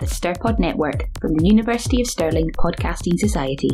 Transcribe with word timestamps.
the 0.00 0.06
Stirpod 0.06 0.58
Network 0.58 1.08
from 1.20 1.34
the 1.34 1.46
University 1.46 2.00
of 2.00 2.06
Stirling 2.06 2.50
Podcasting 2.52 3.18
Society. 3.18 3.68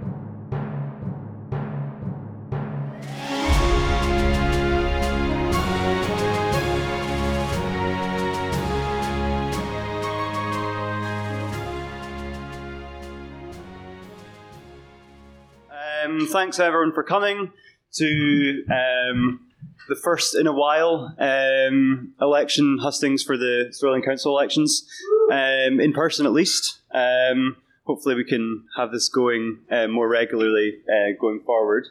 Um, 16.18 16.26
thanks 16.26 16.60
everyone 16.60 16.94
for 16.94 17.04
coming 17.04 17.52
to 17.94 18.64
um, 18.72 19.40
the 19.88 19.96
first 19.96 20.36
in 20.36 20.48
a 20.48 20.54
while 20.54 21.16
um, 21.20 22.14
election 22.20 22.80
hustings 22.82 23.22
for 23.22 23.38
the 23.38 23.68
Stirling 23.72 24.02
Council 24.02 24.32
elections, 24.32 24.88
um, 25.32 25.80
in 25.80 25.94
person 25.94 26.26
at 26.26 26.32
least. 26.32 26.80
Um, 26.92 27.58
hopefully, 27.86 28.16
we 28.16 28.24
can 28.24 28.64
have 28.78 28.92
this 28.92 29.10
going 29.10 29.60
uh, 29.70 29.88
more 29.88 30.10
regularly 30.10 30.80
uh, 30.90 31.12
going 31.22 31.42
forward. 31.46 31.86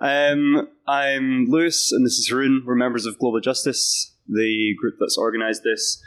I'm 0.00 1.46
Lewis, 1.46 1.92
and 1.92 2.04
this 2.04 2.18
is 2.18 2.28
Haroon. 2.28 2.62
We're 2.66 2.74
members 2.74 3.06
of 3.06 3.18
Global 3.18 3.40
Justice, 3.40 4.12
the 4.28 4.74
group 4.78 4.96
that's 5.00 5.16
organised 5.16 5.62
this. 5.64 6.02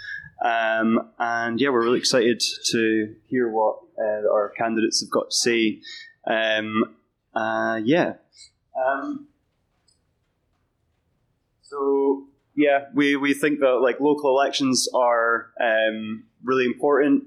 Um, 0.45 1.09
and 1.17 1.59
yeah, 1.59 1.69
we're 1.69 1.83
really 1.83 1.99
excited 1.99 2.43
to 2.65 3.15
hear 3.27 3.49
what 3.49 3.79
uh, 3.97 4.31
our 4.31 4.53
candidates 4.55 5.01
have 5.01 5.09
got 5.09 5.31
to 5.31 5.35
say. 5.35 5.79
Um, 6.27 6.95
uh, 7.39 7.79
yeah. 7.83 8.13
Um, 8.75 9.27
so 11.61 12.27
yeah, 12.55 12.85
we, 12.93 13.15
we 13.15 13.33
think 13.33 13.59
that 13.59 13.79
like 13.81 13.99
local 13.99 14.29
elections 14.29 14.89
are 14.93 15.51
um, 15.61 16.25
really 16.43 16.65
important. 16.65 17.23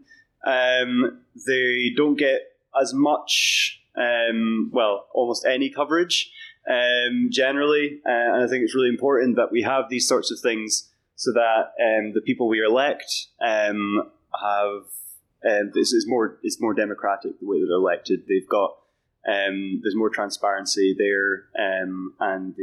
Um, 0.46 1.20
they 1.46 1.92
don't 1.96 2.18
get 2.18 2.40
as 2.78 2.92
much, 2.92 3.80
um, 3.96 4.70
well, 4.72 5.06
almost 5.14 5.46
any 5.46 5.70
coverage 5.70 6.30
um, 6.68 7.28
generally, 7.30 8.00
uh, 8.06 8.34
and 8.34 8.44
I 8.44 8.48
think 8.48 8.64
it's 8.64 8.74
really 8.74 8.88
important 8.90 9.36
that 9.36 9.50
we 9.50 9.62
have 9.62 9.84
these 9.88 10.06
sorts 10.06 10.30
of 10.30 10.38
things 10.40 10.90
so 11.16 11.32
that 11.32 11.72
um, 11.80 12.12
the 12.12 12.20
people 12.20 12.48
we 12.48 12.62
elect 12.62 13.28
have. 13.40 14.84
this 15.72 15.92
is 15.92 16.04
more. 16.06 16.38
It's 16.42 16.60
more 16.60 16.74
democratic 16.74 17.38
the 17.40 17.46
way 17.46 17.58
they're 17.60 17.76
elected. 17.76 18.24
They've 18.28 18.48
got 18.48 18.76
um, 19.28 19.80
there's 19.82 19.94
more 19.94 20.10
transparency 20.10 20.96
there, 20.98 21.44
um, 21.58 22.14
and 22.18 22.54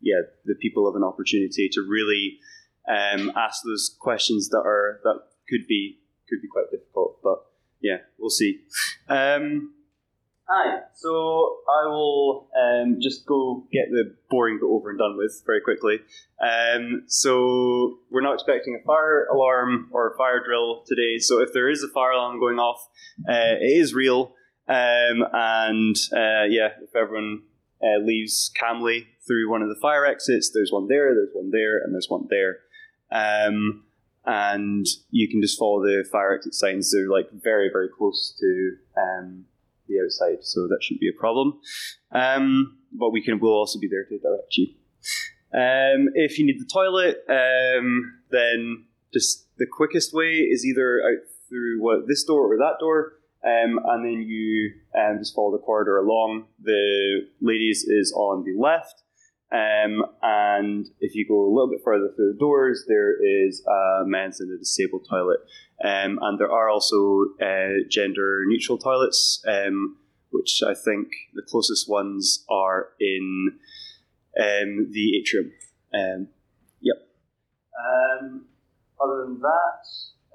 yeah, 0.00 0.22
the 0.44 0.54
people 0.54 0.90
have 0.90 0.96
an 0.96 1.04
opportunity 1.04 1.68
to 1.72 1.82
really 1.86 2.38
um, 2.88 3.32
ask 3.36 3.62
those 3.64 3.96
questions 4.00 4.48
that 4.50 4.62
are 4.64 5.00
that 5.04 5.20
could 5.48 5.66
be 5.66 5.98
could 6.28 6.40
be 6.40 6.48
quite 6.48 6.70
difficult. 6.70 7.20
But 7.22 7.44
yeah, 7.82 7.98
we'll 8.18 8.30
see. 8.30 8.60
Um, 9.08 9.74
hi, 10.48 10.80
so 10.94 11.58
I 11.68 11.86
will 11.88 12.48
um, 12.56 12.96
just 13.00 13.26
go 13.26 13.66
get 13.70 13.90
the 13.90 14.14
boring 14.30 14.58
bit 14.58 14.66
over 14.66 14.90
and 14.90 14.98
done 14.98 15.16
with 15.18 15.42
very 15.44 15.60
quickly. 15.60 15.98
Um, 16.40 17.04
so 17.08 17.98
we're 18.10 18.22
not 18.22 18.34
expecting 18.34 18.78
a 18.80 18.86
fire 18.86 19.26
alarm 19.26 19.90
or 19.92 20.14
a 20.14 20.16
fire 20.16 20.42
drill 20.44 20.82
today. 20.86 21.18
So 21.18 21.42
if 21.42 21.52
there 21.52 21.68
is 21.68 21.82
a 21.82 21.88
fire 21.88 22.12
alarm 22.12 22.40
going 22.40 22.58
off, 22.58 22.88
uh, 23.28 23.60
it 23.60 23.80
is 23.80 23.92
real. 23.92 24.32
Um, 24.68 25.24
and 25.32 25.96
uh, 26.12 26.44
yeah, 26.48 26.70
if 26.82 26.94
everyone 26.94 27.42
uh, 27.82 27.98
leaves 28.04 28.50
calmly 28.58 29.06
through 29.26 29.50
one 29.50 29.62
of 29.62 29.68
the 29.68 29.78
fire 29.80 30.06
exits, 30.06 30.50
there's 30.52 30.72
one 30.72 30.88
there, 30.88 31.14
there's 31.14 31.32
one 31.32 31.50
there, 31.50 31.78
and 31.78 31.94
there's 31.94 32.08
one 32.08 32.26
there. 32.30 32.58
Um, 33.10 33.84
and 34.24 34.86
you 35.10 35.28
can 35.28 35.40
just 35.40 35.58
follow 35.58 35.82
the 35.82 36.04
fire 36.10 36.34
exit 36.34 36.54
signs. 36.54 36.92
They're 36.92 37.08
like 37.08 37.28
very, 37.32 37.70
very 37.72 37.88
close 37.88 38.36
to 38.40 38.76
um, 38.96 39.44
the 39.88 40.00
outside, 40.00 40.44
so 40.44 40.66
that 40.66 40.78
shouldn't 40.82 41.00
be 41.00 41.08
a 41.08 41.18
problem. 41.18 41.60
Um, 42.12 42.78
but 42.92 43.10
we 43.10 43.22
can, 43.22 43.38
we'll 43.38 43.52
also 43.52 43.78
be 43.78 43.88
there 43.88 44.04
to 44.04 44.18
direct 44.18 44.56
you. 44.56 44.68
Um, 45.54 46.08
if 46.14 46.38
you 46.38 46.46
need 46.46 46.60
the 46.60 46.68
toilet, 46.70 47.18
um, 47.28 48.20
then 48.30 48.86
just 49.12 49.46
the 49.58 49.66
quickest 49.70 50.12
way 50.12 50.38
is 50.38 50.66
either 50.66 51.00
out 51.00 51.22
through 51.48 51.80
what 51.80 52.08
this 52.08 52.24
door 52.24 52.52
or 52.52 52.58
that 52.58 52.78
door. 52.80 53.14
Um, 53.46 53.78
and 53.86 54.04
then 54.04 54.22
you 54.26 54.72
um, 54.98 55.18
just 55.18 55.34
follow 55.34 55.52
the 55.52 55.62
corridor 55.62 55.98
along. 55.98 56.46
The 56.62 57.28
ladies 57.40 57.84
is 57.84 58.12
on 58.12 58.44
the 58.44 58.60
left. 58.60 59.02
Um, 59.52 60.04
and 60.20 60.86
if 60.98 61.14
you 61.14 61.24
go 61.28 61.46
a 61.46 61.52
little 61.54 61.70
bit 61.70 61.80
further 61.84 62.10
through 62.16 62.32
the 62.32 62.38
doors, 62.38 62.84
there 62.88 63.14
is 63.22 63.64
a 63.64 64.02
men's 64.04 64.40
and 64.40 64.52
a 64.52 64.58
disabled 64.58 65.06
toilet. 65.08 65.38
Um, 65.84 66.18
and 66.20 66.40
there 66.40 66.50
are 66.50 66.68
also 66.68 67.26
uh, 67.40 67.86
gender 67.88 68.42
neutral 68.48 68.78
toilets, 68.78 69.40
um, 69.46 69.98
which 70.30 70.62
I 70.66 70.74
think 70.74 71.08
the 71.34 71.42
closest 71.48 71.88
ones 71.88 72.44
are 72.50 72.88
in 72.98 73.58
um, 74.40 74.90
the 74.90 75.18
atrium. 75.20 75.52
yep. 76.80 76.96
other 79.00 79.24
than 79.24 79.40
that, 79.40 79.86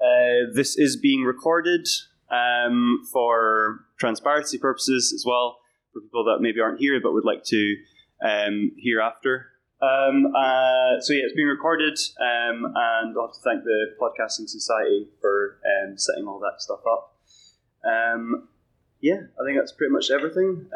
uh, 0.02 0.52
this 0.54 0.78
is 0.78 0.96
being 0.96 1.24
recorded 1.24 1.86
um, 2.32 3.06
for 3.12 3.84
transparency 3.98 4.58
purposes 4.58 5.12
as 5.14 5.24
well, 5.26 5.58
for 5.92 6.00
people 6.00 6.24
that 6.24 6.38
maybe 6.40 6.60
aren't 6.60 6.80
here 6.80 6.98
but 7.02 7.12
would 7.12 7.24
like 7.24 7.44
to 7.44 7.76
um, 8.24 8.72
hear 8.76 9.00
after. 9.00 9.48
Um, 9.82 10.32
uh, 10.34 11.00
so 11.00 11.12
yeah, 11.12 11.24
it's 11.24 11.34
being 11.34 11.48
recorded, 11.48 11.98
um, 12.20 12.64
and 12.64 13.16
I'll 13.18 13.26
have 13.26 13.34
to 13.34 13.40
thank 13.42 13.64
the 13.64 13.94
Podcasting 14.00 14.48
Society 14.48 15.08
for 15.20 15.58
um, 15.66 15.98
setting 15.98 16.26
all 16.26 16.38
that 16.38 16.62
stuff 16.62 16.80
up. 16.88 17.16
Um, 17.84 18.48
yeah, 19.00 19.18
I 19.40 19.44
think 19.44 19.58
that's 19.58 19.72
pretty 19.72 19.92
much 19.92 20.10
everything. 20.12 20.70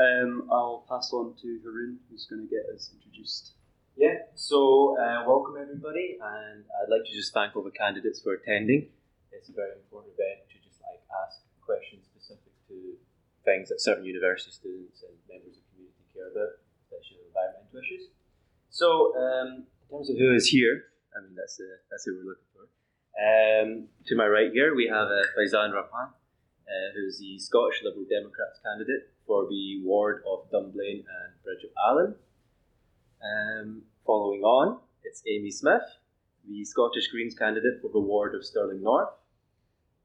I'll 0.50 0.84
pass 0.88 1.12
on 1.12 1.34
to 1.41 1.61
Haroon, 1.65 2.00
who's 2.11 2.27
going 2.27 2.43
to 2.43 2.50
get 2.50 2.67
us 2.75 2.91
introduced. 2.93 3.53
Yeah, 3.97 4.27
so 4.34 4.99
uh, 4.99 5.23
welcome 5.25 5.55
everybody, 5.56 6.19
and 6.21 6.65
I'd 6.83 6.91
like 6.91 7.06
to 7.06 7.15
just 7.15 7.33
thank 7.33 7.55
all 7.55 7.62
the 7.62 7.71
candidates 7.71 8.21
for 8.21 8.34
attending. 8.34 8.88
It's 9.31 9.49
a 9.49 9.53
very 9.53 9.73
important 9.73 10.12
event 10.19 10.50
to 10.50 10.56
just 10.59 10.83
like 10.83 11.00
ask 11.25 11.45
questions 11.66 12.06
specific 12.06 12.54
to 12.71 12.94
things 13.44 13.69
that 13.69 13.82
certain 13.82 14.06
university 14.06 14.54
students 14.54 15.03
and 15.03 15.12
members 15.27 15.59
of 15.59 15.62
the 15.66 15.71
community 15.75 16.06
care 16.15 16.31
about, 16.31 16.62
especially 16.87 17.27
environmental 17.27 17.75
issues. 17.82 18.06
So, 18.71 19.10
um, 19.19 19.66
in 19.66 19.87
terms 19.91 20.10
of 20.10 20.16
who 20.16 20.31
is 20.31 20.47
here, 20.47 20.94
I 21.10 21.26
mean, 21.26 21.34
that's, 21.34 21.59
uh, 21.59 21.82
that's 21.91 22.06
who 22.06 22.15
we're 22.15 22.31
looking 22.31 22.50
for. 22.55 22.71
Um, 23.19 23.91
to 24.06 24.15
my 24.15 24.26
right 24.26 24.55
here, 24.55 24.75
we 24.75 24.87
have 24.87 25.10
uh, 25.10 25.26
Faizan 25.34 25.75
Rahman, 25.75 26.15
uh, 26.15 26.88
who's 26.94 27.19
the 27.19 27.38
Scottish 27.38 27.82
Liberal 27.82 28.06
Democrats 28.06 28.62
candidate 28.62 29.10
for 29.26 29.47
the 29.50 29.82
ward 29.82 30.22
of 30.31 30.50
Dunblane 30.50 31.03
and 31.03 31.31
Bridge 31.43 31.64
of 31.67 31.73
Allan. 31.82 32.14
Um, 33.19 33.82
following 34.06 34.43
on, 34.43 34.79
it's 35.02 35.23
Amy 35.26 35.50
Smith, 35.50 35.82
the 36.46 36.64
Scottish 36.64 37.08
Greens 37.08 37.35
candidate 37.35 37.81
for 37.81 37.90
the 37.90 38.00
ward 38.00 38.35
of 38.35 38.44
Stirling 38.44 38.82
North. 38.82 39.11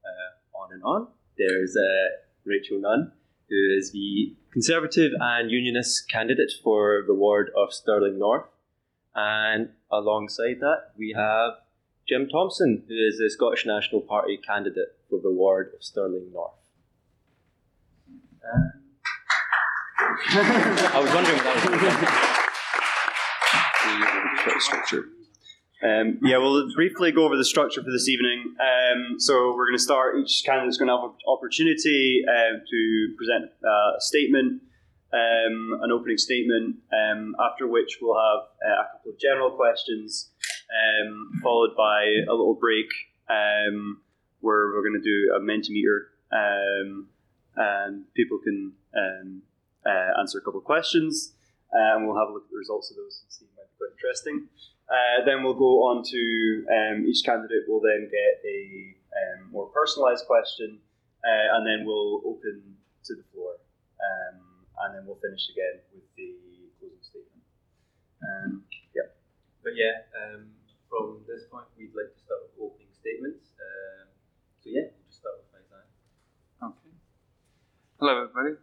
Uh, 0.02 0.58
on 0.58 0.72
and 0.72 0.82
on. 0.82 1.08
There's 1.38 1.76
uh, 1.76 2.16
Rachel 2.44 2.80
Nunn, 2.80 3.12
who 3.48 3.76
is 3.78 3.92
the 3.92 4.34
Conservative 4.52 5.12
and 5.20 5.50
Unionist 5.50 6.10
candidate 6.10 6.52
for 6.62 7.04
the 7.06 7.14
ward 7.14 7.50
of 7.56 7.72
Stirling 7.72 8.18
North. 8.18 8.46
And 9.14 9.70
alongside 9.90 10.60
that, 10.60 10.92
we 10.96 11.14
have 11.16 11.54
Jim 12.08 12.28
Thomson, 12.28 12.84
who 12.88 12.94
is 12.94 13.18
the 13.18 13.30
Scottish 13.30 13.64
National 13.66 14.00
Party 14.00 14.36
candidate 14.36 14.96
for 15.08 15.20
the 15.22 15.30
ward 15.30 15.72
of 15.74 15.84
Stirling 15.84 16.32
North. 16.32 16.52
Uh, 18.42 18.68
I 20.34 21.00
was 21.00 21.14
wondering 21.14 21.38
that 21.38 21.54
was. 21.70 22.38
structure. 24.62 25.08
Um, 25.82 26.18
yeah, 26.22 26.38
we'll 26.38 26.72
briefly 26.74 27.10
go 27.10 27.24
over 27.24 27.36
the 27.36 27.44
structure 27.44 27.82
for 27.82 27.90
this 27.90 28.08
evening. 28.08 28.54
Um, 28.60 29.18
so 29.18 29.54
we're 29.56 29.66
going 29.66 29.78
to 29.78 29.82
start. 29.82 30.16
Each 30.16 30.42
candidate's 30.44 30.76
going 30.76 30.88
to 30.88 30.96
have 30.96 31.04
an 31.04 31.16
opportunity 31.26 32.22
uh, 32.28 32.58
to 32.70 33.14
present 33.18 33.50
uh, 33.64 33.96
a 33.96 34.00
statement 34.00 34.62
um, 35.12 35.78
an 35.82 35.92
opening 35.92 36.16
statement, 36.16 36.76
um, 36.92 37.36
after 37.38 37.66
which 37.66 37.98
we'll 38.00 38.16
have 38.16 38.48
uh, 38.64 38.82
a 38.82 38.92
couple 38.92 39.12
of 39.12 39.18
general 39.18 39.50
questions, 39.50 40.30
um, 40.72 41.30
followed 41.42 41.76
by 41.76 42.04
a 42.28 42.30
little 42.30 42.54
break 42.54 42.86
where 44.40 44.66
we're 44.72 44.82
going 44.82 45.00
to 45.00 45.04
do 45.04 45.32
a 45.36 45.40
Mentimeter 45.40 46.08
and 47.54 48.04
people 48.14 48.38
can 48.38 48.72
uh, 49.86 50.20
answer 50.20 50.38
a 50.38 50.40
couple 50.40 50.58
of 50.58 50.64
questions 50.64 51.32
and 51.72 52.06
we'll 52.06 52.18
have 52.18 52.28
a 52.28 52.32
look 52.32 52.44
at 52.44 52.50
the 52.50 52.56
results 52.56 52.90
of 52.90 52.96
those 52.96 53.22
and 53.22 53.32
see. 53.32 53.44
It 53.44 53.50
might 53.56 53.68
be 53.70 53.76
quite 53.78 53.92
interesting. 53.92 54.48
Uh, 54.90 55.24
then 55.24 55.42
we'll 55.42 55.58
go 55.58 55.88
on 55.88 56.02
to 56.04 57.02
each 57.06 57.24
candidate 57.24 57.64
will 57.66 57.80
then 57.80 58.10
get 58.10 58.42
a 58.44 58.94
more 59.50 59.70
personalised 59.70 60.26
question 60.26 60.78
uh, 61.24 61.56
and 61.56 61.66
then 61.66 61.86
we'll 61.86 62.22
open 62.24 62.62
to 63.04 63.14
the 63.14 63.22
floor 63.32 63.56
and 64.82 64.94
then 64.94 65.02
we'll 65.06 65.18
finish 65.22 65.46
again 65.50 65.78
with 65.94 66.06
the 66.18 66.34
closing 66.78 67.02
statement. 67.02 67.44
Um, 68.18 68.66
yeah. 68.94 69.14
But 69.62 69.78
yeah, 69.78 70.10
um, 70.18 70.50
from 70.90 71.22
this 71.26 71.46
point, 71.46 71.70
we'd 71.78 71.94
like 71.94 72.10
to 72.10 72.18
start 72.18 72.50
with 72.50 72.58
opening 72.58 72.90
statements. 72.90 73.54
Um, 73.54 74.10
so 74.58 74.66
yeah, 74.74 74.90
we'll 74.90 75.06
just 75.06 75.22
start 75.22 75.38
with 75.38 75.50
Faizan. 75.54 75.86
Okay. 76.66 76.94
Hello, 78.02 78.26
everybody. 78.26 78.58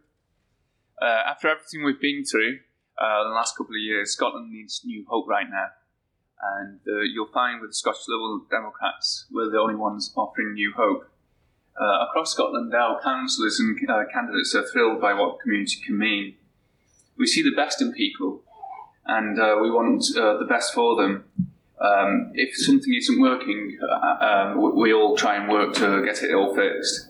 Uh, 1.00 1.32
after 1.32 1.48
everything 1.48 1.84
we've 1.84 2.00
been 2.00 2.24
through 2.24 2.60
uh, 3.00 3.24
the 3.24 3.32
last 3.32 3.56
couple 3.56 3.72
of 3.72 3.80
years, 3.80 4.12
Scotland 4.12 4.52
needs 4.52 4.82
new 4.84 5.04
hope 5.08 5.26
right 5.28 5.48
now. 5.48 5.72
And 6.42 6.80
uh, 6.88 7.00
you'll 7.00 7.32
find 7.32 7.60
with 7.60 7.70
the 7.70 7.74
Scottish 7.74 8.08
Liberal 8.08 8.42
Democrats, 8.50 9.26
we're 9.30 9.50
the 9.50 9.58
only 9.58 9.74
ones 9.74 10.12
offering 10.16 10.54
new 10.54 10.72
hope. 10.74 11.10
Uh, 11.80 12.06
across 12.08 12.32
Scotland, 12.32 12.74
our 12.74 13.00
councillors 13.02 13.60
and 13.60 13.78
uh, 13.88 14.02
candidates 14.12 14.54
are 14.54 14.66
thrilled 14.66 15.00
by 15.00 15.14
what 15.14 15.40
community 15.40 15.80
can 15.84 15.98
mean. 15.98 16.34
We 17.16 17.26
see 17.26 17.42
the 17.42 17.54
best 17.54 17.80
in 17.80 17.92
people, 17.92 18.42
and 19.06 19.38
uh, 19.38 19.58
we 19.60 19.70
want 19.70 20.04
uh, 20.16 20.38
the 20.38 20.46
best 20.46 20.74
for 20.74 20.96
them. 20.96 21.24
Um, 21.80 22.32
if 22.34 22.54
something 22.56 22.92
isn't 22.92 23.20
working, 23.20 23.78
uh, 23.82 24.24
um, 24.24 24.76
we 24.76 24.92
all 24.92 25.16
try 25.16 25.36
and 25.36 25.50
work 25.50 25.74
to 25.74 26.04
get 26.04 26.22
it 26.22 26.34
all 26.34 26.54
fixed. 26.54 27.08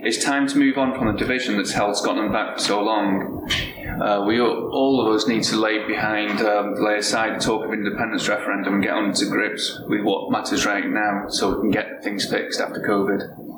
It's 0.00 0.22
time 0.22 0.46
to 0.48 0.58
move 0.58 0.78
on 0.78 0.96
from 0.96 1.06
the 1.08 1.18
division 1.18 1.56
that's 1.56 1.72
held 1.72 1.96
Scotland 1.96 2.32
back 2.32 2.56
for 2.56 2.62
so 2.62 2.82
long. 2.82 3.50
Uh, 4.00 4.24
we 4.26 4.40
all, 4.40 5.06
of 5.06 5.14
us 5.14 5.26
need 5.26 5.42
to 5.42 5.56
lay 5.56 5.86
behind, 5.86 6.40
um, 6.40 6.74
lay 6.74 6.98
aside 6.98 7.40
the 7.40 7.44
talk 7.44 7.64
of 7.64 7.72
independence 7.72 8.28
referendum 8.28 8.74
and 8.74 8.82
get 8.82 8.92
on 8.92 9.12
to 9.12 9.26
grips 9.26 9.80
with 9.88 10.02
what 10.02 10.30
matters 10.30 10.64
right 10.64 10.88
now, 10.88 11.26
so 11.28 11.54
we 11.54 11.60
can 11.60 11.70
get 11.70 12.02
things 12.02 12.28
fixed 12.30 12.60
after 12.60 12.80
COVID 12.80 13.48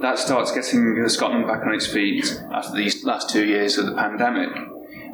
that 0.00 0.18
starts 0.18 0.52
getting 0.52 1.08
Scotland 1.08 1.46
back 1.46 1.62
on 1.64 1.72
its 1.72 1.86
feet 1.86 2.40
after 2.52 2.76
these 2.76 3.04
last 3.04 3.30
two 3.30 3.46
years 3.46 3.78
of 3.78 3.86
the 3.86 3.94
pandemic. 3.94 4.50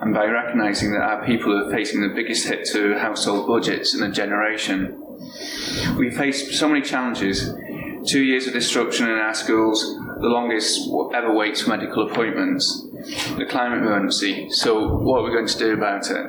And 0.01 0.15
by 0.15 0.25
recognising 0.25 0.93
that 0.93 1.03
our 1.03 1.25
people 1.25 1.57
are 1.57 1.71
facing 1.71 2.01
the 2.01 2.09
biggest 2.09 2.49
hit 2.49 2.65
to 2.73 2.99
household 2.99 3.47
budgets 3.47 3.95
in 3.95 4.03
a 4.03 4.11
generation, 4.11 5.01
we 5.97 6.11
face 6.11 6.59
so 6.59 6.69
many 6.69 6.81
challenges. 6.81 7.53
Two 8.07 8.23
years 8.25 8.47
of 8.47 8.55
disruption 8.55 9.09
in 9.09 9.17
our 9.17 9.35
schools, 9.35 9.95
the 10.21 10.29
longest 10.29 10.89
ever 11.15 11.35
waits 11.35 11.61
for 11.61 11.71
medical 11.71 12.11
appointments, 12.11 12.87
the 13.39 13.47
climate 13.49 13.79
emergency. 13.79 14.49
So, 14.51 14.89
what 14.89 15.21
are 15.21 15.25
we 15.25 15.31
going 15.31 15.47
to 15.47 15.59
do 15.59 15.75
about 15.75 16.11
it? 16.11 16.27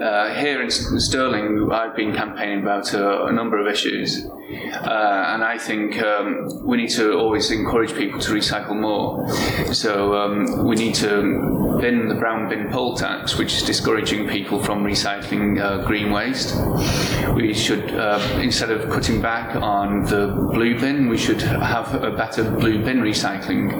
Uh, 0.00 0.32
here 0.34 0.62
in 0.62 0.70
Stirling, 0.70 1.70
I've 1.72 1.96
been 1.96 2.14
campaigning 2.14 2.60
about 2.60 2.94
a, 2.94 3.24
a 3.24 3.32
number 3.32 3.58
of 3.58 3.66
issues, 3.66 4.24
uh, 4.26 5.24
and 5.34 5.42
I 5.42 5.58
think 5.58 6.00
um, 6.00 6.64
we 6.64 6.76
need 6.76 6.90
to 6.90 7.14
always 7.14 7.50
encourage 7.50 7.94
people 7.94 8.20
to 8.20 8.32
recycle 8.32 8.78
more. 8.78 9.28
So 9.74 10.14
um, 10.14 10.64
we 10.64 10.76
need 10.76 10.94
to 10.96 11.78
bin 11.80 12.08
the 12.08 12.14
brown 12.14 12.48
bin 12.48 12.70
poll 12.70 12.96
tax, 12.96 13.36
which 13.38 13.54
is 13.54 13.62
discouraging 13.62 14.28
people 14.28 14.62
from 14.62 14.84
recycling 14.84 15.60
uh, 15.60 15.84
green 15.84 16.12
waste. 16.12 16.54
We 17.34 17.52
should, 17.52 17.90
uh, 17.92 18.20
instead 18.40 18.70
of 18.70 18.88
cutting 18.90 19.20
back 19.20 19.56
on 19.56 20.04
the 20.04 20.28
blue 20.52 20.78
bin, 20.78 21.08
we 21.08 21.18
should 21.18 21.42
have 21.42 21.92
a 22.02 22.10
better 22.10 22.48
blue 22.48 22.84
bin 22.84 23.00
recycling. 23.00 23.72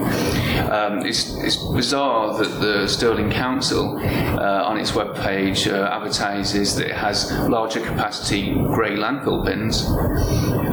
Um, 0.69 1.07
it's, 1.07 1.35
it's, 1.37 1.59
bizarre 1.69 2.37
that 2.39 2.61
the 2.61 2.89
Stirling 2.89 3.31
Council, 3.31 3.99
uh, 3.99 4.65
on 4.65 4.79
its 4.79 4.93
webpage, 4.93 5.71
uh, 5.73 5.89
advertises 6.09 6.75
that 6.77 6.87
it 6.87 6.97
has 6.97 7.31
larger 7.49 7.81
capacity 7.81 8.55
grey 8.73 8.97
landfill 8.97 9.45
bins 9.45 9.85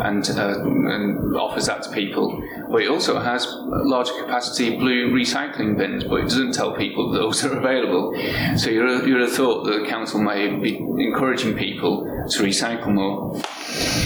and, 0.06 0.30
uh, 0.30 0.64
and 0.64 1.36
offers 1.36 1.66
that 1.68 1.84
to 1.84 1.92
people. 1.92 2.42
But 2.76 2.84
it 2.84 2.90
also 2.90 3.22
has 3.22 3.48
larger 3.64 4.12
capacity 4.22 4.76
blue 4.76 5.10
recycling 5.10 5.78
bins, 5.78 6.04
but 6.04 6.16
it 6.16 6.24
doesn't 6.24 6.56
tell 6.56 6.74
people 6.74 7.10
those 7.10 7.42
are 7.46 7.58
available. 7.58 8.14
So 8.58 8.70
you'd, 8.70 9.08
you'd 9.08 9.22
have 9.22 9.32
thought 9.32 9.64
that 9.64 9.80
the 9.80 9.88
council 9.88 10.20
may 10.20 10.54
be 10.60 10.76
encouraging 10.76 11.56
people 11.56 12.04
to 12.04 12.44
recycle 12.44 12.94
more. 12.94 13.42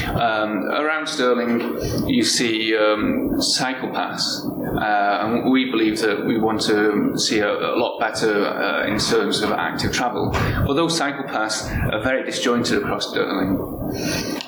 Um, 0.10 0.66
around 0.66 1.08
Stirling, 1.08 2.08
you 2.08 2.24
see 2.24 2.78
um, 2.78 3.42
Cycle 3.42 3.90
paths, 3.90 4.46
uh, 4.46 5.20
and 5.22 5.52
we 5.52 5.72
believe 5.72 6.00
that 6.02 6.24
we 6.24 6.38
want 6.38 6.62
to 6.62 7.18
see 7.18 7.40
a, 7.40 7.52
a 7.52 7.74
lot 7.76 8.00
better 8.00 8.46
uh, 8.46 8.86
in 8.86 9.00
terms 9.00 9.42
of 9.42 9.52
active 9.52 9.92
travel. 9.92 10.32
Although 10.68 10.90
Cycle 10.90 11.24
paths 11.24 11.68
are 11.92 12.04
very 12.04 12.24
disjointed 12.24 12.84
across 12.84 13.10
Stirling. 13.10 13.58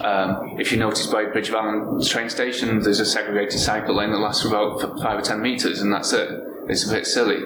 Um, 0.04 0.58
if 0.60 0.72
you 0.72 0.78
notice 0.78 1.08
by 1.08 1.26
Bridge 1.26 1.50
of 1.52 2.08
train 2.08 2.30
station, 2.30 2.82
there's 2.82 3.00
a 3.00 3.06
segregated 3.06 3.60
cycle 3.60 3.96
lane 3.96 4.12
that 4.12 4.18
lasts 4.18 4.42
for 4.42 4.50
about 4.50 5.00
five 5.02 5.20
or 5.20 5.22
ten 5.22 5.42
metres, 5.42 5.82
and 5.82 5.94
that's 5.94 6.14
it. 6.14 6.30
It's 6.70 6.90
a 6.90 6.94
bit 6.94 7.06
silly. 7.06 7.40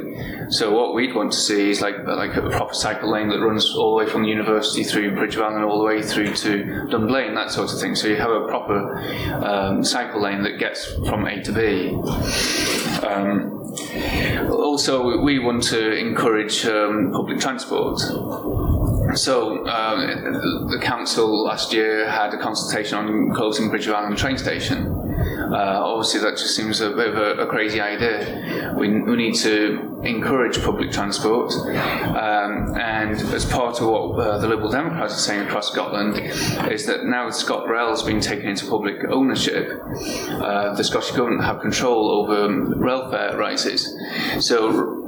So 0.49 0.71
what 0.71 0.93
we'd 0.93 1.15
want 1.15 1.31
to 1.31 1.37
see 1.37 1.69
is 1.69 1.81
like 1.81 1.95
like 2.05 2.35
a 2.35 2.49
proper 2.49 2.73
cycle 2.73 3.11
lane 3.11 3.29
that 3.29 3.39
runs 3.39 3.73
all 3.73 3.97
the 3.97 4.03
way 4.03 4.11
from 4.11 4.23
the 4.23 4.29
university 4.29 4.83
through 4.83 5.15
Bridge 5.15 5.37
Allan 5.37 5.63
all 5.63 5.79
the 5.79 5.85
way 5.85 6.01
through 6.01 6.33
to 6.35 6.87
Dunblane, 6.89 7.33
that 7.35 7.49
sort 7.49 7.73
of 7.73 7.79
thing. 7.79 7.95
So 7.95 8.07
you 8.07 8.17
have 8.17 8.29
a 8.29 8.47
proper 8.47 8.97
um, 9.43 9.83
cycle 9.83 10.21
lane 10.21 10.43
that 10.43 10.59
gets 10.59 10.93
from 11.07 11.25
A 11.25 11.41
to 11.41 11.51
B. 11.51 11.89
Um, 13.05 13.51
also, 14.51 15.21
we 15.21 15.39
want 15.39 15.63
to 15.63 15.95
encourage 15.97 16.65
um, 16.65 17.11
public 17.11 17.39
transport. 17.39 17.99
So, 19.15 19.65
uh, 19.65 19.95
the 20.67 20.79
council 20.81 21.45
last 21.45 21.71
year 21.71 22.09
had 22.09 22.33
a 22.33 22.37
consultation 22.37 22.97
on 22.97 23.33
closing 23.33 23.69
Bridge 23.69 23.87
of 23.87 23.93
Allan 23.93 24.15
train 24.15 24.37
station. 24.37 24.87
Uh, 25.51 25.79
obviously, 25.83 26.19
that 26.19 26.37
just 26.37 26.55
seems 26.55 26.81
a 26.81 26.89
bit 26.89 27.09
of 27.09 27.17
a, 27.17 27.43
a 27.43 27.47
crazy 27.47 27.79
idea. 27.79 28.73
We, 28.77 28.89
we, 29.01 29.15
need 29.15 29.35
to 29.35 30.01
encourage 30.03 30.61
public 30.61 30.91
transport, 30.91 31.53
um, 31.53 32.75
and 32.77 33.15
as 33.33 33.45
part 33.45 33.79
of 33.79 33.87
what 33.87 34.19
uh, 34.19 34.37
the 34.39 34.47
Liberal 34.47 34.69
Democrats 34.69 35.13
are 35.13 35.19
saying 35.19 35.47
across 35.47 35.71
Scotland, 35.71 36.17
is 36.69 36.85
that 36.87 37.05
now 37.05 37.29
ScotRail 37.29 37.89
has 37.89 38.03
been 38.03 38.19
taken 38.19 38.49
into 38.49 38.67
public 38.67 38.97
ownership, 39.09 39.79
uh, 40.29 40.75
the 40.75 40.83
Scottish 40.83 41.11
Government 41.11 41.43
have 41.43 41.61
control 41.61 42.11
over 42.11 42.51
rail 42.75 43.09
fare 43.09 43.37
rises. 43.37 43.95
So 44.39 45.04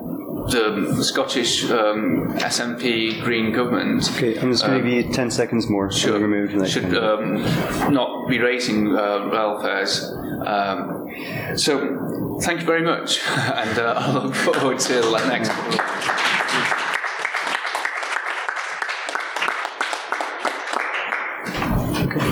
the 0.49 1.03
Scottish 1.03 1.69
um, 1.69 2.33
SNP 2.37 3.21
Green 3.23 3.51
government. 3.51 4.09
Okay, 4.15 4.33
just 4.33 4.65
going 4.65 4.83
to 4.83 4.89
give 4.89 5.07
you 5.07 5.13
10 5.13 5.31
seconds 5.31 5.69
more. 5.69 5.91
Should, 5.91 6.21
remove 6.21 6.69
should 6.69 6.95
um, 6.97 7.41
not 7.93 8.27
be 8.27 8.39
raising 8.39 8.95
uh, 8.95 9.29
rail 9.31 9.61
fares. 9.61 10.03
Um, 10.45 11.09
so, 11.55 12.39
thank 12.41 12.61
you 12.61 12.65
very 12.65 12.83
much, 12.83 13.19
and 13.27 13.79
uh, 13.79 13.93
I 13.97 14.13
look 14.13 14.35
forward 14.35 14.79
to 14.79 14.93
the 14.93 15.27
next. 15.27 16.96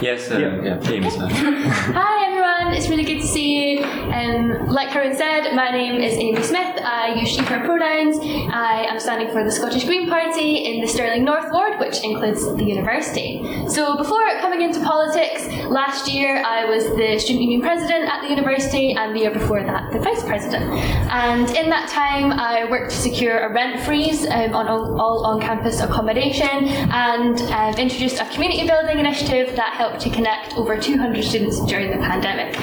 Yes, 0.05 0.29
uh, 0.29 0.37
yeah, 0.37 0.61
yeah, 0.61 0.91
Amy's 0.91 1.15
Hi 1.19 2.27
everyone, 2.27 2.75
it's 2.77 2.89
really 2.89 3.03
good 3.03 3.21
to 3.21 3.27
see 3.27 3.77
you. 3.77 3.83
Um, 3.83 4.67
like 4.67 4.91
Karen 4.91 5.15
said, 5.17 5.55
my 5.55 5.71
name 5.71 5.99
is 5.99 6.13
Amy 6.13 6.43
Smith. 6.43 6.79
I 6.83 7.15
use 7.15 7.29
she, 7.29 7.41
her 7.41 7.65
pronouns. 7.65 8.19
I 8.21 8.85
am 8.87 8.99
standing 8.99 9.31
for 9.31 9.43
the 9.43 9.49
Scottish 9.49 9.83
Green 9.85 10.07
Party 10.07 10.57
in 10.57 10.79
the 10.79 10.87
Stirling 10.87 11.23
North 11.23 11.51
Ward, 11.51 11.79
which 11.79 12.03
includes 12.03 12.45
the 12.55 12.63
university. 12.63 13.41
So 13.67 13.97
before 13.97 14.23
coming 14.41 14.61
into 14.61 14.79
politics, 14.81 15.47
last 15.65 16.07
year 16.07 16.43
I 16.45 16.65
was 16.65 16.83
the 16.83 17.17
student 17.17 17.41
union 17.41 17.61
president 17.61 18.07
at 18.07 18.21
the 18.21 18.29
university, 18.29 18.93
and 18.93 19.15
the 19.15 19.21
year 19.21 19.31
before 19.31 19.63
that, 19.63 19.91
the 19.91 19.97
vice 19.97 20.23
president. 20.23 20.65
And 21.09 21.49
in 21.57 21.67
that 21.71 21.89
time, 21.89 22.31
I 22.31 22.69
worked 22.69 22.91
to 22.91 22.97
secure 22.97 23.39
a 23.39 23.51
rent 23.51 23.79
freeze 23.83 24.23
um, 24.27 24.53
on 24.53 24.67
all, 24.67 25.01
all 25.01 25.25
on-campus 25.25 25.81
accommodation, 25.81 26.67
and 26.93 27.41
um, 27.41 27.73
introduced 27.81 28.21
a 28.21 28.29
community 28.29 28.67
building 28.67 28.99
initiative 28.99 29.55
that 29.55 29.73
helped 29.73 29.94
to 29.99 30.09
connect 30.09 30.55
over 30.57 30.77
200 30.77 31.23
students 31.23 31.63
during 31.65 31.91
the 31.91 31.97
pandemic. 31.97 32.55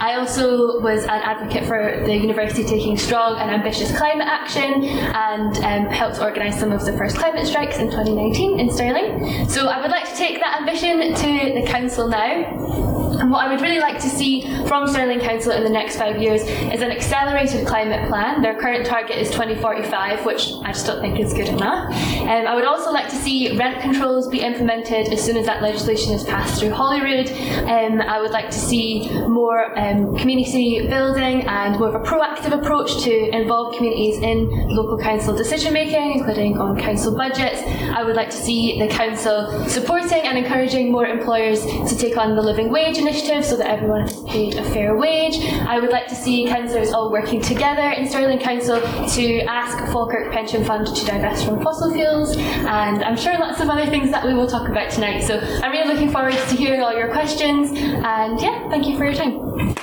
I 0.00 0.16
also 0.16 0.80
was 0.80 1.04
an 1.04 1.10
advocate 1.10 1.66
for 1.66 2.02
the 2.04 2.14
university 2.14 2.64
taking 2.64 2.96
strong 2.96 3.38
and 3.38 3.50
ambitious 3.50 3.96
climate 3.96 4.26
action 4.26 4.84
and 4.84 5.56
um, 5.58 5.92
helped 5.92 6.20
organise 6.20 6.58
some 6.58 6.72
of 6.72 6.84
the 6.84 6.92
first 6.94 7.16
climate 7.16 7.46
strikes 7.46 7.78
in 7.78 7.86
2019 7.90 8.60
in 8.60 8.70
Stirling. 8.70 9.48
So 9.48 9.68
I 9.68 9.80
would 9.80 9.90
like 9.90 10.08
to 10.08 10.16
take 10.16 10.40
that 10.40 10.60
ambition 10.60 11.14
to 11.14 11.60
the 11.60 11.66
council 11.66 12.08
now 12.08 12.80
And 13.20 13.30
what 13.30 13.44
I 13.44 13.52
would 13.52 13.60
really 13.60 13.80
like 13.80 13.98
to 14.00 14.08
see 14.08 14.42
from 14.66 14.88
Stirling 14.88 15.20
Council 15.20 15.52
in 15.52 15.62
the 15.62 15.70
next 15.70 15.96
five 15.96 16.22
years 16.22 16.40
is 16.42 16.80
an 16.80 16.90
accelerated 16.90 17.66
climate 17.66 18.08
plan. 18.08 18.40
Their 18.40 18.58
current 18.58 18.86
target 18.86 19.16
is 19.16 19.28
2045, 19.30 20.24
which 20.24 20.52
I 20.62 20.72
just 20.72 20.86
don't 20.86 21.02
think 21.02 21.20
is 21.20 21.34
good 21.34 21.48
enough. 21.48 21.92
Um, 22.20 22.46
I 22.46 22.54
would 22.54 22.64
also 22.64 22.90
like 22.90 23.10
to 23.10 23.16
see 23.16 23.56
rent 23.58 23.82
controls 23.82 24.28
be 24.28 24.40
implemented 24.40 25.12
as 25.12 25.22
soon 25.22 25.36
as 25.36 25.44
that 25.44 25.62
legislation 25.62 26.14
is 26.14 26.24
passed 26.24 26.60
through 26.60 26.70
Holyrood. 26.80 27.28
Um, 27.68 28.00
I 28.00 28.22
would 28.22 28.30
like 28.30 28.46
to 28.46 28.58
see 28.58 29.10
more 29.28 29.78
um, 29.78 30.16
community 30.16 30.88
building 30.88 31.46
and 31.46 31.78
more 31.78 31.88
of 31.88 31.94
a 31.94 32.04
proactive 32.06 32.58
approach 32.58 33.02
to 33.02 33.12
involve 33.36 33.76
communities 33.76 34.16
in 34.22 34.48
local 34.74 34.96
council 34.96 35.36
decision 35.36 35.74
making, 35.74 36.12
including 36.12 36.56
on 36.56 36.80
council 36.80 37.14
budgets. 37.14 37.60
I 37.94 38.02
would 38.02 38.16
like 38.16 38.30
to 38.30 38.36
see 38.36 38.78
the 38.78 38.88
council 38.88 39.68
supporting 39.68 40.22
and 40.22 40.38
encouraging 40.38 40.90
more 40.90 41.04
employers 41.04 41.60
to 41.66 41.94
take 41.98 42.16
on 42.16 42.34
the 42.34 42.40
living 42.40 42.70
wage 42.70 42.96
initiative 42.96 43.44
so 43.44 43.58
that 43.58 43.66
everyone 43.66 44.06
is 44.08 44.18
paid 44.22 44.54
a 44.54 44.64
fair 44.70 44.96
wage. 44.96 45.36
I 45.68 45.80
would 45.80 45.90
like 45.90 46.08
to 46.08 46.14
see 46.14 46.46
councillors 46.46 46.92
all 46.92 47.12
working 47.12 47.42
together 47.42 47.90
in 47.90 48.08
Stirling 48.08 48.38
Council 48.38 48.80
to 48.80 49.40
ask 49.42 49.76
Falkirk 49.92 50.32
Pension 50.32 50.64
Fund 50.64 50.86
to 50.86 51.04
divest 51.04 51.44
from 51.44 51.62
fossil 51.62 51.92
fuels, 51.92 52.38
and 52.38 53.04
I'm 53.04 53.18
sure 53.18 53.38
lots 53.38 53.60
of 53.60 53.68
other 53.68 53.84
things 53.84 54.10
that 54.12 54.24
we 54.24 54.32
will 54.32 54.46
talk 54.46 54.66
about 54.66 54.90
tonight. 54.90 55.20
So 55.20 55.38
I'm 55.62 55.72
really 55.72 55.92
looking 55.92 56.10
forward 56.10 56.32
to 56.32 56.56
hearing 56.56 56.69
all 56.78 56.96
your 56.96 57.08
questions, 57.08 57.70
and 57.72 58.40
yeah, 58.40 58.68
thank 58.68 58.86
you 58.86 58.96
for 58.96 59.04
your 59.04 59.14
time. 59.14 59.74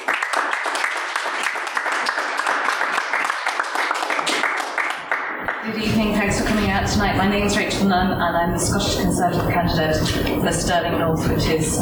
Good 5.65 5.83
evening, 5.83 6.13
thanks 6.13 6.39
for 6.39 6.47
coming 6.47 6.69
out 6.69 6.87
tonight. 6.87 7.17
My 7.17 7.27
name 7.27 7.45
is 7.45 7.57
Rachel 7.57 7.89
Nunn 7.89 8.11
and 8.13 8.37
I'm 8.37 8.51
the 8.53 8.57
Scottish 8.57 9.01
Conservative 9.01 9.51
candidate 9.51 9.97
for 10.41 10.51
Stirling 10.53 10.97
North, 10.97 11.27
which 11.29 11.45
is 11.47 11.75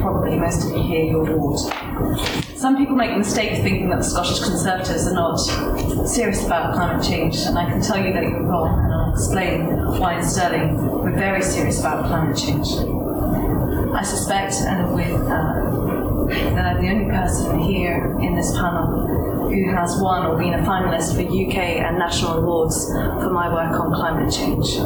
probably 0.00 0.38
most 0.38 0.64
of 0.64 0.76
you 0.76 0.82
here 0.82 1.04
your 1.04 1.36
ward. 1.36 1.58
Some 2.56 2.78
people 2.78 2.96
make 2.96 3.10
the 3.10 3.18
mistake 3.18 3.52
of 3.58 3.62
thinking 3.62 3.90
that 3.90 3.98
the 3.98 4.04
Scottish 4.04 4.42
Conservatives 4.42 5.06
are 5.06 5.12
not 5.12 5.36
serious 6.08 6.46
about 6.46 6.74
climate 6.74 7.04
change, 7.04 7.36
and 7.40 7.58
I 7.58 7.66
can 7.68 7.82
tell 7.82 8.02
you 8.02 8.14
that 8.14 8.22
you're 8.22 8.42
wrong, 8.42 8.82
and 8.82 8.94
I'll 8.94 9.12
explain 9.12 10.00
why 10.00 10.18
in 10.18 10.24
Stirling 10.24 11.02
we're 11.02 11.12
very 11.12 11.42
serious 11.42 11.78
about 11.78 12.06
climate 12.06 12.38
change. 12.38 12.95
I 13.96 14.02
suspect, 14.02 14.56
and 14.56 14.94
with 14.94 15.14
uh, 15.22 16.26
that 16.54 16.66
I'm 16.66 16.82
the 16.82 16.90
only 16.90 17.06
person 17.06 17.58
here 17.60 18.14
in 18.20 18.34
this 18.34 18.52
panel 18.52 19.48
who 19.48 19.70
has 19.74 19.98
won 19.98 20.26
or 20.26 20.36
been 20.36 20.52
a 20.52 20.58
finalist 20.58 21.14
for 21.14 21.22
UK 21.22 21.56
and 21.80 21.98
national 21.98 22.38
awards 22.38 22.92
for 22.92 23.30
my 23.30 23.48
work 23.50 23.80
on 23.80 23.94
climate 23.94 24.30
change. 24.30 24.76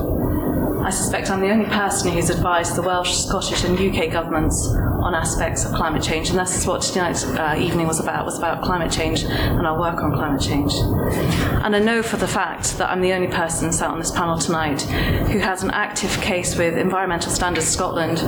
I 0.83 0.91
suspect 0.91 1.31
I'm 1.31 1.41
the 1.41 1.51
only 1.51 1.67
person 1.67 2.11
who's 2.11 2.31
advised 2.31 2.75
the 2.75 2.83
Welsh, 2.83 3.15
Scottish, 3.15 3.65
and 3.65 3.79
UK 3.79 4.11
governments 4.11 4.67
on 4.67 5.15
aspects 5.15 5.65
of 5.65 5.73
climate 5.73 6.03
change, 6.03 6.31
and 6.31 6.39
this 6.39 6.57
is 6.57 6.67
what 6.67 6.81
tonight's 6.83 7.25
uh, 7.25 7.57
evening 7.59 7.87
was 7.87 8.01
about. 8.01 8.25
Was 8.25 8.39
about 8.39 8.63
climate 8.63 8.91
change 8.91 9.25
and 9.25 9.67
our 9.67 9.79
work 9.79 10.03
on 10.03 10.13
climate 10.13 10.41
change. 10.41 10.73
And 10.75 11.77
I 11.77 11.79
know 11.79 12.03
for 12.03 12.17
the 12.17 12.27
fact 12.27 12.79
that 12.79 12.91
I'm 12.91 13.03
the 13.03 13.13
only 13.13 13.29
person 13.29 13.73
sat 13.73 13.91
on 13.91 13.99
this 13.99 14.11
panel 14.11 14.39
tonight 14.39 14.83
who 14.83 15.39
has 15.39 15.63
an 15.63 15.71
active 15.71 16.11
case 16.23 16.57
with 16.57 16.79
Environmental 16.79 17.31
Standards 17.31 17.69
Scotland, 17.69 18.21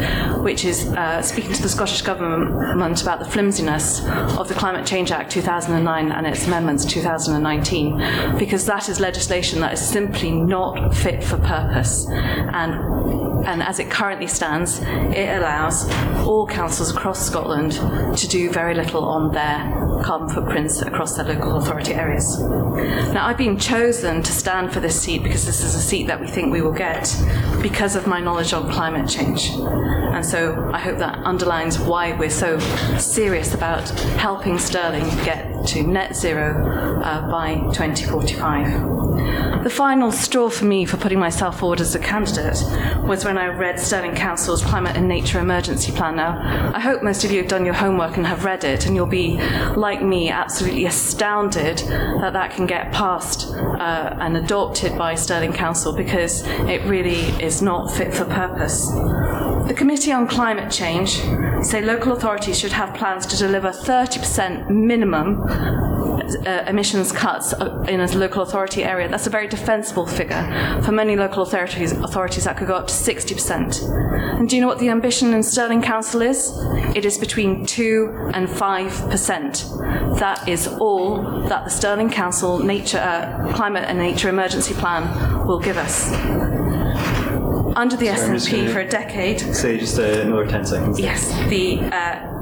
which 0.44 0.64
is 0.64 0.86
uh, 0.88 1.22
speaking 1.22 1.52
to 1.52 1.62
the 1.62 1.68
Scottish 1.68 2.02
government 2.02 3.02
about 3.02 3.18
the 3.18 3.24
flimsiness 3.24 4.04
of 4.38 4.48
the 4.48 4.54
Climate 4.54 4.86
Change 4.86 5.10
Act 5.10 5.32
2009 5.32 6.12
and 6.12 6.26
its 6.26 6.46
amendments 6.46 6.84
2019, 6.84 8.38
because 8.38 8.66
that 8.66 8.88
is 8.88 9.00
legislation 9.00 9.60
that 9.60 9.72
is 9.72 9.80
simply 9.80 10.30
not 10.30 10.94
fit 10.94 11.24
for 11.24 11.38
purpose 11.38 12.06
and, 12.54 13.31
and 13.44 13.62
as 13.62 13.78
it 13.78 13.90
currently 13.90 14.26
stands, 14.26 14.80
it 14.80 15.38
allows 15.38 15.90
all 16.26 16.46
councils 16.46 16.90
across 16.90 17.24
Scotland 17.24 17.72
to 18.16 18.28
do 18.28 18.50
very 18.50 18.74
little 18.74 19.04
on 19.04 19.32
their 19.32 20.02
carbon 20.02 20.28
footprints 20.28 20.82
across 20.82 21.16
their 21.16 21.24
local 21.24 21.56
authority 21.56 21.94
areas. 21.94 22.40
Now, 22.40 23.26
I've 23.26 23.38
been 23.38 23.58
chosen 23.58 24.22
to 24.22 24.32
stand 24.32 24.72
for 24.72 24.80
this 24.80 25.00
seat 25.00 25.22
because 25.22 25.46
this 25.46 25.62
is 25.62 25.74
a 25.74 25.80
seat 25.80 26.06
that 26.06 26.20
we 26.20 26.26
think 26.26 26.52
we 26.52 26.62
will 26.62 26.72
get 26.72 27.14
because 27.60 27.96
of 27.96 28.06
my 28.06 28.20
knowledge 28.20 28.52
on 28.52 28.70
climate 28.70 29.08
change. 29.08 29.50
And 29.50 30.24
so 30.24 30.70
I 30.72 30.78
hope 30.78 30.98
that 30.98 31.18
underlines 31.24 31.78
why 31.78 32.12
we're 32.12 32.30
so 32.30 32.58
serious 32.98 33.54
about 33.54 33.88
helping 34.18 34.58
Stirling 34.58 35.08
get 35.24 35.66
to 35.68 35.82
net 35.82 36.14
zero 36.16 37.00
uh, 37.02 37.30
by 37.30 37.54
2045. 37.72 39.62
The 39.62 39.70
final 39.70 40.10
straw 40.10 40.50
for 40.50 40.64
me 40.64 40.84
for 40.84 40.96
putting 40.96 41.20
myself 41.20 41.60
forward 41.60 41.80
as 41.80 41.94
a 41.94 41.98
candidate 41.98 42.62
was 43.04 43.24
when 43.24 43.31
I 43.38 43.46
read 43.48 43.78
Stirling 43.78 44.14
Council's 44.14 44.62
Climate 44.62 44.96
and 44.96 45.08
Nature 45.08 45.40
Emergency 45.40 45.92
Plan. 45.92 46.16
Now, 46.16 46.72
I 46.74 46.80
hope 46.80 47.02
most 47.02 47.24
of 47.24 47.30
you 47.30 47.38
have 47.38 47.48
done 47.48 47.64
your 47.64 47.74
homework 47.74 48.16
and 48.16 48.26
have 48.26 48.44
read 48.44 48.64
it, 48.64 48.86
and 48.86 48.94
you'll 48.94 49.06
be, 49.06 49.36
like 49.76 50.02
me, 50.02 50.30
absolutely 50.30 50.86
astounded 50.86 51.78
that 51.78 52.32
that 52.32 52.52
can 52.52 52.66
get 52.66 52.92
passed 52.92 53.48
uh, 53.50 54.16
and 54.20 54.36
adopted 54.36 54.96
by 54.98 55.14
Stirling 55.14 55.52
Council 55.52 55.92
because 55.92 56.42
it 56.46 56.82
really 56.84 57.20
is 57.42 57.62
not 57.62 57.90
fit 57.90 58.14
for 58.14 58.24
purpose. 58.24 58.90
The 59.68 59.74
Committee 59.76 60.12
on 60.12 60.26
Climate 60.26 60.70
Change 60.70 61.22
say 61.64 61.80
local 61.82 62.12
authorities 62.12 62.58
should 62.58 62.72
have 62.72 62.94
plans 62.94 63.26
to 63.26 63.36
deliver 63.36 63.70
30% 63.70 64.68
minimum 64.68 65.42
uh, 66.36 66.64
emissions 66.66 67.12
cuts 67.12 67.52
uh, 67.52 67.84
in 67.88 68.00
a 68.00 68.06
local 68.16 68.42
authority 68.42 68.84
area. 68.84 69.08
That's 69.08 69.26
a 69.26 69.30
very 69.30 69.48
defensible 69.48 70.06
figure. 70.06 70.80
For 70.84 70.92
many 70.92 71.16
local 71.16 71.42
authorities, 71.42 71.92
authorities 71.92 72.44
that 72.44 72.56
could 72.56 72.68
go 72.68 72.74
up 72.74 72.88
to 72.88 72.94
60%. 72.94 74.38
And 74.38 74.48
do 74.48 74.56
you 74.56 74.62
know 74.62 74.68
what 74.68 74.78
the 74.78 74.88
ambition 74.88 75.32
in 75.34 75.42
Stirling 75.42 75.82
Council 75.82 76.22
is? 76.22 76.52
It 76.94 77.04
is 77.04 77.18
between 77.18 77.66
2 77.66 78.30
and 78.34 78.48
5%. 78.48 80.18
That 80.18 80.48
is 80.48 80.68
all 80.68 81.22
that 81.48 81.64
the 81.64 81.70
Stirling 81.70 82.10
Council 82.10 82.58
nature, 82.58 82.98
uh, 82.98 83.52
Climate 83.54 83.84
and 83.86 83.98
Nature 83.98 84.28
Emergency 84.28 84.74
Plan 84.74 85.46
will 85.46 85.60
give 85.60 85.76
us 85.76 86.12
under 87.76 87.96
the 87.96 88.06
SNP 88.06 88.72
for 88.72 88.80
a 88.80 88.88
decade. 88.88 89.40
Say 89.40 89.78
just 89.78 89.98
uh, 89.98 90.02
another 90.02 90.46
10 90.46 90.66
seconds. 90.66 91.00
Yes, 91.00 91.28
the 91.48 91.80
uh, 91.80 92.32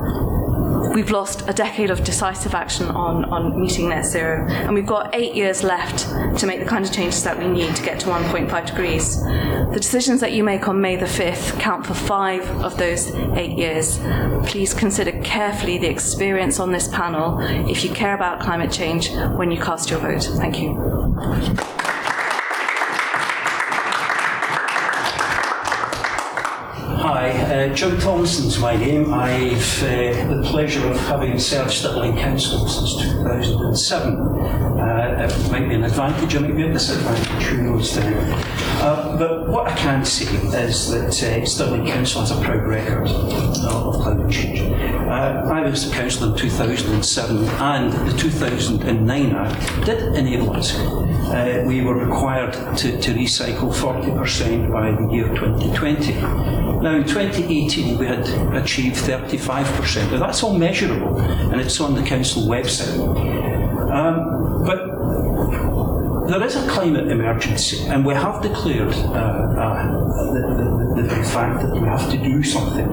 we've 0.94 1.10
lost 1.10 1.48
a 1.48 1.52
decade 1.52 1.90
of 1.90 2.04
decisive 2.04 2.54
action 2.54 2.86
on, 2.88 3.24
on 3.26 3.60
meeting 3.60 3.88
net 3.88 4.04
zero, 4.04 4.46
and 4.48 4.74
we've 4.74 4.86
got 4.86 5.14
eight 5.14 5.34
years 5.34 5.62
left 5.62 6.00
to 6.38 6.46
make 6.46 6.60
the 6.60 6.66
kind 6.66 6.84
of 6.84 6.92
changes 6.92 7.22
that 7.24 7.38
we 7.38 7.46
need 7.46 7.74
to 7.76 7.82
get 7.82 8.00
to 8.00 8.06
1.5 8.06 8.66
degrees. 8.66 9.22
The 9.22 9.78
decisions 9.78 10.20
that 10.20 10.32
you 10.32 10.42
make 10.44 10.68
on 10.68 10.80
May 10.80 10.96
the 10.96 11.06
5th 11.06 11.58
count 11.60 11.86
for 11.86 11.94
five 11.94 12.48
of 12.62 12.76
those 12.76 13.14
eight 13.36 13.56
years. 13.56 13.98
Please 14.46 14.74
consider 14.74 15.12
carefully 15.22 15.78
the 15.78 15.88
experience 15.88 16.58
on 16.58 16.72
this 16.72 16.88
panel 16.88 17.38
if 17.68 17.84
you 17.84 17.90
care 17.90 18.14
about 18.14 18.40
climate 18.40 18.72
change 18.72 19.10
when 19.36 19.50
you 19.50 19.60
cast 19.60 19.90
your 19.90 20.00
vote. 20.00 20.24
Thank 20.24 20.60
you. 20.60 21.79
Uh, 27.60 27.68
John 27.74 27.98
Thomson's 28.00 28.58
my 28.58 28.74
name. 28.74 29.12
I've 29.12 29.82
uh, 29.82 30.34
the 30.34 30.42
pleasure 30.46 30.86
of 30.86 30.96
having 30.96 31.38
served 31.38 31.70
Stirling 31.70 32.16
Council 32.16 32.66
since 32.66 32.96
2007. 33.02 34.16
Uh, 34.16 35.28
it 35.28 35.50
might 35.52 35.68
be 35.68 35.74
an 35.74 35.84
advantage, 35.84 36.34
it 36.34 36.40
might 36.40 36.56
be 36.56 36.62
a 36.62 36.72
disadvantage, 36.72 37.44
who 37.48 37.62
knows 37.62 37.94
then. 37.94 38.14
Uh, 38.80 39.14
but 39.18 39.46
what 39.46 39.66
I 39.66 39.76
can 39.76 40.06
say 40.06 40.24
is 40.24 40.90
that 40.90 41.22
uh, 41.22 41.44
Stirling 41.44 41.86
Council 41.86 42.22
has 42.22 42.30
a 42.30 42.40
proud 42.40 42.62
record 42.62 43.08
of 43.08 43.94
climate 43.96 44.32
change. 44.32 44.60
Uh, 44.62 45.42
I 45.52 45.60
was 45.60 45.86
the 45.86 45.94
council 45.94 46.32
in 46.32 46.38
2007 46.38 47.44
and 47.44 47.92
the 47.92 48.16
2009 48.16 49.36
Act 49.36 49.84
did 49.84 50.14
enable 50.14 50.56
us. 50.56 50.74
Uh, 50.78 51.62
we 51.66 51.82
were 51.82 52.06
required 52.06 52.54
to, 52.78 52.98
to 52.98 53.12
recycle 53.12 53.70
40% 53.70 54.72
by 54.72 54.92
the 54.92 55.12
year 55.12 55.28
2020. 55.28 56.69
Now, 56.82 56.94
in 56.96 57.04
2018, 57.04 57.98
we 57.98 58.06
had 58.06 58.26
achieved 58.54 58.96
35%. 58.96 60.12
Now, 60.12 60.18
that's 60.18 60.42
all 60.42 60.58
measurable, 60.58 61.18
and 61.18 61.60
it's 61.60 61.78
on 61.78 61.94
the 61.94 62.02
council 62.02 62.44
website. 62.44 62.98
Um, 63.90 64.64
but 64.64 66.28
there 66.30 66.42
is 66.42 66.56
a 66.56 66.66
climate 66.70 67.08
emergency, 67.08 67.86
and 67.86 68.06
we 68.06 68.14
have 68.14 68.40
declared 68.40 68.94
uh, 68.94 69.12
uh, 69.60 70.32
the, 70.32 70.94
the, 70.96 71.02
the, 71.02 71.24
fact 71.24 71.60
that 71.62 71.72
we 71.72 71.86
have 71.86 72.10
to 72.10 72.16
do 72.16 72.42
something. 72.42 72.88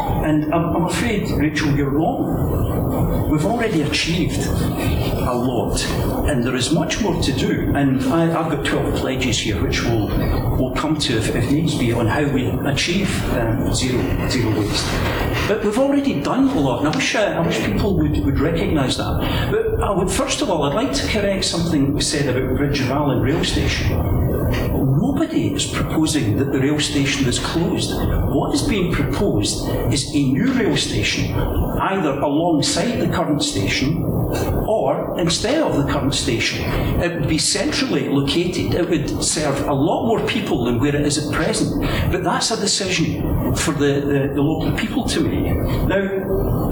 And 0.00 0.52
I'm, 0.54 0.76
I'm 0.76 0.84
afraid, 0.84 1.30
Rachel, 1.30 1.70
you're 1.76 1.90
wrong. 1.90 3.30
We've 3.30 3.44
already 3.44 3.82
achieved 3.82 4.46
a 4.46 5.34
lot, 5.34 5.84
and 6.28 6.44
there 6.44 6.54
is 6.54 6.72
much 6.72 7.00
more 7.00 7.20
to 7.22 7.32
do. 7.32 7.72
And 7.74 8.02
I, 8.04 8.24
I've 8.24 8.50
got 8.50 8.64
12 8.64 8.94
pledges 8.96 9.38
here, 9.38 9.62
which 9.62 9.82
we'll, 9.84 10.08
we'll 10.56 10.74
come 10.74 10.96
to 10.98 11.18
if, 11.18 11.34
if 11.34 11.50
needs 11.50 11.76
be, 11.76 11.92
on 11.92 12.06
how 12.06 12.26
we 12.28 12.46
achieve 12.46 13.08
um, 13.34 13.72
zero, 13.74 14.28
zero 14.28 14.58
waste. 14.58 14.86
But 15.48 15.64
we've 15.64 15.78
already 15.78 16.20
done 16.20 16.48
a 16.48 16.60
lot, 16.60 16.80
and 16.80 16.88
I 16.88 16.96
wish, 16.96 17.14
uh, 17.14 17.20
I 17.20 17.40
wish 17.40 17.64
people 17.64 17.96
would, 17.98 18.24
would 18.24 18.38
recognise 18.38 18.96
that. 18.98 19.50
But 19.50 19.82
I 19.82 19.90
would, 19.90 20.10
first 20.10 20.42
of 20.42 20.50
all, 20.50 20.64
I'd 20.64 20.74
like 20.74 20.92
to 20.92 21.08
correct 21.08 21.44
something 21.44 21.92
we 21.92 22.00
said 22.00 22.34
about 22.34 22.56
Bridge 22.56 22.80
of 22.80 22.90
Allan 22.90 23.20
rail 23.20 23.42
station. 23.44 24.27
Nobody 24.50 25.54
is 25.54 25.66
proposing 25.66 26.36
that 26.38 26.52
the 26.52 26.60
rail 26.60 26.80
station 26.80 27.26
is 27.28 27.38
closed. 27.38 27.94
What 28.34 28.54
is 28.54 28.62
being 28.62 28.92
proposed 28.92 29.68
is 29.92 30.14
a 30.14 30.22
new 30.32 30.52
rail 30.52 30.76
station, 30.76 31.32
either 31.34 32.12
alongside 32.20 33.00
the 33.00 33.08
current 33.08 33.42
station 33.42 34.04
or 34.66 35.18
instead 35.18 35.62
of 35.62 35.76
the 35.76 35.90
current 35.90 36.14
station. 36.14 36.64
It 37.00 37.18
would 37.18 37.28
be 37.28 37.38
centrally 37.38 38.08
located. 38.08 38.74
It 38.74 38.88
would 38.88 39.24
serve 39.24 39.66
a 39.66 39.74
lot 39.74 40.06
more 40.06 40.26
people 40.26 40.64
than 40.64 40.78
where 40.78 40.94
it 40.94 41.06
is 41.06 41.18
at 41.18 41.34
present. 41.34 41.82
But 42.12 42.24
that's 42.24 42.50
a 42.50 42.56
decision 42.56 43.54
for 43.56 43.72
the, 43.72 44.00
the, 44.00 44.32
the 44.34 44.42
local 44.42 44.76
people 44.76 45.04
to 45.08 45.20
make. 45.20 45.56
Now, 45.88 46.04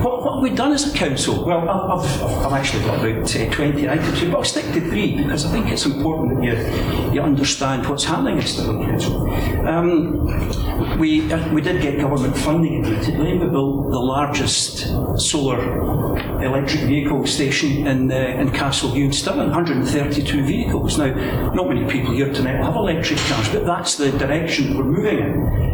what, 0.03 0.23
what 0.37 0.43
we've 0.43 0.53
we 0.53 0.57
done 0.57 0.73
as 0.73 0.93
a 0.93 0.95
council? 0.95 1.47
Well, 1.47 1.67
I've, 1.67 2.05
I've, 2.05 2.23
I've 2.45 2.53
actually 2.53 2.85
got 2.85 2.99
about 2.99 3.35
uh, 3.35 3.51
20 3.51 3.89
items 3.89 4.21
here, 4.21 4.31
but 4.31 4.37
I'll 4.37 4.45
stick 4.45 4.67
to 4.75 4.81
three 4.83 5.17
because 5.17 5.47
I 5.47 5.51
think 5.51 5.71
it's 5.73 5.87
important 5.87 6.37
that 6.37 6.45
you, 6.45 7.15
you 7.15 7.21
understand 7.23 7.87
what's 7.89 8.05
happening 8.05 8.39
at 8.39 8.47
Stirling 8.47 8.85
Council. 8.85 9.31
Um, 9.67 10.99
we, 10.99 11.33
uh, 11.33 11.55
we 11.55 11.63
did 11.63 11.81
get 11.81 11.99
government 11.99 12.37
funding, 12.37 12.85
admittedly. 12.85 13.39
We 13.39 13.49
built 13.49 13.91
the 13.91 13.99
largest 13.99 14.89
solar 15.19 16.19
electric 16.45 16.83
vehicle 16.83 17.27
station 17.27 17.87
in, 17.87 18.13
uh, 18.13 18.17
in 18.17 18.51
Castleview 18.51 19.07
in 19.07 19.13
Stirling, 19.15 19.49
132 19.49 20.45
vehicles. 20.45 20.99
Now, 20.99 21.15
not 21.55 21.67
many 21.67 21.91
people 21.91 22.13
here 22.13 22.31
tonight 22.31 22.59
will 22.59 22.67
have 22.67 22.77
electric 22.77 23.19
cars, 23.21 23.49
but 23.49 23.65
that's 23.65 23.97
the 23.97 24.11
direction 24.13 24.77
we're 24.77 24.85
moving 24.85 25.19
in 25.19 25.66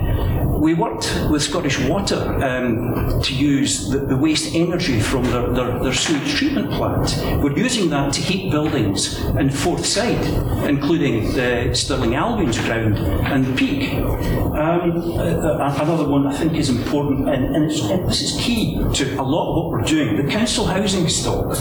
we 0.62 0.75
worked 0.75 1.12
with 1.28 1.42
Scottish 1.42 1.76
Water 1.88 2.21
um, 2.40 3.21
to 3.21 3.35
use 3.35 3.90
the, 3.90 3.99
the, 3.99 4.16
waste 4.16 4.54
energy 4.54 5.00
from 5.00 5.25
their, 5.25 5.49
their, 5.52 5.78
their, 5.81 5.92
sewage 5.92 6.37
treatment 6.37 6.71
plant. 6.71 7.16
We're 7.42 7.59
using 7.59 7.90
that 7.90 8.12
to 8.12 8.21
heat 8.21 8.52
buildings 8.52 9.19
in 9.25 9.50
Forthside, 9.50 10.25
including 10.69 11.33
the 11.33 11.75
Stirling 11.75 12.14
Albion's 12.14 12.61
ground 12.61 12.97
and 12.97 13.45
the 13.45 13.52
Peak. 13.57 13.92
Um, 13.95 15.02
another 15.81 16.09
one 16.09 16.28
I 16.28 16.37
think 16.37 16.54
is 16.54 16.69
important, 16.69 17.28
and, 17.28 17.57
and 17.57 17.69
this 18.09 18.23
is 18.23 18.40
key 18.40 18.76
to 18.95 19.21
a 19.21 19.25
lot 19.35 19.50
of 19.50 19.57
what 19.57 19.71
we're 19.73 19.83
doing. 19.83 20.25
The 20.25 20.31
council 20.31 20.64
housing 20.64 21.09
stock. 21.09 21.59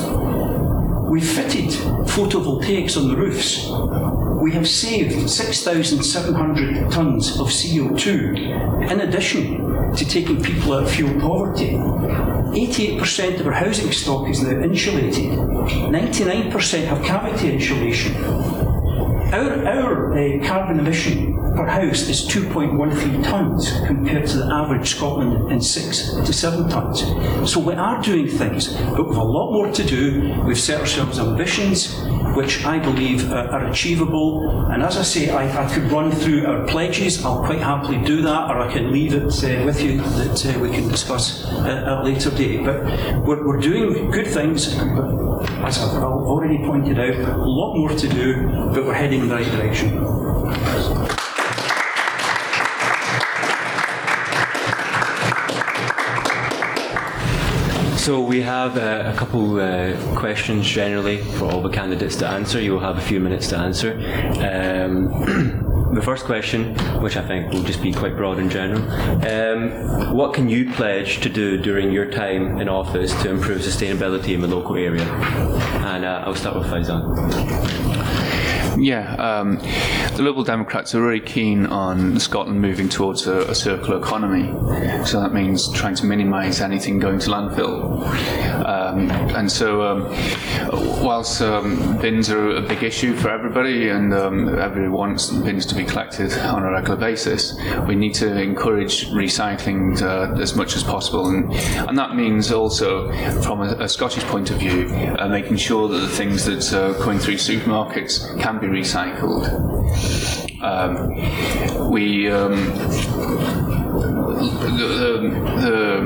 We 1.10 1.22
fitted 1.22 1.72
photovoltaics 2.05 2.98
on 2.98 3.08
the 3.08 3.17
roofs 3.17 3.67
we 4.41 4.51
have 4.53 4.67
saved 4.67 5.29
6,700 5.29 6.91
tonnes 6.91 7.39
of 7.39 7.48
CO2 7.48 8.89
in 8.89 9.01
addition 9.01 9.93
to 9.95 10.03
taking 10.03 10.41
people 10.41 10.74
out 10.74 10.83
of 10.83 10.91
fuel 10.91 11.13
poverty. 11.21 11.74
88% 11.74 13.39
of 13.39 13.45
our 13.45 13.53
housing 13.53 13.91
stock 13.91 14.27
is 14.27 14.41
now 14.41 14.60
insulated. 14.62 15.29
99% 15.29 16.86
have 16.86 17.03
cavity 17.03 17.53
insulation. 17.53 18.15
Our, 19.31 19.65
our 19.67 20.17
uh, 20.17 20.48
carbon 20.48 20.79
emission 20.79 21.30
per 21.55 21.65
house 21.67 22.08
is 22.08 22.27
2.13 22.27 23.24
tonnes 23.24 23.86
compared 23.88 24.27
to 24.27 24.38
the 24.38 24.46
average 24.46 24.96
Scotland 24.96 25.51
in 25.51 25.62
6 25.62 26.13
to 26.13 26.34
7 26.34 26.65
tonnes. 26.70 27.48
So 27.48 27.60
we 27.60 27.74
are 27.74 28.01
doing 28.01 28.27
things, 28.27 28.74
but 28.74 29.08
we've 29.08 29.17
a 29.17 29.24
lot 29.24 29.51
more 29.51 29.72
to 29.72 29.84
do. 29.84 30.41
We've 30.46 30.60
set 30.60 30.79
ourselves 30.79 31.20
ambitions 31.20 31.96
which 32.36 32.65
I 32.65 32.79
believe 32.79 33.31
uh, 33.31 33.48
are 33.51 33.67
achievable. 33.67 34.65
And 34.72 34.84
as 34.84 34.98
I 34.98 35.03
say, 35.03 35.29
I, 35.29 35.65
I, 35.65 35.74
could 35.74 35.91
run 35.91 36.12
through 36.12 36.46
our 36.46 36.65
pledges. 36.65 37.24
I'll 37.25 37.43
quite 37.43 37.60
happily 37.60 37.98
do 38.03 38.22
that, 38.22 38.50
or 38.50 38.60
I 38.60 38.72
can 38.72 38.91
leave 38.91 39.13
it 39.13 39.24
uh, 39.24 39.65
with 39.65 39.81
you 39.81 40.01
that 40.01 40.46
uh, 40.46 40.60
we 40.60 40.70
can 40.70 40.88
discuss 40.88 41.46
at 41.46 41.88
a 41.88 42.03
later 42.03 42.31
date. 42.31 42.63
But 42.63 42.84
we're, 43.25 43.46
we're 43.46 43.60
doing 43.60 44.12
good 44.12 44.27
things, 44.27 44.75
but 44.75 45.50
as 45.65 45.79
I've 45.79 46.01
already 46.03 46.60
pointed 46.60 47.00
out, 47.00 47.15
a 47.15 47.38
lot 47.38 47.75
more 47.75 47.89
to 47.89 48.08
do, 48.08 48.48
but 48.74 48.86
we're 48.86 48.93
heading 48.93 49.22
in 49.22 49.29
the 49.29 49.36
right 49.36 49.51
direction. 49.51 50.20
So 58.01 58.20
we 58.20 58.41
have 58.41 58.77
uh, 58.79 59.13
a 59.13 59.15
couple 59.15 59.60
uh, 59.60 59.96
questions 60.17 60.65
generally 60.65 61.17
for 61.38 61.46
all 61.46 61.62
the 61.62 61.70
candidates 61.70 62.15
to 62.15 62.27
answer. 62.27 62.60
You 62.60 62.72
will 62.72 62.79
have 62.79 62.98
a 62.98 63.01
few 63.01 63.20
minutes 63.20 63.50
to 63.50 63.58
answer. 63.60 63.93
Um, 64.41 65.91
the 65.93 66.01
first 66.01 66.25
question, 66.25 66.74
which 67.00 67.15
I 67.15 67.22
think 67.22 67.53
will 67.53 67.62
just 67.62 67.79
be 67.79 67.93
quite 67.93 68.17
broad 68.17 68.39
in 68.39 68.50
general, 68.50 68.81
um, 69.29 70.15
what 70.15 70.34
can 70.34 70.49
you 70.49 70.73
pledge 70.73 71.21
to 71.21 71.30
do 71.30 71.62
during 71.62 71.91
your 71.91 72.10
time 72.10 72.60
in 72.60 72.67
office 72.67 73.13
to 73.21 73.30
improve 73.30 73.62
sustainability 73.62 74.34
in 74.34 74.41
the 74.41 74.47
local 74.47 74.78
area? 74.78 75.04
And 75.86 76.04
uh, 76.04 76.23
I'll 76.25 76.34
start 76.34 76.58
with 76.58 76.65
Faizan. 76.65 78.31
Yeah, 78.77 79.15
um, 79.15 79.57
the 80.15 80.23
Liberal 80.23 80.43
Democrats 80.43 80.95
are 80.95 81.01
really 81.01 81.19
keen 81.19 81.65
on 81.65 82.19
Scotland 82.19 82.62
moving 82.62 82.89
towards 82.89 83.27
a, 83.27 83.41
a 83.49 83.55
circular 83.55 83.97
economy. 83.97 84.47
So 85.05 85.19
that 85.19 85.34
means 85.34 85.71
trying 85.73 85.95
to 85.95 86.05
minimise 86.05 86.62
anything 86.62 86.99
going 86.99 87.19
to 87.19 87.29
landfill. 87.29 88.01
Um, 88.65 89.12
and 89.36 89.51
so, 89.51 89.81
um, 89.84 91.03
whilst 91.03 91.41
um, 91.41 91.97
bins 91.97 92.29
are 92.29 92.55
a 92.55 92.62
big 92.62 92.84
issue 92.84 93.15
for 93.15 93.29
everybody 93.29 93.89
and 93.89 94.13
um, 94.13 94.60
everyone 94.60 95.12
wants 95.12 95.31
bins 95.31 95.65
to 95.65 95.75
be 95.75 95.84
collected 95.84 96.31
on 96.34 96.63
a 96.63 96.71
regular 96.71 96.95
basis, 96.95 97.60
we 97.88 97.95
need 97.95 98.13
to 98.13 98.39
encourage 98.39 99.07
recycling 99.07 100.01
uh, 100.01 100.39
as 100.39 100.55
much 100.55 100.75
as 100.75 100.84
possible. 100.84 101.27
And, 101.27 101.51
and 101.88 101.97
that 101.97 102.15
means 102.15 102.51
also, 102.51 103.12
from 103.41 103.62
a, 103.62 103.75
a 103.79 103.89
Scottish 103.89 104.23
point 104.25 104.51
of 104.51 104.57
view, 104.57 104.88
uh, 105.19 105.27
making 105.27 105.57
sure 105.57 105.89
that 105.89 105.97
the 105.97 106.07
things 106.07 106.45
that 106.45 106.71
are 106.73 106.93
going 107.03 107.19
through 107.19 107.36
supermarkets 107.36 108.39
can 108.39 108.60
be 108.62 108.67
recycled. 108.67 109.50
Um, 110.62 111.89
we 111.89 112.30
um, 112.30 112.56
the, 114.41 114.78
the, 114.78 115.30
the, 115.62 115.97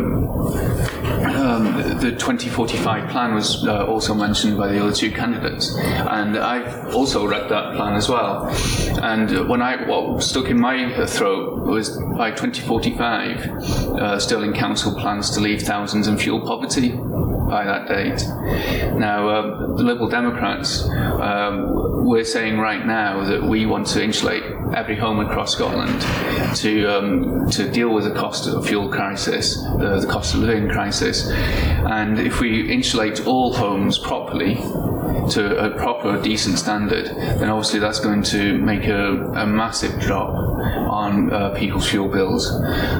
um, 1.37 1.99
the 1.99 2.11
2045 2.11 3.09
plan 3.09 3.33
was 3.33 3.67
uh, 3.67 3.85
also 3.85 4.13
mentioned 4.13 4.57
by 4.57 4.69
the 4.69 4.81
other 4.81 4.93
two 4.93 5.11
candidates, 5.11 5.75
and 5.75 6.37
I've 6.37 6.95
also 6.95 7.27
read 7.27 7.49
that 7.49 7.75
plan 7.75 7.95
as 7.95 8.07
well. 8.07 8.47
And 9.03 9.49
when 9.49 9.61
I 9.61 9.85
what 9.87 10.23
stuck 10.23 10.45
in 10.45 10.57
my 10.59 11.05
throat 11.05 11.65
was 11.65 11.97
by 12.17 12.31
2045, 12.31 13.49
uh, 13.49 14.19
Stirling 14.19 14.53
Council 14.53 14.93
plans 14.95 15.29
to 15.31 15.41
leave 15.41 15.61
thousands 15.63 16.07
in 16.07 16.17
fuel 16.17 16.39
poverty 16.39 16.93
by 17.47 17.63
that 17.65 17.87
date. 17.87 18.25
Now, 18.97 19.27
uh, 19.27 19.75
the 19.75 19.83
Liberal 19.83 20.09
Democrats, 20.09 20.87
um, 20.89 22.05
we're 22.05 22.23
saying 22.23 22.57
right 22.57 22.85
now 22.85 23.23
that 23.23 23.43
we 23.43 23.65
want 23.65 23.87
to 23.87 24.03
insulate 24.03 24.43
every 24.75 24.95
home 24.95 25.19
across 25.19 25.53
Scotland 25.53 26.01
to 26.57 26.85
um, 26.87 27.49
to 27.51 27.69
deal 27.69 27.93
with 27.93 28.05
the 28.05 28.13
cost 28.13 28.47
of 28.47 28.65
fuel 28.65 28.89
crisis, 28.89 29.57
uh, 29.65 29.99
the 29.99 30.07
cost 30.07 30.33
of 30.33 30.41
living 30.41 30.69
crisis, 30.69 31.29
and 31.29 32.19
if 32.19 32.39
we 32.39 32.71
insulate 32.71 33.25
all 33.27 33.53
homes 33.53 33.97
properly 33.97 34.55
to 35.29 35.57
a 35.57 35.71
proper, 35.71 36.21
decent 36.21 36.57
standard, 36.59 37.07
then 37.07 37.49
obviously 37.49 37.79
that's 37.79 37.99
going 37.99 38.21
to 38.21 38.57
make 38.59 38.85
a, 38.85 39.13
a 39.33 39.45
massive 39.45 39.99
drop 39.99 40.29
on 40.29 41.33
uh, 41.33 41.49
people's 41.55 41.89
fuel 41.89 42.07
bills. 42.07 42.51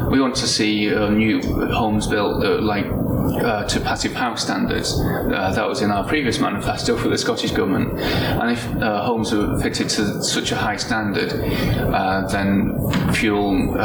We 0.10 0.20
want 0.20 0.36
to 0.38 0.48
see 0.48 0.94
uh, 0.94 1.10
new 1.10 1.42
homes 1.72 2.08
built 2.08 2.42
that 2.42 2.64
like 2.64 2.86
uh, 3.34 3.68
to 3.68 3.80
passive 3.80 4.14
house 4.14 4.44
standards. 4.44 5.00
Uh, 5.00 5.52
that 5.56 5.68
was 5.68 5.82
in 5.82 5.92
our 5.92 6.08
previous 6.08 6.40
manifesto 6.40 6.98
for 6.98 7.10
the 7.10 7.18
Scottish 7.18 7.52
Government. 7.52 8.00
And 8.00 8.52
if 8.52 8.66
uh, 8.78 9.04
homes 9.04 9.34
are 9.34 9.60
fitted 9.60 9.90
to 9.90 10.24
such 10.24 10.52
a 10.52 10.56
high 10.56 10.78
standard, 10.78 11.34
uh, 11.34 12.28
then 12.28 13.14
fuel 13.14 13.76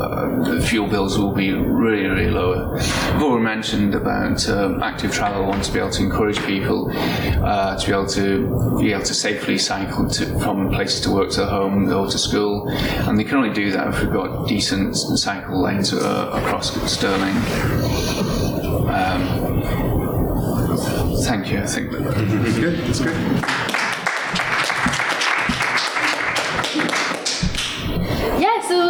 uh, 0.00 0.04
uh, 0.04 0.60
fuel 0.62 0.88
bills 0.88 1.18
will 1.18 1.32
be 1.32 1.52
really, 1.52 2.06
really 2.06 2.30
lower. 2.30 2.78
I've 2.78 3.22
already 3.22 3.44
mentioned 3.44 3.94
about 3.94 4.48
um, 4.48 4.82
active 4.82 5.12
travel. 5.12 5.44
I 5.44 5.48
want 5.48 5.64
to 5.64 5.72
be 5.72 5.78
able 5.78 5.90
to 5.90 6.02
encourage 6.02 6.38
people 6.44 6.90
to 6.90 7.82
be 7.86 7.92
able 7.92 8.06
to 8.06 8.78
be 8.80 8.92
able 8.92 9.04
to 9.04 9.14
safely 9.14 9.58
cycle 9.58 10.08
to, 10.08 10.38
from 10.40 10.70
places 10.70 11.00
to 11.02 11.10
work 11.10 11.30
to 11.32 11.46
home 11.46 11.92
or 11.92 12.08
to 12.08 12.18
school, 12.18 12.68
and 12.70 13.18
they 13.18 13.24
can 13.24 13.36
only 13.36 13.52
do 13.52 13.70
that 13.72 13.88
if 13.88 14.00
we've 14.00 14.12
got 14.12 14.48
decent 14.48 14.96
cycle 14.96 15.62
lanes 15.62 15.92
across 15.92 16.70
Stirling. 16.90 17.36
Um, 18.88 19.62
thank 21.24 21.50
you. 21.52 21.58
I 21.58 21.66
think 21.66 21.92
that's 21.92 22.58
good. 22.58 22.78
That's 22.78 23.00
good. 23.00 23.69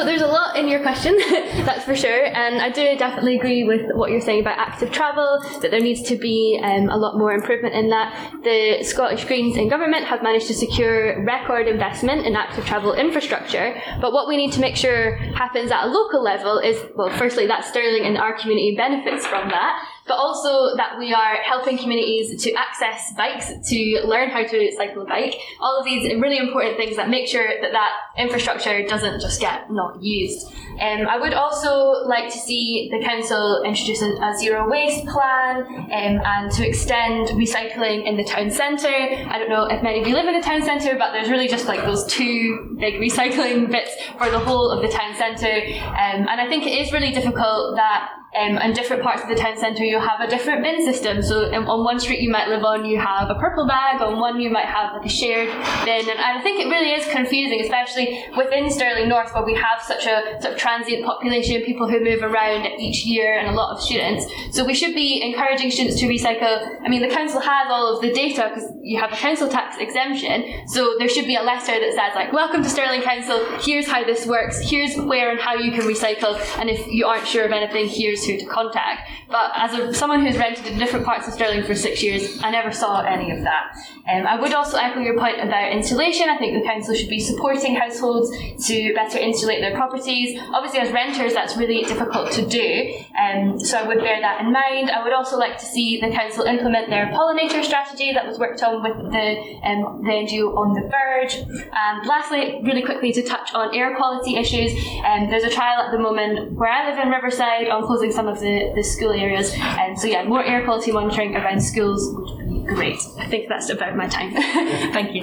So 0.00 0.06
there's 0.06 0.22
a 0.22 0.26
lot 0.26 0.56
in 0.56 0.66
your 0.66 0.80
question, 0.80 1.14
that's 1.28 1.84
for 1.84 1.94
sure. 1.94 2.24
And 2.24 2.62
I 2.62 2.70
do 2.70 2.96
definitely 2.96 3.36
agree 3.36 3.64
with 3.64 3.82
what 3.92 4.10
you're 4.10 4.22
saying 4.22 4.40
about 4.40 4.56
active 4.56 4.90
travel, 4.90 5.44
that 5.60 5.70
there 5.70 5.80
needs 5.80 6.00
to 6.04 6.16
be 6.16 6.58
um, 6.64 6.88
a 6.88 6.96
lot 6.96 7.18
more 7.18 7.34
improvement 7.34 7.74
in 7.74 7.90
that. 7.90 8.32
The 8.42 8.82
Scottish 8.82 9.26
Greens 9.26 9.58
in 9.58 9.68
government 9.68 10.06
have 10.06 10.22
managed 10.22 10.46
to 10.46 10.54
secure 10.54 11.22
record 11.26 11.68
investment 11.68 12.24
in 12.24 12.34
active 12.34 12.64
travel 12.64 12.94
infrastructure. 12.94 13.78
But 14.00 14.14
what 14.14 14.26
we 14.26 14.38
need 14.38 14.52
to 14.52 14.60
make 14.60 14.74
sure 14.74 15.16
happens 15.34 15.70
at 15.70 15.84
a 15.84 15.88
local 15.88 16.22
level 16.22 16.60
is, 16.60 16.82
well, 16.96 17.10
firstly, 17.10 17.46
that 17.48 17.66
Stirling 17.66 18.06
and 18.06 18.16
our 18.16 18.38
community 18.38 18.74
benefits 18.74 19.26
from 19.26 19.50
that. 19.50 19.86
But 20.10 20.18
also 20.18 20.74
that 20.74 20.98
we 20.98 21.14
are 21.14 21.36
helping 21.36 21.78
communities 21.78 22.42
to 22.42 22.52
access 22.54 23.12
bikes, 23.16 23.52
to 23.68 24.02
learn 24.04 24.28
how 24.28 24.42
to 24.42 24.72
cycle 24.76 25.02
a 25.02 25.04
bike. 25.04 25.36
All 25.60 25.78
of 25.78 25.84
these 25.84 26.12
really 26.20 26.36
important 26.36 26.76
things 26.76 26.96
that 26.96 27.08
make 27.08 27.28
sure 27.28 27.46
that 27.46 27.70
that 27.70 27.92
infrastructure 28.18 28.84
doesn't 28.88 29.20
just 29.20 29.40
get 29.40 29.70
not 29.70 30.02
used. 30.02 30.48
Um, 30.80 31.06
I 31.06 31.16
would 31.16 31.32
also 31.32 32.08
like 32.08 32.24
to 32.32 32.38
see 32.38 32.88
the 32.90 33.04
council 33.04 33.62
introduce 33.64 34.02
a, 34.02 34.10
zero 34.40 34.68
waste 34.68 35.06
plan 35.06 35.62
um, 35.66 36.20
and 36.24 36.50
to 36.52 36.66
extend 36.66 37.28
recycling 37.28 38.04
in 38.04 38.16
the 38.16 38.24
town 38.24 38.50
centre. 38.50 38.88
I 38.88 39.38
don't 39.38 39.48
know 39.48 39.66
if 39.66 39.80
many 39.80 40.00
of 40.00 40.08
you 40.08 40.14
live 40.14 40.26
in 40.26 40.34
the 40.34 40.44
town 40.44 40.62
centre, 40.62 40.96
but 40.98 41.12
there's 41.12 41.30
really 41.30 41.46
just 41.46 41.66
like 41.66 41.84
those 41.84 42.04
two 42.06 42.76
big 42.80 42.94
recycling 42.94 43.70
bits 43.70 43.92
for 44.18 44.28
the 44.28 44.40
whole 44.40 44.70
of 44.70 44.82
the 44.82 44.88
town 44.88 45.14
centre. 45.14 45.62
Um, 45.86 46.26
and 46.26 46.40
I 46.40 46.48
think 46.48 46.66
it 46.66 46.70
is 46.70 46.92
really 46.92 47.12
difficult 47.12 47.76
that 47.76 48.10
um, 48.38 48.58
in 48.58 48.72
different 48.72 49.02
parts 49.02 49.22
of 49.22 49.28
the 49.28 49.34
town 49.34 49.56
centre 49.58 49.84
you 49.84 49.98
have 49.98 50.20
a 50.20 50.28
different 50.28 50.62
bin 50.62 50.84
system. 50.84 51.22
So 51.22 51.52
um, 51.52 51.68
on 51.68 51.84
one 51.84 51.98
street 51.98 52.20
you 52.20 52.30
might 52.30 52.48
live 52.48 52.62
on, 52.62 52.84
you 52.84 52.98
have 52.98 53.28
a 53.28 53.34
purple 53.34 53.66
bag. 53.66 54.00
On 54.00 54.20
one 54.20 54.40
you 54.40 54.50
might 54.50 54.66
have 54.66 54.94
like 54.94 55.06
a 55.06 55.08
shared 55.08 55.48
bin, 55.84 56.08
and 56.08 56.18
I 56.18 56.40
think 56.40 56.60
it 56.60 56.68
really 56.68 56.92
is 56.92 57.06
confusing, 57.10 57.60
especially 57.60 58.24
within 58.36 58.70
Stirling 58.70 59.08
North 59.08 59.34
where 59.34 59.44
we 59.44 59.54
have 59.54 59.82
such 59.82 60.06
a 60.06 60.40
sort 60.40 60.54
of 60.54 60.58
transient 60.58 61.04
population, 61.04 61.62
people 61.62 61.88
who 61.88 62.02
move 62.02 62.22
around 62.22 62.66
each 62.78 63.04
year, 63.04 63.38
and 63.38 63.48
a 63.48 63.52
lot 63.52 63.74
of 63.74 63.82
students. 63.82 64.24
So 64.52 64.64
we 64.64 64.74
should 64.74 64.94
be 64.94 65.22
encouraging 65.22 65.70
students 65.70 65.98
to 66.00 66.06
recycle. 66.06 66.78
I 66.84 66.88
mean, 66.88 67.02
the 67.02 67.08
council 67.08 67.40
has 67.40 67.66
all 67.68 67.96
of 67.96 68.02
the 68.02 68.12
data 68.12 68.50
because 68.54 68.70
you 68.82 69.00
have 69.00 69.12
a 69.12 69.16
council 69.16 69.48
tax 69.48 69.76
exemption, 69.78 70.68
so 70.68 70.94
there 70.98 71.08
should 71.08 71.26
be 71.26 71.34
a 71.34 71.42
letter 71.42 71.78
that 71.78 71.92
says 71.94 72.14
like, 72.14 72.32
"Welcome 72.32 72.62
to 72.62 72.68
Stirling 72.68 73.02
Council. 73.02 73.44
Here's 73.60 73.88
how 73.88 74.04
this 74.04 74.24
works. 74.24 74.60
Here's 74.60 74.96
where 74.96 75.30
and 75.30 75.40
how 75.40 75.54
you 75.54 75.72
can 75.72 75.82
recycle, 75.82 76.38
and 76.58 76.70
if 76.70 76.86
you 76.86 77.06
aren't 77.06 77.26
sure 77.26 77.44
of 77.44 77.50
anything, 77.50 77.88
here's 77.88 78.19
who 78.24 78.38
to 78.38 78.46
contact. 78.46 79.10
But 79.28 79.52
as 79.54 79.74
a, 79.74 79.94
someone 79.94 80.24
who's 80.24 80.36
rented 80.36 80.66
in 80.66 80.78
different 80.78 81.06
parts 81.06 81.26
of 81.28 81.34
Stirling 81.34 81.64
for 81.64 81.74
six 81.74 82.02
years, 82.02 82.42
I 82.42 82.50
never 82.50 82.72
saw 82.72 83.00
any 83.00 83.30
of 83.30 83.42
that. 83.42 83.76
Um, 84.12 84.26
I 84.26 84.40
would 84.40 84.52
also 84.52 84.76
echo 84.76 85.00
your 85.00 85.18
point 85.18 85.40
about 85.40 85.72
insulation. 85.72 86.28
I 86.28 86.36
think 86.36 86.60
the 86.60 86.68
council 86.68 86.94
should 86.94 87.08
be 87.08 87.20
supporting 87.20 87.76
households 87.76 88.30
to 88.66 88.92
better 88.94 89.18
insulate 89.18 89.60
their 89.60 89.74
properties. 89.74 90.38
Obviously, 90.52 90.80
as 90.80 90.92
renters, 90.92 91.32
that's 91.32 91.56
really 91.56 91.82
difficult 91.84 92.32
to 92.32 92.46
do, 92.46 92.94
um, 93.18 93.58
so 93.58 93.78
I 93.78 93.86
would 93.86 93.98
bear 93.98 94.20
that 94.20 94.40
in 94.40 94.52
mind. 94.52 94.90
I 94.90 95.02
would 95.02 95.12
also 95.12 95.38
like 95.38 95.58
to 95.58 95.64
see 95.64 96.00
the 96.00 96.10
council 96.10 96.44
implement 96.44 96.90
their 96.90 97.06
pollinator 97.06 97.64
strategy 97.64 98.12
that 98.12 98.26
was 98.26 98.38
worked 98.38 98.62
on 98.62 98.82
with 98.82 99.12
the, 99.12 99.58
um, 99.64 100.02
the 100.02 100.10
NGO 100.10 100.56
on 100.56 100.74
the 100.74 100.82
verge. 100.82 101.34
And 101.72 102.06
lastly, 102.06 102.60
really 102.64 102.82
quickly 102.82 103.12
to 103.12 103.22
touch 103.22 103.54
on 103.54 103.74
air 103.74 103.94
quality 103.96 104.36
issues, 104.36 104.72
um, 105.04 105.30
there's 105.30 105.44
a 105.44 105.50
trial 105.50 105.80
at 105.80 105.92
the 105.92 105.98
moment 105.98 106.52
where 106.52 106.70
I 106.70 106.90
live 106.90 106.98
in 106.98 107.10
Riverside 107.10 107.68
on 107.68 107.86
closing 107.86 108.09
some 108.12 108.28
of 108.28 108.40
the, 108.40 108.72
the 108.74 108.82
school 108.82 109.12
areas. 109.12 109.52
And 109.56 109.98
so, 109.98 110.06
yeah, 110.06 110.24
more 110.24 110.44
air 110.44 110.64
quality 110.64 110.92
monitoring 110.92 111.36
around 111.36 111.60
schools 111.60 112.14
would 112.14 112.48
be 112.48 112.62
great. 112.74 113.00
I 113.18 113.26
think 113.26 113.48
that's 113.48 113.70
about 113.70 113.96
my 113.96 114.08
time. 114.08 114.32
Thank 114.92 115.14
you. 115.14 115.22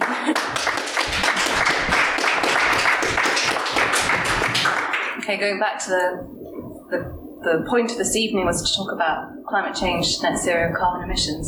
Okay, 5.19 5.37
going 5.37 5.59
back 5.59 5.83
to 5.83 5.89
the, 5.89 6.87
the 6.89 7.27
the 7.43 7.65
point 7.69 7.91
of 7.91 7.97
this 7.97 8.15
evening 8.15 8.45
was 8.45 8.61
to 8.61 8.75
talk 8.75 8.91
about 8.91 9.29
climate 9.47 9.75
change, 9.75 10.21
net 10.21 10.37
zero 10.39 10.73
carbon 10.77 11.03
emissions. 11.03 11.47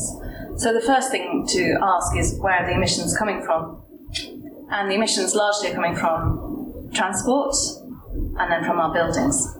So 0.57 0.73
the 0.73 0.81
first 0.81 1.11
thing 1.11 1.45
to 1.49 1.77
ask 1.81 2.15
is 2.17 2.37
where 2.39 2.53
are 2.53 2.65
the 2.65 2.73
emissions 2.73 3.17
coming 3.17 3.41
from? 3.41 3.81
And 4.71 4.89
the 4.89 4.95
emissions 4.95 5.33
largely 5.35 5.71
are 5.71 5.75
coming 5.75 5.95
from 5.95 6.89
transport 6.93 7.55
and 8.13 8.51
then 8.51 8.63
from 8.63 8.79
our 8.79 8.93
buildings. 8.93 9.58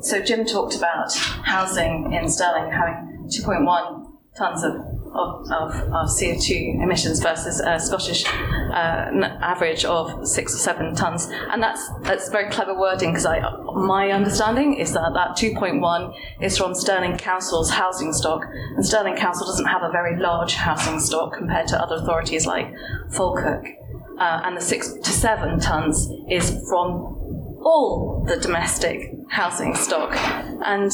So 0.00 0.22
Jim 0.22 0.44
talked 0.46 0.76
about 0.76 1.12
housing 1.14 2.12
in 2.12 2.28
Stirling 2.28 2.70
having 2.70 3.28
2.1 3.28 4.08
tonnes 4.38 4.62
of, 4.62 4.76
of, 5.14 5.50
of, 5.50 5.74
of, 5.92 6.08
CO2 6.08 6.82
emissions 6.82 7.20
versus 7.20 7.60
a 7.60 7.80
Scottish 7.80 8.24
uh, 8.26 9.10
average 9.40 9.84
of 9.84 10.26
six 10.26 10.54
or 10.54 10.58
seven 10.58 10.94
tonnes. 10.94 11.28
And 11.50 11.60
that's, 11.62 11.88
that's 12.02 12.28
very 12.28 12.48
clever 12.50 12.78
wording 12.78 13.12
because 13.12 13.26
my 13.74 14.10
understanding 14.10 14.74
is 14.74 14.92
that 14.92 15.12
that 15.14 15.30
2.1 15.36 16.14
is 16.40 16.56
from 16.56 16.74
Stirling 16.74 17.16
Council's 17.16 17.70
housing 17.70 18.12
stock. 18.12 18.44
And 18.76 18.86
Stirling 18.86 19.16
Council 19.16 19.46
doesn't 19.46 19.66
have 19.66 19.82
a 19.82 19.90
very 19.90 20.18
large 20.20 20.54
housing 20.54 21.00
stock 21.00 21.32
compared 21.32 21.66
to 21.68 21.82
other 21.82 21.96
authorities 21.96 22.46
like 22.46 22.72
Falkirk. 23.10 23.66
Uh, 24.18 24.42
and 24.44 24.56
the 24.56 24.60
six 24.60 24.92
to 24.92 25.10
seven 25.10 25.60
tonnes 25.60 26.08
is 26.28 26.64
from 26.68 27.17
all 27.68 28.24
the 28.26 28.36
domestic 28.38 29.12
housing 29.28 29.74
stock. 29.74 30.16
And 30.64 30.90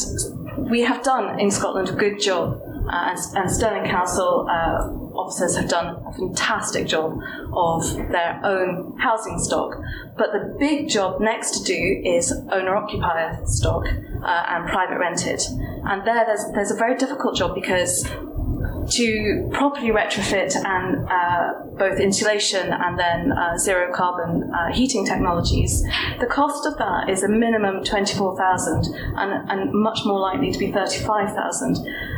we 0.71 0.81
have 0.83 1.05
done 1.05 1.39
in 1.39 1.51
Scotland 1.51 1.89
a 1.89 1.93
good 1.93 2.21
job, 2.21 2.61
uh, 2.93 3.11
and, 3.11 3.19
and, 3.37 3.51
Stirling 3.51 3.89
Council 3.89 4.47
uh, 4.51 4.91
officers 5.17 5.57
have 5.57 5.69
done 5.69 6.05
a 6.05 6.13
fantastic 6.13 6.87
job 6.87 7.19
of 7.53 7.97
their 8.11 8.41
own 8.45 8.99
housing 8.99 9.39
stock. 9.39 9.77
But 10.19 10.33
the 10.33 10.57
big 10.59 10.89
job 10.89 11.21
next 11.21 11.59
to 11.59 11.65
do 11.65 12.03
is 12.05 12.33
owner 12.53 12.75
occupier 12.77 13.41
stock 13.47 13.85
uh, 13.87 14.45
and 14.49 14.69
private 14.69 14.99
rented. 14.99 15.41
And 15.85 16.07
there, 16.07 16.25
there's, 16.27 16.45
there's 16.55 16.73
a 16.73 16.77
very 16.77 16.97
difficult 16.97 17.37
job 17.37 17.55
because 17.55 18.05
to 18.91 19.49
properly 19.53 19.89
retrofit 19.89 20.55
and 20.57 21.09
uh, 21.09 21.65
both 21.77 21.99
insulation 21.99 22.73
and 22.73 22.99
then 22.99 23.33
uh, 23.33 23.57
zero 23.59 23.93
carbon 23.93 24.51
uh, 24.53 24.73
heating 24.73 25.05
technologies, 25.05 25.83
the 26.21 26.27
cost 26.27 26.67
of 26.67 26.77
that 26.79 27.09
is 27.09 27.23
a 27.23 27.29
minimum 27.29 27.83
24,000 27.85 28.95
and, 29.17 29.51
and 29.51 29.73
much 29.73 30.01
more 30.05 30.21
likely 30.21 30.51
to 30.53 30.59
be 30.59 30.71
35,000. 30.73 31.77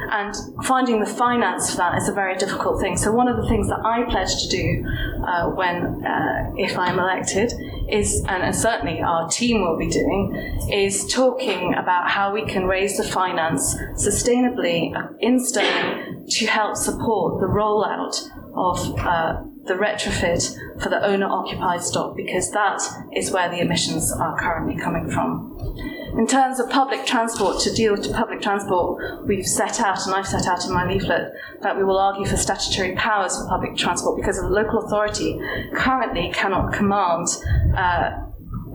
And 0.09 0.35
finding 0.65 1.01
the 1.01 1.07
finance 1.07 1.71
for 1.71 1.79
that 1.79 1.99
is 1.99 2.09
a 2.09 2.13
very 2.13 2.37
difficult 2.37 2.81
thing. 2.81 2.97
So 2.97 3.13
one 3.13 3.29
of 3.29 3.37
the 3.37 3.49
things 3.49 3.69
that 3.69 3.81
I 3.85 4.05
pledge 4.09 4.31
to 4.43 4.49
do 4.49 4.87
uh, 5.27 5.51
when, 5.51 6.05
uh, 6.05 6.53
if 6.57 6.79
I'm 6.79 6.99
elected, 6.99 7.53
is, 7.89 8.25
and, 8.29 8.55
certainly 8.55 9.01
our 9.01 9.29
team 9.29 9.63
will 9.63 9.77
be 9.77 9.89
doing, 9.89 10.35
is 10.73 11.07
talking 11.13 11.75
about 11.75 12.09
how 12.09 12.33
we 12.33 12.45
can 12.45 12.67
raise 12.67 12.97
the 12.97 13.05
finance 13.05 13.77
sustainably 13.95 14.93
in 15.21 15.39
Stirling 15.41 16.25
to 16.29 16.47
help 16.57 16.75
support 16.75 17.39
the 17.39 17.47
rollout 17.47 18.17
of 18.55 18.99
uh, 19.01 19.43
the 19.67 19.75
retrofit 19.75 20.57
for 20.83 20.89
the 20.89 21.05
owner 21.05 21.27
occupied 21.27 21.83
stock 21.83 22.17
because 22.17 22.51
that 22.53 22.81
is 23.15 23.31
where 23.31 23.51
the 23.51 23.61
emissions 23.61 24.11
are 24.11 24.39
currently 24.41 24.81
coming 24.83 25.11
from. 25.11 25.53
In 26.17 26.27
terms 26.27 26.59
of 26.59 26.71
public 26.71 27.05
transport, 27.05 27.61
to 27.61 27.75
deal 27.75 27.93
with 27.93 28.11
public 28.11 28.41
transport, 28.41 29.27
we've 29.27 29.47
set 29.47 29.81
out, 29.81 30.07
and 30.07 30.15
I've 30.15 30.27
set 30.27 30.47
out 30.47 30.65
in 30.65 30.73
my 30.73 30.91
leaflet, 30.91 31.31
that 31.61 31.77
we 31.77 31.85
will 31.85 31.99
argue 31.99 32.25
for 32.25 32.39
statutory 32.39 32.95
powers 32.97 33.37
for 33.37 33.47
public 33.49 33.77
transport 33.77 34.17
because 34.17 34.41
the 34.41 34.49
local 34.49 34.79
authority 34.79 35.39
currently 35.75 36.33
cannot 36.33 36.73
command 36.73 37.29
uh, 37.77 38.26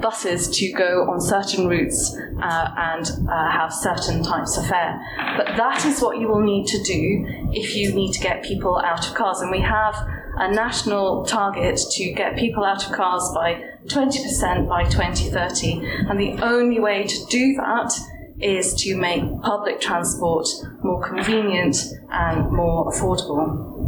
buses 0.02 0.50
to 0.58 0.72
go 0.74 1.10
on 1.10 1.22
certain 1.22 1.68
routes 1.68 2.16
uh, 2.42 2.74
and 2.78 3.12
uh, 3.30 3.52
have 3.52 3.74
certain 3.74 4.24
types 4.24 4.58
of 4.58 4.68
fare. 4.68 5.00
But 5.38 5.58
that 5.58 5.86
is 5.86 6.02
what 6.02 6.20
you 6.20 6.28
will 6.28 6.42
need 6.42 6.68
to 6.68 6.84
do 6.84 7.26
if 7.52 7.76
you 7.76 7.94
need 7.94 8.14
to 8.14 8.20
get 8.20 8.44
people 8.44 8.78
out 8.80 9.08
of 9.08 9.16
cars. 9.16 9.42
And 9.42 9.52
we 9.52 9.62
have 9.62 9.96
a 10.38 10.52
national 10.52 11.26
target 11.26 11.80
to 11.92 12.14
get 12.14 12.38
people 12.38 12.64
out 12.64 12.86
of 12.86 12.94
cars 12.94 13.30
by 13.34 13.64
20% 13.88 14.68
by 14.68 14.84
2030. 14.86 15.82
And 16.10 16.20
the 16.20 16.44
only 16.44 16.80
way 16.80 17.04
to 17.04 17.26
do 17.28 17.54
that 17.56 17.94
is 18.40 18.74
to 18.74 18.96
make 18.96 19.22
public 19.42 19.80
transport 19.80 20.48
more 20.84 21.02
convenient 21.08 21.78
and 22.12 22.52
more 22.52 22.92
affordable. 22.92 23.81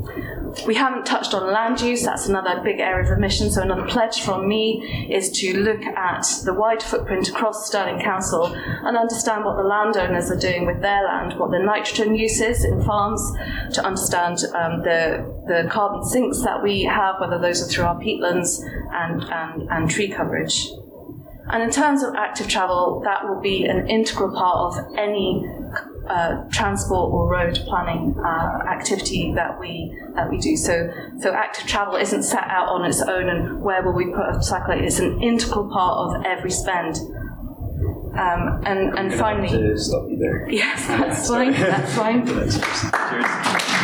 We 0.68 0.76
haven't 0.76 1.06
touched 1.06 1.34
on 1.34 1.52
land 1.52 1.82
use, 1.82 2.04
that's 2.04 2.28
another 2.28 2.62
big 2.64 2.80
area 2.80 3.12
of 3.12 3.18
emission. 3.18 3.50
So, 3.50 3.62
another 3.62 3.88
pledge 3.88 4.22
from 4.22 4.48
me 4.48 5.08
is 5.10 5.32
to 5.40 5.58
look 5.58 5.82
at 5.84 6.26
the 6.46 6.54
wide 6.54 6.84
footprint 6.84 7.30
across 7.30 7.68
Stirling 7.68 8.00
Council 8.00 8.46
and 8.46 8.96
understand 8.96 9.46
what 9.46 9.58
the 9.58 9.64
landowners 9.64 10.30
are 10.30 10.40
doing 10.40 10.66
with 10.66 10.82
their 10.82 11.04
land, 11.06 11.40
what 11.40 11.52
the 11.52 11.60
nitrogen 11.60 12.16
use 12.16 12.40
is 12.40 12.64
in 12.64 12.84
farms, 12.84 13.22
to 13.74 13.84
understand 13.84 14.40
um, 14.54 14.82
the, 14.84 15.26
the 15.48 15.68
carbon 15.72 16.04
sinks 16.04 16.42
that 16.44 16.62
we 16.62 16.84
have, 16.84 17.16
whether 17.20 17.40
those 17.40 17.62
are 17.64 17.68
through 17.68 17.86
our 17.86 18.00
peatlands 18.00 18.62
and, 18.92 19.24
and, 19.24 19.70
and 19.70 19.90
tree 19.90 20.10
coverage. 20.10 20.70
And 21.48 21.62
in 21.62 21.72
terms 21.72 22.04
of 22.04 22.16
active 22.16 22.48
travel, 22.48 23.02
that 23.04 23.28
will 23.28 23.42
be 23.42 23.66
an 23.66 23.90
integral 23.90 24.34
part 24.34 24.78
of 24.78 24.98
any 24.98 25.46
uh, 26.08 26.44
transport 26.52 27.12
or 27.12 27.30
road 27.30 27.56
planning 27.68 28.16
uh, 28.20 28.64
activity 28.68 29.34
that 29.36 29.60
we 29.60 29.98
that 30.16 30.30
we 30.30 30.38
do. 30.38 30.56
So, 30.56 30.92
so 31.20 31.32
active 31.34 31.66
travel 31.68 31.96
isn't 31.96 32.24
set 32.24 32.44
out 32.44 32.70
on 32.70 32.86
its 32.86 33.02
own, 33.02 33.30
and 33.30 33.62
where 33.62 33.84
will 33.84 33.94
we 33.94 34.06
put 34.06 34.36
a 34.36 34.44
cycle? 34.44 34.74
It's 34.74 35.00
an 35.00 35.22
integral 35.22 35.70
part 35.70 35.98
of 35.98 36.26
every 36.26 36.52
spend. 36.52 36.98
Um, 38.16 38.62
and 38.66 38.98
and 38.98 39.14
finally, 39.14 39.50
to 39.50 39.78
stop 39.78 40.10
you 40.10 40.18
there. 40.18 40.48
Yes, 40.52 40.88
that's 40.88 41.28
fine. 41.28 41.52
That's 41.54 41.96
fine. 41.96 43.80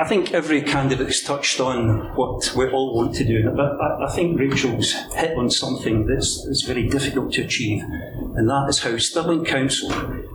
I 0.00 0.04
think 0.04 0.32
every 0.32 0.62
candidate 0.62 1.08
has 1.08 1.20
touched 1.20 1.60
on 1.60 2.16
what 2.16 2.54
we 2.56 2.70
all 2.70 2.96
want 2.96 3.14
to 3.16 3.24
do, 3.24 3.50
but 3.54 3.78
I, 3.78 4.06
I 4.06 4.10
think 4.10 4.40
Rachel's 4.40 4.92
hit 5.14 5.36
on 5.36 5.50
something 5.50 6.06
that's, 6.06 6.42
that's 6.46 6.62
very 6.62 6.88
difficult 6.88 7.34
to 7.34 7.42
achieve, 7.42 7.82
and 7.82 8.48
that 8.48 8.66
is 8.70 8.78
how 8.78 8.96
Stirling 8.96 9.44
Council 9.44 9.90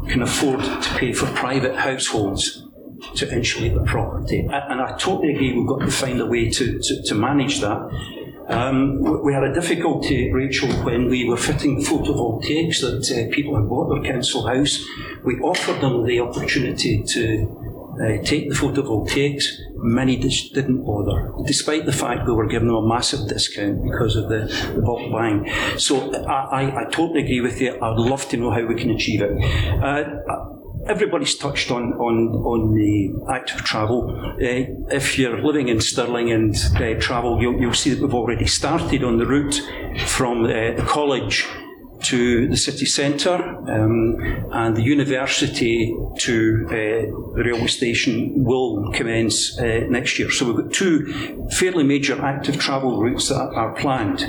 can 0.07 0.21
afford 0.21 0.59
to 0.59 0.89
pay 0.97 1.13
for 1.13 1.25
private 1.33 1.75
households 1.75 2.63
to 3.15 3.33
insulate 3.33 3.73
the 3.73 3.83
property. 3.85 4.47
And 4.47 4.79
I 4.79 4.95
totally 4.97 5.33
agree 5.33 5.57
we've 5.57 5.67
got 5.67 5.79
to 5.79 5.89
find 5.91 6.21
a 6.21 6.27
way 6.27 6.51
to, 6.51 6.79
to, 6.79 7.01
to 7.01 7.15
manage 7.15 7.59
that. 7.61 7.89
Um, 8.47 9.23
we 9.23 9.33
had 9.33 9.45
a 9.45 9.53
difficulty, 9.53 10.31
Rachel, 10.31 10.69
when 10.83 11.09
we 11.09 11.27
were 11.27 11.37
fitting 11.37 11.81
photovoltaics 11.81 12.81
that 12.81 13.11
uh, 13.11 13.33
people 13.33 13.55
had 13.55 13.67
bought 13.67 13.89
their 13.89 14.13
council 14.13 14.45
house. 14.45 14.85
We 15.23 15.39
offered 15.39 15.81
them 15.81 16.05
the 16.05 16.19
opportunity 16.19 17.01
to 17.01 17.64
uh, 18.01 18.21
take 18.23 18.49
the 18.49 18.55
photovoltaics. 18.55 19.45
Many 19.75 20.17
just 20.17 20.53
didn't 20.53 20.83
bother, 20.83 21.31
despite 21.45 21.85
the 21.85 21.91
fact 21.91 22.27
we 22.27 22.33
were 22.33 22.47
giving 22.47 22.67
them 22.67 22.77
a 22.77 22.87
massive 22.87 23.27
discount 23.27 23.83
because 23.83 24.15
of 24.15 24.29
the, 24.29 24.45
the 24.75 24.81
bulk 24.81 25.11
buying. 25.11 25.49
So 25.77 26.13
I, 26.25 26.63
I, 26.63 26.81
I 26.81 26.83
totally 26.89 27.23
agree 27.23 27.41
with 27.41 27.61
you. 27.61 27.73
I'd 27.79 27.97
love 27.97 28.27
to 28.29 28.37
know 28.37 28.51
how 28.51 28.65
we 28.65 28.75
can 28.75 28.89
achieve 28.91 29.21
it. 29.21 29.31
Uh, 29.83 30.03
everybody's 30.87 31.35
touched 31.35 31.71
on 31.71 31.93
on 31.93 32.29
on 32.45 32.73
the 32.75 33.13
active 33.31 33.63
travel. 33.63 34.15
Uh, 34.35 34.95
if 34.95 35.17
you're 35.17 35.41
living 35.41 35.69
in 35.69 35.81
Stirling 35.81 36.31
and 36.31 36.55
uh, 36.75 36.99
travel, 36.99 37.41
you'll, 37.41 37.59
you'll 37.59 37.73
see 37.73 37.91
that 37.91 38.01
we've 38.01 38.13
already 38.13 38.47
started 38.47 39.03
on 39.03 39.17
the 39.17 39.25
route 39.25 39.61
from 40.05 40.45
uh, 40.45 40.47
the 40.47 40.85
college 40.87 41.45
to 42.05 42.47
the 42.47 42.57
city 42.57 42.85
centre 42.85 43.35
um, 43.69 44.19
and 44.51 44.75
the 44.75 44.81
university 44.81 45.95
to 46.19 46.65
uh, 46.67 46.71
the 47.35 47.43
railway 47.45 47.67
station 47.67 48.43
will 48.43 48.91
commence 48.91 49.57
uh, 49.59 49.85
next 49.89 50.19
year. 50.19 50.31
So 50.31 50.45
we've 50.45 50.63
got 50.63 50.73
two 50.73 51.47
fairly 51.51 51.83
major 51.83 52.19
active 52.21 52.57
travel 52.59 53.01
routes 53.01 53.29
that 53.29 53.49
are 53.53 53.73
planned. 53.73 54.19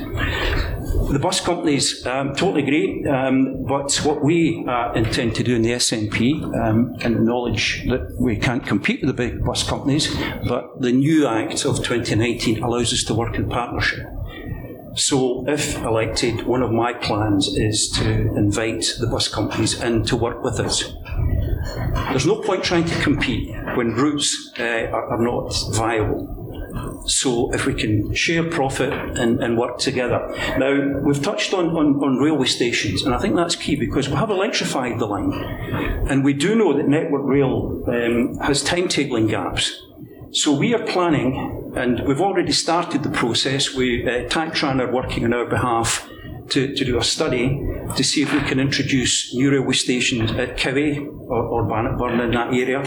The 1.11 1.19
bus 1.21 1.41
companies 1.41 2.05
um, 2.07 2.35
totally 2.35 2.63
agree, 2.63 3.07
um, 3.07 3.65
but 3.65 3.95
what 4.05 4.25
we 4.25 4.65
uh, 4.67 4.93
intend 4.95 5.37
to 5.37 5.45
do 5.45 5.55
in 5.55 5.63
the 5.63 5.71
SNP, 5.71 6.43
um, 6.43 6.97
and 7.03 7.17
the 7.17 7.21
knowledge 7.21 7.85
that 7.89 8.17
we 8.19 8.37
can't 8.37 8.67
compete 8.67 9.03
with 9.03 9.09
the 9.09 9.15
big 9.15 9.45
bus 9.45 9.63
companies, 9.69 10.15
but 10.49 10.81
the 10.81 10.93
new 10.93 11.27
Act 11.27 11.65
of 11.65 11.77
2019 11.77 12.63
allows 12.63 12.93
us 12.93 13.05
to 13.05 13.15
work 13.15 13.37
in 13.37 13.49
partnership. 13.49 14.07
So, 14.97 15.45
if 15.47 15.77
elected, 15.83 16.47
one 16.47 16.63
of 16.63 16.73
my 16.73 16.95
plans 16.95 17.49
is 17.49 17.91
to 17.99 18.11
invite 18.35 18.95
the 18.99 19.07
bus 19.07 19.29
companies 19.29 19.81
in 19.81 20.05
to 20.05 20.17
work 20.17 20.43
with 20.43 20.59
us. 20.59 20.95
There's 22.11 22.27
no 22.27 22.37
point 22.41 22.65
trying 22.65 22.87
to 22.87 23.03
compete 23.03 23.55
when 23.77 23.93
routes 23.93 24.53
uh, 24.59 24.63
are, 24.63 25.07
are 25.13 25.23
not 25.23 25.55
viable. 25.73 26.47
So 27.07 27.53
if 27.53 27.67
we 27.67 27.75
can 27.75 28.15
share 28.15 28.49
profit 28.51 28.93
and, 28.93 29.43
and 29.43 29.57
work 29.57 29.79
together. 29.79 30.21
Now, 30.59 31.01
we've 31.01 31.23
touched 31.23 31.55
on, 31.55 31.71
on, 31.71 32.03
on, 32.03 32.19
railway 32.19 32.47
stations, 32.47 33.03
and 33.03 33.15
I 33.15 33.19
think 33.19 33.37
that's 33.37 33.57
key 33.57 33.77
because 33.77 34.09
we 34.09 34.17
have 34.17 34.31
electrified 34.31 34.99
the 34.99 35.07
line. 35.07 35.33
And 36.09 36.25
we 36.25 36.33
do 36.33 36.55
know 36.55 36.77
that 36.77 36.89
Network 36.89 37.23
Rail 37.25 37.85
um, 37.87 38.39
has 38.39 38.65
timetabling 38.65 39.31
gaps. 39.31 39.83
So 40.33 40.53
we 40.53 40.75
are 40.75 40.85
planning, 40.85 41.66
and 41.77 42.07
we've 42.07 42.21
already 42.21 42.53
started 42.53 43.03
the 43.03 43.11
process. 43.11 43.75
We, 43.75 44.07
uh, 44.09 44.29
TACTRAN 44.29 44.81
are 44.81 44.91
working 44.91 45.25
on 45.25 45.35
our 45.35 45.45
behalf 45.45 46.09
to, 46.49 46.75
to 46.75 46.85
do 46.85 46.99
a 46.99 47.05
study 47.05 47.61
to 47.97 48.05
see 48.05 48.23
if 48.23 48.33
we 48.33 48.41
can 48.41 48.59
introduce 48.59 49.35
new 49.35 49.51
railway 49.51 49.75
stations 49.75 50.33
at 50.33 50.57
Cowie 50.57 50.99
or, 50.99 51.43
or 51.43 51.63
in 52.23 52.31
that 52.31 52.49
area. 52.53 52.81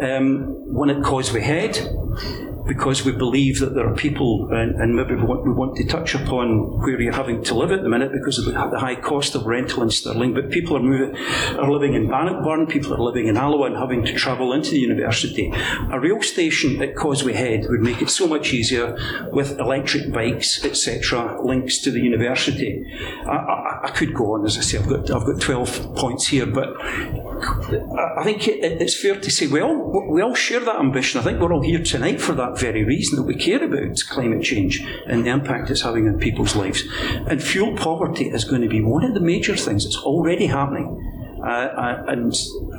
Um, 0.00 0.74
one 0.74 0.90
at 0.90 0.98
Causewayhead, 0.98 2.57
because 2.68 3.02
we 3.02 3.12
believe 3.12 3.58
that 3.60 3.74
there 3.74 3.88
are 3.88 3.94
people, 3.94 4.48
and, 4.52 4.80
and 4.80 4.94
maybe 4.94 5.14
we 5.14 5.22
want, 5.22 5.44
we 5.44 5.52
want, 5.52 5.76
to 5.78 5.86
touch 5.86 6.14
upon 6.14 6.78
where 6.78 7.00
you're 7.00 7.12
having 7.12 7.42
to 7.42 7.54
live 7.54 7.72
at 7.72 7.82
the 7.82 7.88
minute 7.88 8.12
because 8.12 8.38
of 8.38 8.44
the, 8.44 8.78
high 8.78 8.94
cost 8.94 9.34
of 9.34 9.46
rental 9.46 9.82
in 9.82 9.90
Stirling, 9.90 10.34
but 10.34 10.50
people 10.50 10.76
are 10.76 10.82
moving, 10.82 11.16
are 11.56 11.70
living 11.70 11.94
in 11.94 12.08
Bannockburn, 12.08 12.66
people 12.66 12.92
are 12.94 13.00
living 13.00 13.26
in 13.26 13.36
Alloa 13.36 13.66
and 13.66 13.76
having 13.76 14.04
to 14.04 14.12
travel 14.12 14.52
into 14.52 14.70
the 14.70 14.78
university. 14.78 15.50
A 15.90 15.98
rail 15.98 16.20
station 16.20 16.80
at 16.82 16.94
Causewayhead 16.94 17.68
would 17.70 17.80
make 17.80 18.02
it 18.02 18.10
so 18.10 18.26
much 18.26 18.52
easier 18.52 18.96
with 19.32 19.58
electric 19.58 20.12
bikes, 20.12 20.62
etc., 20.64 21.40
links 21.42 21.78
to 21.78 21.90
the 21.90 22.00
university. 22.00 22.84
I, 23.24 23.30
I, 23.30 23.80
I, 23.84 23.90
could 23.90 24.12
go 24.12 24.34
on, 24.34 24.44
as 24.44 24.58
I 24.58 24.60
say, 24.60 24.78
I've 24.78 24.88
got, 24.88 25.10
I've 25.10 25.24
got 25.24 25.40
12 25.40 25.96
points 25.96 26.26
here, 26.28 26.46
but 26.46 26.68
I 26.80 28.22
think 28.24 28.46
it, 28.46 28.82
it's 28.82 29.00
fair 29.00 29.18
to 29.18 29.30
say 29.30 29.46
we 29.46 29.62
all, 29.62 30.10
we 30.10 30.20
all 30.20 30.34
share 30.34 30.60
that 30.60 30.80
ambition. 30.80 31.20
I 31.20 31.24
think 31.24 31.40
we're 31.40 31.52
all 31.52 31.62
here 31.62 31.82
tonight 31.82 32.20
for 32.20 32.34
that 32.34 32.57
very 32.58 32.84
reason 32.84 33.16
that 33.16 33.22
we 33.22 33.34
care 33.34 33.62
about 33.62 33.98
climate 34.08 34.42
change 34.42 34.80
and 35.06 35.24
the 35.24 35.30
impact 35.30 35.70
it's 35.70 35.82
having 35.82 36.08
on 36.08 36.18
people's 36.18 36.56
lives. 36.56 36.84
And 37.26 37.42
fuel 37.42 37.76
poverty 37.76 38.28
is 38.28 38.44
going 38.44 38.62
to 38.62 38.68
be 38.68 38.80
one 38.80 39.04
of 39.04 39.14
the 39.14 39.20
major 39.20 39.56
things 39.56 39.84
that's 39.84 39.98
already 39.98 40.46
happening. 40.46 41.04
Uh, 41.42 42.04
and 42.08 42.34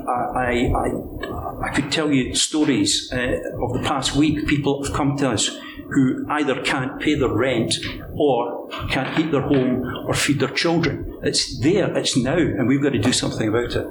I, 0.08 0.70
I, 0.76 1.66
I, 1.66 1.74
could 1.74 1.94
tell 1.94 2.12
you 2.12 2.36
stories 2.36 3.10
uh, 3.14 3.40
of 3.62 3.72
the 3.74 3.82
past 3.86 4.16
week. 4.16 4.48
People 4.48 4.84
have 4.84 4.94
come 4.94 5.16
to 5.18 5.30
us 5.30 5.48
who 5.92 6.26
either 6.30 6.62
can't 6.64 7.00
pay 7.00 7.16
their 7.16 7.30
rent 7.30 7.76
or 8.14 8.70
can't 8.90 9.16
heat 9.18 9.32
their 9.32 9.42
home 9.42 10.06
or 10.06 10.14
feed 10.14 10.40
their 10.40 10.50
children. 10.50 11.20
It's 11.24 11.58
there, 11.60 11.96
it's 11.98 12.18
now, 12.18 12.38
and 12.38 12.68
we've 12.68 12.84
got 12.84 12.92
to 12.92 13.00
do 13.00 13.14
something 13.14 13.48
about 13.48 13.76
it. 13.76 13.88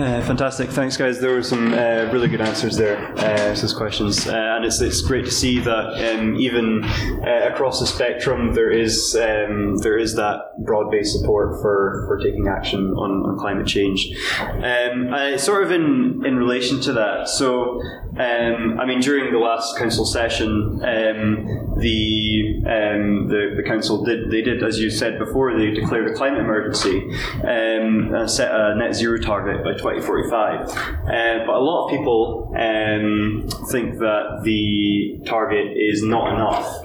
Uh, 0.00 0.22
fantastic. 0.22 0.70
Thanks, 0.70 0.96
guys. 0.96 1.20
There 1.20 1.34
were 1.34 1.42
some 1.42 1.74
uh, 1.74 2.08
really 2.10 2.28
good 2.28 2.40
answers 2.40 2.74
there 2.74 2.96
uh, 3.18 3.54
to 3.54 3.60
those 3.60 3.74
questions. 3.74 4.26
Uh, 4.26 4.54
and 4.56 4.64
it's, 4.64 4.80
it's 4.80 5.02
great 5.02 5.26
to 5.26 5.30
see 5.30 5.58
that 5.58 6.14
um, 6.16 6.36
even 6.36 6.82
uh, 6.82 7.50
across 7.52 7.80
the 7.80 7.86
spectrum, 7.86 8.54
there 8.54 8.70
is 8.70 9.14
um, 9.14 9.76
there 9.76 9.98
is 9.98 10.16
that 10.16 10.64
broad 10.64 10.90
based 10.90 11.18
support 11.18 11.60
for, 11.60 12.06
for 12.08 12.18
taking 12.18 12.48
action 12.48 12.94
on, 12.94 13.10
on 13.28 13.38
climate 13.38 13.66
change. 13.66 14.16
Um, 14.40 15.36
sort 15.36 15.64
of 15.64 15.70
in, 15.70 16.22
in 16.24 16.36
relation 16.36 16.80
to 16.80 16.94
that, 16.94 17.28
so 17.28 17.82
um, 18.18 18.80
I 18.80 18.86
mean, 18.86 19.00
during 19.00 19.32
the 19.32 19.38
last 19.38 19.78
council 19.78 20.04
session, 20.04 20.80
um, 20.82 21.76
the, 21.78 22.62
um, 22.66 23.28
the 23.28 23.54
the 23.56 23.62
council 23.62 24.04
did 24.04 24.30
they 24.30 24.42
did, 24.42 24.62
as 24.62 24.78
you 24.78 24.90
said 24.90 25.18
before, 25.18 25.56
they 25.56 25.70
declared 25.70 26.10
a 26.10 26.14
climate 26.14 26.40
emergency 26.40 27.08
and 27.44 28.30
set 28.30 28.50
a 28.52 28.74
net 28.76 28.94
zero 28.94 29.18
target 29.18 29.62
by 29.64 29.74
2045. 29.94 30.68
Uh, 30.70 31.46
but 31.46 31.54
a 31.54 31.60
lot 31.60 31.86
of 31.86 31.90
people 31.90 32.52
um, 32.56 33.48
think 33.70 33.98
that 33.98 34.40
the 34.44 35.20
target 35.26 35.76
is 35.76 36.02
not 36.02 36.34
enough. 36.34 36.84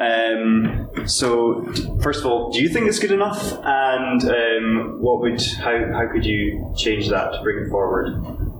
Um, 0.00 0.90
so, 1.06 1.64
first 2.02 2.20
of 2.20 2.26
all, 2.26 2.50
do 2.50 2.60
you 2.60 2.68
think 2.68 2.86
it's 2.86 2.98
good 2.98 3.12
enough? 3.12 3.52
And 3.62 5.00
what 5.00 5.20
would 5.20 5.40
how 5.58 5.92
how 5.92 6.12
could 6.12 6.24
you 6.24 6.72
change 6.76 7.08
that 7.08 7.32
to 7.32 7.42
bring 7.42 7.64
it 7.64 7.70
forward? 7.70 8.55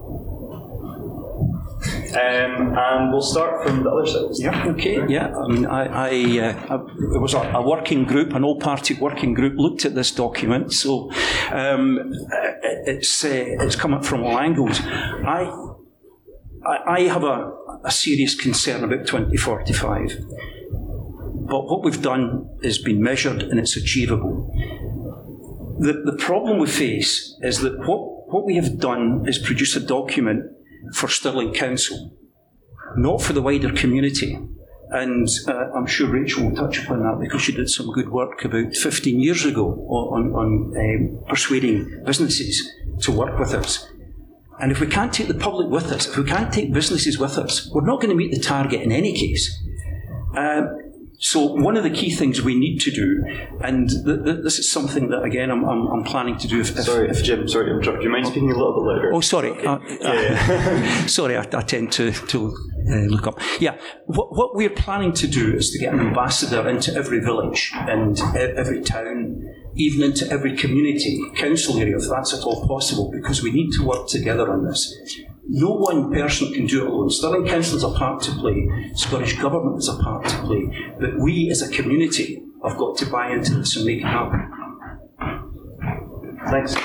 Um, 2.11 2.75
and 2.77 3.13
we'll 3.13 3.23
start 3.23 3.67
from 3.67 3.83
the 3.83 3.91
other 3.91 4.07
side. 4.07 4.31
Yeah, 4.35 4.67
okay, 4.69 5.07
yeah. 5.09 5.37
I 5.37 5.49
mean, 5.49 5.67
I, 5.67 5.87
I, 5.87 6.09
uh, 6.47 6.87
it 7.15 7.21
was 7.21 7.35
a, 7.35 7.41
a, 7.41 7.63
working 7.63 8.05
group, 8.05 8.33
an 8.33 8.45
all-party 8.45 8.95
working 8.95 9.35
group, 9.35 9.55
looked 9.57 9.85
at 9.85 9.95
this 9.95 10.13
document. 10.13 10.73
So 10.73 11.11
um, 11.51 12.13
it's 12.87 13.25
uh, 13.25 13.45
it's 13.61 13.77
coming 13.77 14.03
from 14.03 14.25
all 14.25 14.39
angles. 14.39 14.81
I 14.81 15.51
I, 16.67 16.79
I 16.87 17.01
have 17.03 17.25
a, 17.25 17.53
a 17.85 17.91
serious 17.91 18.35
concern 18.35 18.85
about 18.85 19.07
2045. 19.07 20.27
But 21.49 21.67
what 21.67 21.85
we've 21.85 22.03
done 22.03 22.49
is 22.63 22.79
been 22.79 23.03
measured 23.03 23.43
and 23.43 23.61
it's 23.61 23.77
achievable. 23.77 24.53
The, 25.79 26.03
the 26.05 26.17
problem 26.19 26.59
we 26.59 26.67
face 26.67 27.37
is 27.43 27.61
that 27.61 27.79
what, 27.79 28.33
what 28.33 28.45
we 28.45 28.57
have 28.57 28.79
done 28.79 29.25
is 29.29 29.39
produce 29.39 29.77
a 29.77 29.81
document 29.81 30.51
for 30.95 31.09
Stirling 31.09 31.53
Council, 31.53 32.17
not 32.97 33.23
for 33.23 33.33
the 33.33 33.43
wider 33.43 33.73
community. 33.73 34.39
And 34.91 35.29
uh, 35.49 35.71
I'm 35.75 35.87
sure 35.87 36.09
Rachel 36.09 36.45
will 36.49 36.57
touch 36.57 36.85
upon 36.85 37.03
that 37.03 37.19
because 37.21 37.43
she 37.43 37.53
did 37.53 37.69
some 37.69 37.91
good 37.93 38.09
work 38.09 38.45
about 38.45 38.75
15 38.75 39.19
years 39.19 39.45
ago 39.45 39.73
on, 39.89 40.33
on 40.33 40.73
um, 40.77 41.25
persuading 41.29 42.05
businesses 42.05 42.71
to 43.01 43.11
work 43.11 43.39
with 43.39 43.53
us. 43.53 43.89
And 44.61 44.73
if 44.73 44.81
we 44.81 44.87
can't 44.87 45.13
take 45.13 45.29
the 45.29 45.35
public 45.35 45.69
with 45.69 45.93
us, 45.93 46.07
if 46.09 46.17
we 46.17 46.25
can't 46.25 46.53
take 46.53 46.73
businesses 46.73 47.19
with 47.19 47.37
us, 47.37 47.69
we're 47.73 47.85
not 47.85 48.01
going 48.01 48.11
to 48.11 48.17
meet 48.17 48.33
the 48.33 48.41
target 48.41 48.81
in 48.81 48.93
any 48.93 49.13
case. 49.13 49.63
Um, 50.37 50.86
so 51.19 51.41
one 51.41 51.77
of 51.77 51.83
the 51.83 51.91
key 51.91 52.11
things 52.11 52.43
we 52.43 52.59
need 52.59 52.79
to 52.81 52.91
do, 52.91 53.25
and 53.63 53.89
th- 53.89 54.25
th- 54.25 54.39
this 54.43 54.59
is 54.59 54.71
something 54.71 55.09
that 55.11 55.23
again 55.23 55.51
I'm, 55.51 55.65
I'm, 55.65 55.87
I'm 55.89 56.05
planning 56.05 56.37
to 56.39 56.49
do. 56.49 56.61
If, 56.61 56.79
sorry, 56.81 57.09
if, 57.09 57.23
Jim. 57.23 57.49
Sorry, 57.49 57.71
I'm 57.71 57.81
Do 57.81 58.03
you 58.03 58.11
mind 58.11 58.27
speaking 58.27 58.51
a 58.51 58.57
little 58.57 58.75
bit 58.75 58.93
louder? 58.93 59.13
Oh, 59.15 59.21
sorry. 59.21 59.51
Okay. 59.51 59.67
Uh, 59.67 59.79
yeah, 60.01 60.13
yeah. 60.13 61.07
sorry, 61.07 61.37
I, 61.37 61.43
I, 61.53 61.63
tend 61.63 61.93
to 61.93 62.13
to 62.13 62.57
uh, 62.91 62.95
look 63.07 63.27
up. 63.27 63.41
Yeah, 63.61 63.79
what, 64.05 64.37
what 64.37 64.55
we're 64.55 64.71
planning 64.71 65.13
to 65.15 65.27
do 65.27 65.55
is 65.55 65.71
to 65.71 65.79
get 65.79 65.95
an 65.95 66.01
ambassador 66.01 66.69
into 66.69 66.95
every 66.95 67.21
village 67.21 67.71
and 67.75 68.19
every 68.35 68.83
town 68.83 69.43
even 69.77 70.03
into 70.03 70.29
every 70.31 70.57
community 70.57 71.21
council 71.35 71.79
area, 71.79 71.97
if 71.97 72.09
that's 72.09 72.33
at 72.33 72.43
all 72.45 72.67
possible, 72.67 73.11
because 73.11 73.43
we 73.43 73.53
need 73.53 73.71
to 73.73 73.85
work 73.85 74.09
together 74.09 74.51
on 74.51 74.65
this. 74.65 74.93
No 75.49 75.71
one 75.71 76.13
person 76.13 76.53
can 76.53 76.67
do 76.67 76.85
it 76.85 76.91
alone. 76.91 77.09
Stirling 77.11 77.47
Council 77.47 77.75
has 77.75 77.85
a 77.85 77.97
part 77.97 78.23
to 78.25 78.33
play, 78.33 78.69
Scottish 78.95 79.39
Government 79.39 79.77
has 79.77 79.89
a 79.89 79.97
part 80.03 80.27
to 80.27 80.37
play, 80.43 80.95
but 80.99 81.19
we 81.19 81.51
as 81.51 81.63
a 81.63 81.71
community 81.71 82.43
have 82.67 82.77
got 82.77 82.97
to 82.99 83.07
buy 83.07 83.31
into 83.31 83.55
this 83.55 83.77
and 83.77 83.87
make 83.87 83.99
it 83.99 84.05
happen. 84.05 84.53
Thanks. 86.51 86.77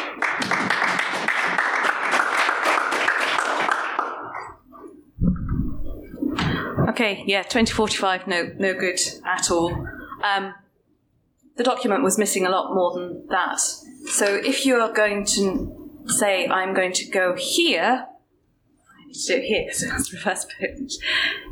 Okay, 6.89 7.23
yeah, 7.25 7.41
2045, 7.43 8.27
no, 8.27 8.51
no 8.57 8.73
good 8.73 8.99
at 9.25 9.49
all. 9.49 9.73
Um, 10.23 10.53
the 11.55 11.63
document 11.63 12.03
was 12.03 12.17
missing 12.17 12.45
a 12.45 12.49
lot 12.49 12.73
more 12.73 12.93
than 12.93 13.27
that. 13.29 13.59
So 13.59 14.25
if 14.25 14.65
you 14.65 14.75
are 14.75 14.91
going 14.91 15.25
to 15.25 16.03
say, 16.07 16.47
I'm 16.47 16.73
going 16.73 16.93
to 16.93 17.09
go 17.09 17.35
here, 17.35 18.07
do 19.11 19.41
here, 19.41 19.67
so 19.71 19.87
that's 19.87 20.09
the 20.09 20.17
first 20.17 20.49
page, 20.59 20.97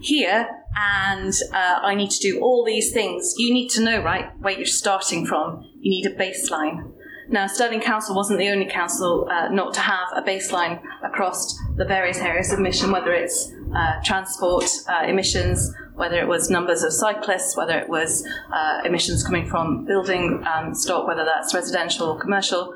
here, 0.01 0.47
and 0.75 1.33
uh, 1.53 1.79
I 1.81 1.95
need 1.95 2.11
to 2.11 2.19
do 2.19 2.39
all 2.39 2.63
these 2.63 2.91
things, 2.91 3.33
you 3.37 3.53
need 3.53 3.69
to 3.69 3.81
know, 3.81 4.01
right, 4.01 4.29
where 4.39 4.53
you're 4.53 4.65
starting 4.65 5.25
from. 5.25 5.63
You 5.79 5.89
need 5.91 6.05
a 6.05 6.15
baseline. 6.15 6.93
Now, 7.29 7.45
Stirling 7.45 7.81
Council 7.81 8.15
wasn't 8.15 8.39
the 8.39 8.49
only 8.49 8.65
council 8.65 9.27
uh, 9.29 9.49
not 9.49 9.73
to 9.75 9.81
have 9.81 10.07
a 10.15 10.21
baseline 10.21 10.81
across 11.03 11.55
the 11.75 11.85
various 11.85 12.17
areas 12.17 12.51
of 12.51 12.57
emission, 12.57 12.91
whether 12.91 13.13
it's 13.13 13.53
uh, 13.75 14.01
transport 14.03 14.65
uh, 14.87 15.03
emissions, 15.05 15.71
whether 15.93 16.19
it 16.19 16.27
was 16.27 16.49
numbers 16.49 16.81
of 16.81 16.91
cyclists, 16.91 17.55
whether 17.55 17.77
it 17.77 17.87
was 17.87 18.27
uh, 18.51 18.81
emissions 18.83 19.23
coming 19.23 19.47
from 19.47 19.85
building 19.85 20.43
um, 20.47 20.73
stock, 20.73 21.07
whether 21.07 21.23
that's 21.23 21.53
residential 21.53 22.07
or 22.07 22.19
commercial. 22.19 22.73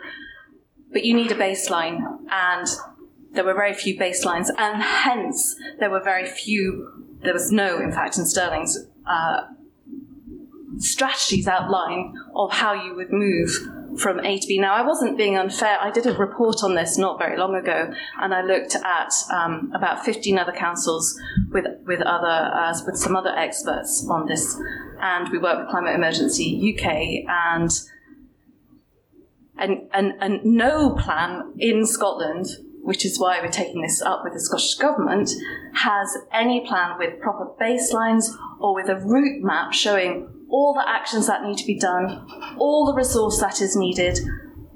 But 0.91 1.03
you 1.03 1.15
need 1.15 1.31
a 1.31 1.35
baseline, 1.35 1.99
and 2.29 2.67
there 3.33 3.43
were 3.43 3.53
very 3.53 3.73
few 3.73 3.97
baselines, 3.97 4.47
and 4.57 4.81
hence 4.81 5.55
there 5.79 5.89
were 5.89 6.03
very 6.03 6.25
few, 6.25 7.05
there 7.23 7.33
was 7.33 7.51
no, 7.51 7.79
in 7.79 7.91
fact, 7.91 8.17
in 8.17 8.25
Stirling's 8.25 8.77
uh, 9.05 9.41
strategies 10.77 11.47
outline 11.47 12.13
of 12.35 12.51
how 12.51 12.73
you 12.73 12.95
would 12.95 13.11
move 13.11 13.49
from 13.97 14.19
A 14.19 14.39
to 14.39 14.47
B. 14.47 14.59
Now, 14.59 14.73
I 14.73 14.81
wasn't 14.81 15.17
being 15.17 15.37
unfair. 15.37 15.77
I 15.79 15.91
did 15.91 16.05
a 16.05 16.13
report 16.13 16.63
on 16.63 16.75
this 16.75 16.97
not 16.97 17.19
very 17.19 17.37
long 17.37 17.55
ago, 17.55 17.93
and 18.21 18.33
I 18.33 18.41
looked 18.41 18.75
at 18.75 19.11
um, 19.31 19.71
about 19.75 20.03
15 20.03 20.37
other 20.37 20.51
councils 20.51 21.19
with 21.51 21.65
with 21.85 22.01
other 22.01 22.51
uh, 22.53 22.73
with 22.85 22.97
some 22.97 23.15
other 23.15 23.35
experts 23.35 24.07
on 24.09 24.27
this, 24.27 24.57
and 25.01 25.29
we 25.29 25.37
worked 25.37 25.61
with 25.61 25.69
Climate 25.69 25.95
Emergency 25.95 26.75
UK 26.75 27.25
and. 27.27 27.71
And, 29.55 29.87
and, 29.93 30.13
and 30.19 30.43
no 30.43 30.95
plan 30.95 31.53
in 31.59 31.85
Scotland 31.85 32.47
which 32.83 33.05
is 33.05 33.19
why 33.19 33.39
we're 33.41 33.49
taking 33.49 33.81
this 33.81 34.01
up 34.01 34.21
with 34.23 34.33
the 34.33 34.39
Scottish 34.39 34.75
Government, 34.75 35.31
has 35.73 36.17
any 36.33 36.65
plan 36.67 36.97
with 36.99 37.19
proper 37.21 37.47
baselines 37.59 38.25
or 38.59 38.75
with 38.75 38.89
a 38.89 38.95
route 38.95 39.41
map 39.41 39.73
showing 39.73 40.27
all 40.49 40.73
the 40.73 40.87
actions 40.87 41.27
that 41.27 41.43
need 41.43 41.57
to 41.57 41.65
be 41.65 41.79
done, 41.79 42.27
all 42.59 42.85
the 42.85 42.93
resource 42.93 43.39
that 43.39 43.61
is 43.61 43.75
needed, 43.75 44.19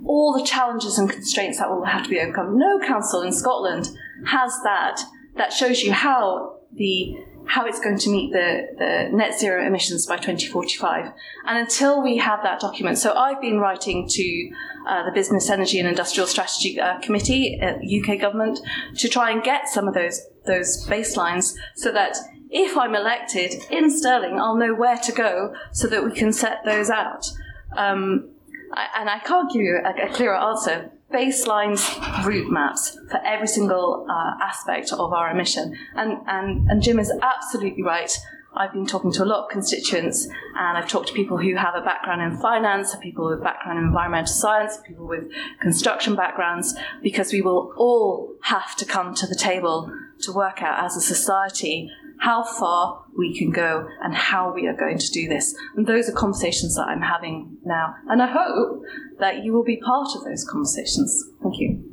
all 0.05 0.33
the 0.37 0.45
challenges 0.45 0.97
and 0.97 1.09
constraints 1.09 1.59
that 1.59 1.69
will 1.69 1.83
have 1.83 2.03
to 2.03 2.09
be 2.09 2.19
overcome. 2.19 2.57
No 2.57 2.79
council 2.79 3.21
in 3.21 3.33
Scotland 3.33 3.89
has 4.25 4.51
that 4.63 5.01
that 5.35 5.53
shows 5.53 5.81
you 5.81 5.91
how 5.91 6.59
the 6.73 7.15
how 7.47 7.65
it's 7.65 7.79
going 7.79 7.97
to 7.97 8.09
meet 8.09 8.31
the, 8.31 8.67
the 8.77 9.15
net 9.15 9.39
zero 9.39 9.65
emissions 9.65 10.05
by 10.05 10.17
2045. 10.17 11.11
And 11.45 11.57
until 11.57 12.01
we 12.03 12.17
have 12.17 12.43
that 12.43 12.59
document, 12.59 12.97
so 12.97 13.13
I've 13.13 13.41
been 13.41 13.59
writing 13.59 14.07
to 14.09 14.49
uh, 14.87 15.05
the 15.05 15.11
Business, 15.11 15.49
Energy 15.49 15.79
and 15.79 15.87
Industrial 15.87 16.27
Strategy 16.27 16.79
uh, 16.79 16.99
Committee 16.99 17.59
at 17.59 17.77
UK 17.77 18.19
government 18.19 18.59
to 18.97 19.07
try 19.07 19.31
and 19.31 19.43
get 19.43 19.67
some 19.67 19.87
of 19.87 19.93
those 19.93 20.21
those 20.45 20.87
baselines 20.87 21.55
so 21.75 21.91
that 21.91 22.17
if 22.49 22.77
I'm 22.77 22.95
elected 22.95 23.53
in 23.69 23.89
Stirling, 23.89 24.39
I'll 24.39 24.55
know 24.55 24.73
where 24.73 24.97
to 24.97 25.11
go 25.11 25.53
so 25.73 25.87
that 25.87 26.03
we 26.03 26.11
can 26.11 26.31
set 26.31 26.63
those 26.65 26.89
out. 26.89 27.29
Um, 27.75 28.29
I, 28.73 28.87
and 28.99 29.09
I 29.09 29.19
can't 29.19 29.51
give 29.51 29.61
you 29.61 29.79
a, 29.83 30.09
a, 30.09 30.13
clearer 30.13 30.35
answer. 30.35 30.91
Baselines, 31.11 32.25
route 32.25 32.51
maps 32.51 32.97
for 33.09 33.19
every 33.25 33.47
single 33.47 34.05
uh, 34.09 34.43
aspect 34.43 34.91
of 34.91 35.13
our 35.13 35.31
emission. 35.31 35.73
And, 35.95 36.17
and, 36.27 36.69
and 36.69 36.81
Jim 36.81 36.99
is 36.99 37.11
absolutely 37.21 37.83
right. 37.83 38.11
I've 38.55 38.73
been 38.73 38.85
talking 38.85 39.11
to 39.13 39.23
a 39.23 39.25
lot 39.25 39.45
of 39.45 39.49
constituents, 39.49 40.25
and 40.25 40.77
I've 40.77 40.89
talked 40.89 41.07
to 41.09 41.13
people 41.13 41.37
who 41.37 41.55
have 41.55 41.75
a 41.75 41.81
background 41.81 42.21
in 42.21 42.39
finance, 42.39 42.95
people 43.01 43.29
with 43.29 43.43
background 43.43 43.77
in 43.79 43.85
environmental 43.85 44.33
science, 44.33 44.79
people 44.85 45.07
with 45.07 45.31
construction 45.61 46.15
backgrounds, 46.15 46.75
because 47.03 47.31
we 47.31 47.41
will 47.41 47.73
all 47.77 48.35
have 48.41 48.75
to 48.77 48.85
come 48.85 49.13
to 49.15 49.27
the 49.27 49.35
table 49.35 49.91
to 50.21 50.33
work 50.33 50.61
out 50.61 50.83
as 50.83 50.97
a 50.97 51.01
society 51.01 51.91
how 52.19 52.43
far 52.43 53.05
we 53.17 53.37
can 53.37 53.51
go 53.51 53.87
and 54.01 54.13
how 54.15 54.53
we 54.53 54.67
are 54.67 54.75
going 54.75 54.97
to 54.97 55.07
do 55.11 55.27
this. 55.27 55.55
And 55.75 55.85
those 55.87 56.09
are 56.09 56.13
conversations 56.13 56.75
that 56.75 56.87
I'm 56.87 57.01
having 57.01 57.57
now. 57.63 57.95
And 58.07 58.21
I 58.21 58.27
hope 58.27 58.83
that 59.19 59.43
you 59.43 59.53
will 59.53 59.63
be 59.63 59.77
part 59.77 60.09
of 60.15 60.23
those 60.23 60.45
conversations. 60.49 61.23
Thank 61.41 61.59
you. 61.59 61.83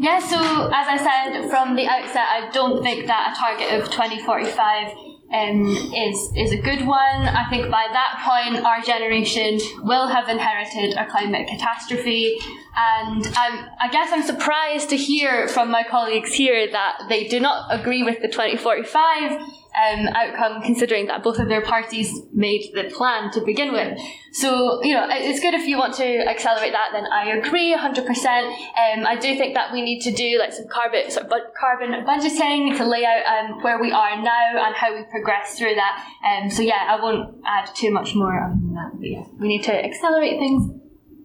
Yeah, 0.00 0.20
so 0.20 0.38
as 0.38 0.86
I 0.86 0.96
said 0.96 1.50
from 1.50 1.74
the 1.74 1.86
outset, 1.86 2.24
I 2.28 2.50
don't 2.52 2.82
think 2.82 3.06
that 3.08 3.32
a 3.32 3.38
target 3.38 3.82
of 3.82 3.90
2045 3.90 4.92
um, 5.32 5.68
is 5.94 6.32
is 6.36 6.52
a 6.52 6.56
good 6.56 6.86
one. 6.86 7.28
I 7.28 7.46
think 7.50 7.70
by 7.70 7.86
that 7.92 8.22
point, 8.24 8.64
our 8.64 8.80
generation 8.80 9.58
will 9.82 10.08
have 10.08 10.28
inherited 10.28 10.96
a 10.96 11.06
climate 11.06 11.48
catastrophe, 11.48 12.38
and 12.76 13.26
um, 13.26 13.68
I 13.80 13.88
guess 13.90 14.10
I'm 14.12 14.22
surprised 14.22 14.88
to 14.90 14.96
hear 14.96 15.48
from 15.48 15.70
my 15.70 15.82
colleagues 15.82 16.32
here 16.32 16.70
that 16.70 17.02
they 17.08 17.28
do 17.28 17.40
not 17.40 17.66
agree 17.70 18.02
with 18.02 18.20
the 18.22 18.28
2045 18.28 19.57
um, 19.78 20.08
outcome, 20.08 20.62
considering 20.62 21.06
that 21.06 21.22
both 21.22 21.38
of 21.38 21.48
their 21.48 21.62
parties 21.62 22.12
made 22.32 22.70
the 22.74 22.84
plan 22.84 23.30
to 23.32 23.40
begin 23.40 23.72
with. 23.72 23.98
So, 24.32 24.82
you 24.82 24.94
know, 24.94 25.06
it's 25.10 25.40
good 25.40 25.54
if 25.54 25.66
you 25.66 25.78
want 25.78 25.94
to 25.94 26.28
accelerate 26.28 26.72
that, 26.72 26.90
then 26.92 27.06
I 27.06 27.30
agree 27.36 27.74
100%. 27.74 28.06
Um, 28.06 29.06
I 29.06 29.16
do 29.16 29.36
think 29.36 29.54
that 29.54 29.72
we 29.72 29.82
need 29.82 30.00
to 30.00 30.12
do 30.12 30.38
like 30.38 30.52
some 30.52 30.66
carbon, 30.68 31.10
sort 31.10 31.26
of 31.26 31.32
carbon 31.58 31.92
budgeting 32.04 32.76
to 32.76 32.84
lay 32.84 33.04
out 33.04 33.24
um, 33.26 33.62
where 33.62 33.80
we 33.80 33.92
are 33.92 34.20
now 34.22 34.66
and 34.66 34.74
how 34.74 34.94
we 34.94 35.04
progress 35.10 35.58
through 35.58 35.74
that. 35.76 36.04
Um, 36.24 36.50
so, 36.50 36.62
yeah, 36.62 36.86
I 36.88 37.02
won't 37.02 37.36
add 37.46 37.70
too 37.74 37.90
much 37.90 38.14
more 38.14 38.40
on 38.40 38.74
that. 38.74 38.98
But 38.98 39.08
yeah, 39.08 39.24
we 39.38 39.48
need 39.48 39.62
to 39.64 39.84
accelerate 39.84 40.38
things 40.38 40.70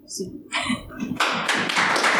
soon. 0.08 0.50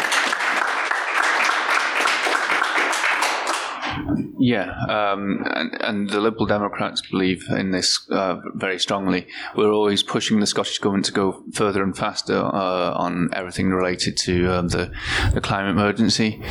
Yeah, 4.44 4.76
um, 4.90 5.42
and, 5.54 5.82
and, 5.82 6.10
the 6.10 6.20
Liberal 6.20 6.44
Democrats 6.44 7.00
believe 7.00 7.46
in 7.48 7.70
this 7.70 8.06
uh, 8.10 8.40
very 8.52 8.78
strongly. 8.78 9.26
We're 9.56 9.72
always 9.72 10.02
pushing 10.02 10.38
the 10.38 10.46
Scottish 10.46 10.78
Government 10.80 11.06
to 11.06 11.12
go 11.12 11.42
further 11.54 11.82
and 11.82 11.96
faster 11.96 12.36
uh, 12.36 12.92
on 12.92 13.30
everything 13.32 13.70
related 13.70 14.18
to 14.18 14.52
um, 14.52 14.68
the, 14.68 14.92
the, 15.32 15.40
climate 15.40 15.70
emergency. 15.70 16.42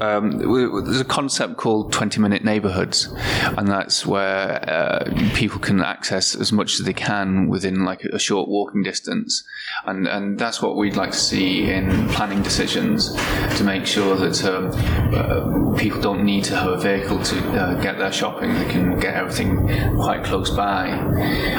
Um, 0.00 0.38
there's 0.84 1.00
a 1.00 1.04
concept 1.04 1.56
called 1.56 1.92
20 1.92 2.20
minute 2.20 2.44
neighbourhoods, 2.44 3.12
and 3.58 3.66
that's 3.66 4.06
where 4.06 4.62
uh, 4.70 5.30
people 5.34 5.58
can 5.58 5.80
access 5.80 6.36
as 6.36 6.52
much 6.52 6.74
as 6.74 6.86
they 6.86 6.92
can 6.92 7.48
within 7.48 7.84
like 7.84 8.04
a 8.04 8.18
short 8.20 8.48
walking 8.48 8.84
distance. 8.84 9.42
And, 9.86 10.06
and 10.06 10.38
that's 10.38 10.62
what 10.62 10.76
we'd 10.76 10.94
like 10.94 11.10
to 11.10 11.18
see 11.18 11.68
in 11.68 12.08
planning 12.10 12.44
decisions 12.44 13.12
to 13.56 13.64
make 13.64 13.86
sure 13.86 14.14
that 14.14 14.44
um, 14.44 14.70
uh, 15.12 15.76
people 15.76 16.00
don't 16.00 16.24
need 16.24 16.44
to 16.44 16.54
have 16.54 16.70
a 16.70 16.78
vehicle 16.78 17.23
to 17.24 17.60
uh, 17.60 17.74
get 17.80 17.98
their 17.98 18.12
shopping. 18.12 18.54
They 18.54 18.66
can 18.66 18.98
get 18.98 19.14
everything 19.14 19.66
quite 19.96 20.24
close 20.24 20.50
by. 20.50 20.90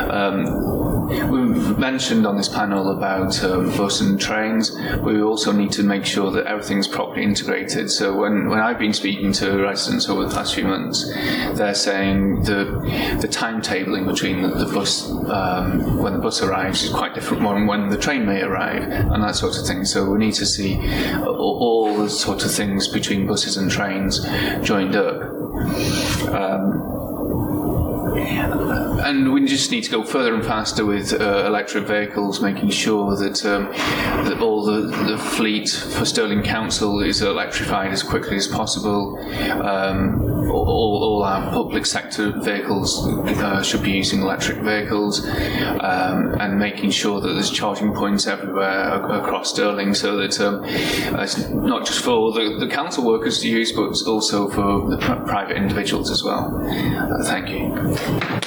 Um, 0.09 0.75
we 1.29 1.39
mentioned 1.77 2.25
on 2.25 2.35
this 2.35 2.49
panel 2.49 2.97
about 2.97 3.43
um, 3.43 3.69
bus 3.77 4.01
and 4.01 4.19
trains. 4.19 4.75
We 5.01 5.21
also 5.21 5.51
need 5.51 5.71
to 5.73 5.83
make 5.83 6.05
sure 6.05 6.31
that 6.31 6.47
everything's 6.47 6.87
properly 6.87 7.23
integrated. 7.23 7.91
So 7.91 8.15
when, 8.15 8.49
when 8.49 8.59
I've 8.59 8.79
been 8.79 8.93
speaking 8.93 9.31
to 9.33 9.61
residents 9.61 10.09
over 10.09 10.25
the 10.25 10.33
past 10.33 10.55
few 10.55 10.65
months, 10.65 11.07
they're 11.53 11.75
saying 11.75 12.43
the 12.43 12.65
the 13.21 13.27
timetabling 13.27 14.05
between 14.07 14.41
the, 14.41 14.49
the 14.49 14.65
bus 14.73 15.09
um, 15.09 16.01
when 16.01 16.13
the 16.13 16.19
bus 16.19 16.41
arrives 16.41 16.83
is 16.83 16.89
quite 16.89 17.13
different 17.13 17.43
from 17.43 17.67
when 17.67 17.89
the 17.89 17.97
train 17.97 18.25
may 18.25 18.41
arrive 18.41 18.83
and 18.83 19.23
that 19.23 19.35
sort 19.35 19.57
of 19.57 19.65
thing. 19.65 19.85
So 19.85 20.09
we 20.09 20.17
need 20.17 20.33
to 20.35 20.45
see 20.45 20.77
all, 21.23 21.57
all 21.61 21.97
the 21.97 22.09
sort 22.09 22.43
of 22.43 22.51
things 22.51 22.87
between 22.87 23.27
buses 23.27 23.57
and 23.57 23.69
trains 23.69 24.19
joined 24.61 24.95
up. 24.95 25.34
And 28.25 29.31
we 29.31 29.45
just 29.45 29.71
need 29.71 29.83
to 29.83 29.91
go 29.91 30.03
further 30.03 30.33
and 30.33 30.43
faster 30.43 30.85
with 30.85 31.13
uh, 31.13 31.45
electric 31.45 31.85
vehicles, 31.85 32.41
making 32.41 32.69
sure 32.69 33.15
that, 33.15 33.45
um, 33.45 33.71
that 34.27 34.39
all 34.41 34.65
the, 34.65 34.81
the 35.05 35.17
fleet 35.17 35.69
for 35.69 36.05
Stirling 36.05 36.43
Council 36.43 37.01
is 37.01 37.21
electrified 37.21 37.91
as 37.91 38.03
quickly 38.03 38.37
as 38.37 38.47
possible. 38.47 39.17
Um, 39.61 40.34
all, 40.49 41.03
all 41.03 41.23
our 41.23 41.51
public 41.51 41.85
sector 41.85 42.31
vehicles 42.31 43.07
uh, 43.07 43.61
should 43.63 43.83
be 43.83 43.91
using 43.91 44.21
electric 44.21 44.57
vehicles, 44.57 45.25
um, 45.27 46.35
and 46.39 46.59
making 46.59 46.91
sure 46.91 47.19
that 47.19 47.33
there's 47.33 47.51
charging 47.51 47.93
points 47.93 48.27
everywhere 48.27 49.03
across 49.05 49.51
Stirling, 49.51 49.93
so 49.93 50.17
that 50.17 50.39
um, 50.39 50.63
it's 50.65 51.49
not 51.49 51.85
just 51.85 52.03
for 52.03 52.31
the, 52.33 52.57
the 52.59 52.67
council 52.67 53.05
workers 53.05 53.39
to 53.39 53.47
use, 53.47 53.71
but 53.71 53.95
also 54.07 54.49
for 54.49 54.89
the 54.89 54.97
pri- 54.97 55.23
private 55.25 55.57
individuals 55.57 56.09
as 56.11 56.23
well. 56.23 56.61
Uh, 56.65 57.23
thank 57.23 57.49
you. 57.49 58.44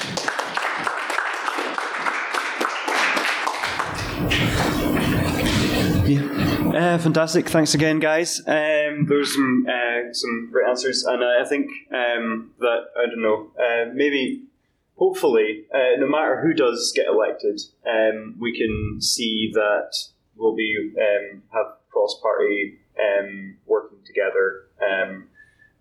Uh, 6.78 6.96
fantastic. 6.96 7.48
Thanks 7.48 7.74
again, 7.74 7.98
guys. 7.98 8.38
Um, 8.46 9.06
there's 9.08 9.34
some 9.34 9.66
uh, 9.68 10.12
some 10.12 10.48
great 10.52 10.68
answers, 10.68 11.02
and 11.02 11.24
I 11.24 11.44
think 11.44 11.68
um, 11.92 12.52
that 12.60 12.82
I 12.96 13.06
don't 13.06 13.20
know. 13.20 13.50
Uh, 13.58 13.92
maybe, 13.92 14.44
hopefully, 14.94 15.64
uh, 15.74 15.98
no 15.98 16.06
matter 16.06 16.40
who 16.40 16.54
does 16.54 16.92
get 16.94 17.08
elected, 17.08 17.60
um, 17.84 18.36
we 18.38 18.56
can 18.56 19.02
see 19.02 19.50
that 19.54 19.90
we'll 20.36 20.54
be 20.54 20.92
um, 20.96 21.42
have 21.52 21.66
cross 21.90 22.16
party 22.22 22.78
um, 22.96 23.56
working 23.66 23.98
together 24.06 24.66
um, 24.80 25.26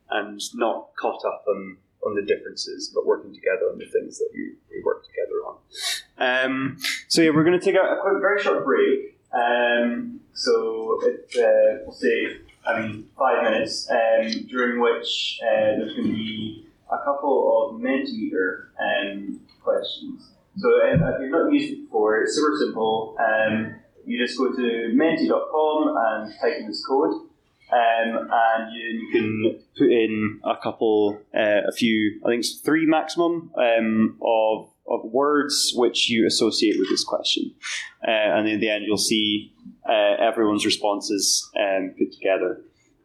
and 0.10 0.42
not 0.56 0.90
caught 1.00 1.24
up 1.28 1.44
on 1.48 1.78
on 2.08 2.16
the 2.16 2.24
differences, 2.24 2.92
but 2.92 3.06
working 3.06 3.36
together 3.36 3.70
on 3.72 3.78
the 3.78 3.86
things 3.86 4.18
that 4.18 4.30
we, 4.34 4.56
we 4.72 4.82
work 4.84 5.04
together 5.06 5.46
on. 5.46 6.78
So 7.08 7.22
yeah, 7.22 7.30
we're 7.36 7.44
going 7.44 7.60
to 7.60 7.64
take 7.64 7.76
a, 7.76 7.86
a 7.86 8.02
quick, 8.02 8.20
very 8.20 8.42
short 8.42 8.66
break. 8.66 9.17
Um, 9.34 10.22
so 10.34 11.00
it, 11.04 11.36
uh, 11.38 11.84
we'll 11.86 11.96
say, 11.96 12.38
I 12.66 12.82
mean, 12.82 13.06
five 13.18 13.44
minutes, 13.44 13.90
um, 13.90 14.48
during 14.48 14.82
which 14.82 15.40
uh, 15.44 15.78
there's 15.78 15.94
going 15.96 16.08
to 16.08 16.14
be 16.14 16.68
a 16.92 16.98
couple 17.04 17.72
of 17.72 17.82
Mentimeter 17.82 18.68
um, 18.80 19.40
questions. 19.64 20.32
So 20.58 20.70
uh, 20.70 20.94
if 20.94 21.22
you've 21.22 21.32
not 21.32 21.52
used 21.52 21.74
it 21.74 21.86
before, 21.86 22.22
it's 22.22 22.36
super 22.36 22.58
simple. 22.58 23.16
Um, 23.20 23.76
you 24.06 24.26
just 24.26 24.38
go 24.38 24.52
to 24.54 24.92
menti.com 24.94 25.96
and 25.98 26.34
type 26.40 26.60
in 26.60 26.68
this 26.68 26.86
code. 26.86 27.14
Um, 27.70 28.30
and 28.32 28.74
you, 28.74 28.82
you 28.82 29.12
can 29.12 29.60
put 29.78 29.92
in 29.92 30.40
a 30.46 30.56
couple, 30.56 31.20
uh, 31.36 31.68
a 31.68 31.72
few, 31.74 32.22
I 32.26 32.30
think 32.30 32.40
it's 32.40 32.62
three 32.62 32.86
maximum 32.86 33.52
um, 33.58 34.18
of, 34.22 34.70
of 34.90 35.02
words 35.04 35.74
which 35.76 36.10
you 36.10 36.26
associate 36.26 36.78
with 36.80 36.90
this 36.90 37.04
question. 37.04 37.54
Uh, 38.08 38.12
and 38.12 38.48
in 38.48 38.60
the 38.60 38.70
end, 38.70 38.86
you'll 38.86 38.98
see 38.98 39.54
uh, 39.88 40.16
everyone's 40.20 40.66
responses 40.66 41.50
um, 41.60 41.94
put 41.98 42.12
together. 42.12 42.62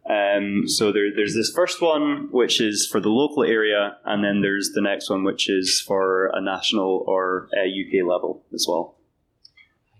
Um, 0.09 0.65
so 0.67 0.91
there, 0.91 1.15
there's 1.15 1.35
this 1.35 1.53
first 1.55 1.81
one, 1.81 2.29
which 2.33 2.61
is 2.61 2.87
for 2.87 3.01
the 3.01 3.09
local 3.09 3.45
area, 3.45 3.97
and 4.05 4.25
then 4.25 4.41
there's 4.41 4.73
the 4.75 4.81
next 4.81 5.09
one, 5.09 5.23
which 5.23 5.49
is 5.49 5.81
for 5.81 6.27
a 6.35 6.41
national 6.41 7.05
or 7.07 7.49
a 7.57 7.67
UK 7.67 8.07
level 8.07 8.45
as 8.53 8.67
well. 8.69 8.97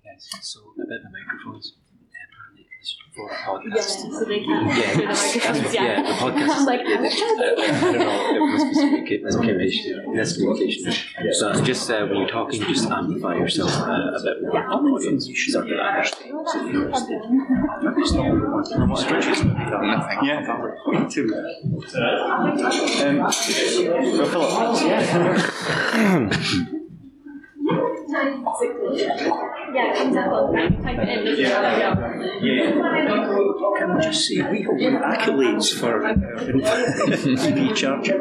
Guys, 0.05 0.29
so 0.43 0.61
about 0.77 0.89
the 0.89 1.11
microphones. 1.11 1.75
For 3.15 3.29
a 3.29 3.31
Yeah, 3.33 3.47
podcast. 3.47 3.91
so 4.13 4.25
they 4.25 4.41
can 4.41 4.49
Yeah, 4.69 4.73
through 4.73 4.97
the 4.97 5.03
that's- 5.03 5.33
that's 5.35 5.45
microphones. 5.45 5.65
what- 5.65 5.75
Yeah, 5.75 5.85
yeah, 5.85 6.03
the 6.03 6.15
podcast 6.15 6.57
I'm 6.57 6.65
like, 6.67 6.81
is- 6.81 6.87
how 6.89 7.01
much 7.03 7.13
I, 7.13 7.15
I 7.23 7.25
don't 7.93 7.99
know, 7.99 8.35
it 8.35 8.39
must 8.53 8.65
be 8.67 8.71
communica- 8.81 9.23
miscommunication. 9.23 9.97
Miscommunication. 10.17 10.93
So 11.35 11.45
just 11.63 11.85
uh, 11.91 11.93
when 12.07 12.17
you're 12.19 12.29
talking, 12.29 12.61
just 12.63 12.89
amplify 12.91 13.35
yourself 13.37 13.71
uh, 13.71 13.91
a 13.91 13.93
bit 14.25 14.37
more. 14.43 14.53
The 14.53 14.59
audience 14.59 15.27
sort 15.53 15.71
of 15.71 15.79
understands. 15.79 16.53
So 16.53 16.57
you 16.67 16.85
understand. 16.85 17.23
Nothing. 19.83 20.19
Yeah. 20.25 20.41
Um, 23.05 23.33
so 23.33 23.53
Philip. 24.33 24.49
Yeah, 28.13 30.05
exactly. 30.05 30.83
Type 30.83 30.99
it 30.99 31.09
in. 31.09 31.39
Yeah. 31.39 31.95
Can 33.79 33.91
I 33.91 34.01
just 34.01 34.29
say, 34.29 34.43
we 34.51 34.63
have 34.63 34.77
won 34.77 35.03
accolades 35.03 35.73
for 35.73 36.05
uh, 36.05 36.13
EV 36.13 37.75
charging. 37.77 38.21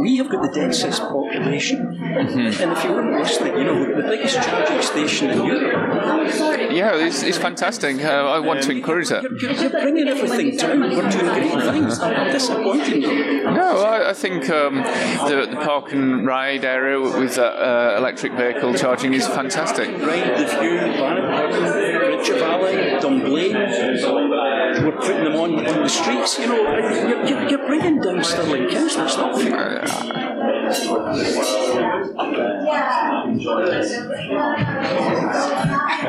We 0.00 0.16
have 0.18 0.28
got 0.28 0.42
the 0.42 0.52
densest 0.54 1.02
population. 1.02 1.98
And 2.00 2.72
if 2.72 2.84
you 2.84 2.92
weren't 2.92 3.18
listening, 3.18 3.56
you 3.58 3.64
know, 3.64 3.96
the 3.96 4.08
biggest 4.08 4.36
charging 4.42 4.82
station 4.82 5.30
in 5.30 5.44
Europe. 5.44 6.72
Yeah, 6.72 6.94
it's, 6.96 7.22
it's 7.22 7.38
fantastic. 7.38 8.02
Uh, 8.02 8.08
I 8.08 8.38
want 8.38 8.62
to 8.62 8.70
encourage 8.70 9.08
that. 9.08 9.22
You're, 9.24 9.38
you're, 9.38 9.52
you're 9.52 9.70
bringing 9.70 10.08
everything 10.08 10.56
down. 10.56 10.80
We're 10.80 11.10
doing 11.10 11.26
great 11.26 11.64
things. 11.72 11.98
I'm 11.98 12.30
disappointing 12.30 13.02
you. 13.02 13.41
No, 13.72 13.82
I, 13.82 14.10
I 14.10 14.12
think 14.12 14.50
um, 14.50 14.76
the, 14.76 15.46
the 15.50 15.56
park 15.56 15.92
and 15.92 16.26
ride 16.26 16.64
area 16.64 17.00
with 17.00 17.36
that 17.36 17.54
uh, 17.54 17.96
electric 17.96 18.32
vehicle 18.34 18.74
charging 18.74 19.14
is 19.14 19.26
fantastic. 19.26 19.88
Right, 19.88 20.36
the 20.36 20.44
view, 20.44 20.78
Bannockburn, 20.78 22.38
Valley, 22.38 23.00
Dunblane. 23.00 23.54
We're 23.54 24.92
putting 24.92 25.24
them 25.24 25.36
on, 25.36 25.66
on 25.66 25.82
the 25.82 25.88
streets, 25.88 26.38
you 26.38 26.48
know. 26.48 26.62
You're, 26.62 27.26
you're, 27.26 27.48
you're 27.48 27.66
bringing 27.66 28.00
down 28.00 28.22
Stirling 28.22 28.68
Council. 28.68 29.04
It's 29.04 29.16
not 29.16 29.40
fair. 29.40 29.84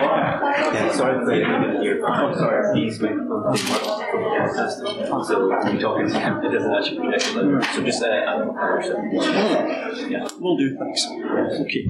Yeah, 0.04 0.91
sorry 0.91 1.26
for 1.26 1.34
your 1.34 2.06
oh, 2.06 2.34
sorry, 2.34 2.80
these 2.80 2.99
microphones 2.99 3.62
didn't 3.62 3.72
work 3.72 4.12
for 4.12 4.18
the 4.18 4.28
podcast. 4.28 5.26
So 5.26 5.47
when 5.47 5.72
you're 5.74 5.82
talking 5.82 6.08
to 6.10 6.20
him, 6.20 6.34
it 6.45 6.51
doesn't 6.51 6.74
actually 6.74 6.97
project 6.97 7.34
the 7.34 7.41
level. 7.41 7.62
So 7.74 7.84
just 7.84 8.04
uh, 8.04 8.08
amplify 8.08 8.68
yourself. 8.76 8.99
Yeah. 10.10 10.28
Will 10.39 10.58
do, 10.58 10.78
thanks. 10.78 11.08
Okay. 11.08 11.88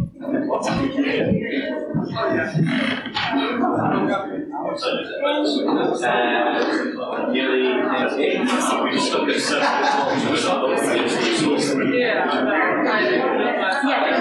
Uh, 6.04 7.32
nearly 7.32 7.64
next 7.64 8.16
day. 8.16 8.40
We 8.40 8.46
just 8.92 9.12
look 9.12 9.30
I 12.30 12.42
mean, 12.44 13.48
that's, 13.60 13.84
that's 13.84 13.84
what 13.84 14.13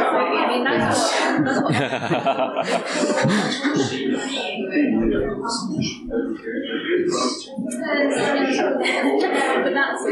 but 9.64 9.72
that's 9.74 10.04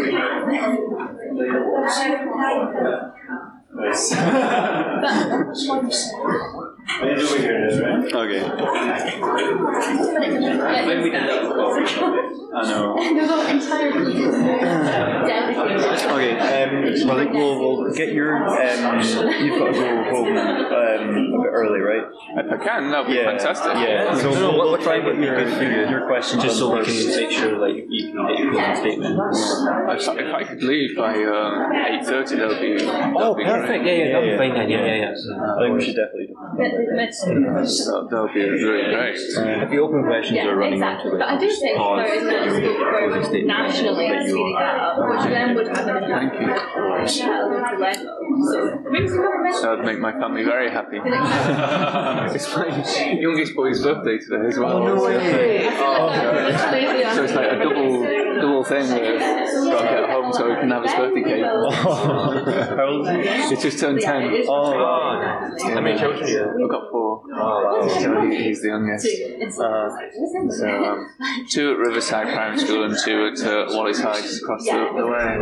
Okay. 5.82 6.66
When 9.60 11.02
we 11.02 11.10
did 11.10 11.22
that 11.28 11.42
before. 11.42 11.80
I 12.52 12.68
know. 12.68 12.96
the 12.96 13.26
whole 13.28 13.46
entire 13.46 13.92
dedicated. 13.92 14.34
Okay, 16.10 16.34
um, 16.34 17.06
well, 17.06 17.16
I 17.16 17.22
think 17.22 17.32
we'll, 17.32 17.58
we'll 17.60 17.94
get 17.94 18.12
your. 18.12 18.34
Um, 18.36 18.98
you've 18.98 19.58
got 19.58 19.66
to 19.68 19.72
go 19.72 20.04
home 20.10 20.36
um, 20.36 21.34
a 21.38 21.42
bit 21.42 21.52
early, 21.52 21.78
right? 21.80 22.02
If 22.36 22.50
I 22.52 22.56
can, 22.64 22.90
that 22.90 22.98
would 23.06 23.12
be 23.12 23.14
Yeah. 23.18 23.30
fantastic. 23.30 23.72
Yeah. 23.74 24.14
So 24.16 24.30
No, 24.30 24.40
no, 24.40 24.50
we'll, 24.58 24.70
we'll 24.72 24.82
try 24.82 24.96
and 24.96 25.04
time 25.04 25.14
get 25.16 25.24
your, 25.24 25.38
would 25.38 25.62
your, 25.62 25.90
your 25.90 26.06
questions 26.08 26.42
Just 26.42 26.58
so 26.58 26.76
we 26.76 26.84
can 26.84 26.94
make 27.16 27.30
sure 27.30 27.56
like 27.58 27.84
you 27.88 28.12
can 28.12 28.26
get 28.26 28.38
your 28.38 28.52
closing 28.52 28.76
statement. 28.76 29.20
If, 29.20 30.08
if 30.18 30.34
I 30.34 30.42
could 30.44 30.62
leave 30.62 30.96
by 30.96 31.14
um, 31.22 31.70
8.30, 31.72 32.06
that 32.38 32.48
would 32.48 32.60
be, 32.60 32.74
that 32.84 33.14
Oh, 33.16 33.28
would 33.30 33.38
be 33.38 33.44
perfect. 33.44 33.84
great. 33.84 33.98
Yeah, 33.98 34.04
yeah, 34.04 34.12
that'll 34.12 34.30
be 34.30 34.36
fine 34.38 34.54
then. 34.54 34.68
Yeah, 34.70 34.84
yeah, 34.86 34.94
yeah. 34.96 35.14
So, 35.14 35.30
I 35.38 35.62
think 35.62 35.78
we 35.78 35.84
should 35.84 35.96
definitely 35.96 36.26
do 36.26 36.34
That, 36.58 36.69
that 36.70 38.20
would 38.22 38.34
be 38.34 38.40
really 38.40 38.94
great. 38.94 39.16
If 39.16 39.70
the 39.70 39.78
open 39.78 40.02
questions 40.04 40.36
Yeah, 40.36 40.48
are 40.48 40.56
running 40.56 40.74
exactly. 40.74 41.10
into 41.12 41.18
But 41.18 41.28
I 41.28 41.38
do 41.38 41.48
think 41.50 41.76
pause. 41.76 42.06
there 42.06 42.14
is 42.14 42.22
no 42.22 42.38
scope 42.48 43.30
for 43.30 43.38
nationally 43.46 44.08
speeding 44.28 44.56
that 44.58 44.76
up, 44.78 44.96
which 44.98 45.24
then 45.30 45.54
would 45.54 45.68
have 45.68 45.86
an 45.88 45.96
impact 46.04 46.36
Thank 46.36 46.40
you. 46.40 46.50
at 46.50 47.40
a 47.40 47.46
local 47.46 47.78
level. 47.80 48.20
So 48.52 48.84
maybe 48.90 49.08
some 49.08 49.22
government. 49.22 49.62
That 49.62 49.70
would 49.76 49.84
make 49.86 49.98
my 50.00 50.12
family 50.12 50.44
very 50.44 50.70
happy. 50.70 50.98
it's 52.34 52.56
my 52.56 52.66
youngest 53.20 53.54
boy's 53.54 53.82
birthday 53.82 54.18
today 54.18 54.46
as 54.48 54.58
well. 54.58 54.78
Oh, 54.78 54.94
no 54.94 55.02
way. 55.02 55.68
Oh, 55.72 56.12
so, 56.12 57.14
so 57.14 57.24
it's 57.24 57.34
like 57.34 57.52
a 57.52 57.58
double 57.58 58.29
double 58.40 58.64
thing 58.64 58.88
where 58.90 59.14
I've 59.14 59.52
got 59.52 59.82
to 59.82 59.88
get 59.88 60.10
home 60.10 60.32
so 60.32 60.48
we 60.48 60.54
can 60.56 60.70
have 60.70 60.82
his 60.82 60.94
birthday 60.94 61.22
cake. 61.22 61.44
How 61.44 62.86
old 62.88 63.08
is 63.08 63.14
he? 63.14 63.54
It's 63.54 63.62
just 63.62 63.78
turned 63.80 64.00
10. 64.00 64.44
Oh, 64.48 64.72
How 65.62 65.80
many 65.80 65.98
children 65.98 66.24
do 66.26 66.32
you 66.32 66.38
have? 66.38 66.48
I've 66.48 66.70
got 66.70 66.90
four. 66.90 67.22
Oh, 67.32 67.88
So 68.00 68.20
he, 68.30 68.44
he's 68.44 68.62
the 68.62 68.68
youngest. 68.68 69.06
Uh, 69.60 69.88
So 70.50 70.68
um, 70.68 71.46
two 71.48 71.72
at 71.72 71.78
Riverside 71.78 72.26
Primary 72.34 72.58
School 72.58 72.84
and 72.84 72.96
two 73.04 73.26
at 73.32 73.40
uh, 73.46 73.66
Wallace 73.70 74.00
High 74.00 74.20
just 74.20 74.42
across 74.42 74.64
the, 74.64 74.70
the 74.96 75.06
way. 75.06 75.36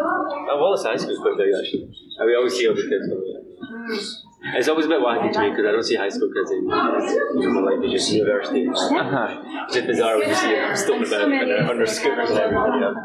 Oh, 0.00 0.56
Wallace 0.58 0.84
High 0.84 0.96
School's 0.96 1.18
quite 1.18 1.36
big 1.36 1.52
actually. 1.58 1.84
And 2.18 2.26
we 2.26 2.34
always 2.36 2.54
see 2.54 2.66
all 2.68 2.74
the 2.74 2.82
kids 2.82 3.08
over 3.12 3.22
there. 3.26 3.96
It's 4.54 4.68
always 4.68 4.86
a 4.86 4.88
bit 4.88 5.00
wacky 5.00 5.32
to 5.32 5.40
me 5.40 5.50
because 5.50 5.66
I 5.66 5.72
don't 5.72 5.82
see 5.82 5.96
high 5.96 6.08
school 6.08 6.30
kids 6.32 6.50
anymore. 6.50 7.00
You 7.34 7.52
know, 7.52 7.60
like 7.60 7.80
they 7.80 7.90
just 7.90 8.10
university. 8.12 8.68
Uh-huh. 8.68 9.42
It's 9.64 9.74
just 9.74 9.86
bizarre 9.86 10.18
when 10.18 10.28
you 10.28 10.34
see 10.34 10.52
them 10.54 10.76
stomping 10.76 11.08
about 11.08 11.22
and 11.22 11.32
they're 11.50 11.68
under 11.68 11.86
scooters 11.86 12.30
and 12.30 12.38
everybody 12.38 12.84
else. 12.84 12.96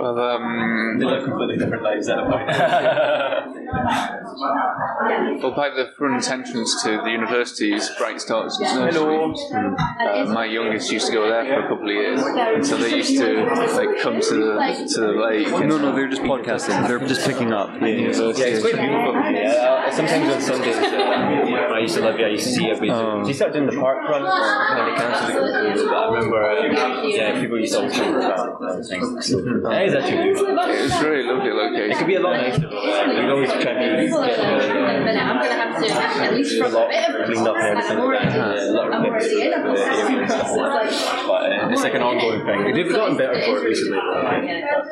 Well, 0.00 0.18
um, 0.18 0.96
They 0.98 1.04
live 1.04 1.24
completely 1.24 1.58
different 1.58 1.82
lives 1.82 2.08
at 2.08 2.18
a 2.18 2.22
point. 2.22 2.48
well, 5.42 5.52
by 5.54 5.68
the 5.70 5.90
front 5.96 6.28
entrance 6.30 6.82
to 6.82 7.00
the 7.04 7.10
university's 7.10 7.88
Bright 7.98 8.20
Stars 8.20 8.58
Nursery. 8.60 8.92
Hello. 8.92 9.32
Uh, 9.34 10.24
my 10.32 10.44
youngest 10.46 10.90
used 10.90 11.06
to 11.08 11.12
go 11.12 11.28
there 11.28 11.44
for 11.44 11.66
a 11.66 11.68
couple 11.68 11.88
of 11.88 11.94
years, 11.94 12.20
and 12.22 12.66
so 12.66 12.76
they 12.76 12.96
used 12.96 13.16
to 13.18 13.44
like 13.74 14.00
come 14.00 14.20
to 14.20 14.34
the 14.34 14.88
to 14.94 15.00
the 15.00 15.12
lake. 15.12 15.48
No, 15.48 15.78
no, 15.78 15.94
they're 15.94 16.08
just 16.08 16.22
podcasting. 16.22 16.86
They're 16.88 16.98
just 17.06 17.26
picking 17.26 17.52
up. 17.52 17.70
Yeah, 17.80 17.86
it's 17.88 18.18
quite 18.62 18.76
beautiful. 18.76 19.14
Yeah, 19.32 19.90
sometimes 19.90 20.34
on 20.34 20.40
Sundays, 20.40 20.77
I 20.82 21.80
used 21.80 21.94
to 21.96 22.02
live 22.02 22.16
here, 22.16 22.26
I 22.26 22.30
used 22.30 22.44
to 22.44 22.52
see 22.52 22.70
everybody. 22.70 22.90
Um, 22.90 23.24
they 23.24 23.32
started 23.32 23.54
doing 23.54 23.70
the 23.70 23.80
park 23.80 24.08
run, 24.08 24.22
and 24.24 24.82
they 24.88 24.94
cancelled 25.00 25.30
it. 25.30 25.86
But 25.86 25.94
I 25.94 26.14
remember, 26.14 26.42
uh, 26.42 27.02
yeah, 27.06 27.40
people 27.40 27.58
used 27.58 27.72
to 27.72 27.78
always 27.80 27.94
come 27.94 28.12
for 28.14 28.20
that 28.20 28.38
and 28.76 28.86
things. 28.86 29.26
So, 29.26 29.40
that 29.40 29.82
is 29.86 29.94
actually 29.94 30.22
beautiful. 30.22 30.56
It's 30.58 31.00
really 31.02 31.22
lovely 31.24 31.50
It 31.50 31.54
location. 31.54 31.98
could 31.98 32.06
be 32.06 32.14
a 32.14 32.20
lot 32.20 32.36
nicer, 32.36 32.60
but 32.62 32.74
uh, 32.74 33.22
we 33.24 33.30
always 33.30 33.50
try 33.52 33.62
to 33.62 33.64
get 33.64 33.78
I'm 33.78 35.36
going 35.38 35.48
to 35.48 35.54
have 35.54 36.14
to, 36.14 36.22
at 36.24 36.34
least 36.34 36.54
a 36.54 36.64
for 36.64 36.66
a 36.66 36.78
lot 36.78 36.90
cleaned 37.26 37.48
up 37.48 37.56
and 37.56 37.64
everything. 37.64 37.96
I'm 37.96 38.00
already, 38.00 38.26
Uh, 38.28 38.32
a 38.38 38.72
lot 38.72 38.86
of 38.88 38.92
already 39.04 39.26
in. 39.26 39.38
kids, 39.40 39.54
I'm 39.56 39.66
area 39.66 40.20
and 40.22 40.30
stuff 40.30 40.50
like 40.56 40.90
that. 40.90 41.24
But 41.26 41.52
uh, 41.52 41.68
it's 41.72 41.82
like 41.82 41.94
an 41.94 42.02
ongoing 42.02 42.44
thing. 42.46 42.74
They've 42.74 42.92
gotten 42.92 43.16
better 43.16 43.40
for 43.42 43.58
it 43.58 43.64
recently, 43.64 43.98
but, 43.98 44.44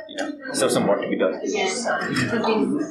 you 0.09 0.17
know, 0.17 0.53
still 0.53 0.71
some 0.71 0.87
work 0.87 1.01
to 1.03 1.09
be 1.09 1.17
done. 1.19 1.41
Yeah, 1.43 1.67
I 1.67 2.09
didn't, 2.09 2.83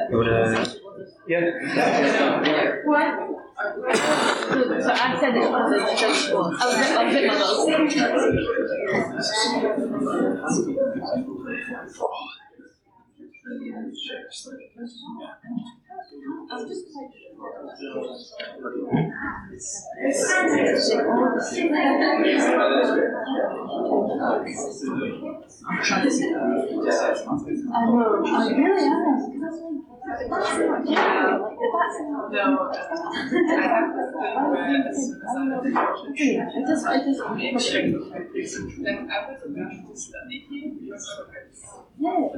I 0.00 0.64
didn't 1.04 1.64
know 1.64 1.74
that. 1.74 2.02
You 2.04 2.10
wanna- 2.14 2.46
Yeah. 2.46 2.84
What? 2.84 3.08
So, 3.54 4.80
so 4.80 4.90
I 4.92 5.16
said 5.20 5.36
it 5.36 5.40
because 5.40 5.72
it's 5.72 6.00
just, 6.00 6.30
I 6.30 6.34
was, 6.34 6.44
I 6.50 7.04
was 16.54 16.68
with 16.68 16.84
my 16.94 17.33
I 27.72 27.84
know, 27.86 28.22
I 28.24 28.50
really 28.50 28.84
am. 28.84 29.30
Because 29.30 29.58
I 29.60 30.38
was 30.38 30.58
like, 30.58 30.84
yeah, 30.88 31.38
No, 32.30 32.44
I 32.68 32.76
have 33.64 33.88
to 33.94 34.04
go 34.12 34.28
as 34.28 35.06
soon 35.06 35.20
as 35.24 35.64
I 35.64 35.78
Yeah, 36.14 36.48
it 36.54 36.66
just, 36.66 36.84
it 36.86 37.04
just, 37.04 37.20
Like 37.20 38.98
I 38.98 39.30
was 39.30 39.40
about 39.44 39.90
to 39.90 39.96
study 39.96 40.38
here 40.48 40.70
because 40.80 41.06
yeah. 41.98 42.10
I'm 42.10 42.34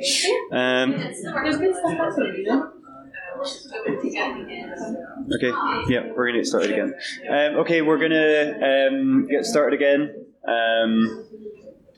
Um, 0.52 0.90
There's 0.92 1.58
good 1.58 1.74
stuff 1.74 1.92
happening, 1.92 2.34
you 2.36 2.44
know? 2.44 2.70
Okay, 5.34 5.92
yeah, 5.92 6.12
we're 6.14 6.26
gonna 6.28 6.38
get 6.38 6.46
started 6.46 6.70
again. 6.70 6.94
Um, 7.28 7.56
okay, 7.60 7.82
we're 7.82 7.98
gonna 7.98 8.88
um, 8.88 9.26
get 9.28 9.44
started 9.44 9.74
again. 9.74 10.14
Um, 10.46 11.24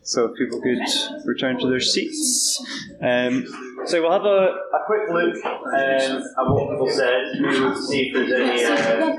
so 0.07 0.25
if 0.27 0.37
people 0.39 0.61
could 0.61 0.79
return 1.25 1.59
to 1.59 1.67
their 1.69 1.81
seats. 1.81 2.63
Um, 3.03 3.45
so 3.87 4.01
we'll 4.01 4.13
have 4.13 4.25
a, 4.25 4.27
a 4.27 4.85
quick 4.87 5.09
look 5.11 5.45
um, 5.45 5.73
at 5.73 6.23
what 6.39 6.71
people 6.71 6.89
said. 6.91 7.25
We 7.41 7.61
will 7.61 7.75
see 7.77 8.09
if 8.09 8.15
there's 8.15 8.33
any 8.33 8.65
uh, 8.65 9.17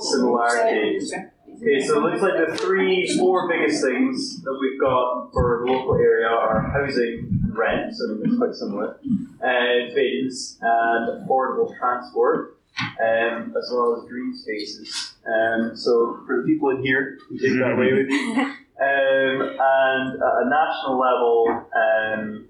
similarities. 0.00 1.12
Okay, 1.12 1.80
so 1.86 1.98
it 1.98 2.02
looks 2.10 2.22
like 2.22 2.38
the 2.48 2.56
three, 2.56 3.06
four 3.18 3.46
biggest 3.48 3.82
things 3.84 4.40
that 4.42 4.56
we've 4.60 4.80
got 4.80 5.30
for 5.32 5.64
the 5.66 5.72
local 5.72 5.96
area 5.96 6.28
are 6.28 6.70
housing 6.70 7.28
rent, 7.52 7.94
so 7.94 8.16
it's 8.22 8.36
quite 8.38 8.54
similar, 8.54 8.96
uh, 9.44 9.94
bids 9.94 10.56
and 10.62 11.20
affordable 11.20 11.76
transport, 11.78 12.56
um, 13.02 13.54
as 13.58 13.68
well 13.72 13.96
as 14.00 14.08
green 14.08 14.34
spaces. 14.38 15.14
Um, 15.26 15.76
so 15.76 16.20
for 16.26 16.40
the 16.40 16.44
people 16.46 16.70
in 16.70 16.82
here, 16.82 17.18
you 17.30 17.38
take 17.40 17.58
that 17.58 17.72
away 17.72 17.92
with 17.92 18.08
you. 18.08 18.54
Um, 18.80 19.58
and 19.60 20.14
at 20.14 20.34
a 20.40 20.48
national 20.48 20.98
level, 20.98 21.48
um, 21.50 22.48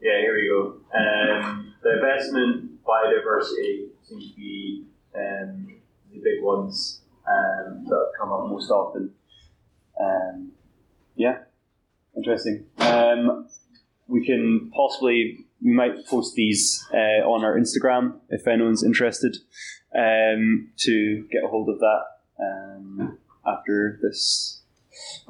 yeah, 0.00 0.20
here 0.20 0.34
we 0.34 0.48
go. 0.48 0.76
Um, 0.96 1.74
divestment, 1.84 2.76
biodiversity 2.86 3.88
seem 4.02 4.20
to 4.20 4.36
be 4.36 4.86
um, 5.16 5.74
the 6.12 6.20
big 6.20 6.42
ones 6.42 7.00
um, 7.28 7.84
that 7.88 8.12
come 8.16 8.32
up 8.32 8.48
most 8.48 8.70
often. 8.70 9.10
Um, 10.00 10.52
yeah, 11.16 11.38
interesting. 12.16 12.64
Um, 12.78 13.48
we 14.06 14.24
can 14.24 14.70
possibly, 14.74 15.46
we 15.64 15.72
might 15.72 16.06
post 16.06 16.34
these 16.36 16.84
uh, 16.92 17.26
on 17.26 17.44
our 17.44 17.58
Instagram 17.58 18.20
if 18.28 18.46
anyone's 18.46 18.84
interested 18.84 19.36
um, 19.96 20.70
to 20.78 21.26
get 21.32 21.42
a 21.44 21.48
hold 21.48 21.68
of 21.68 21.80
that 21.80 22.02
um, 22.40 23.18
after 23.44 23.98
this. 24.00 24.61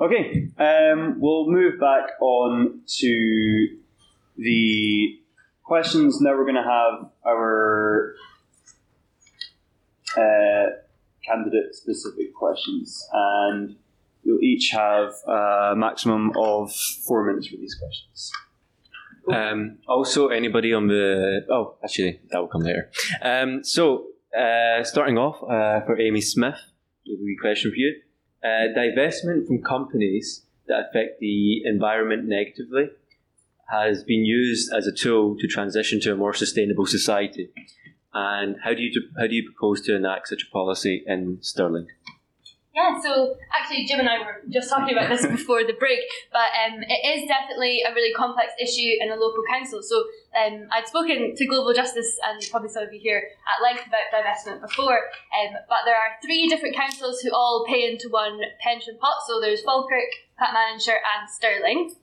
Okay, 0.01 0.49
um, 0.59 1.16
we'll 1.20 1.51
move 1.51 1.79
back 1.79 2.11
on 2.20 2.81
to 2.87 3.68
the 4.37 5.18
questions. 5.62 6.20
Now 6.20 6.31
we're 6.31 6.45
going 6.45 6.55
to 6.57 6.62
have 6.62 7.11
our 7.27 8.14
uh, 10.16 10.66
candidate 11.25 11.75
specific 11.75 12.35
questions, 12.35 13.07
and 13.12 13.77
you'll 14.23 14.43
each 14.43 14.70
have 14.73 15.12
a 15.27 15.75
maximum 15.77 16.33
of 16.37 16.75
four 17.07 17.25
minutes 17.27 17.49
for 17.49 17.57
these 17.57 17.75
questions. 17.75 18.33
Um, 19.33 19.79
also, 19.87 20.29
anybody 20.29 20.75
on 20.75 20.89
the 20.89 21.47
oh, 21.49 21.77
actually, 21.85 22.20
that 22.31 22.39
will 22.39 22.49
come 22.49 22.62
later. 22.62 22.91
Um, 23.23 23.62
so, 23.62 24.07
uh, 24.37 24.83
starting 24.83 25.16
off 25.16 25.37
uh, 25.43 25.85
for 25.87 26.01
Amy 26.01 26.20
Smith, 26.20 26.59
a 27.07 27.41
question 27.41 27.70
for 27.70 27.77
you: 27.77 28.01
uh, 28.45 28.72
divestment 28.76 29.47
from 29.47 29.62
companies 29.62 30.43
that 30.66 30.88
affect 30.88 31.20
the 31.20 31.64
environment 31.64 32.24
negatively 32.26 32.90
has 33.68 34.05
been 34.05 34.24
used 34.24 34.72
as 34.72 34.86
a 34.86 34.93
tool 34.93 35.36
to 35.38 35.47
transition 35.47 36.01
to 36.01 36.12
a 36.12 36.16
more 36.16 36.34
sustainable 36.34 36.86
society. 36.86 37.49
And 38.12 38.57
how 38.62 38.74
do 38.74 38.82
you 38.82 38.90
how 39.18 39.26
do 39.26 39.34
you 39.34 39.51
propose 39.51 39.80
to 39.82 39.97
enact 39.97 40.28
such 40.28 40.45
a 40.49 40.53
policy 40.53 41.03
in 41.07 41.38
Stirling? 41.40 41.86
Yeah, 42.75 42.99
so 43.03 43.37
actually, 43.53 43.85
Jim 43.85 44.01
and 44.01 44.09
I 44.09 44.18
were 44.18 44.41
just 44.49 44.70
talking 44.70 44.97
about 44.97 45.11
this 45.11 45.27
before 45.39 45.62
the 45.62 45.75
break, 45.75 46.01
but 46.33 46.49
um, 46.57 46.81
it 46.81 47.20
is 47.20 47.29
definitely 47.29 47.83
a 47.87 47.93
really 47.93 48.14
complex 48.14 48.53
issue 48.59 48.97
in 48.99 49.11
a 49.11 49.16
local 49.16 49.43
council. 49.47 49.83
So 49.83 50.05
um, 50.33 50.68
I'd 50.73 50.89
spoken 50.89 51.35
to 51.37 51.47
Global 51.47 51.75
Justice 51.75 52.18
and 52.25 52.41
probably 52.51 52.70
some 52.70 52.85
of 52.85 52.93
you 52.93 53.01
here 53.01 53.29
at 53.45 53.62
length 53.62 53.87
about 53.87 54.09
divestment 54.09 54.62
before, 54.62 54.97
um, 55.37 55.53
but 55.68 55.85
there 55.85 55.97
are 55.97 56.16
three 56.25 56.49
different 56.49 56.75
councils 56.75 57.20
who 57.20 57.31
all 57.35 57.66
pay 57.68 57.91
into 57.91 58.09
one 58.09 58.41
pension 58.62 58.97
pot. 58.99 59.16
So 59.27 59.39
there's 59.39 59.61
Falkirk, 59.61 60.09
Clackmannanshire, 60.41 60.97
and 60.97 61.29
Stirling. 61.29 61.95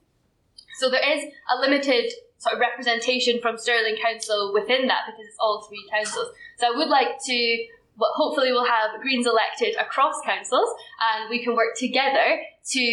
So 0.78 0.88
there 0.88 1.02
is 1.02 1.24
a 1.52 1.60
limited 1.60 2.12
sort 2.38 2.54
of 2.54 2.60
representation 2.60 3.40
from 3.42 3.58
Stirling 3.58 3.96
Council 3.96 4.52
within 4.54 4.86
that 4.86 5.02
because 5.06 5.26
it's 5.26 5.36
all 5.40 5.66
three 5.68 5.84
councils. 5.90 6.28
So 6.58 6.72
I 6.72 6.76
would 6.76 6.88
like 6.88 7.18
to 7.26 7.66
well, 8.00 8.12
hopefully 8.16 8.50
we'll 8.50 8.64
have 8.64 8.98
Greens 9.02 9.26
elected 9.26 9.76
across 9.76 10.16
councils 10.24 10.72
and 10.98 11.28
we 11.28 11.44
can 11.44 11.54
work 11.54 11.76
together 11.76 12.40
to 12.72 12.84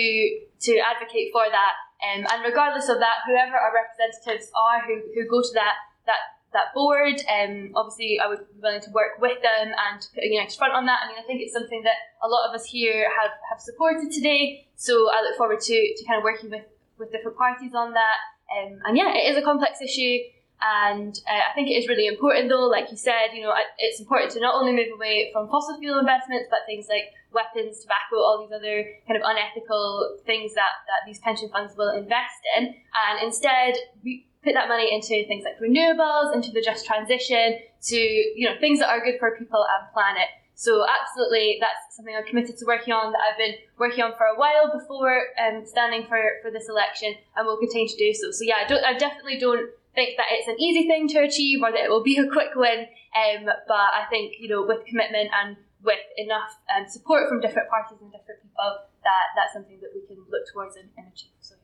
to 0.60 0.72
advocate 0.84 1.32
for 1.32 1.48
that. 1.50 1.74
Um, 2.04 2.28
and 2.30 2.44
regardless 2.44 2.90
of 2.90 3.00
that, 3.00 3.26
whoever 3.26 3.58
our 3.58 3.74
representatives 3.74 4.52
are 4.54 4.86
who, 4.86 5.02
who 5.16 5.26
go 5.26 5.42
to 5.42 5.54
that 5.56 5.76
that 6.06 6.38
that 6.54 6.74
board. 6.74 7.20
Um, 7.28 7.72
obviously, 7.76 8.20
I 8.20 8.28
would 8.28 8.40
be 8.40 8.60
willing 8.62 8.82
to 8.82 8.92
work 8.92 9.20
with 9.20 9.42
them 9.42 9.72
and 9.72 10.00
put 10.14 10.24
a 10.24 10.28
united 10.28 10.58
front 10.58 10.74
on 10.74 10.86
that. 10.86 11.00
I 11.04 11.08
mean, 11.08 11.20
I 11.20 11.26
think 11.28 11.42
it's 11.42 11.54
something 11.54 11.84
that 11.84 11.98
a 12.24 12.28
lot 12.28 12.48
of 12.50 12.56
us 12.56 12.66
here 12.66 13.08
have, 13.20 13.32
have 13.50 13.60
supported 13.60 14.12
today. 14.12 14.68
So 14.76 15.10
I 15.12 15.22
look 15.24 15.38
forward 15.38 15.60
to, 15.60 15.78
to 15.96 16.06
kind 16.06 16.18
of 16.18 16.24
working 16.24 16.50
with, 16.50 16.66
with 16.98 17.12
different 17.12 17.38
parties 17.38 17.74
on 17.76 17.94
that. 17.94 18.18
Um, 18.48 18.80
and 18.86 18.98
yeah, 18.98 19.12
it 19.14 19.32
is 19.32 19.38
a 19.38 19.42
complex 19.42 19.82
issue. 19.82 20.20
And 20.60 21.14
uh, 21.30 21.52
I 21.52 21.54
think 21.54 21.70
it 21.70 21.78
is 21.78 21.88
really 21.88 22.08
important, 22.08 22.50
though, 22.50 22.66
like 22.66 22.90
you 22.90 22.98
said, 22.98 23.30
you 23.34 23.44
know, 23.44 23.54
it's 23.78 24.00
important 24.00 24.32
to 24.34 24.40
not 24.40 24.56
only 24.56 24.74
move 24.74 24.90
away 24.94 25.30
from 25.32 25.50
fossil 25.50 25.78
fuel 25.78 26.00
investments, 26.00 26.48
but 26.50 26.66
things 26.66 26.88
like 26.90 27.14
weapons, 27.32 27.82
tobacco, 27.82 28.18
all 28.18 28.42
these 28.42 28.56
other 28.56 28.86
kind 29.08 29.22
of 29.22 29.24
unethical 29.26 30.18
things 30.26 30.56
that, 30.56 30.82
that 30.90 31.06
these 31.06 31.20
pension 31.20 31.50
funds 31.50 31.78
will 31.78 31.94
invest 31.94 32.42
in, 32.58 32.74
and 32.74 33.24
instead 33.24 33.76
we 34.04 34.26
put 34.44 34.54
that 34.54 34.68
money 34.68 34.94
into 34.94 35.28
things 35.28 35.44
like 35.44 35.60
renewables, 35.62 36.34
into 36.34 36.52
the 36.52 36.62
just 36.62 36.86
transition, 36.86 37.60
to 37.84 37.98
you 37.98 38.50
know 38.50 38.56
things 38.60 38.80
that 38.80 38.90
are 38.90 39.04
good 39.04 39.20
for 39.20 39.38
people 39.38 39.62
and 39.62 39.94
planet. 39.94 40.28
So 40.56 40.84
absolutely, 40.90 41.58
that's 41.62 41.96
something 41.96 42.16
I'm 42.18 42.26
committed 42.26 42.58
to 42.58 42.66
working 42.66 42.94
on. 42.94 43.12
That 43.12 43.22
I've 43.30 43.38
been 43.38 43.56
working 43.78 44.04
on 44.04 44.14
for 44.18 44.26
a 44.26 44.40
while 44.40 44.74
before 44.74 45.22
um, 45.38 45.64
standing 45.66 46.08
for, 46.08 46.18
for 46.42 46.50
this 46.50 46.68
election, 46.68 47.14
and 47.36 47.46
will 47.46 47.58
continue 47.58 47.88
to 47.88 47.98
do 47.98 48.14
so. 48.14 48.32
So 48.32 48.44
yeah, 48.44 48.66
I, 48.66 48.68
don't, 48.68 48.84
I 48.84 48.98
definitely 48.98 49.38
don't 49.38 49.70
think 49.98 50.16
that 50.18 50.30
it's 50.30 50.48
an 50.48 50.62
easy 50.62 50.88
thing 50.88 51.10
to 51.10 51.26
achieve 51.26 51.60
or 51.64 51.72
that 51.72 51.82
it 51.82 51.90
will 51.90 52.04
be 52.04 52.18
a 52.18 52.30
quick 52.30 52.54
win. 52.56 52.86
Um, 53.18 53.46
but 53.46 53.90
I 53.98 54.06
think 54.12 54.36
you 54.40 54.48
know 54.48 54.64
with 54.64 54.86
commitment 54.86 55.34
and 55.34 55.58
with 55.84 56.06
enough 56.18 56.54
um, 56.70 56.86
support 56.88 57.28
from 57.28 57.42
different 57.42 57.68
parties 57.70 57.98
and 58.00 58.12
different 58.12 58.46
people, 58.46 58.86
that 59.04 59.26
that's 59.36 59.54
something 59.54 59.80
that 59.82 59.90
we 59.98 60.06
can 60.06 60.24
look 60.30 60.46
towards 60.54 60.78
and, 60.78 60.90
and 60.98 61.08
achieve. 61.10 61.34
So. 61.42 61.56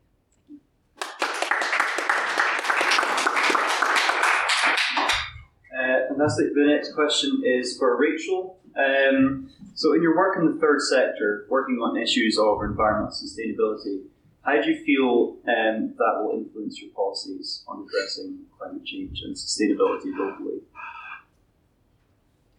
Uh, 5.73 6.07
fantastic. 6.09 6.53
The 6.53 6.65
next 6.65 6.93
question 6.93 7.43
is 7.45 7.77
for 7.77 7.97
Rachel. 7.97 8.57
Um, 8.77 9.49
so, 9.75 9.93
in 9.93 10.01
your 10.01 10.15
work 10.15 10.37
in 10.37 10.45
the 10.45 10.59
third 10.59 10.81
sector, 10.81 11.45
working 11.49 11.75
on 11.75 11.97
issues 11.97 12.39
of 12.39 12.61
environmental 12.63 13.13
sustainability, 13.13 14.05
how 14.43 14.61
do 14.61 14.69
you 14.69 14.83
feel 14.83 15.37
um, 15.47 15.93
that 15.97 16.21
will 16.21 16.37
influence 16.37 16.81
your 16.81 16.91
policies 16.91 17.63
on 17.67 17.85
addressing 17.87 18.39
climate 18.57 18.85
change 18.85 19.21
and 19.23 19.35
sustainability 19.35 20.15
locally? 20.17 20.59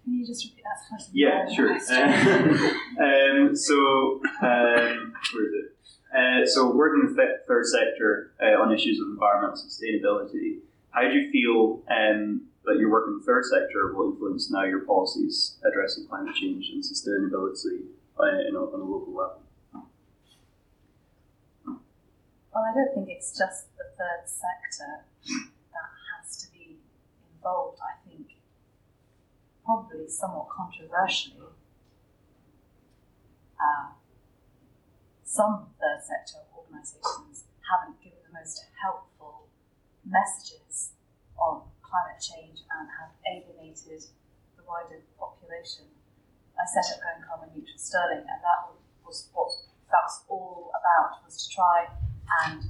Can 0.05 0.15
you 0.15 0.27
just 0.27 0.45
repeat 0.45 0.65
that 0.65 0.89
question? 0.89 1.13
Yeah, 1.15 1.49
sure. 1.55 1.73
um, 3.01 3.57
so, 3.57 4.21
um, 4.43 5.15
where 5.33 5.47
is 5.47 5.55
it? 5.55 5.75
Uh, 6.15 6.47
so, 6.47 6.75
working 6.75 7.09
in 7.09 7.17
the 7.17 7.39
third 7.47 7.67
sector 7.67 8.33
uh, 8.43 8.61
on 8.63 8.73
issues 8.73 9.01
of 9.01 9.09
environmental 9.09 9.57
sustainability, 9.57 10.59
how 10.91 11.03
do 11.03 11.09
you 11.09 11.31
feel 11.31 11.83
um, 11.91 12.43
that 12.65 12.77
your 12.79 12.91
work 12.91 13.09
in 13.09 13.19
the 13.19 13.25
third 13.25 13.45
sector 13.45 13.93
will 13.95 14.13
influence 14.13 14.51
now 14.51 14.65
your 14.65 14.81
policies 14.81 15.57
addressing 15.69 16.07
climate 16.07 16.35
change 16.35 16.71
and 16.73 16.83
sustainability 16.83 17.85
uh, 18.19 18.23
on 18.23 18.81
a 18.81 18.85
local 18.85 19.13
level? 19.15 19.44
Well, 22.55 22.63
I 22.63 22.73
don't 22.73 22.95
think 22.95 23.11
it's 23.11 23.37
just 23.37 23.75
the 23.75 23.83
third 23.99 24.31
sector 24.31 25.03
that 25.27 25.91
has 26.15 26.39
to 26.39 26.47
be 26.55 26.79
involved. 27.35 27.83
I 27.83 27.99
think 28.07 28.39
probably 29.67 30.07
somewhat 30.07 30.47
controversially, 30.55 31.51
uh, 33.59 33.99
some 35.25 35.75
third 35.83 35.99
sector 36.07 36.47
organisations 36.55 37.51
haven't 37.67 37.99
given 37.99 38.23
the 38.23 38.39
most 38.39 38.63
helpful 38.79 39.51
messages 40.07 40.95
on 41.35 41.67
climate 41.83 42.23
change 42.23 42.63
and 42.71 42.87
have 43.03 43.19
alienated 43.27 44.07
the 44.55 44.63
wider 44.63 45.03
population. 45.19 45.91
I 46.55 46.63
set 46.71 46.87
up 46.95 47.03
Going 47.03 47.27
Carbon 47.27 47.51
Neutral 47.51 47.83
Stirling, 47.83 48.23
and 48.23 48.39
that 48.47 48.71
was 49.03 49.27
what 49.35 49.51
that 49.91 50.07
was 50.07 50.23
all 50.31 50.71
about 50.71 51.19
was 51.27 51.35
to 51.43 51.51
try 51.51 51.91
and 52.45 52.63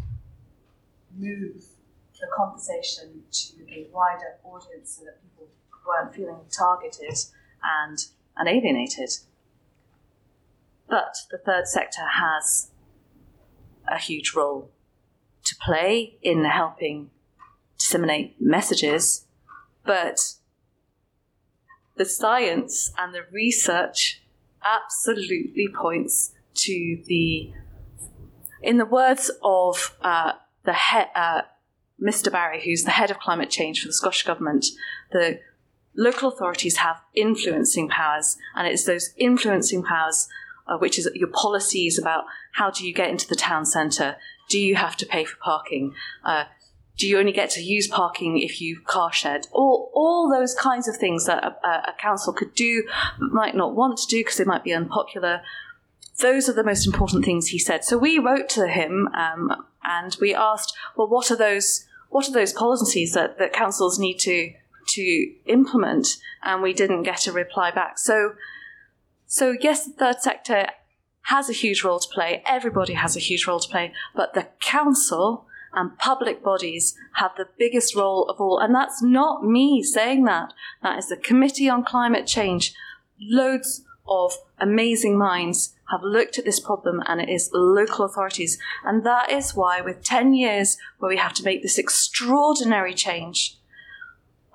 move 1.17 1.65
the 2.21 2.27
conversation 2.37 3.23
to 3.31 3.55
a 3.71 3.89
wider 3.93 4.37
audience 4.45 4.99
so 4.99 5.05
that 5.05 5.23
people 5.23 5.49
weren't 5.87 6.15
feeling 6.15 6.41
targeted 6.51 7.17
and, 7.63 8.07
and 8.37 8.49
alienated. 8.49 9.11
But 10.89 11.17
the 11.31 11.39
third 11.39 11.67
sector 11.67 12.03
has 12.21 12.71
a 13.89 13.99
huge 13.99 14.33
role 14.35 14.71
to 15.45 15.57
play 15.63 16.17
in 16.23 16.45
helping 16.45 17.11
disseminate 17.79 18.37
messages, 18.41 19.27
but 19.85 20.19
the 21.97 22.05
science 22.05 22.93
and 22.99 23.15
the 23.15 23.25
research 23.31 24.23
absolutely 24.65 25.69
points 25.69 26.33
to 26.55 27.03
the 27.07 27.53
in 28.65 28.79
the 28.79 28.87
words 28.87 29.31
of 29.43 29.97
uh, 30.03 30.33
the 30.65 30.75
he- 30.75 31.11
uh, 31.15 31.43
Mr. 32.03 32.33
Barry, 32.33 32.63
who's 32.65 32.83
the 32.83 32.91
head 32.91 33.11
of 33.11 33.19
climate 33.19 33.51
change 33.51 33.81
for 33.81 33.89
the 33.89 33.93
Scottish 33.93 34.25
Government, 34.25 34.67
the 35.13 35.41
local 35.97 36.29
authorities 36.29 36.79
have 36.79 37.01
influencing 37.15 37.89
powers, 37.89 38.37
and 38.57 38.67
it's 38.67 38.85
those 38.85 39.13
influencing 39.17 39.83
powers, 39.83 40.29
uh, 40.67 40.77
which 40.79 40.99
is 40.99 41.09
your 41.15 41.29
policies 41.29 41.99
about 41.99 42.25
how 42.53 42.71
do 42.71 42.87
you 42.87 42.93
get 42.93 43.11
into 43.11 43.29
the 43.29 43.37
town 43.37 43.65
centre, 43.65 44.17
do 44.49 44.59
you 44.59 44.75
have 44.75 44.97
to 44.97 45.07
pay 45.07 45.25
for 45.25 45.37
parking, 45.37 45.95
uh, 46.25 46.45
do 46.97 47.09
you 47.09 47.19
only 47.19 47.33
get 47.33 47.51
to 47.51 47.61
use 47.61 47.89
parking 47.89 48.39
if 48.39 48.61
you 48.61 48.81
car 48.87 49.13
shed? 49.13 49.47
All, 49.51 49.91
all 49.95 50.31
those 50.31 50.55
kinds 50.55 50.87
of 50.87 50.97
things 50.97 51.27
that 51.27 51.43
a, 51.43 51.69
a 51.69 51.95
council 51.99 52.33
could 52.33 52.55
do, 52.55 52.85
but 53.19 53.33
might 53.33 53.57
not 53.57 53.75
want 53.75 53.99
to 53.99 54.07
do 54.07 54.21
because 54.21 54.37
they 54.37 54.45
might 54.45 54.63
be 54.63 54.73
unpopular 54.73 55.43
those 56.21 56.49
are 56.49 56.53
the 56.53 56.65
most 56.65 56.87
important 56.87 57.25
things 57.25 57.49
he 57.49 57.59
said. 57.59 57.85
So 57.85 57.99
we 57.99 58.19
wrote 58.19 58.49
to 58.51 58.69
him 58.69 59.09
um, 59.09 59.67
and 59.83 60.17
we 60.21 60.35
asked, 60.35 60.75
well, 60.97 61.09
what 61.09 61.31
are 61.31 61.37
those 61.37 61.87
what 62.11 62.29
are 62.29 62.33
those 62.33 62.53
policies 62.53 63.15
that, 63.15 63.39
that 63.39 63.53
councils 63.53 63.99
need 63.99 64.19
to 64.21 64.53
to 64.89 65.33
implement? 65.47 66.17
And 66.43 66.63
we 66.63 66.73
didn't 66.73 67.03
get 67.03 67.27
a 67.27 67.33
reply 67.33 67.71
back. 67.71 67.99
So 67.99 68.35
so 69.27 69.57
yes, 69.61 69.87
the 69.87 69.93
third 69.93 70.21
sector 70.21 70.67
has 71.23 71.49
a 71.49 71.55
huge 71.55 71.83
role 71.83 71.99
to 71.99 72.09
play. 72.13 72.43
Everybody 72.47 72.93
has 72.93 73.17
a 73.17 73.21
huge 73.21 73.47
role 73.47 73.61
to 73.61 73.69
play, 73.69 73.93
but 74.15 74.35
the 74.35 74.49
council 74.61 75.47
and 75.73 75.99
public 75.99 76.43
bodies 76.43 76.95
have 77.15 77.33
the 77.37 77.49
biggest 77.59 77.97
role 77.97 78.29
of 78.29 78.41
all. 78.41 78.59
And 78.59 78.75
that's 78.75 79.03
not 79.03 79.45
me 79.45 79.83
saying 79.83 80.25
that. 80.25 80.53
That 80.83 80.99
is 80.99 81.09
the 81.09 81.17
Committee 81.17 81.69
on 81.69 81.85
Climate 81.85 82.27
Change. 82.27 82.75
Loads 83.21 83.84
of 84.07 84.35
amazing 84.59 85.19
minds 85.19 85.75
have 85.91 86.03
looked 86.03 86.39
at 86.39 86.45
this 86.45 86.61
problem 86.61 87.03
and 87.07 87.21
it 87.21 87.29
is 87.29 87.51
local 87.53 88.05
authorities. 88.05 88.59
And 88.85 89.05
that 89.05 89.31
is 89.31 89.55
why, 89.55 89.81
with 89.81 90.05
10 90.05 90.35
years 90.35 90.77
where 90.99 91.09
we 91.09 91.17
have 91.17 91.35
to 91.35 91.45
make 91.45 91.63
this 91.63 91.79
extraordinary 91.79 92.95
change, 92.95 93.59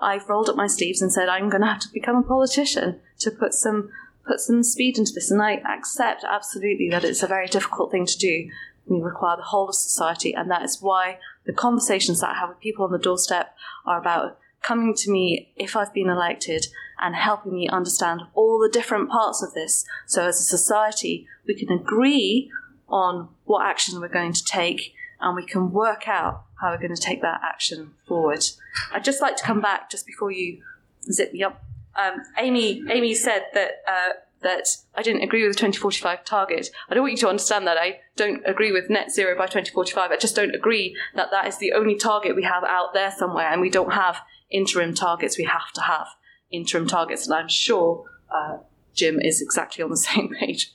I've 0.00 0.28
rolled 0.28 0.48
up 0.48 0.56
my 0.56 0.66
sleeves 0.66 1.02
and 1.02 1.12
said, 1.12 1.28
I'm 1.28 1.48
going 1.48 1.62
to 1.62 1.68
have 1.68 1.80
to 1.80 1.92
become 1.92 2.16
a 2.16 2.22
politician 2.22 3.00
to 3.18 3.30
put 3.30 3.54
some 3.54 3.90
put 4.26 4.40
some 4.40 4.62
speed 4.62 4.98
into 4.98 5.12
this. 5.12 5.30
And 5.30 5.42
I 5.42 5.54
accept 5.54 6.24
absolutely 6.24 6.88
that 6.90 7.04
it's 7.04 7.22
a 7.22 7.26
very 7.26 7.46
difficult 7.46 7.90
thing 7.90 8.06
to 8.06 8.18
do. 8.18 8.48
We 8.86 9.00
require 9.00 9.36
the 9.36 9.42
whole 9.44 9.68
of 9.68 9.74
society, 9.74 10.34
and 10.34 10.50
that 10.50 10.62
is 10.62 10.78
why 10.80 11.18
the 11.46 11.52
conversations 11.52 12.20
that 12.20 12.30
I 12.30 12.38
have 12.38 12.48
with 12.48 12.60
people 12.60 12.84
on 12.84 12.92
the 12.92 12.98
doorstep 12.98 13.54
are 13.86 14.00
about 14.00 14.38
coming 14.62 14.94
to 14.94 15.10
me 15.10 15.52
if 15.56 15.76
I've 15.76 15.94
been 15.94 16.08
elected 16.08 16.66
and 17.00 17.14
helping 17.14 17.52
me 17.52 17.68
understand 17.68 18.22
all 18.34 18.58
the 18.58 18.68
different 18.68 19.10
parts 19.10 19.42
of 19.42 19.54
this. 19.54 19.84
So, 20.06 20.26
as 20.26 20.40
a 20.40 20.44
society, 20.44 21.26
we 21.46 21.54
can 21.54 21.70
agree 21.70 22.50
on 22.88 23.28
what 23.44 23.66
action 23.66 24.00
we're 24.00 24.08
going 24.08 24.32
to 24.32 24.44
take 24.44 24.94
and 25.20 25.36
we 25.36 25.44
can 25.44 25.70
work 25.70 26.08
out 26.08 26.44
how 26.60 26.70
we're 26.70 26.78
going 26.78 26.94
to 26.94 27.00
take 27.00 27.22
that 27.22 27.40
action 27.42 27.92
forward. 28.06 28.44
I'd 28.92 29.04
just 29.04 29.20
like 29.20 29.36
to 29.36 29.44
come 29.44 29.60
back 29.60 29.90
just 29.90 30.06
before 30.06 30.30
you 30.30 30.62
zip 31.10 31.32
me 31.32 31.42
up. 31.42 31.62
Um, 31.96 32.22
Amy, 32.38 32.82
Amy 32.90 33.14
said 33.14 33.46
that 33.54 33.82
uh, 33.86 34.12
that 34.42 34.66
I 34.94 35.02
didn't 35.02 35.22
agree 35.22 35.42
with 35.42 35.52
the 35.52 35.60
2045 35.60 36.24
target. 36.24 36.70
I 36.88 36.94
don't 36.94 37.02
want 37.02 37.12
you 37.12 37.18
to 37.18 37.28
understand 37.28 37.66
that 37.66 37.76
I 37.76 38.00
don't 38.16 38.42
agree 38.46 38.72
with 38.72 38.88
net 38.88 39.10
zero 39.10 39.36
by 39.36 39.46
2045. 39.46 40.10
I 40.10 40.16
just 40.16 40.34
don't 40.34 40.54
agree 40.54 40.96
that 41.14 41.30
that 41.30 41.46
is 41.46 41.58
the 41.58 41.72
only 41.72 41.96
target 41.96 42.36
we 42.36 42.44
have 42.44 42.64
out 42.64 42.94
there 42.94 43.10
somewhere, 43.10 43.50
and 43.50 43.60
we 43.60 43.70
don't 43.70 43.92
have 43.92 44.22
interim 44.50 44.94
targets. 44.94 45.36
We 45.36 45.44
have 45.44 45.72
to 45.74 45.82
have 45.82 46.06
interim 46.50 46.86
targets, 46.86 47.26
and 47.26 47.34
I'm 47.34 47.48
sure 47.48 48.04
uh, 48.30 48.58
Jim 48.94 49.20
is 49.20 49.40
exactly 49.40 49.82
on 49.82 49.90
the 49.90 49.96
same 50.08 50.28
page 50.28 50.72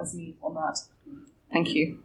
as, 0.00 0.14
me 0.14 0.34
on 0.42 0.54
that. 0.54 0.80
Thank 1.52 1.74
you. 1.74 1.98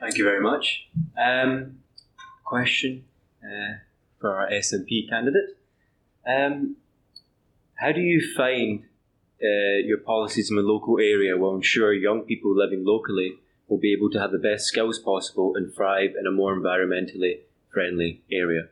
Thank 0.00 0.18
you 0.18 0.24
very 0.24 0.42
much. 0.42 0.88
Um, 1.16 1.78
question 2.44 3.04
uh, 3.42 3.76
for 4.20 4.36
our 4.36 4.50
SNP 4.50 5.08
candidate. 5.08 5.56
Um, 6.26 6.76
how 7.76 7.92
do 7.92 8.00
you 8.00 8.20
find 8.36 8.84
uh, 9.42 9.78
your 9.84 9.98
policies 9.98 10.50
in 10.50 10.56
the 10.56 10.62
local 10.62 10.98
area 10.98 11.36
will 11.36 11.54
ensure 11.54 11.92
young 11.92 12.22
people 12.22 12.56
living 12.56 12.84
locally 12.84 13.38
will 13.68 13.78
be 13.78 13.92
able 13.92 14.10
to 14.10 14.20
have 14.20 14.32
the 14.32 14.38
best 14.38 14.66
skills 14.66 14.98
possible 14.98 15.54
and 15.56 15.74
thrive 15.74 16.10
in 16.18 16.26
a 16.26 16.30
more 16.30 16.54
environmentally 16.54 17.40
friendly 17.72 18.22
area. 18.30 18.68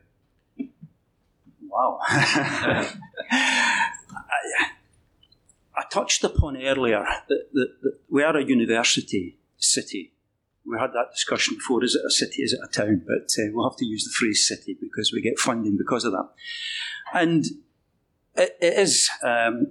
Wow. 1.67 1.99
I, 2.01 2.93
I, 5.75 5.83
touched 5.89 6.23
upon 6.23 6.61
earlier 6.61 7.05
that, 7.29 7.47
that, 7.53 7.81
that, 7.81 7.99
we 8.09 8.23
are 8.23 8.35
a 8.35 8.43
university 8.43 9.37
city. 9.57 10.13
We 10.65 10.77
had 10.77 10.91
that 10.93 11.11
discussion 11.13 11.55
before 11.55 11.83
is 11.83 11.95
it 11.95 12.05
a 12.05 12.11
city, 12.11 12.43
is 12.43 12.53
it 12.53 12.59
a 12.63 12.67
town? 12.67 13.03
But 13.07 13.31
uh, 13.41 13.49
we'll 13.51 13.69
have 13.69 13.77
to 13.77 13.85
use 13.85 14.03
the 14.03 14.11
phrase 14.11 14.47
city 14.47 14.77
because 14.79 15.11
we 15.11 15.21
get 15.21 15.39
funding 15.39 15.77
because 15.77 16.05
of 16.05 16.11
that. 16.11 16.29
And 17.13 17.45
it, 18.35 18.57
it 18.61 18.73
is 18.77 19.09
um, 19.23 19.67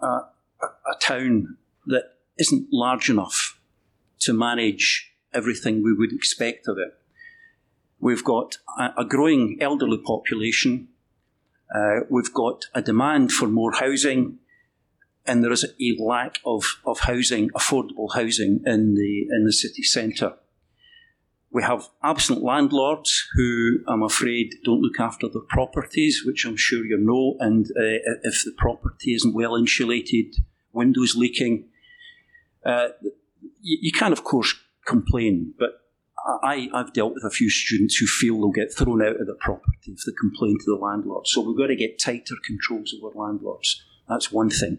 a, 0.00 0.06
a 0.06 0.98
town 1.00 1.56
that 1.86 2.16
isn't 2.38 2.68
large 2.72 3.08
enough 3.08 3.58
to 4.20 4.32
manage 4.32 5.12
everything 5.32 5.82
we 5.82 5.94
would 5.94 6.12
expect 6.12 6.68
of 6.68 6.78
it. 6.78 6.98
We've 7.98 8.24
got 8.24 8.58
a, 8.78 9.04
growing 9.04 9.58
elderly 9.60 9.98
population. 9.98 10.88
Uh, 11.74 12.00
we've 12.10 12.32
got 12.32 12.66
a 12.74 12.82
demand 12.82 13.32
for 13.32 13.48
more 13.48 13.72
housing, 13.72 14.38
and 15.26 15.42
there 15.42 15.52
is 15.52 15.64
a 15.64 16.02
lack 16.02 16.38
of, 16.44 16.80
of 16.84 17.00
housing, 17.00 17.50
affordable 17.50 18.14
housing 18.14 18.60
in 18.66 18.94
the 18.94 19.26
in 19.30 19.44
the 19.44 19.52
city 19.52 19.82
centre. 19.82 20.34
We 21.50 21.62
have 21.62 21.88
absent 22.02 22.42
landlords 22.42 23.26
who, 23.34 23.78
I'm 23.88 24.02
afraid, 24.02 24.56
don't 24.64 24.82
look 24.82 25.00
after 25.00 25.26
their 25.26 25.42
properties, 25.48 26.22
which 26.24 26.44
I'm 26.44 26.56
sure 26.56 26.84
you 26.84 26.98
know. 26.98 27.36
And 27.40 27.64
uh, 27.70 28.20
if 28.24 28.44
the 28.44 28.52
property 28.58 29.14
isn't 29.14 29.34
well 29.34 29.56
insulated, 29.56 30.34
windows 30.72 31.16
leaking, 31.16 31.64
uh, 32.64 32.88
you, 33.62 33.78
you, 33.80 33.92
can, 33.92 34.12
of 34.12 34.22
course, 34.22 34.54
complain. 34.84 35.54
But 35.58 35.85
I, 36.26 36.68
I've 36.74 36.92
dealt 36.92 37.14
with 37.14 37.24
a 37.24 37.30
few 37.30 37.48
students 37.48 37.96
who 37.96 38.06
feel 38.06 38.36
they'll 38.36 38.50
get 38.50 38.74
thrown 38.74 39.02
out 39.02 39.20
of 39.20 39.26
the 39.26 39.34
property 39.34 39.92
if 39.92 40.00
they 40.04 40.12
complain 40.18 40.58
to 40.58 40.64
the 40.66 40.76
landlord. 40.76 41.26
So 41.26 41.40
we've 41.40 41.56
got 41.56 41.68
to 41.68 41.76
get 41.76 42.00
tighter 42.00 42.34
controls 42.44 42.94
over 43.00 43.16
landlords. 43.16 43.82
That's 44.08 44.32
one 44.32 44.50
thing. 44.50 44.78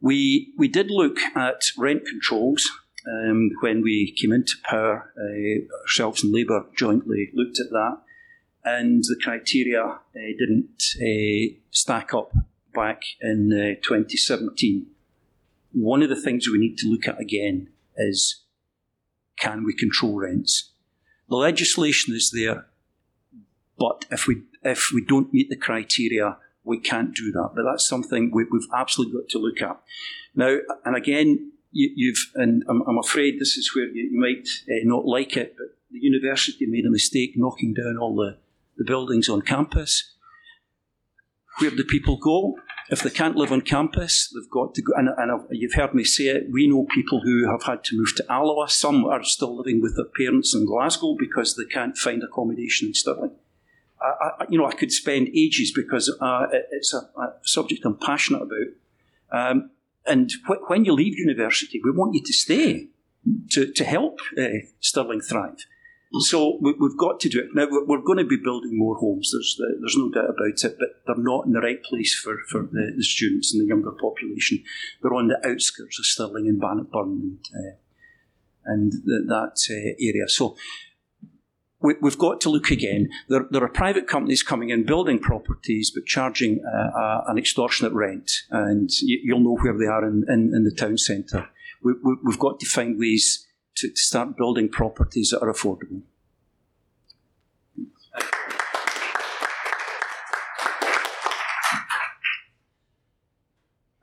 We, 0.00 0.52
we 0.56 0.68
did 0.68 0.90
look 0.90 1.18
at 1.34 1.62
rent 1.76 2.04
controls 2.06 2.68
um, 3.06 3.50
when 3.60 3.82
we 3.82 4.12
came 4.12 4.32
into 4.32 4.54
power. 4.64 5.12
Uh, 5.18 5.80
ourselves 5.82 6.22
and 6.22 6.32
Labour 6.32 6.66
jointly 6.76 7.30
looked 7.34 7.58
at 7.58 7.70
that, 7.70 7.98
and 8.64 9.02
the 9.04 9.18
criteria 9.22 9.82
uh, 9.82 9.98
didn't 10.14 10.82
uh, 11.00 11.54
stack 11.70 12.12
up 12.14 12.32
back 12.74 13.02
in 13.20 13.52
uh, 13.52 13.80
2017. 13.82 14.86
One 15.72 16.02
of 16.02 16.08
the 16.08 16.20
things 16.20 16.48
we 16.48 16.58
need 16.58 16.76
to 16.78 16.88
look 16.88 17.08
at 17.08 17.20
again 17.20 17.68
is 17.96 18.44
can 19.40 19.64
we 19.64 19.74
control 19.74 20.20
rents? 20.20 20.72
The 21.28 21.36
legislation 21.36 22.14
is 22.14 22.30
there, 22.30 22.66
but 23.78 24.06
if 24.10 24.26
we 24.26 24.42
if 24.62 24.90
we 24.92 25.04
don't 25.04 25.32
meet 25.32 25.50
the 25.50 25.56
criteria, 25.56 26.38
we 26.64 26.78
can't 26.78 27.14
do 27.14 27.30
that. 27.32 27.50
But 27.54 27.64
that's 27.64 27.88
something 27.88 28.30
we, 28.32 28.44
have 28.44 28.80
absolutely 28.80 29.20
got 29.20 29.28
to 29.30 29.38
look 29.38 29.62
at. 29.62 29.80
Now, 30.34 30.58
and 30.84 30.96
again, 30.96 31.52
you, 31.72 32.14
have 32.14 32.42
and 32.42 32.64
I'm, 32.68 32.82
I'm, 32.88 32.98
afraid 32.98 33.38
this 33.38 33.56
is 33.56 33.74
where 33.74 33.86
you, 33.86 34.10
you 34.12 34.20
might 34.20 34.48
uh, 34.68 34.84
not 34.84 35.04
like 35.04 35.36
it, 35.36 35.54
but 35.56 35.68
the 35.90 35.98
university 36.00 36.66
made 36.66 36.86
a 36.86 36.90
mistake 36.90 37.32
knocking 37.36 37.74
down 37.74 37.98
all 37.98 38.16
the, 38.16 38.38
the 38.76 38.84
buildings 38.84 39.28
on 39.28 39.42
campus. 39.42 40.14
Where 41.58 41.70
do 41.70 41.84
people 41.84 42.16
go? 42.16 42.56
If 42.90 43.02
they 43.02 43.10
can't 43.10 43.36
live 43.36 43.52
on 43.52 43.60
campus, 43.60 44.32
they've 44.34 44.50
got 44.50 44.74
to 44.74 44.82
go. 44.82 44.94
And, 44.96 45.10
and 45.16 45.46
you've 45.50 45.74
heard 45.74 45.94
me 45.94 46.04
say 46.04 46.24
it. 46.28 46.50
We 46.50 46.66
know 46.66 46.84
people 46.84 47.20
who 47.20 47.50
have 47.50 47.64
had 47.64 47.84
to 47.84 47.96
move 47.96 48.14
to 48.16 48.32
Alloa. 48.32 48.68
Some 48.68 49.04
are 49.04 49.22
still 49.22 49.56
living 49.56 49.82
with 49.82 49.96
their 49.96 50.06
parents 50.06 50.54
in 50.54 50.64
Glasgow 50.64 51.14
because 51.18 51.54
they 51.54 51.66
can't 51.66 51.96
find 51.96 52.22
accommodation 52.22 52.88
in 52.88 52.94
Stirling. 52.94 53.32
I, 54.00 54.30
I, 54.40 54.46
you 54.48 54.58
know, 54.58 54.66
I 54.66 54.72
could 54.72 54.92
spend 54.92 55.28
ages 55.34 55.72
because 55.74 56.14
uh, 56.20 56.46
it's 56.70 56.94
a, 56.94 56.98
a, 57.20 57.34
subject 57.42 57.84
I'm 57.84 57.96
passionate 57.96 58.42
about. 58.42 58.68
Um, 59.30 59.70
and 60.06 60.32
wh- 60.46 60.70
when 60.70 60.84
you 60.84 60.92
leave 60.92 61.18
university, 61.18 61.80
we 61.84 61.90
want 61.90 62.14
you 62.14 62.22
to 62.22 62.32
stay 62.32 62.88
to, 63.50 63.70
to 63.70 63.84
help 63.84 64.20
uh, 64.38 64.48
Stirling 64.80 65.20
thrive. 65.20 65.66
So 66.20 66.58
we, 66.60 66.72
have 66.80 66.96
got 66.96 67.20
to 67.20 67.28
do 67.28 67.40
it. 67.40 67.48
Now, 67.54 67.66
we're 67.70 68.00
going 68.00 68.18
to 68.18 68.24
be 68.24 68.38
building 68.42 68.78
more 68.78 68.96
homes, 68.96 69.30
there's, 69.30 69.60
there's 69.80 69.96
no 69.96 70.10
doubt 70.10 70.30
about 70.30 70.64
it, 70.64 70.78
but 70.78 70.88
they're 71.06 71.22
not 71.22 71.44
in 71.44 71.52
the 71.52 71.60
right 71.60 71.82
place 71.82 72.14
for, 72.14 72.38
for 72.48 72.62
the, 72.62 72.94
the 72.96 73.04
students 73.04 73.52
and 73.52 73.62
the 73.62 73.66
younger 73.66 73.92
population. 73.92 74.64
They're 75.02 75.14
on 75.14 75.28
the 75.28 75.46
outskirts 75.46 75.98
of 75.98 76.06
Stirling 76.06 76.48
and 76.48 76.60
Bannockburn 76.60 77.08
and, 77.08 77.38
uh, 77.54 77.76
and 78.64 78.92
that 79.28 79.58
uh, 79.70 79.94
area. 80.00 80.28
So 80.28 80.56
we, 81.80 81.94
have 82.02 82.18
got 82.18 82.40
to 82.42 82.50
look 82.50 82.70
again. 82.70 83.10
There, 83.28 83.46
there, 83.50 83.62
are 83.62 83.68
private 83.68 84.08
companies 84.08 84.42
coming 84.42 84.70
in, 84.70 84.84
building 84.84 85.18
properties, 85.18 85.92
but 85.94 86.06
charging 86.06 86.64
uh, 86.64 87.20
an 87.28 87.38
extortionate 87.38 87.92
rent, 87.92 88.30
and 88.50 88.90
you, 89.00 89.34
will 89.34 89.42
know 89.42 89.58
where 89.60 89.78
they 89.78 89.86
are 89.86 90.06
in, 90.06 90.24
in, 90.28 90.52
in 90.54 90.64
the 90.64 90.74
town 90.74 90.96
centre. 90.96 91.48
We, 91.82 91.92
have 91.92 92.18
we, 92.24 92.36
got 92.36 92.60
to 92.60 92.66
find 92.66 92.98
ways 92.98 93.46
to, 93.78 93.88
to 93.88 93.96
start 93.96 94.36
building 94.36 94.68
properties 94.68 95.30
that 95.30 95.40
are 95.40 95.52
affordable. 95.52 96.02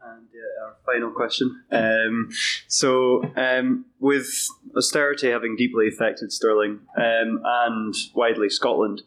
And 0.02 0.28
uh, 0.32 0.66
our 0.66 0.76
final 0.86 1.12
question. 1.12 1.64
Um, 1.72 2.30
so, 2.68 3.24
um, 3.36 3.86
with 4.00 4.30
austerity 4.78 5.30
having 5.30 5.58
deeply 5.58 5.90
affected 5.90 6.32
Stirling 6.32 6.80
um, 6.98 7.42
and 7.44 7.94
widely 8.14 8.50
Scotland, 8.50 9.02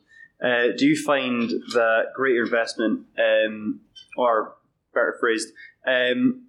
uh, 0.45 0.69
do 0.77 0.87
you 0.87 1.03
find 1.03 1.51
that 1.73 2.13
greater 2.15 2.43
investment, 2.43 3.07
um, 3.19 3.81
or 4.17 4.55
better 4.93 5.17
phrased, 5.19 5.49
um, 5.87 6.48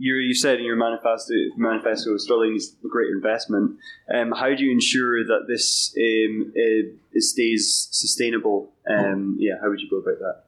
you, 0.00 0.14
you 0.14 0.34
said 0.34 0.58
in 0.58 0.64
your 0.64 0.76
manifesto, 0.76 1.34
manifesto 1.58 2.16
Stirling 2.16 2.56
is 2.56 2.74
a 2.82 2.88
great 2.88 3.10
investment. 3.10 3.78
Um, 4.12 4.32
how 4.32 4.48
do 4.48 4.64
you 4.64 4.72
ensure 4.72 5.22
that 5.24 5.44
this 5.46 5.94
um, 5.94 6.52
it 6.54 7.22
stays 7.22 7.88
sustainable? 7.90 8.72
Um, 8.88 9.36
yeah, 9.38 9.56
how 9.60 9.68
would 9.68 9.78
you 9.78 9.90
go 9.90 9.98
about 9.98 10.18
that? 10.20 10.44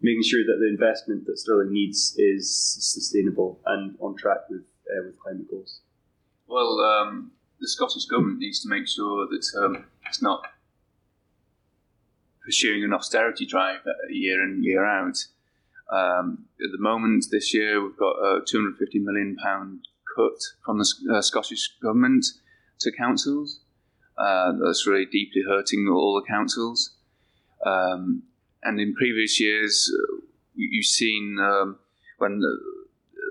Making 0.00 0.22
sure 0.22 0.44
that 0.44 0.58
the 0.60 0.68
investment 0.68 1.26
that 1.26 1.38
Stirling 1.38 1.72
needs 1.72 2.14
is 2.18 2.48
sustainable 2.78 3.58
and 3.66 3.96
on 3.98 4.16
track 4.16 4.48
with 4.48 4.62
uh, 4.88 5.02
with 5.04 5.18
climate 5.18 5.50
goals. 5.50 5.80
Well, 6.46 6.78
um, 6.78 7.32
the 7.60 7.66
Scottish 7.66 8.04
government 8.04 8.38
needs 8.38 8.62
to 8.62 8.68
make 8.68 8.86
sure 8.86 9.26
that 9.26 9.44
um, 9.60 9.86
it's 10.06 10.22
not 10.22 10.44
pursuing 12.44 12.84
an 12.84 12.92
austerity 12.92 13.44
drive 13.44 13.80
year 14.08 14.44
in 14.44 14.62
year 14.62 14.84
out. 14.84 15.16
Um, 15.92 16.46
at 16.64 16.70
the 16.72 16.82
moment, 16.82 17.26
this 17.30 17.54
year, 17.54 17.82
we've 17.82 17.96
got 17.96 18.16
a 18.16 18.40
£250 18.52 18.72
million 18.94 19.36
cut 20.16 20.38
from 20.64 20.78
the 20.78 20.86
uh, 21.14 21.22
Scottish 21.22 21.76
Government 21.82 22.24
to 22.80 22.92
councils. 22.96 23.60
Uh, 24.16 24.52
that's 24.64 24.86
really 24.86 25.06
deeply 25.06 25.42
hurting 25.46 25.88
all 25.88 26.14
the 26.14 26.26
councils. 26.26 26.94
Um, 27.66 28.22
and 28.62 28.80
in 28.80 28.94
previous 28.94 29.40
years, 29.40 29.90
uh, 29.92 30.20
you've 30.54 30.86
seen 30.86 31.38
um, 31.40 31.78
when 32.18 32.38
the, 32.38 32.58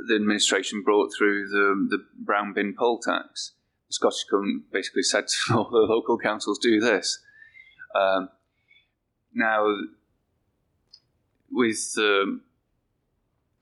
the, 0.07 0.15
administration 0.15 0.83
brought 0.83 1.11
through 1.17 1.47
the, 1.47 1.87
the 1.89 2.03
brown 2.19 2.53
bin 2.53 2.75
poll 2.77 2.99
tax, 2.99 3.53
the 3.87 3.93
Scottish 3.93 4.25
Government 4.29 4.63
basically 4.71 5.03
said 5.03 5.25
to 5.47 5.55
all 5.55 5.69
the 5.69 5.77
local 5.77 6.17
councils, 6.17 6.59
do 6.59 6.79
this. 6.79 7.19
Um, 7.95 8.29
now, 9.33 9.75
with 11.53 11.93
um, 11.97 12.41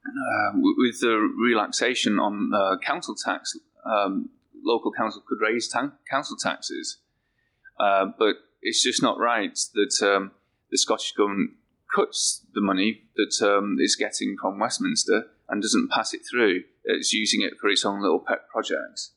uh, 0.05 0.57
with 0.57 0.99
the 1.01 1.17
relaxation 1.43 2.19
on 2.19 2.51
uh, 2.53 2.77
council 2.77 3.15
tax, 3.15 3.57
um, 3.85 4.29
local 4.63 4.91
council 4.91 5.21
could 5.27 5.41
raise 5.41 5.67
ta- 5.67 5.91
council 6.09 6.35
taxes, 6.37 6.97
uh, 7.79 8.05
but 8.17 8.35
it's 8.61 8.83
just 8.83 9.01
not 9.01 9.19
right 9.19 9.57
that 9.73 10.01
um, 10.01 10.31
the 10.71 10.77
Scottish 10.77 11.13
government 11.13 11.51
cuts 11.93 12.45
the 12.53 12.61
money 12.61 13.03
that 13.15 13.45
um, 13.45 13.77
it's 13.79 13.95
getting 13.95 14.37
from 14.41 14.59
Westminster 14.59 15.27
and 15.49 15.61
doesn't 15.61 15.91
pass 15.91 16.13
it 16.13 16.21
through. 16.29 16.63
It's 16.83 17.13
using 17.13 17.41
it 17.41 17.53
for 17.59 17.69
its 17.69 17.85
own 17.85 18.01
little 18.01 18.23
pet 18.25 18.47
projects. 18.51 19.11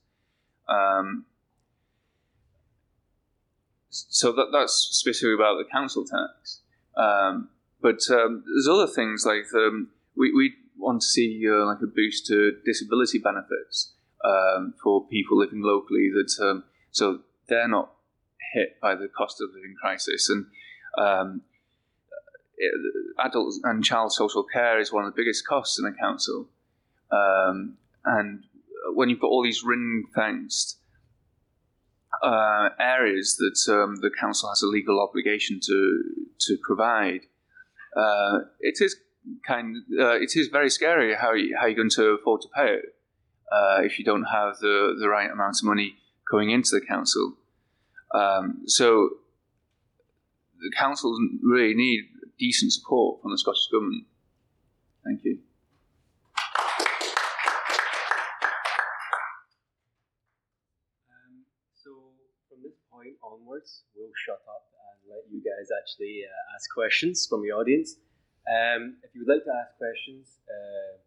Um, 0.68 1.24
so 3.90 4.32
that, 4.32 4.46
that's 4.52 4.72
specifically 4.90 5.34
about 5.34 5.56
the 5.58 5.64
council 5.70 6.04
tax. 6.04 6.62
Um, 6.96 7.48
but 7.84 8.00
um, 8.10 8.42
there's 8.46 8.66
other 8.66 8.90
things 8.90 9.26
like 9.26 9.44
um, 9.54 9.90
we, 10.16 10.32
we 10.32 10.54
want 10.78 11.02
to 11.02 11.06
see 11.06 11.44
uh, 11.46 11.66
like 11.66 11.82
a 11.82 11.86
boost 11.86 12.26
to 12.28 12.52
disability 12.64 13.18
benefits 13.18 13.92
um, 14.24 14.72
for 14.82 15.06
people 15.08 15.38
living 15.38 15.60
locally. 15.62 16.10
That 16.14 16.34
um, 16.42 16.64
so 16.90 17.18
they're 17.46 17.68
not 17.68 17.92
hit 18.54 18.80
by 18.80 18.94
the 18.94 19.06
cost 19.06 19.40
of 19.40 19.50
living 19.54 19.76
crisis 19.80 20.28
and. 20.28 20.46
Um, 20.96 21.42
it, 22.56 22.72
adult 23.18 23.52
and 23.64 23.84
child 23.84 24.12
social 24.12 24.44
care 24.44 24.78
is 24.78 24.92
one 24.92 25.04
of 25.04 25.12
the 25.12 25.20
biggest 25.20 25.44
costs 25.44 25.76
in 25.76 25.84
a 25.86 25.92
council, 25.92 26.48
um, 27.10 27.76
and 28.04 28.44
when 28.94 29.08
you've 29.08 29.18
got 29.18 29.26
all 29.26 29.42
these 29.42 29.64
ring 29.64 30.04
fenced 30.14 30.78
uh, 32.22 32.68
areas 32.78 33.36
that 33.36 33.74
um, 33.74 33.96
the 33.96 34.10
council 34.20 34.48
has 34.48 34.62
a 34.62 34.68
legal 34.68 35.02
obligation 35.02 35.58
to 35.60 36.02
to 36.38 36.56
provide, 36.62 37.22
uh, 37.96 38.40
it 38.60 38.80
is 38.80 38.96
kind 39.46 39.76
uh, 39.98 40.16
it 40.16 40.36
is 40.36 40.48
very 40.48 40.70
scary 40.70 41.14
how 41.14 41.32
you, 41.32 41.56
how 41.58 41.66
you're 41.66 41.76
going 41.76 41.90
to 41.90 42.08
afford 42.20 42.40
to 42.42 42.48
pay 42.54 42.74
it 42.74 42.84
uh, 43.52 43.80
if 43.82 43.98
you 43.98 44.04
don't 44.04 44.24
have 44.24 44.58
the 44.58 44.94
the 44.98 45.08
right 45.08 45.30
amount 45.30 45.56
of 45.60 45.64
money 45.64 45.96
going 46.30 46.50
into 46.50 46.70
the 46.72 46.80
council. 46.86 47.34
Um, 48.14 48.62
so 48.66 49.10
the 50.60 50.72
council 50.76 51.16
really 51.42 51.74
need 51.74 52.04
decent 52.38 52.72
support 52.72 53.20
from 53.22 53.32
the 53.32 53.38
Scottish 53.38 53.68
government. 53.70 54.04
Thank 55.04 55.20
you. 55.24 55.38
Um, 61.10 61.44
so 61.74 61.90
from 62.48 62.62
this 62.62 62.78
point 62.90 63.16
onwards, 63.22 63.82
we'll 63.94 64.10
shut 64.24 64.40
up 64.48 64.63
let 65.14 65.24
you 65.30 65.38
guys 65.38 65.70
actually 65.70 66.26
uh, 66.26 66.54
ask 66.54 66.66
questions 66.74 67.26
from 67.26 67.42
the 67.42 67.54
audience. 67.54 67.96
Um, 68.50 68.98
if 69.02 69.14
you 69.14 69.22
would 69.22 69.32
like 69.32 69.44
to 69.46 69.54
ask 69.54 69.78
questions, 69.78 70.42
uh, 70.50 70.98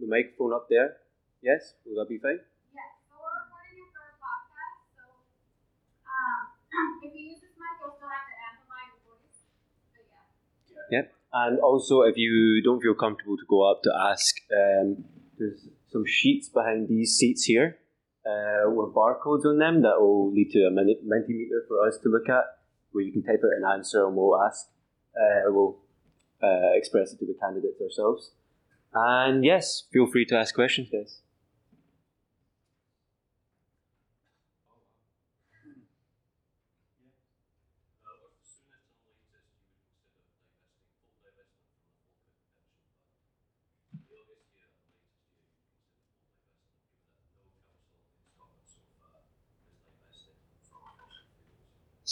the 0.00 0.08
microphone 0.08 0.52
up 0.52 0.66
there. 0.68 0.96
Yes, 1.42 1.74
will 1.84 2.00
that 2.00 2.08
be 2.08 2.18
fine? 2.18 2.40
Yes, 2.72 2.90
so 3.06 3.20
we're 3.20 3.36
recording 3.44 3.84
it 3.84 3.90
for 3.92 4.02
a 4.08 4.16
podcast, 4.16 4.80
so 4.96 5.04
um, 6.08 6.40
if 7.04 7.12
you 7.14 7.36
use 7.36 7.40
this 7.44 7.54
mic, 7.60 7.76
you'll 7.78 7.94
still 7.94 8.08
have 8.10 8.26
to 8.26 8.36
amplify 8.48 8.82
your 8.90 9.00
voice. 9.12 9.38
But 9.92 10.04
yeah. 10.08 10.98
Yep. 10.98 11.06
And 11.32 11.60
also, 11.60 12.02
if 12.02 12.16
you 12.16 12.62
don't 12.64 12.80
feel 12.80 12.94
comfortable 12.94 13.36
to 13.36 13.46
go 13.48 13.68
up 13.70 13.82
to 13.84 13.90
ask, 13.94 14.34
um, 14.50 15.04
there's 15.38 15.68
some 15.92 16.04
sheets 16.06 16.48
behind 16.48 16.88
these 16.88 17.16
seats 17.16 17.44
here 17.44 17.78
uh, 18.26 18.70
with 18.70 18.94
barcodes 18.94 19.44
on 19.44 19.58
them 19.58 19.82
that 19.82 20.00
will 20.00 20.32
lead 20.32 20.50
to 20.50 20.66
a 20.66 20.70
mini- 20.70 21.00
Mentimeter 21.04 21.66
for 21.68 21.86
us 21.86 21.98
to 22.02 22.08
look 22.08 22.28
at, 22.28 22.44
where 22.92 23.04
you 23.04 23.12
can 23.12 23.22
type 23.22 23.40
out 23.44 23.56
an 23.56 23.64
answer 23.64 24.06
and 24.06 24.16
we'll 24.16 24.40
ask, 24.40 24.68
uh, 25.16 25.50
we'll 25.50 25.78
uh, 26.42 26.72
express 26.74 27.12
it 27.12 27.18
to 27.18 27.26
the 27.26 27.34
candidates 27.40 27.80
ourselves. 27.80 28.32
And 28.94 29.44
yes, 29.44 29.84
feel 29.92 30.06
free 30.06 30.26
to 30.26 30.36
ask 30.36 30.54
questions, 30.54 30.88
guys. 30.90 31.20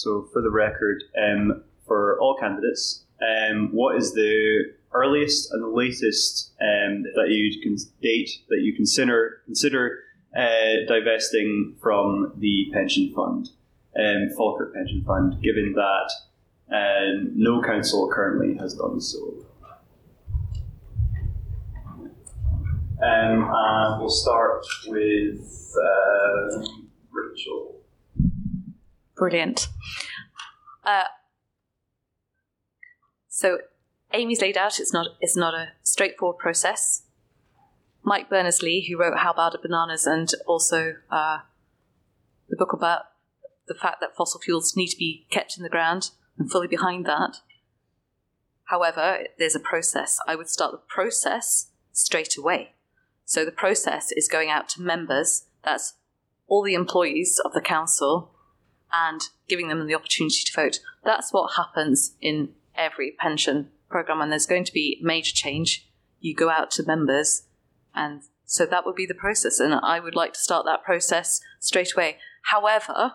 So, 0.00 0.26
for 0.32 0.40
the 0.40 0.48
record, 0.48 1.04
um, 1.22 1.62
for 1.86 2.18
all 2.22 2.34
candidates, 2.40 3.04
um, 3.20 3.68
what 3.70 3.96
is 3.96 4.14
the 4.14 4.72
earliest 4.94 5.52
and 5.52 5.62
the 5.62 5.68
latest 5.68 6.52
um, 6.58 7.02
that 7.02 7.28
you 7.28 7.60
can 7.60 7.76
date 8.00 8.30
that 8.48 8.60
you 8.62 8.74
consider 8.74 9.42
consider 9.44 9.98
uh, 10.34 10.86
divesting 10.88 11.76
from 11.82 12.32
the 12.38 12.70
pension 12.72 13.12
fund, 13.14 13.50
um, 13.94 14.30
Falkirk 14.38 14.72
Pension 14.72 15.04
Fund, 15.06 15.42
given 15.42 15.74
that 15.74 16.10
um, 16.74 17.32
no 17.34 17.60
council 17.60 18.10
currently 18.10 18.56
has 18.56 18.72
done 18.72 19.02
so? 19.02 19.44
Um, 23.04 23.50
and 23.52 24.00
we'll 24.00 24.08
start 24.08 24.64
with 24.86 25.74
uh, 25.76 26.64
Rachel. 27.10 27.79
Brilliant. 29.20 29.68
Uh, 30.82 31.04
so 33.28 33.58
Amy's 34.14 34.40
laid 34.40 34.56
out 34.56 34.80
it's 34.80 34.94
not 34.94 35.08
it's 35.20 35.36
not 35.36 35.52
a 35.52 35.72
straightforward 35.82 36.38
process. 36.38 37.02
Mike 38.02 38.30
Berners-Lee, 38.30 38.88
who 38.88 38.98
wrote 38.98 39.18
How 39.18 39.34
Bad 39.34 39.54
Are 39.54 39.60
Bananas 39.60 40.06
and 40.06 40.32
also 40.46 40.94
uh, 41.10 41.40
the 42.48 42.56
book 42.56 42.72
about 42.72 43.02
the 43.68 43.74
fact 43.74 44.00
that 44.00 44.16
fossil 44.16 44.40
fuels 44.40 44.74
need 44.74 44.88
to 44.88 44.96
be 44.96 45.26
kept 45.30 45.58
in 45.58 45.64
the 45.64 45.68
ground, 45.68 46.12
and 46.38 46.50
fully 46.50 46.66
behind 46.66 47.04
that. 47.04 47.36
However, 48.64 49.18
there's 49.38 49.54
a 49.54 49.60
process. 49.60 50.18
I 50.26 50.34
would 50.34 50.48
start 50.48 50.72
the 50.72 50.78
process 50.78 51.72
straight 51.92 52.38
away. 52.38 52.72
So 53.26 53.44
the 53.44 53.52
process 53.52 54.12
is 54.12 54.28
going 54.28 54.48
out 54.48 54.70
to 54.70 54.80
members, 54.80 55.44
that's 55.62 55.92
all 56.46 56.62
the 56.62 56.72
employees 56.72 57.38
of 57.44 57.52
the 57.52 57.60
council, 57.60 58.32
and 58.92 59.20
giving 59.48 59.68
them 59.68 59.86
the 59.86 59.94
opportunity 59.94 60.42
to 60.44 60.52
vote. 60.54 60.80
That's 61.04 61.32
what 61.32 61.54
happens 61.56 62.14
in 62.20 62.50
every 62.74 63.12
pension 63.18 63.70
program, 63.88 64.20
and 64.20 64.30
there's 64.30 64.46
going 64.46 64.64
to 64.64 64.72
be 64.72 64.98
major 65.02 65.32
change. 65.34 65.88
You 66.18 66.34
go 66.34 66.50
out 66.50 66.70
to 66.72 66.86
members, 66.86 67.42
and 67.94 68.22
so 68.44 68.66
that 68.66 68.84
would 68.84 68.96
be 68.96 69.06
the 69.06 69.14
process. 69.14 69.60
And 69.60 69.74
I 69.74 70.00
would 70.00 70.14
like 70.14 70.34
to 70.34 70.40
start 70.40 70.66
that 70.66 70.84
process 70.84 71.40
straight 71.58 71.94
away. 71.94 72.18
However, 72.44 73.14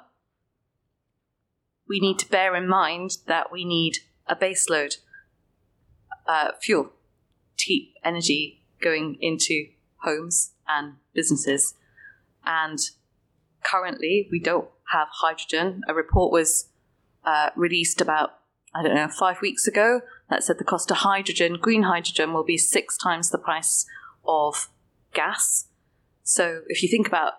we 1.87 1.99
need 1.99 2.19
to 2.19 2.29
bear 2.29 2.55
in 2.55 2.67
mind 2.67 3.17
that 3.27 3.51
we 3.51 3.63
need 3.63 3.97
a 4.27 4.35
baseload 4.35 4.97
uh, 6.27 6.51
fuel 6.59 6.91
keep 7.57 7.93
energy 8.03 8.61
going 8.81 9.17
into 9.21 9.67
homes 10.03 10.51
and 10.67 10.95
businesses. 11.13 11.73
And 12.45 12.79
currently, 13.63 14.27
we 14.31 14.39
don't 14.39 14.69
have 14.91 15.07
hydrogen. 15.11 15.81
A 15.87 15.93
report 15.93 16.31
was 16.31 16.69
uh, 17.23 17.49
released 17.55 18.01
about, 18.01 18.31
I 18.73 18.83
don't 18.83 18.95
know, 18.95 19.07
five 19.07 19.41
weeks 19.41 19.67
ago 19.67 20.01
that 20.29 20.43
said 20.43 20.57
the 20.57 20.63
cost 20.63 20.91
of 20.91 20.97
hydrogen, 20.97 21.57
green 21.59 21.83
hydrogen, 21.83 22.33
will 22.33 22.43
be 22.43 22.57
six 22.57 22.97
times 22.97 23.29
the 23.29 23.37
price 23.37 23.85
of 24.25 24.69
gas. 25.13 25.67
So 26.23 26.61
if 26.67 26.81
you 26.81 26.89
think 26.89 27.07
about 27.07 27.33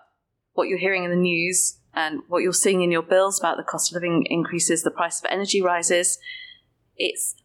what 0.53 0.67
you're 0.67 0.77
hearing 0.77 1.03
in 1.03 1.09
the 1.09 1.15
news 1.15 1.77
and 1.93 2.21
what 2.27 2.39
you're 2.39 2.53
seeing 2.53 2.81
in 2.81 2.91
your 2.91 3.01
bills 3.01 3.39
about 3.39 3.57
the 3.57 3.63
cost 3.63 3.91
of 3.91 3.95
living 3.95 4.25
increases, 4.29 4.83
the 4.83 4.91
price 4.91 5.19
of 5.19 5.25
energy 5.29 5.61
rises, 5.61 6.19
it's 6.95 7.35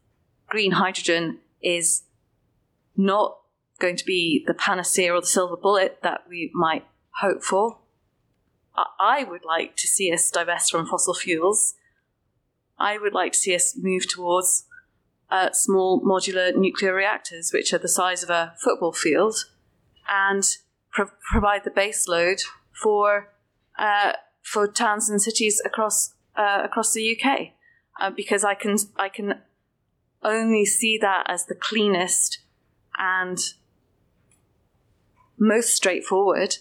green 0.49 0.73
hydrogen 0.73 1.39
is 1.63 2.03
not 2.97 3.39
going 3.79 3.97
to 3.97 4.05
be 4.05 4.45
the 4.47 4.55
panacea 4.55 5.13
or 5.13 5.21
the 5.21 5.27
silver 5.27 5.57
bullet 5.57 5.99
that 6.03 6.21
we 6.29 6.51
might 6.55 6.87
hope 7.21 7.43
for. 7.43 7.79
I 8.75 9.25
would 9.25 9.45
like 9.45 9.77
to 9.77 9.87
see 9.87 10.13
us 10.13 10.31
divest 10.31 10.71
from 10.71 10.87
fossil 10.87 11.15
fuels. 11.15 11.75
I 12.79 12.99
would 12.99 13.13
like 13.13 13.33
to 13.33 13.39
see 13.39 13.55
us 13.55 13.77
move 13.77 14.09
towards 14.09 14.65
uh, 15.31 15.51
small 15.53 16.01
modular 16.01 16.55
nuclear 16.55 16.95
reactors, 16.95 17.53
which 17.53 17.73
are 17.73 17.79
the 17.79 17.89
size 17.89 18.23
of 18.23 18.31
a 18.31 18.55
football 18.63 18.93
field, 18.93 19.47
and 20.09 20.45
pro- 20.91 21.11
provide 21.31 21.65
the 21.65 21.71
base 21.71 22.09
load 22.09 22.39
for 22.73 23.29
uh, 23.79 24.13
for 24.43 24.67
towns 24.67 25.09
and 25.09 25.21
cities 25.21 25.61
across 25.65 26.15
uh, 26.37 26.63
across 26.65 26.93
the 26.93 27.17
UK. 27.19 27.51
Uh, 28.01 28.11
because 28.11 28.43
I 28.45 28.55
can 28.55 28.77
I 28.97 29.09
can 29.09 29.41
only 30.23 30.65
see 30.65 30.99
that 30.99 31.27
as 31.29 31.47
the 31.47 31.55
cleanest 31.55 32.39
and 32.99 33.39
most 35.39 35.75
straightforward 35.75 36.57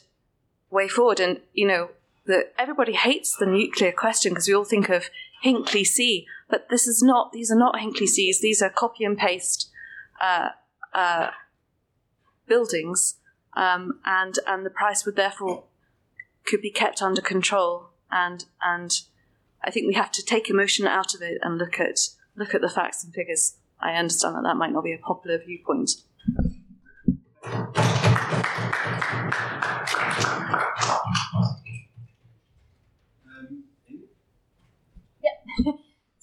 way 0.69 0.87
forward. 0.87 1.19
And 1.19 1.41
you 1.53 1.67
know, 1.67 1.89
that 2.25 2.53
everybody 2.57 2.93
hates 2.93 3.35
the 3.35 3.45
nuclear 3.45 3.91
question 3.91 4.31
because 4.31 4.47
we 4.47 4.53
all 4.53 4.63
think 4.63 4.89
of 4.89 5.09
Hinkley 5.43 5.85
C, 5.85 6.27
but 6.49 6.67
this 6.69 6.87
is 6.87 7.01
not. 7.01 7.31
These 7.31 7.51
are 7.51 7.57
not 7.57 7.75
Hinkley 7.75 8.07
Cs. 8.07 8.39
These 8.39 8.61
are 8.61 8.69
copy 8.69 9.03
and 9.03 9.17
paste 9.17 9.69
uh, 10.21 10.49
uh, 10.93 11.31
buildings, 12.47 13.15
um, 13.55 13.99
and 14.05 14.37
and 14.47 14.65
the 14.65 14.69
price 14.69 15.05
would 15.05 15.15
therefore 15.15 15.63
could 16.45 16.61
be 16.61 16.71
kept 16.71 17.01
under 17.01 17.21
control. 17.21 17.89
And 18.11 18.45
and 18.61 18.91
I 19.63 19.71
think 19.71 19.87
we 19.87 19.93
have 19.95 20.11
to 20.11 20.23
take 20.23 20.49
emotion 20.49 20.85
out 20.85 21.15
of 21.15 21.21
it 21.21 21.39
and 21.41 21.57
look 21.57 21.79
at 21.79 21.99
look 22.35 22.53
at 22.53 22.61
the 22.61 22.69
facts 22.69 23.03
and 23.03 23.13
figures. 23.13 23.57
I 23.79 23.93
understand 23.93 24.35
that 24.35 24.43
that 24.43 24.57
might 24.57 24.71
not 24.71 24.83
be 24.83 24.93
a 24.93 24.97
popular 24.99 25.39
viewpoint. 25.39 25.91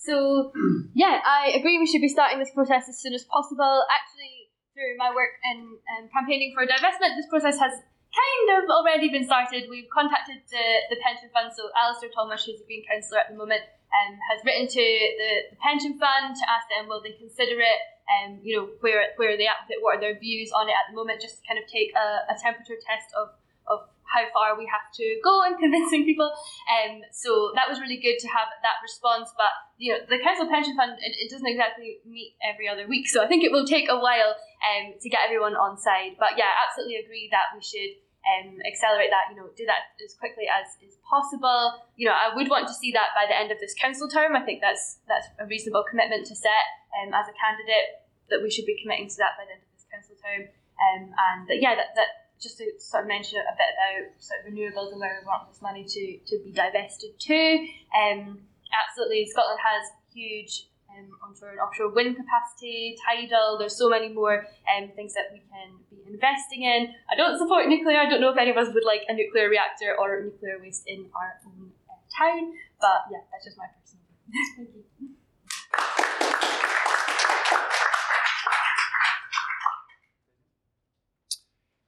So, 0.08 0.56
yeah, 0.96 1.20
I 1.20 1.52
agree 1.52 1.76
we 1.76 1.84
should 1.84 2.00
be 2.00 2.08
starting 2.08 2.40
this 2.40 2.50
process 2.56 2.88
as 2.88 2.96
soon 2.96 3.12
as 3.12 3.28
possible. 3.28 3.84
Actually, 3.92 4.48
through 4.72 4.96
my 4.96 5.12
work 5.12 5.36
in 5.52 5.76
um, 5.92 6.08
campaigning 6.08 6.56
for 6.56 6.64
divestment, 6.64 7.12
this 7.20 7.28
process 7.28 7.60
has 7.60 7.76
kind 8.08 8.48
of 8.56 8.64
already 8.72 9.12
been 9.12 9.28
started. 9.28 9.68
We've 9.68 9.90
contacted 9.92 10.40
the, 10.48 10.66
the 10.88 10.96
pension 11.04 11.28
fund, 11.28 11.52
so 11.52 11.68
Alistair 11.76 12.08
Thomas, 12.08 12.40
who's 12.48 12.56
a 12.56 12.64
Green 12.64 12.88
Councillor 12.88 13.20
at 13.20 13.28
the 13.28 13.36
moment, 13.36 13.60
um, 13.92 14.16
has 14.32 14.40
written 14.48 14.64
to 14.64 14.84
the, 15.20 15.52
the 15.52 15.58
pension 15.60 16.00
fund 16.00 16.32
to 16.32 16.44
ask 16.48 16.64
them 16.72 16.88
will 16.88 17.04
they 17.04 17.12
consider 17.12 17.60
it, 17.60 17.80
um, 18.08 18.40
you 18.40 18.56
know 18.56 18.64
where 18.80 19.12
where 19.20 19.36
are 19.36 19.40
they 19.40 19.44
at 19.44 19.60
with 19.68 19.76
it, 19.76 19.84
what 19.84 19.96
are 19.96 20.00
their 20.00 20.16
views 20.16 20.48
on 20.56 20.72
it 20.72 20.76
at 20.76 20.88
the 20.88 20.96
moment, 20.96 21.20
just 21.20 21.40
to 21.40 21.42
kind 21.44 21.60
of 21.60 21.68
take 21.68 21.92
a, 21.92 22.32
a 22.32 22.34
temperature 22.40 22.80
test 22.80 23.12
of 23.12 23.36
of 23.68 23.84
how 24.08 24.24
far 24.32 24.56
we 24.56 24.64
have 24.66 24.88
to 24.96 25.06
go 25.22 25.44
in 25.44 25.56
convincing 25.62 26.04
people. 26.04 26.32
Um, 26.68 27.04
so 27.12 27.52
that 27.54 27.68
was 27.68 27.80
really 27.80 28.00
good 28.00 28.18
to 28.18 28.28
have 28.28 28.48
that 28.64 28.80
response. 28.82 29.30
But 29.36 29.52
you 29.76 29.92
know, 29.92 30.00
the 30.08 30.18
council 30.18 30.48
pension 30.48 30.76
fund 30.76 30.96
it, 30.98 31.14
it 31.16 31.30
doesn't 31.30 31.46
exactly 31.46 32.00
meet 32.08 32.34
every 32.42 32.68
other 32.68 32.88
week, 32.88 33.08
so 33.08 33.22
I 33.22 33.28
think 33.28 33.44
it 33.44 33.52
will 33.52 33.66
take 33.66 33.88
a 33.88 33.98
while 33.98 34.34
um, 34.64 34.96
to 35.00 35.08
get 35.08 35.24
everyone 35.24 35.54
on 35.54 35.78
side. 35.78 36.16
But 36.18 36.36
yeah, 36.36 36.50
absolutely 36.66 36.96
agree 36.96 37.28
that 37.30 37.52
we 37.54 37.62
should 37.62 38.00
um, 38.28 38.60
accelerate 38.66 39.08
that, 39.08 39.32
you 39.32 39.36
know, 39.38 39.48
do 39.56 39.64
that 39.64 39.96
as 40.02 40.12
quickly 40.18 40.44
as 40.50 40.68
is 40.84 40.98
possible. 41.06 41.80
You 41.96 42.10
know, 42.10 42.16
I 42.16 42.34
would 42.34 42.50
want 42.50 42.68
to 42.68 42.76
see 42.76 42.92
that 42.92 43.16
by 43.16 43.24
the 43.24 43.36
end 43.36 43.50
of 43.52 43.60
this 43.60 43.72
council 43.72 44.08
term. 44.08 44.36
I 44.36 44.44
think 44.44 44.60
that's 44.60 45.00
that's 45.08 45.28
a 45.40 45.46
reasonable 45.46 45.84
commitment 45.88 46.26
to 46.28 46.34
set 46.36 46.66
um, 47.00 47.14
as 47.14 47.28
a 47.30 47.36
candidate 47.36 48.04
that 48.28 48.44
we 48.44 48.52
should 48.52 48.68
be 48.68 48.76
committing 48.80 49.08
to 49.08 49.18
that 49.24 49.40
by 49.40 49.48
the 49.48 49.56
end 49.56 49.64
of 49.64 49.72
this 49.72 49.88
council 49.88 50.16
term. 50.20 50.52
Um, 50.78 51.02
and 51.10 51.40
that, 51.48 51.58
yeah, 51.58 51.74
that, 51.74 51.96
that 51.96 52.27
just 52.40 52.58
to 52.58 52.70
sort 52.78 53.04
of 53.04 53.08
mention 53.08 53.38
a 53.38 53.54
bit 53.54 53.70
about 53.74 54.22
sort 54.22 54.40
of 54.40 54.52
renewables 54.52 54.92
and 54.92 55.00
where 55.00 55.18
we 55.20 55.26
want 55.26 55.48
this 55.50 55.60
money 55.62 55.84
to, 55.84 56.18
to 56.26 56.42
be 56.44 56.52
divested 56.52 57.18
to. 57.18 57.66
Um, 57.94 58.40
absolutely, 58.70 59.26
Scotland 59.26 59.58
has 59.62 59.90
huge 60.14 60.68
um, 60.90 61.10
onshore 61.22 61.50
and 61.50 61.60
offshore 61.60 61.90
wind 61.90 62.16
capacity, 62.16 62.96
tidal. 63.04 63.58
There's 63.58 63.76
so 63.76 63.88
many 63.88 64.08
more 64.08 64.46
um, 64.70 64.90
things 64.94 65.14
that 65.14 65.30
we 65.32 65.40
can 65.50 65.78
be 65.90 66.02
investing 66.06 66.62
in. 66.62 66.94
I 67.10 67.16
don't 67.16 67.38
support 67.38 67.68
nuclear. 67.68 67.98
I 67.98 68.08
don't 68.08 68.20
know 68.20 68.30
if 68.30 68.38
any 68.38 68.50
of 68.50 68.56
us 68.56 68.68
would 68.72 68.84
like 68.84 69.02
a 69.08 69.14
nuclear 69.14 69.48
reactor 69.48 69.94
or 69.98 70.22
nuclear 70.22 70.58
waste 70.60 70.84
in 70.86 71.06
our 71.14 71.38
own 71.46 71.70
uh, 71.90 72.00
town, 72.16 72.52
but 72.80 73.10
yeah, 73.10 73.22
that's 73.32 73.44
just 73.44 73.58
my 73.58 73.66
personal 73.78 73.98
Thank 74.56 74.68
you. 74.74 75.07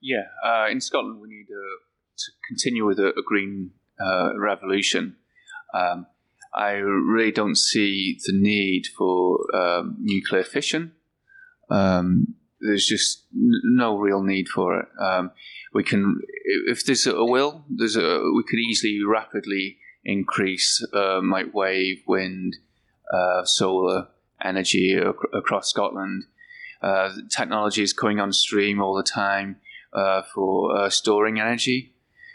Yeah, 0.00 0.24
uh, 0.44 0.68
in 0.70 0.80
Scotland 0.80 1.20
we 1.20 1.28
need 1.28 1.46
uh, 1.50 1.78
to 2.18 2.32
continue 2.48 2.86
with 2.86 2.98
a, 2.98 3.08
a 3.08 3.22
green 3.24 3.72
uh, 4.00 4.30
revolution. 4.38 5.16
Um, 5.74 6.06
I 6.54 6.72
really 6.72 7.30
don't 7.32 7.56
see 7.56 8.18
the 8.26 8.32
need 8.32 8.86
for 8.96 9.38
um, 9.54 9.96
nuclear 10.00 10.42
fission. 10.42 10.92
Um, 11.70 12.34
there's 12.60 12.86
just 12.86 13.26
n- 13.32 13.60
no 13.64 13.96
real 13.96 14.22
need 14.22 14.48
for 14.48 14.80
it. 14.80 14.88
Um, 15.00 15.30
we 15.72 15.84
can, 15.84 16.20
if 16.66 16.84
there's 16.84 17.06
a 17.06 17.24
will, 17.24 17.64
there's 17.68 17.96
a 17.96 18.22
we 18.34 18.42
could 18.42 18.58
easily 18.58 18.98
rapidly 19.06 19.78
increase 20.04 20.84
like 20.92 21.54
wave, 21.54 22.02
wind, 22.08 22.56
uh, 23.12 23.44
solar 23.44 24.08
energy 24.42 24.94
ac- 24.94 25.28
across 25.32 25.70
Scotland. 25.70 26.24
Uh, 26.82 27.12
technology 27.30 27.82
is 27.82 27.92
coming 27.92 28.18
on 28.18 28.32
stream 28.32 28.80
all 28.80 28.96
the 28.96 29.02
time 29.02 29.56
uh, 29.92 30.22
for 30.34 30.76
uh, 30.76 30.90
storing 30.90 31.40
energy. 31.40 31.92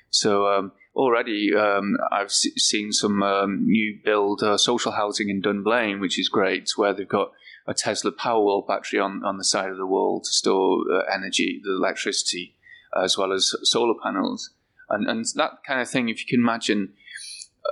So 0.10 0.48
um, 0.48 0.72
already 0.96 1.54
um, 1.56 1.98
I've 2.12 2.28
s- 2.28 2.48
seen 2.58 2.92
some 2.92 3.22
um, 3.24 3.66
new 3.66 4.00
build 4.04 4.44
uh, 4.44 4.58
social 4.58 4.94
housing 4.94 5.30
in 5.30 5.42
Dunblane, 5.42 6.00
which 6.00 6.20
is 6.20 6.30
great, 6.30 6.70
where 6.76 6.94
they've 6.94 7.08
got 7.08 7.32
a 7.68 7.74
Tesla 7.74 8.12
Powerwall 8.12 8.68
battery 8.68 9.00
on, 9.00 9.24
on 9.26 9.38
the 9.38 9.44
side 9.44 9.70
of 9.70 9.78
the 9.78 9.88
wall 9.88 10.22
to 10.22 10.32
store 10.32 10.84
uh, 10.94 11.02
energy, 11.14 11.60
the 11.64 11.72
electricity, 11.72 12.56
as 13.04 13.18
well 13.18 13.34
as 13.34 13.54
solar 13.64 13.96
panels. 14.02 14.52
And, 14.90 15.10
and 15.10 15.26
that 15.36 15.64
kind 15.68 15.82
of 15.82 15.90
thing, 15.90 16.10
if 16.10 16.20
you 16.20 16.28
can 16.28 16.40
imagine 16.40 16.94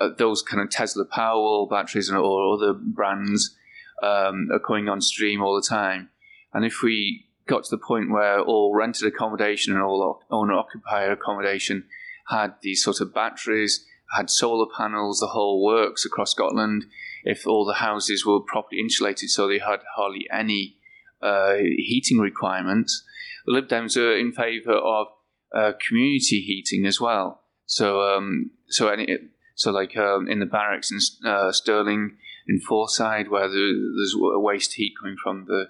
uh, 0.02 0.10
those 0.18 0.42
kind 0.42 0.62
of 0.62 0.72
Tesla 0.72 1.06
Powerwall 1.06 1.70
batteries 1.70 2.12
or 2.12 2.56
other 2.56 2.74
brands 2.74 3.56
um, 4.02 4.50
are 4.52 4.60
coming 4.60 4.90
on 4.90 5.00
stream 5.00 5.42
all 5.42 5.56
the 5.56 5.68
time. 5.68 6.10
And 6.54 6.66
if 6.66 6.82
we 6.84 7.28
got 7.48 7.64
to 7.66 7.70
the 7.72 7.82
point 7.86 8.12
where 8.12 8.40
all 8.40 8.76
rented 8.76 9.08
accommodation 9.08 9.74
and 9.74 9.82
all 9.82 10.22
owner 10.32 10.54
occupier 10.54 11.12
accommodation 11.12 11.86
had 12.30 12.56
these 12.62 12.84
sort 12.84 13.02
of 13.02 13.14
batteries, 13.14 13.86
had 14.16 14.30
solar 14.30 14.68
panels, 14.78 15.20
the 15.20 15.28
whole 15.28 15.64
works 15.64 16.06
across 16.06 16.32
Scotland. 16.32 16.86
If 17.24 17.48
all 17.48 17.66
the 17.66 17.76
houses 17.76 18.26
were 18.26 18.40
properly 18.42 18.80
insulated, 18.82 19.30
so 19.30 19.48
they 19.48 19.60
had 19.60 19.82
hardly 19.96 20.28
any 20.32 20.78
uh, 21.22 21.56
heating 21.56 22.20
requirements, 22.20 23.04
the 23.46 23.54
Lib 23.54 23.68
Dems 23.68 23.98
are 23.98 24.16
in 24.18 24.32
favour 24.32 24.74
of 24.74 25.08
uh, 25.56 25.74
community 25.86 26.42
heating 26.42 26.86
as 26.86 27.00
well. 27.00 27.42
So, 27.66 28.02
um, 28.02 28.52
so 28.68 28.90
any, 28.90 29.18
so 29.56 29.72
like 29.72 29.96
um, 29.98 30.28
in 30.28 30.40
the 30.40 30.46
barracks 30.46 30.92
in 30.92 31.28
uh, 31.28 31.52
Stirling, 31.52 32.18
in 32.48 32.60
Forthside, 32.60 33.30
where 33.30 33.48
there's 33.48 34.16
waste 34.18 34.74
heat 34.74 34.94
coming 35.00 35.16
from 35.22 35.46
the 35.46 35.66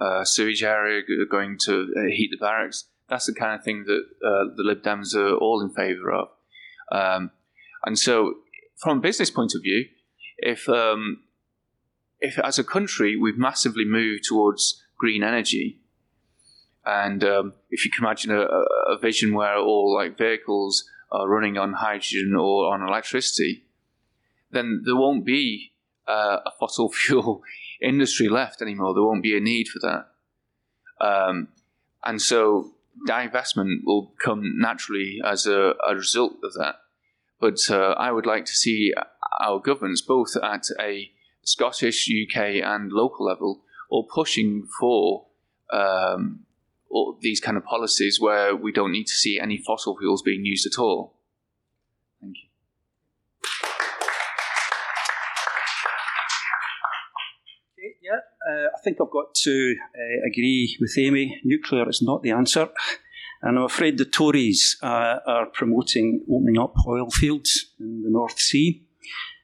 uh, 0.00 0.24
sewage 0.24 0.62
area 0.62 1.02
going 1.30 1.56
to 1.58 1.92
uh, 1.96 2.02
heat 2.10 2.30
the 2.30 2.38
barracks 2.38 2.84
that's 3.08 3.26
the 3.26 3.34
kind 3.34 3.58
of 3.58 3.64
thing 3.64 3.84
that 3.86 4.02
uh, 4.24 4.54
the 4.56 4.62
Lib 4.62 4.82
Dems 4.82 5.14
are 5.14 5.34
all 5.34 5.62
in 5.62 5.70
favour 5.70 6.12
of. 6.12 6.28
Um, 6.92 7.30
and 7.84 7.98
so, 7.98 8.34
from 8.76 8.98
a 8.98 9.00
business 9.00 9.30
point 9.30 9.54
of 9.54 9.62
view, 9.62 9.86
if 10.38 10.68
um, 10.68 11.22
if 12.20 12.38
as 12.38 12.58
a 12.58 12.64
country 12.64 13.16
we've 13.16 13.38
massively 13.38 13.84
moved 13.84 14.24
towards 14.28 14.82
green 14.98 15.22
energy, 15.22 15.80
and 16.84 17.24
um, 17.24 17.54
if 17.70 17.84
you 17.84 17.90
can 17.90 18.04
imagine 18.04 18.30
a, 18.30 18.42
a, 18.42 18.98
vision 19.00 19.34
where 19.34 19.56
all 19.56 19.94
like 19.94 20.18
vehicles 20.18 20.84
are 21.10 21.28
running 21.28 21.56
on 21.56 21.74
hydrogen 21.74 22.34
or 22.34 22.72
on 22.72 22.86
electricity, 22.86 23.64
then 24.50 24.82
there 24.84 24.96
won't 24.96 25.24
be 25.24 25.72
uh, 26.06 26.38
a 26.44 26.50
fossil 26.58 26.90
fuel 26.92 27.42
industry 27.82 28.28
left 28.28 28.62
anymore. 28.62 28.94
There 28.94 29.02
won't 29.02 29.22
be 29.22 29.36
a 29.36 29.40
need 29.40 29.68
for 29.68 29.78
that. 29.80 30.06
Um, 31.00 31.48
and 32.04 32.20
so 32.20 32.72
divestment 33.06 33.84
will 33.84 34.12
come 34.22 34.58
naturally 34.58 35.20
as 35.24 35.46
a, 35.46 35.74
a 35.86 35.94
result 35.94 36.34
of 36.42 36.54
that. 36.54 36.76
But 37.40 37.58
uh, 37.70 37.94
I 37.96 38.10
would 38.10 38.26
like 38.26 38.44
to 38.46 38.54
see 38.54 38.92
our 39.40 39.60
governments, 39.60 40.00
both 40.00 40.36
at 40.42 40.64
a 40.80 41.10
Scottish, 41.44 42.10
UK, 42.10 42.62
and 42.62 42.92
local 42.92 43.26
level, 43.26 43.62
all 43.90 44.04
pushing 44.12 44.66
for 44.78 45.26
um, 45.72 46.40
all 46.90 47.16
these 47.20 47.40
kind 47.40 47.56
of 47.56 47.64
policies 47.64 48.20
where 48.20 48.54
we 48.56 48.72
don't 48.72 48.92
need 48.92 49.06
to 49.06 49.12
see 49.12 49.38
any 49.40 49.56
fossil 49.56 49.96
fuels 49.96 50.22
being 50.22 50.44
used 50.44 50.66
at 50.66 50.78
all. 50.78 51.14
I 58.78 58.80
think 58.82 58.98
I've 59.00 59.10
got 59.10 59.34
to 59.34 59.76
uh, 59.94 60.28
agree 60.28 60.76
with 60.80 60.94
Amy. 60.98 61.40
Nuclear 61.44 61.88
is 61.88 62.00
not 62.00 62.22
the 62.22 62.30
answer. 62.30 62.68
And 63.42 63.58
I'm 63.58 63.64
afraid 63.64 63.98
the 63.98 64.04
Tories 64.04 64.76
uh, 64.82 65.18
are 65.26 65.46
promoting 65.46 66.24
opening 66.30 66.58
up 66.58 66.74
oil 66.86 67.10
fields 67.10 67.72
in 67.80 68.02
the 68.02 68.10
North 68.10 68.38
Sea. 68.38 68.84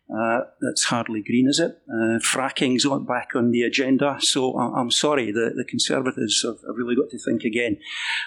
Uh, 0.09 0.41
that's 0.61 0.85
hardly 0.85 1.22
green, 1.22 1.49
is 1.49 1.59
it? 1.59 1.80
Uh, 1.89 2.18
fracking's 2.20 2.85
not 2.85 3.09
back 3.09 3.30
on 3.35 3.51
the 3.51 3.62
agenda. 3.62 4.18
So 4.20 4.57
I'm 4.57 4.91
sorry, 4.91 5.32
the, 5.32 5.53
the 5.57 5.64
Conservatives 5.64 6.43
have, 6.45 6.61
have, 6.66 6.76
really 6.76 6.95
got 6.95 7.11
to 7.11 7.18
think 7.18 7.43
again. 7.43 7.78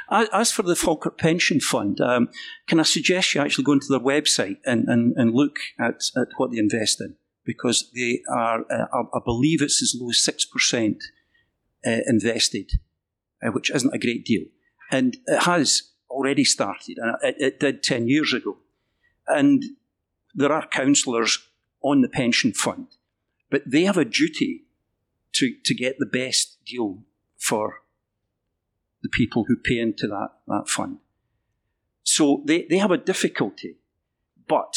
As, 0.10 0.28
as 0.34 0.52
for 0.52 0.64
the 0.64 0.76
Falkirk 0.76 1.18
Pension 1.18 1.62
Fund, 1.62 2.02
um, 2.02 2.30
can 2.68 2.80
I 2.80 2.84
suggest 2.84 3.34
you 3.34 3.42
actually 3.42 3.64
go 3.64 3.74
into 3.74 3.88
their 3.90 4.00
website 4.00 4.58
and, 4.66 4.90
and, 4.90 5.14
and 5.16 5.34
look 5.34 5.58
at, 5.80 6.02
at 6.18 6.28
what 6.38 6.52
they 6.52 6.58
invest 6.58 7.00
in? 7.00 7.16
Because 7.48 7.90
they 7.96 8.22
are, 8.30 8.66
uh, 8.70 8.86
I 8.92 9.20
believe 9.24 9.62
it's 9.62 9.82
as 9.82 9.96
low 10.00 10.10
as 10.10 10.18
6% 10.18 10.98
uh, 11.88 12.02
invested, 12.06 12.74
uh, 13.42 13.52
which 13.52 13.72
isn't 13.72 13.94
a 13.94 13.98
great 13.98 14.26
deal. 14.26 14.44
And 14.92 15.18
it 15.26 15.44
has 15.44 15.94
already 16.10 16.44
started, 16.44 16.98
and 16.98 17.16
it, 17.24 17.36
it 17.40 17.60
did 17.60 17.82
10 17.82 18.10
years 18.10 18.34
ago. 18.34 18.58
And 19.28 19.64
there 20.36 20.52
are 20.52 20.68
councillors 20.68 21.40
on 21.82 22.02
the 22.02 22.10
pension 22.10 22.52
fund, 22.52 22.88
but 23.50 23.64
they 23.66 23.84
have 23.84 23.98
a 23.98 24.06
duty 24.06 24.66
to, 25.34 25.56
to 25.64 25.74
get 25.74 25.96
the 26.00 26.06
best 26.06 26.58
deal 26.66 27.00
for 27.38 27.82
the 29.04 29.10
people 29.10 29.46
who 29.48 29.56
pay 29.56 29.80
into 29.80 30.08
that, 30.08 30.32
that 30.48 30.68
fund. 30.68 30.98
So 32.04 32.44
they, 32.46 32.68
they 32.70 32.78
have 32.78 32.92
a 32.92 32.98
difficulty, 32.98 33.78
but 34.50 34.76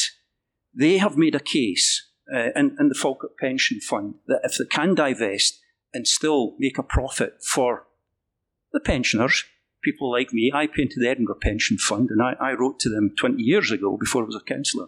they 0.73 0.99
have 0.99 1.17
made 1.17 1.35
a 1.35 1.39
case 1.39 2.10
uh, 2.33 2.49
in, 2.55 2.75
in 2.79 2.89
the 2.89 2.95
Falkirk 2.95 3.37
Pension 3.37 3.79
Fund 3.79 4.15
that 4.27 4.41
if 4.43 4.57
they 4.57 4.65
can 4.65 4.95
divest 4.95 5.59
and 5.93 6.07
still 6.07 6.55
make 6.57 6.77
a 6.77 6.83
profit 6.83 7.43
for 7.43 7.87
the 8.71 8.79
pensioners, 8.79 9.43
people 9.81 10.11
like 10.11 10.31
me, 10.31 10.51
I 10.53 10.67
pay 10.67 10.83
into 10.83 10.99
the 10.99 11.09
Edinburgh 11.09 11.39
Pension 11.41 11.77
Fund, 11.77 12.09
and 12.09 12.21
I, 12.21 12.35
I 12.39 12.53
wrote 12.53 12.79
to 12.79 12.89
them 12.89 13.13
20 13.17 13.41
years 13.41 13.71
ago 13.71 13.97
before 13.97 14.23
I 14.23 14.27
was 14.27 14.35
a 14.35 14.53
councillor 14.53 14.87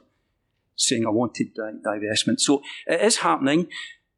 saying 0.76 1.06
I 1.06 1.10
wanted 1.10 1.54
di- 1.54 1.80
divestment. 1.86 2.40
So 2.40 2.62
it 2.88 3.02
is 3.02 3.18
happening. 3.18 3.68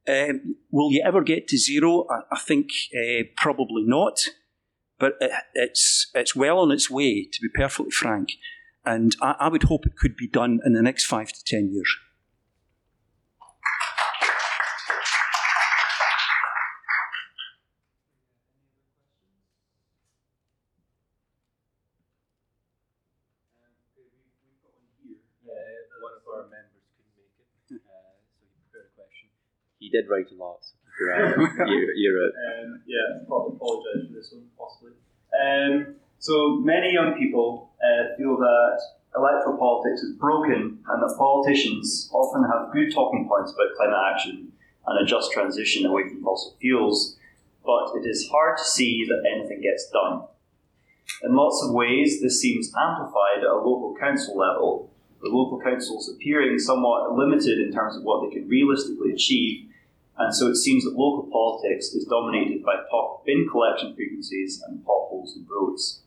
Um, 0.08 0.56
will 0.72 0.92
you 0.92 1.04
ever 1.06 1.22
get 1.24 1.48
to 1.50 1.58
zero? 1.58 2.06
I, 2.10 2.36
I 2.36 2.40
think 2.40 2.70
uh, 2.96 3.24
probably 3.36 3.84
not, 3.84 4.20
but 5.00 5.14
it, 5.20 5.32
it's, 5.54 6.12
it's 6.14 6.36
well 6.36 6.60
on 6.60 6.72
its 6.72 6.90
way, 6.90 7.28
to 7.32 7.42
be 7.42 7.50
perfectly 7.50 7.92
frank. 7.92 8.34
And 8.86 9.16
I, 9.22 9.36
I 9.40 9.48
would 9.50 9.64
hope 9.64 9.86
it 9.86 9.98
could 9.98 10.16
be 10.16 10.28
done 10.28 10.60
in 10.66 10.74
the 10.74 10.84
next 10.84 11.06
five 11.06 11.30
to 11.30 11.44
ten 11.44 11.74
years. 11.74 11.98
he 29.85 29.85
did 29.96 30.10
write 30.10 30.32
a 30.32 30.36
lot. 30.36 30.60
You're, 31.00 31.94
you're 31.96 32.24
Um, 32.26 32.82
yeah, 32.86 33.22
apologise 33.24 34.08
for 34.08 34.14
this 34.14 34.34
one, 34.34 34.48
possibly. 34.58 34.92
Um, 35.36 35.96
so 36.20 36.58
many 36.58 36.94
young 36.94 37.16
people 37.18 37.72
uh, 37.84 38.16
feel 38.18 38.38
that 38.38 38.80
electoral 39.16 39.58
politics 39.58 40.02
is 40.02 40.16
broken 40.18 40.80
and 40.88 41.02
that 41.02 41.16
politicians 41.18 42.10
often 42.14 42.44
have 42.44 42.74
good 42.74 42.94
talking 42.94 43.28
points 43.28 43.54
about 43.54 43.76
climate 43.78 44.00
action 44.14 44.52
and 44.88 45.04
a 45.04 45.06
just 45.06 45.32
transition 45.32 45.86
away 45.86 46.08
from 46.10 46.24
fossil 46.24 46.56
fuels, 46.60 47.18
but 47.66 47.96
it 47.96 48.08
is 48.08 48.30
hard 48.32 48.58
to 48.58 48.64
see 48.64 49.06
that 49.08 49.24
anything 49.34 49.62
gets 49.62 49.90
done. 49.92 50.24
In 51.24 51.36
lots 51.36 51.64
of 51.64 51.74
ways, 51.74 52.22
this 52.22 52.42
seems 52.42 52.72
amplified 52.78 53.40
at 53.40 53.50
a 53.50 53.56
local 53.56 53.96
council 54.00 54.38
level, 54.38 54.92
with 55.22 55.32
local 55.32 55.62
councils 55.62 56.10
appearing 56.10 56.60
somewhat 56.60 57.14
limited 57.14 57.60
in 57.60 57.72
terms 57.72 57.96
of 57.96 58.04
what 58.04 58.24
they 58.24 58.36
can 58.36 58.48
realistically 58.48 59.12
achieve, 59.12 59.70
and 60.18 60.34
so 60.34 60.48
it 60.48 60.56
seems 60.56 60.84
that 60.86 60.94
local 60.94 61.30
politics 61.32 61.88
is 61.88 62.06
dominated 62.06 62.64
by 62.64 62.76
talk 62.90 63.26
bin 63.26 63.48
collection 63.52 63.96
frequencies 63.96 64.64
and 64.66 64.84
potholes 64.86 65.36
and 65.36 65.46
roads. 65.50 66.02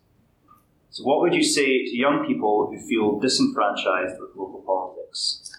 So, 0.91 1.05
what 1.05 1.21
would 1.21 1.35
you 1.35 1.45
say 1.45 1.85
to 1.85 1.97
young 1.97 2.27
people 2.27 2.71
who 2.73 2.89
feel 2.89 3.19
disenfranchised 3.21 4.19
with 4.19 4.31
local 4.35 4.63
politics? 4.67 5.53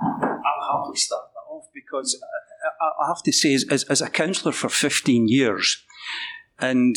I'll 0.00 0.78
happily 0.78 0.96
start 0.96 1.24
that 1.34 1.52
off 1.52 1.66
because 1.74 2.20
I, 2.80 3.04
I 3.04 3.08
have 3.08 3.22
to 3.24 3.32
say, 3.32 3.54
as, 3.54 3.84
as 3.84 4.00
a 4.00 4.08
councillor 4.08 4.52
for 4.52 4.68
15 4.68 5.28
years, 5.28 5.82
and 6.58 6.96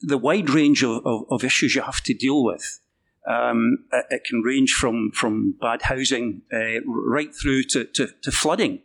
the 0.00 0.18
wide 0.18 0.50
range 0.50 0.82
of, 0.82 1.04
of, 1.06 1.24
of 1.30 1.44
issues 1.44 1.74
you 1.74 1.82
have 1.82 2.02
to 2.02 2.14
deal 2.14 2.44
with, 2.44 2.80
um, 3.28 3.84
it, 4.10 4.24
can 4.24 4.40
range 4.40 4.72
from, 4.72 5.10
from 5.14 5.54
bad 5.60 5.82
housing 5.82 6.42
uh, 6.52 6.80
right 6.86 7.34
through 7.34 7.64
to, 7.64 7.84
to, 7.84 8.08
to, 8.22 8.32
flooding. 8.32 8.82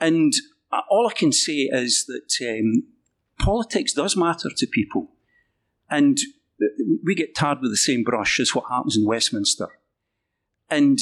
And 0.00 0.32
all 0.90 1.08
I 1.08 1.14
can 1.14 1.32
say 1.32 1.68
is 1.70 2.06
that 2.06 2.48
um, 2.48 2.84
politics 3.38 3.92
does 3.92 4.16
matter 4.16 4.48
to 4.56 4.66
people. 4.66 5.10
And 5.88 6.18
we 7.04 7.14
get 7.14 7.34
tarred 7.34 7.60
with 7.60 7.70
the 7.70 7.76
same 7.76 8.02
brush 8.02 8.40
as 8.40 8.54
what 8.54 8.64
happens 8.68 8.96
in 8.96 9.06
Westminster. 9.06 9.68
And 10.68 10.98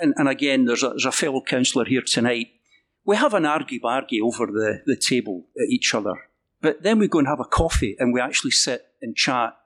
and, 0.00 0.14
and 0.16 0.28
again, 0.28 0.64
there's 0.64 0.82
a, 0.82 0.90
there's 0.90 1.04
a 1.04 1.12
fellow 1.12 1.42
councillor 1.42 1.84
here 1.84 2.02
tonight. 2.02 2.48
We 3.04 3.16
have 3.16 3.34
an 3.34 3.46
argy 3.46 3.80
bargy 3.80 4.20
over 4.22 4.46
the, 4.46 4.82
the 4.86 4.96
table 4.96 5.46
at 5.56 5.68
each 5.68 5.94
other, 5.94 6.14
but 6.60 6.82
then 6.82 6.98
we 6.98 7.08
go 7.08 7.18
and 7.18 7.28
have 7.28 7.40
a 7.40 7.44
coffee 7.44 7.96
and 7.98 8.12
we 8.12 8.20
actually 8.20 8.50
sit 8.50 8.86
and 9.00 9.16
chat 9.16 9.56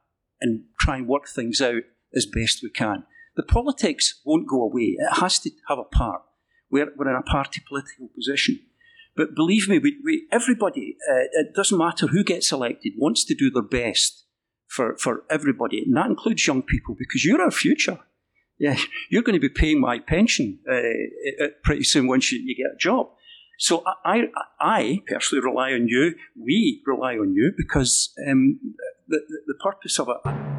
and 0.40 0.64
try 0.80 0.96
and 0.96 1.08
work 1.08 1.28
things 1.28 1.60
out 1.60 1.82
as 2.14 2.26
best 2.26 2.62
we 2.62 2.70
can. 2.70 3.04
The 3.36 3.42
politics 3.42 4.20
won't 4.24 4.48
go 4.48 4.62
away. 4.62 4.96
It 4.98 5.20
has 5.20 5.38
to 5.40 5.50
have 5.68 5.78
a 5.78 5.84
part. 5.84 6.22
We're, 6.70 6.92
we're 6.96 7.10
in 7.10 7.16
a 7.16 7.22
party 7.22 7.62
political 7.66 8.08
position. 8.14 8.60
But 9.16 9.34
believe 9.34 9.68
me, 9.68 9.78
we, 9.78 9.98
we, 10.04 10.26
everybody, 10.32 10.96
uh, 11.10 11.24
it 11.32 11.54
doesn't 11.54 11.76
matter 11.76 12.06
who 12.06 12.24
gets 12.24 12.50
elected, 12.52 12.94
wants 12.96 13.24
to 13.24 13.34
do 13.34 13.50
their 13.50 13.62
best 13.62 14.24
for, 14.68 14.96
for 14.96 15.24
everybody. 15.28 15.82
And 15.82 15.96
that 15.96 16.06
includes 16.06 16.46
young 16.46 16.62
people 16.62 16.94
because 16.98 17.24
you're 17.24 17.42
our 17.42 17.50
future 17.50 17.98
yeah, 18.62 18.76
you're 19.10 19.22
going 19.22 19.34
to 19.34 19.40
be 19.40 19.48
paying 19.48 19.80
my 19.80 19.98
pension 19.98 20.60
uh, 20.70 21.48
pretty 21.64 21.84
soon 21.84 22.06
once 22.06 22.32
you, 22.32 22.40
you, 22.42 22.56
get 22.56 22.74
a 22.74 22.78
job. 22.78 23.08
So 23.58 23.82
I, 24.04 24.22
I, 24.60 25.02
personally 25.06 25.44
rely 25.44 25.72
on 25.72 25.88
you. 25.88 26.14
We 26.40 26.82
rely 26.86 27.14
on 27.14 27.34
you 27.34 27.52
because 27.56 28.12
um, 28.26 28.58
the, 29.08 29.20
the 29.46 29.54
purpose 29.62 29.98
of 29.98 30.08
it. 30.08 30.51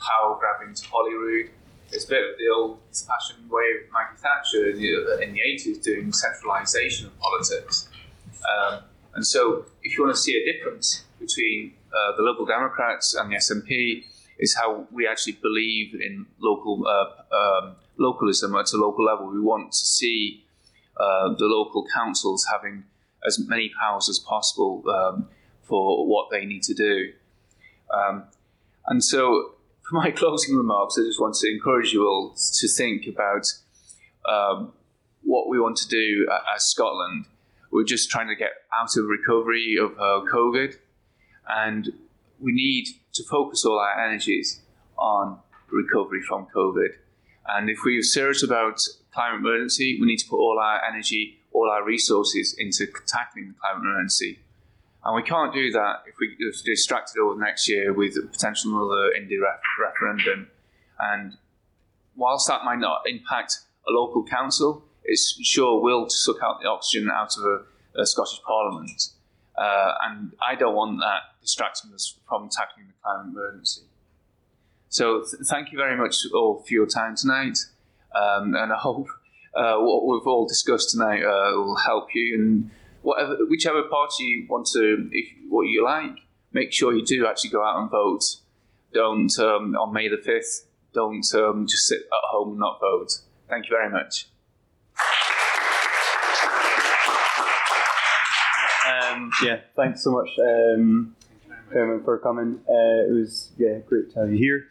power 0.10 0.38
grabbing 0.40 0.74
to 0.74 0.86
Holyrood. 0.88 1.50
It's 1.92 2.06
a 2.06 2.10
bit 2.10 2.24
of 2.24 2.38
the 2.38 2.48
old 2.54 2.80
fashioned 2.92 3.50
way 3.50 3.64
of 3.78 3.92
Maggie 3.92 4.18
Thatcher 4.18 4.70
in 4.70 4.78
the, 4.78 5.22
in 5.24 5.34
the 5.34 5.40
80s 5.40 5.84
doing 5.84 6.12
centralisation 6.12 7.08
of 7.08 7.20
politics. 7.20 7.90
Um, 8.34 8.82
and 9.16 9.26
so, 9.26 9.66
if 9.84 9.98
you 9.98 10.04
want 10.04 10.16
to 10.16 10.22
see 10.22 10.36
a 10.38 10.54
difference 10.54 11.04
between 11.20 11.74
uh, 11.92 12.16
the 12.16 12.24
Liberal 12.24 12.46
Democrats 12.46 13.16
and 13.16 13.32
the 13.32 13.38
SNP, 13.38 14.04
is 14.40 14.56
how 14.56 14.88
we 14.92 15.06
actually 15.08 15.34
believe 15.34 15.94
in 15.94 16.26
local 16.40 16.88
uh, 16.88 17.36
um, 17.36 17.76
localism 17.98 18.56
at 18.56 18.72
a 18.72 18.78
local 18.78 19.04
level. 19.04 19.30
We 19.30 19.42
want 19.42 19.72
to 19.72 19.78
see 19.78 20.46
uh, 20.98 21.34
the 21.38 21.46
local 21.46 21.86
councils 21.94 22.48
having 22.52 22.86
as 23.28 23.40
many 23.48 23.72
powers 23.82 24.08
as 24.10 24.20
possible 24.20 24.84
um, 24.90 25.28
for 25.64 26.08
what 26.08 26.30
they 26.32 26.46
need 26.46 26.64
to 26.64 26.74
do. 26.74 27.12
Um, 27.94 28.24
and 28.88 29.04
so, 29.04 29.56
for 29.90 29.96
my 30.04 30.12
closing 30.12 30.56
remarks, 30.56 30.98
I 30.98 31.04
just 31.04 31.20
want 31.20 31.36
to 31.36 31.52
encourage 31.52 31.94
you 31.94 32.08
all 32.08 32.36
to 32.36 32.68
think 32.68 33.08
about 33.08 33.46
um, 34.28 34.74
what 35.24 35.50
we 35.50 35.60
want 35.60 35.78
to 35.78 35.88
do 35.88 36.28
as 36.56 36.64
Scotland. 36.64 37.26
We're 37.72 37.84
just 37.84 38.10
trying 38.10 38.28
to 38.28 38.36
get 38.36 38.52
out 38.74 38.96
of 38.98 39.06
recovery 39.06 39.78
of 39.80 39.92
uh, 39.94 40.26
COVID, 40.32 40.76
and 41.48 41.90
we 42.40 42.52
need 42.52 42.88
to 43.14 43.24
focus 43.30 43.66
all 43.66 43.80
our 43.80 44.00
energies 44.00 44.62
on 44.98 45.40
recovery 45.70 46.22
from 46.22 46.48
COVID. 46.56 46.90
And 47.48 47.70
if 47.70 47.80
we're 47.84 48.02
serious 48.02 48.44
about 48.44 48.82
climate 49.14 49.40
emergency, 49.40 49.98
we 50.00 50.08
need 50.08 50.18
to 50.18 50.28
put 50.28 50.38
all 50.38 50.60
our 50.60 50.82
energy, 50.84 51.40
all 51.52 51.70
our 51.70 51.84
resources 51.84 52.56
into 52.58 52.88
tackling 53.08 53.50
the 53.50 53.54
climate 53.60 53.84
emergency. 53.84 54.40
And 55.04 55.16
we 55.16 55.24
can't 55.24 55.54
do 55.54 55.72
that 55.72 56.04
if 56.08 56.16
we 56.20 56.28
are 56.28 56.52
distracted 56.66 57.20
over 57.20 57.40
next 57.40 57.70
year 57.70 57.94
with 57.94 58.18
a 58.18 58.28
potential 58.28 58.72
another 58.72 59.14
Indy 59.14 59.38
ref- 59.38 59.60
referendum. 59.80 60.50
And 61.00 61.38
whilst 62.16 62.48
that 62.50 62.66
might 62.66 62.80
not 62.80 63.04
impact 63.06 63.60
a 63.88 63.92
local 63.92 64.24
council, 64.26 64.84
it 65.04 65.18
sure 65.42 65.82
will 65.82 66.10
suck 66.10 66.38
out 66.44 66.60
the 66.62 66.68
oxygen 66.68 67.10
out 67.10 67.38
of 67.38 67.44
a, 67.44 68.02
a 68.02 68.06
Scottish 68.06 68.42
Parliament. 68.46 69.10
Uh, 69.58 69.94
and 70.08 70.34
I 70.42 70.56
don't 70.56 70.76
want 70.76 71.00
that 71.00 71.40
distracting 71.42 71.94
us 71.94 72.16
from 72.28 72.50
tackling 72.50 72.88
the 72.88 72.94
climate 73.02 73.34
emergency. 73.34 73.82
So 74.90 75.22
th- 75.22 75.44
thank 75.46 75.72
you 75.72 75.78
very 75.78 75.98
much 75.98 76.26
all 76.34 76.64
for 76.68 76.74
your 76.74 76.86
time 76.86 77.16
tonight. 77.16 77.58
Um, 78.14 78.56
and 78.56 78.74
I 78.74 78.78
hope 78.78 79.08
uh, 79.56 79.78
what 79.78 80.06
we've 80.06 80.28
all 80.28 80.48
discussed 80.48 80.92
tonight 80.92 81.24
uh, 81.24 81.52
will 81.54 81.78
help 81.78 82.10
you 82.14 82.36
and 82.36 82.72
whatever, 83.02 83.38
whichever 83.48 83.84
party 83.84 84.24
you 84.24 84.48
want 84.50 84.68
to, 84.74 85.10
if 85.12 85.28
what 85.50 85.64
you 85.64 85.84
like, 85.84 86.18
make 86.52 86.72
sure 86.72 86.94
you 86.94 87.06
do 87.06 87.28
actually 87.28 87.50
go 87.50 87.64
out 87.64 87.80
and 87.80 87.90
vote. 87.90 88.24
Don't 88.94 89.32
um, 89.40 89.76
on 89.76 89.94
May 89.94 90.08
the 90.08 90.18
fifth. 90.18 90.68
Don't 90.94 91.26
um, 91.36 91.68
just 91.68 91.88
sit 91.88 92.00
at 92.00 92.30
home 92.32 92.50
and 92.50 92.60
not 92.60 92.80
vote. 92.80 93.12
Thank 93.48 93.66
you 93.66 93.76
very 93.76 93.92
much. 93.92 94.28
Um, 98.90 99.32
yeah, 99.44 99.60
thanks 99.76 100.04
so 100.04 100.12
much, 100.12 100.30
um, 100.40 101.16
for 101.70 102.20
coming. 102.24 102.60
Uh, 102.68 103.08
it 103.08 103.14
was 103.14 103.52
yeah 103.58 103.80
great 103.88 104.12
to 104.14 104.20
have 104.22 104.32
you 104.32 104.38
here, 104.38 104.66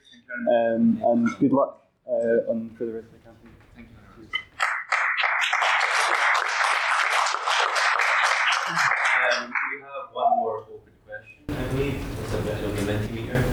um, 0.50 1.00
and 1.04 1.38
good 1.38 1.52
luck 1.52 1.86
uh, 2.08 2.50
on 2.50 2.74
for 2.76 2.84
the 2.84 2.92
rest 2.92 3.06
question, 11.78 12.04
I 12.32 12.40
believe, 12.40 12.46
the 12.46 12.66
of 12.66 12.76
the 12.76 12.92
Mentimeter. 12.92 13.44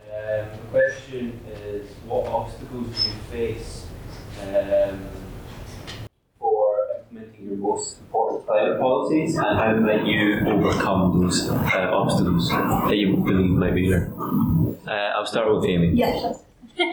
Um, 0.00 0.58
the 0.58 0.70
question 0.70 1.40
is, 1.46 1.90
what 2.06 2.26
obstacles 2.26 3.02
do 3.02 3.08
you 3.08 3.14
face 3.30 3.86
um, 4.42 5.08
for 6.38 6.76
implementing 6.98 7.44
your 7.46 7.56
most 7.56 8.00
important 8.00 8.46
climate 8.46 8.80
policies, 8.80 9.36
and 9.36 9.58
how 9.58 9.74
might 9.74 10.06
you 10.06 10.40
overcome 10.46 11.20
those 11.20 11.48
uh, 11.48 11.90
obstacles 11.92 12.48
that 12.48 12.96
you 12.96 13.16
believe 13.16 13.50
might 13.50 13.74
be 13.74 13.90
there? 13.90 14.12
Uh, 14.86 15.16
I'll 15.16 15.26
start 15.26 15.54
with 15.54 15.64
Amy. 15.68 15.92
Yes. 15.94 16.42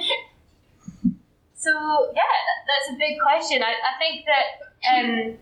So 1.61 1.71
yeah, 2.15 2.21
that's 2.71 2.95
a 2.95 2.97
big 2.97 3.19
question. 3.19 3.61
I, 3.61 3.73
I 3.73 3.99
think 3.99 4.23
that 4.31 4.47
um, 4.95 5.37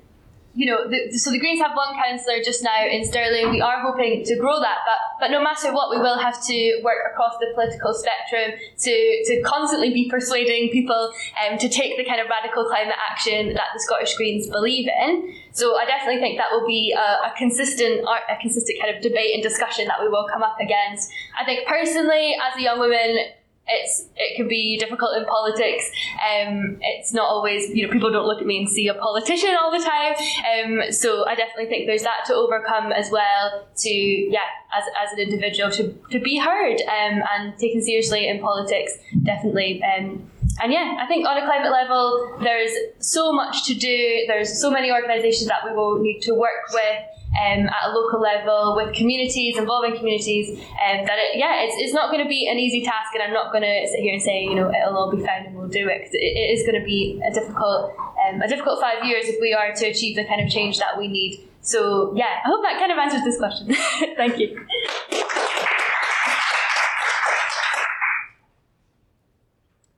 you 0.57 0.65
know, 0.65 0.89
the, 0.89 1.15
so 1.19 1.29
the 1.29 1.38
Greens 1.38 1.61
have 1.61 1.77
one 1.77 1.93
councillor 1.93 2.41
just 2.43 2.63
now 2.63 2.84
in 2.84 3.05
Stirling. 3.05 3.51
We 3.51 3.61
are 3.61 3.79
hoping 3.79 4.23
to 4.25 4.35
grow 4.38 4.59
that, 4.59 4.79
but 4.89 4.97
but 5.19 5.29
no 5.29 5.39
matter 5.39 5.71
what, 5.71 5.91
we 5.91 6.01
will 6.01 6.17
have 6.17 6.43
to 6.47 6.81
work 6.84 6.97
across 7.13 7.38
the 7.38 7.45
political 7.53 7.93
spectrum 7.93 8.57
to 8.57 9.23
to 9.25 9.41
constantly 9.45 9.93
be 9.93 10.09
persuading 10.09 10.69
people 10.69 11.13
um, 11.45 11.59
to 11.59 11.69
take 11.69 11.95
the 11.95 12.03
kind 12.05 12.19
of 12.19 12.25
radical 12.27 12.65
climate 12.65 12.97
action 12.97 13.53
that 13.53 13.69
the 13.71 13.79
Scottish 13.79 14.15
Greens 14.15 14.47
believe 14.47 14.89
in. 14.89 15.31
So 15.51 15.77
I 15.77 15.85
definitely 15.85 16.21
think 16.21 16.39
that 16.39 16.49
will 16.49 16.65
be 16.65 16.91
a, 16.91 17.29
a 17.29 17.34
consistent 17.38 18.01
a 18.01 18.41
consistent 18.41 18.81
kind 18.81 18.95
of 18.95 19.03
debate 19.03 19.35
and 19.35 19.43
discussion 19.43 19.85
that 19.88 20.01
we 20.01 20.09
will 20.09 20.25
come 20.27 20.41
up 20.41 20.57
against. 20.59 21.11
I 21.39 21.45
think 21.45 21.67
personally, 21.67 22.34
as 22.34 22.57
a 22.57 22.63
young 22.63 22.79
woman, 22.79 23.29
it's 23.68 24.07
it 24.15 24.38
can 24.38 24.48
be 24.48 24.77
difficult 24.77 25.18
in 25.18 25.26
politics. 25.26 25.89
Um, 26.18 26.77
it's 26.81 27.14
not 27.14 27.27
always 27.27 27.69
you 27.69 27.85
know 27.85 27.94
people 27.94 28.11
don't 28.11 28.26
look 28.26 28.41
at 28.41 28.48
me 28.48 28.60
and 28.60 28.69
see 28.69 28.88
a 28.88 28.94
politician 28.94 29.56
all 29.60 29.72
the 29.72 29.84
time. 29.84 30.15
Um, 30.53 30.91
so 30.91 31.26
I 31.26 31.35
definitely 31.35 31.68
think 31.68 31.88
there's 31.88 32.03
that 32.03 32.26
to 32.27 32.34
overcome 32.34 32.91
as 32.91 33.11
well. 33.11 33.68
To 33.77 33.89
yeah, 33.89 34.39
as, 34.76 34.84
as 35.03 35.14
an 35.14 35.19
individual 35.19 35.72
to, 35.72 35.94
to 36.11 36.19
be 36.19 36.38
heard 36.38 36.81
um, 36.81 37.23
and 37.35 37.57
taken 37.57 37.81
seriously 37.81 38.27
in 38.27 38.39
politics, 38.39 38.94
definitely. 39.23 39.84
Um, 39.84 40.30
and 40.61 40.72
yeah, 40.72 40.98
I 40.99 41.06
think 41.07 41.27
on 41.27 41.38
a 41.38 41.45
climate 41.45 41.72
level, 41.72 42.38
there's 42.41 42.72
so 42.99 43.31
much 43.31 43.65
to 43.68 43.76
do. 43.76 44.23
There's 44.27 44.60
so 44.60 44.72
many 44.72 44.91
organisations 44.91 45.48
that 45.48 45.64
we 45.65 45.76
will 45.76 45.99
need 45.99 46.22
to 46.22 46.34
work 46.34 46.72
with 46.72 47.03
um, 47.35 47.67
at 47.67 47.89
a 47.89 47.91
local 47.91 48.21
level 48.21 48.75
with 48.75 48.95
communities, 48.95 49.57
involving 49.57 49.95
communities, 49.95 50.49
um, 50.57 51.05
that 51.05 51.17
it, 51.19 51.37
yeah, 51.37 51.63
it's, 51.63 51.75
it's 51.77 51.93
not 51.93 52.11
going 52.11 52.23
to 52.23 52.29
be 52.29 52.47
an 52.49 52.57
easy 52.57 52.83
task, 52.83 53.13
and 53.13 53.21
I'm 53.21 53.33
not 53.33 53.51
going 53.51 53.63
to 53.63 53.87
sit 53.91 53.99
here 53.99 54.13
and 54.13 54.21
say 54.21 54.43
you 54.43 54.55
know 54.55 54.71
it'll 54.71 54.97
all 54.97 55.11
be 55.11 55.23
fine 55.23 55.45
and 55.47 55.55
we'll 55.55 55.67
do 55.67 55.87
it 55.87 55.99
because 55.99 56.13
it, 56.13 56.23
it 56.23 56.49
is 56.57 56.65
going 56.65 56.79
to 56.79 56.85
be 56.85 57.21
a 57.25 57.33
difficult 57.33 57.93
um, 58.25 58.41
a 58.41 58.47
difficult 58.47 58.81
five 58.81 59.03
years 59.03 59.27
if 59.27 59.39
we 59.41 59.53
are 59.53 59.73
to 59.73 59.85
achieve 59.85 60.15
the 60.15 60.25
kind 60.25 60.41
of 60.41 60.49
change 60.49 60.79
that 60.79 60.97
we 60.97 61.07
need. 61.07 61.47
So 61.61 62.13
yeah, 62.15 62.39
I 62.45 62.47
hope 62.47 62.61
that 62.63 62.79
kind 62.79 62.91
of 62.91 62.97
answers 62.97 63.23
this 63.23 63.37
question. 63.37 63.73
Thank 64.15 64.39
you. 64.39 64.55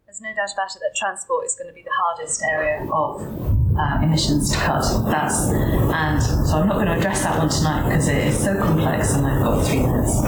There's 0.06 0.22
no 0.22 0.36
doubt 0.36 0.52
about 0.52 0.76
it 0.76 0.80
that 0.80 0.96
transport 0.98 1.46
is 1.46 1.56
going 1.56 1.68
to 1.70 1.74
be 1.74 1.84
the 1.84 1.96
hardest 1.96 2.44
area 2.44 2.90
of 2.92 3.69
uh, 3.78 4.00
emissions 4.04 4.52
to 4.52 4.58
cut. 4.58 4.84
That's 5.06 5.50
and 5.50 6.22
so 6.22 6.58
I'm 6.58 6.68
not 6.68 6.76
going 6.76 6.88
to 6.88 6.98
address 6.98 7.24
that 7.24 7.38
one 7.38 7.50
tonight 7.50 7.90
because 7.90 8.08
it 8.08 8.28
is 8.28 8.38
so 8.38 8.58
complex 8.58 9.14
and 9.14 9.26
I've 9.26 9.42
got 9.42 9.66
three 9.66 9.82
minutes. 9.82 10.22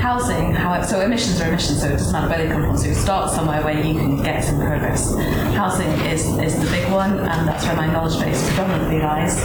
Housing, 0.00 0.54
so 0.84 1.00
emissions 1.00 1.40
are 1.40 1.48
emissions, 1.48 1.80
so 1.80 1.88
it 1.88 1.92
doesn't 1.92 2.12
matter 2.12 2.28
where 2.28 2.38
they 2.38 2.52
come 2.52 2.62
from. 2.62 2.76
So 2.76 2.92
start 2.92 3.30
somewhere 3.30 3.62
where 3.62 3.76
you 3.76 3.94
can 3.94 4.22
get 4.22 4.44
some 4.44 4.60
progress. 4.60 5.14
Housing 5.54 5.90
is, 6.06 6.26
is 6.38 6.58
the 6.58 6.70
big 6.70 6.90
one, 6.92 7.18
and 7.18 7.48
that's 7.48 7.64
where 7.64 7.76
my 7.76 7.86
knowledge 7.86 8.18
base 8.20 8.46
predominantly 8.48 9.00
lies. 9.00 9.36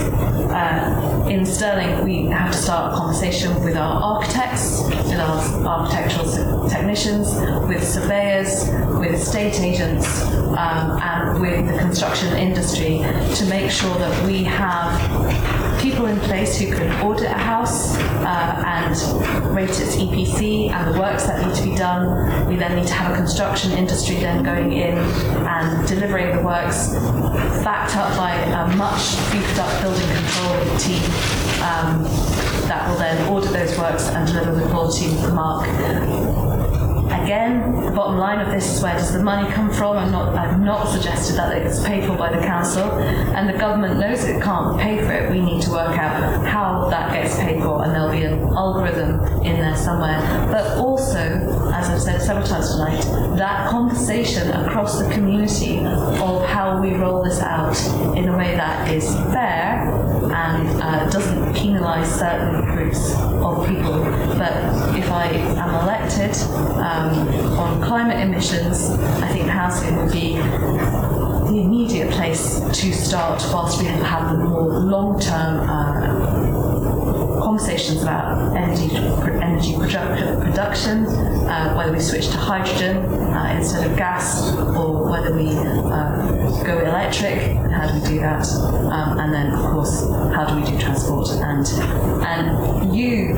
Uh, 0.52 1.26
in 1.28 1.46
Stirling, 1.46 2.04
we 2.04 2.26
have 2.26 2.52
to 2.52 2.58
start 2.58 2.92
a 2.92 2.96
conversation 2.96 3.62
with 3.64 3.76
our 3.76 4.02
architects, 4.02 4.82
with 4.84 5.18
our 5.18 5.66
architectural 5.66 6.68
technicians, 6.68 7.34
with 7.66 7.82
surveyors, 7.86 8.68
with 8.98 9.22
state 9.22 9.58
agents, 9.60 10.22
um, 10.56 10.98
and 11.00 11.40
with 11.40 11.66
the 11.66 11.78
construction 11.78 12.36
industry 12.36 12.98
to 13.36 13.46
make 13.46 13.70
sure 13.70 13.96
that 13.98 14.26
we 14.26 14.44
have 14.44 15.80
people 15.80 16.06
in 16.06 16.18
place 16.20 16.58
who 16.58 16.66
can 16.66 16.90
audit 17.02 17.26
a 17.26 17.32
house 17.32 17.96
uh, 17.96 18.62
and 18.66 19.54
rate 19.54 19.70
its 19.70 19.96
EPC 19.96 20.70
and 20.70 20.94
the 20.94 21.00
works 21.00 21.24
that 21.26 21.44
need 21.44 21.54
to 21.54 21.64
be 21.64 21.74
done. 21.74 22.46
We 22.46 22.56
then 22.56 22.76
need 22.76 22.86
to 22.88 22.92
have 22.92 23.12
a 23.12 23.16
construction 23.16 23.72
industry 23.72 24.16
then 24.16 24.44
going 24.44 24.72
in 24.72 24.98
and 24.98 25.88
delivering 25.88 26.36
the 26.36 26.42
works 26.42 26.92
backed 27.64 27.96
up 27.96 28.16
by 28.16 28.34
a 28.34 28.76
much 28.76 29.16
beefed 29.32 29.58
up 29.58 29.82
building 29.82 30.08
control 30.08 30.78
team 30.78 31.02
um, 31.62 32.04
that 32.68 32.88
will 32.88 32.98
then 32.98 33.28
audit 33.28 33.52
those 33.52 33.78
works 33.78 34.08
and 34.08 34.28
deliver 34.28 34.54
the 34.54 34.68
quality 34.68 35.08
mark 35.32 35.66
Again, 37.22 37.84
the 37.84 37.92
bottom 37.92 38.18
line 38.18 38.40
of 38.40 38.52
this 38.52 38.74
is 38.74 38.82
where 38.82 38.94
does 38.94 39.12
the 39.12 39.22
money 39.22 39.48
come 39.52 39.72
from? 39.72 39.96
I'm 39.96 40.10
not, 40.10 40.34
I've 40.34 40.60
not 40.60 40.88
suggested 40.88 41.36
that 41.36 41.56
it's 41.56 41.80
paid 41.86 42.04
for 42.04 42.16
by 42.16 42.34
the 42.36 42.44
council, 42.44 42.82
and 42.82 43.48
the 43.48 43.56
government 43.56 44.00
knows 44.00 44.24
it 44.24 44.42
can't 44.42 44.80
pay 44.80 44.98
for 44.98 45.12
it. 45.12 45.30
We 45.30 45.40
need 45.40 45.62
to 45.62 45.70
work 45.70 45.96
out 45.96 46.44
how 46.44 46.88
that 46.90 47.12
gets 47.12 47.36
paid 47.36 47.62
for, 47.62 47.84
and 47.84 47.94
there'll 47.94 48.10
be 48.10 48.24
an 48.24 48.40
algorithm 48.40 49.20
in 49.44 49.56
there 49.56 49.76
somewhere. 49.76 50.18
But 50.50 50.78
also, 50.78 51.61
as 51.72 51.88
I've 51.88 52.00
said 52.00 52.20
several 52.20 52.46
times 52.46 52.72
tonight, 52.72 53.00
that 53.36 53.70
conversation 53.70 54.50
across 54.50 54.98
the 55.02 55.08
community 55.10 55.78
of 55.78 56.44
how 56.46 56.80
we 56.80 56.94
roll 56.94 57.22
this 57.22 57.40
out 57.40 57.76
in 58.16 58.28
a 58.28 58.36
way 58.36 58.54
that 58.56 58.92
is 58.92 59.14
fair 59.32 59.80
and 60.32 60.82
uh, 60.82 61.08
doesn't 61.10 61.54
penalise 61.54 62.06
certain 62.06 62.64
groups 62.66 63.14
of 63.16 63.66
people. 63.66 64.00
But 64.36 64.52
if 64.96 65.10
I 65.10 65.26
am 65.26 65.74
elected, 65.82 66.36
um, 66.78 67.28
on 67.58 67.82
climate 67.82 68.18
emissions, 68.18 68.90
I 68.90 69.28
think 69.28 69.48
housing 69.48 69.96
would 69.96 70.12
be 70.12 70.36
the 70.36 71.60
immediate 71.60 72.10
place 72.10 72.60
to 72.60 72.92
start 72.92 73.42
whilst 73.52 73.80
we 73.80 73.86
have 73.86 74.32
the 74.32 74.44
more 74.44 74.68
long-term 74.68 75.68
uh, 75.68 76.21
conversations 77.52 78.00
about 78.00 78.56
energy 78.56 78.96
energy 78.96 79.74
production, 79.76 81.04
uh, 81.04 81.74
whether 81.74 81.92
we 81.92 82.00
switch 82.00 82.28
to 82.28 82.38
hydrogen 82.38 82.96
uh, 82.96 83.54
instead 83.54 83.90
of 83.90 83.94
gas, 83.94 84.54
or 84.74 85.10
whether 85.10 85.34
we 85.36 85.48
uh, 85.50 86.64
go 86.64 86.78
electric. 86.78 87.38
How 87.70 87.88
do 87.88 88.00
we 88.00 88.08
do 88.08 88.20
that? 88.20 88.46
Um, 88.90 89.18
and 89.18 89.34
then, 89.34 89.52
of 89.52 89.70
course, 89.70 90.00
how 90.34 90.46
do 90.46 90.58
we 90.58 90.64
do 90.64 90.80
transport? 90.80 91.28
And 91.28 91.66
and 92.24 92.96
you 92.96 93.36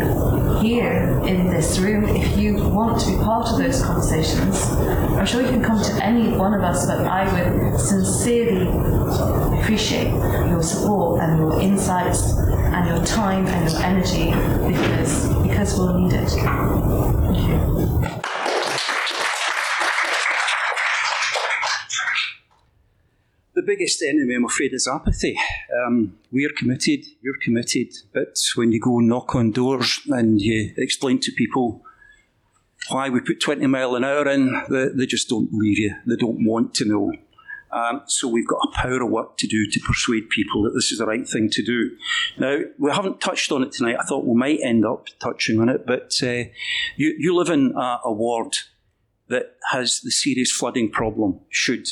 here 0.62 1.20
in 1.26 1.50
this 1.50 1.80
room, 1.80 2.04
if 2.04 2.38
you 2.38 2.54
want 2.68 3.00
to 3.00 3.10
be 3.10 3.16
part 3.16 3.48
of 3.48 3.58
those 3.58 3.82
conversations, 3.82 4.62
I'm 5.18 5.26
sure 5.26 5.42
you 5.42 5.48
can 5.48 5.62
come 5.62 5.82
to 5.82 6.04
any 6.04 6.36
one 6.36 6.54
of 6.54 6.62
us, 6.62 6.86
but 6.86 7.04
I 7.04 7.24
would 7.32 7.80
sincerely 7.80 8.68
appreciate 9.58 10.12
your 10.50 10.62
support 10.62 11.20
and 11.20 11.36
your 11.38 11.60
insights 11.60 12.34
and 12.74 12.88
your 12.88 13.04
time 13.06 13.46
and 13.46 13.70
your 13.70 13.82
energy 13.82 14.30
because 14.68 15.28
because 15.42 15.78
we'll 15.78 15.96
need 15.98 16.12
it. 16.12 16.28
Thank 16.28 17.38
you. 17.48 17.84
The 23.54 23.62
biggest 23.62 24.02
enemy, 24.02 24.34
I'm 24.34 24.44
afraid, 24.44 24.72
is 24.72 24.88
apathy. 24.92 25.38
Um, 25.86 26.18
we're 26.32 26.50
committed, 26.50 27.04
you're 27.22 27.38
committed, 27.40 27.94
but 28.12 28.36
when 28.56 28.72
you 28.72 28.80
go 28.80 28.98
knock 28.98 29.36
on 29.36 29.52
doors 29.52 30.00
and 30.08 30.40
you 30.40 30.74
explain 30.76 31.20
to 31.20 31.30
people 31.30 31.80
why 32.88 33.08
we 33.08 33.20
put 33.20 33.40
20 33.40 33.64
mile 33.68 33.94
an 33.94 34.02
hour 34.02 34.28
in, 34.28 34.60
they, 34.68 34.88
they 34.88 35.06
just 35.06 35.28
don't 35.28 35.48
believe 35.52 35.78
you. 35.78 35.94
They 36.04 36.16
don't 36.16 36.44
want 36.44 36.74
to 36.74 36.84
know. 36.84 37.12
Um, 37.74 38.02
so 38.06 38.28
we've 38.28 38.46
got 38.46 38.60
a 38.68 38.70
power 38.72 39.02
of 39.02 39.10
work 39.10 39.36
to 39.38 39.48
do 39.48 39.68
to 39.68 39.80
persuade 39.80 40.30
people 40.30 40.62
that 40.62 40.74
this 40.74 40.92
is 40.92 40.98
the 40.98 41.06
right 41.06 41.26
thing 41.26 41.50
to 41.50 41.62
do. 41.62 41.90
Now, 42.38 42.60
we 42.78 42.92
haven't 42.92 43.20
touched 43.20 43.50
on 43.50 43.64
it 43.64 43.72
tonight. 43.72 43.96
I 43.98 44.04
thought 44.04 44.24
we 44.24 44.34
might 44.34 44.60
end 44.62 44.86
up 44.86 45.06
touching 45.18 45.60
on 45.60 45.68
it, 45.68 45.84
but 45.84 46.14
uh, 46.22 46.48
you, 46.96 47.16
you 47.18 47.34
live 47.34 47.48
in 47.48 47.72
a, 47.76 48.12
ward 48.12 48.56
that 49.28 49.56
has 49.72 50.00
the 50.00 50.12
serious 50.12 50.52
flooding 50.52 50.88
problem, 50.88 51.40
should 51.50 51.88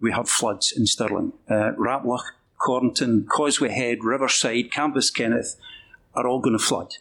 we 0.00 0.12
have 0.12 0.28
floods 0.28 0.72
in 0.76 0.86
Stirling. 0.86 1.32
Uh, 1.50 1.72
Raploch, 1.76 2.22
Cornton, 2.64 3.24
Causewayhead, 3.24 3.98
Riverside, 4.02 4.70
Cambuskenneth 4.70 5.56
are 6.14 6.28
all 6.28 6.40
going 6.40 6.56
to 6.56 6.64
flood, 6.64 6.94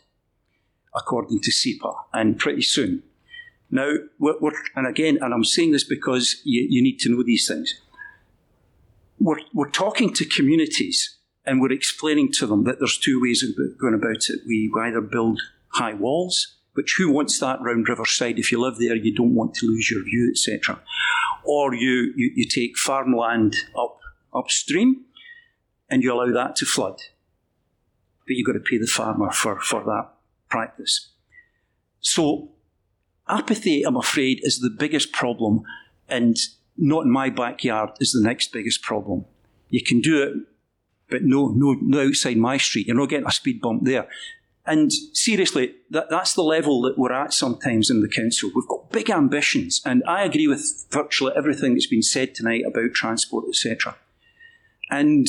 according 0.96 1.40
to 1.42 1.52
SEPA, 1.52 1.94
and 2.14 2.40
pretty 2.40 2.64
soon. 2.64 3.04
Now, 3.70 3.94
we're, 4.18 4.40
we're, 4.40 4.54
and 4.76 4.88
again, 4.88 5.20
and 5.22 5.34
I'm 5.34 5.44
saying 5.44 5.72
this 5.72 5.84
because 5.84 6.42
you, 6.44 6.66
you 6.68 6.82
need 6.82 7.00
to 7.02 7.10
know 7.10 7.22
these 7.22 7.48
things. 7.48 7.80
We're, 9.24 9.40
we're 9.54 9.70
talking 9.70 10.14
to 10.14 10.26
communities 10.26 11.18
and 11.46 11.62
we're 11.62 11.72
explaining 11.72 12.32
to 12.34 12.48
them 12.48 12.64
that 12.66 12.80
there's 12.80 12.98
two 12.98 13.22
ways 13.22 13.44
of 13.44 13.56
going 13.80 13.94
about 13.94 14.30
it. 14.30 14.42
We 14.48 14.72
either 14.82 15.02
build 15.02 15.42
high 15.70 15.94
walls, 15.94 16.58
which 16.74 16.96
who 16.98 17.12
wants 17.12 17.40
that 17.40 17.62
round 17.62 17.88
Riverside? 17.88 18.40
If 18.40 18.52
you 18.52 18.60
live 18.60 18.78
there, 18.78 18.96
you 18.96 19.14
don't 19.16 19.36
want 19.36 19.56
to 19.56 19.68
lose 19.68 19.90
your 19.90 20.04
view, 20.04 20.32
etc 20.32 20.82
or 21.44 21.74
you, 21.74 22.14
you, 22.16 22.32
you 22.36 22.48
take 22.48 22.78
farmland 22.78 23.56
up 23.78 24.00
upstream 24.34 25.06
and 25.90 26.02
you 26.02 26.14
allow 26.14 26.32
that 26.34 26.56
to 26.58 26.66
flood. 26.66 27.00
But 28.26 28.36
you've 28.36 28.48
got 28.48 28.54
to 28.54 28.60
pay 28.60 28.78
the 28.78 28.88
farmer 28.88 29.32
for, 29.32 29.60
for 29.60 29.84
that 29.84 30.10
practice. 30.50 31.10
So, 32.00 32.52
apathy, 33.28 33.84
I'm 33.84 33.98
afraid, 33.98 34.40
is 34.44 34.60
the 34.60 34.70
biggest 34.70 35.12
problem, 35.12 35.64
and 36.08 36.38
not 36.78 37.06
in 37.06 37.12
my 37.12 37.30
backyard 37.30 37.92
is 38.00 38.14
the 38.14 38.22
next 38.22 38.52
biggest 38.52 38.82
problem. 38.82 39.26
You 39.70 39.84
can 39.84 40.02
do 40.02 40.22
it, 40.24 40.34
but 41.10 41.24
no, 41.24 41.48
no, 41.48 41.76
no 41.82 42.08
outside 42.08 42.38
my 42.38 42.58
street. 42.58 42.88
You're 42.88 42.96
not 42.96 43.10
getting 43.10 43.28
a 43.28 43.32
speed 43.32 43.62
bump 43.62 43.84
there. 43.86 44.08
And 44.66 44.92
seriously, 45.14 45.76
that, 45.90 46.10
that's 46.10 46.34
the 46.34 46.42
level 46.42 46.82
that 46.84 46.98
we're 46.98 47.12
at 47.12 47.34
sometimes 47.34 47.90
in 47.90 48.02
the 48.02 48.08
council. 48.08 48.50
We've 48.56 48.68
got 48.68 48.92
big 48.92 49.10
ambitions, 49.10 49.82
and 49.86 50.04
I 50.08 50.24
agree 50.24 50.48
with 50.48 50.86
virtually 50.90 51.34
everything 51.36 51.74
that's 51.74 51.88
been 51.88 52.02
said 52.02 52.34
tonight 52.34 52.64
about 52.66 52.94
transport, 52.94 53.46
etc. 53.50 53.96
And 54.90 55.28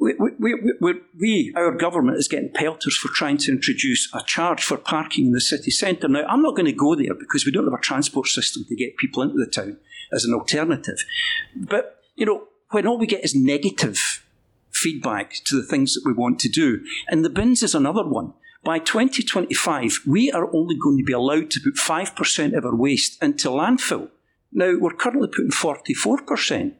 we, 0.00 0.14
we, 0.14 0.54
we, 0.80 0.94
we, 1.18 1.52
our 1.54 1.72
government 1.72 2.16
is 2.16 2.26
getting 2.26 2.50
pelters 2.52 2.96
for 2.96 3.08
trying 3.08 3.36
to 3.36 3.52
introduce 3.52 4.08
a 4.14 4.22
charge 4.24 4.64
for 4.64 4.78
parking 4.78 5.26
in 5.26 5.32
the 5.32 5.40
city 5.42 5.70
centre. 5.70 6.08
Now, 6.08 6.24
I'm 6.26 6.40
not 6.40 6.56
going 6.56 6.66
to 6.66 6.72
go 6.72 6.94
there 6.94 7.14
because 7.14 7.44
we 7.44 7.52
don't 7.52 7.64
have 7.64 7.78
a 7.78 7.82
transport 7.82 8.28
system 8.28 8.64
to 8.68 8.74
get 8.74 8.96
people 8.96 9.22
into 9.22 9.36
the 9.36 9.46
town 9.46 9.76
as 10.10 10.24
an 10.24 10.32
alternative. 10.32 10.96
But, 11.54 12.02
you 12.16 12.24
know, 12.24 12.48
when 12.70 12.86
all 12.86 12.98
we 12.98 13.06
get 13.06 13.24
is 13.24 13.34
negative 13.34 14.24
feedback 14.70 15.34
to 15.44 15.56
the 15.56 15.66
things 15.66 15.92
that 15.92 16.02
we 16.06 16.14
want 16.14 16.38
to 16.40 16.48
do, 16.48 16.82
and 17.08 17.22
the 17.22 17.30
bins 17.30 17.62
is 17.62 17.74
another 17.74 18.06
one. 18.06 18.32
By 18.64 18.78
2025, 18.78 20.00
we 20.06 20.30
are 20.32 20.54
only 20.54 20.76
going 20.76 20.96
to 20.98 21.04
be 21.04 21.12
allowed 21.12 21.50
to 21.50 21.60
put 21.60 21.74
5% 21.74 22.56
of 22.56 22.64
our 22.64 22.74
waste 22.74 23.22
into 23.22 23.48
landfill. 23.48 24.08
Now, 24.50 24.76
we're 24.78 24.94
currently 24.94 25.28
putting 25.28 25.50
44%. 25.50 26.74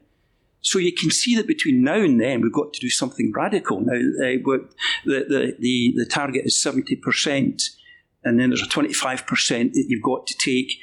So 0.61 0.77
you 0.79 0.93
can 0.93 1.09
see 1.09 1.35
that 1.35 1.47
between 1.47 1.83
now 1.83 1.95
and 1.95 2.21
then, 2.21 2.41
we've 2.41 2.53
got 2.53 2.73
to 2.73 2.79
do 2.79 2.89
something 2.89 3.31
radical. 3.35 3.81
Now, 3.81 3.93
uh, 3.93 4.37
the, 4.43 4.69
the, 5.05 5.55
the, 5.59 5.93
the 5.97 6.05
target 6.05 6.45
is 6.45 6.63
70%, 6.63 7.61
and 8.23 8.39
then 8.39 8.49
there's 8.49 8.61
a 8.61 8.67
25% 8.67 9.73
that 9.73 9.85
you've 9.87 10.03
got 10.03 10.27
to 10.27 10.35
take 10.37 10.73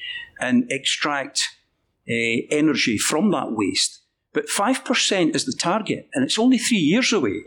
and 0.40 0.70
extract 0.70 1.40
uh, 2.08 2.42
energy 2.50 2.98
from 2.98 3.30
that 3.30 3.52
waste. 3.52 4.00
But 4.32 4.48
5% 4.48 5.34
is 5.34 5.44
the 5.44 5.52
target, 5.52 6.08
and 6.12 6.24
it's 6.24 6.38
only 6.38 6.58
three 6.58 6.78
years 6.78 7.12
away. 7.12 7.44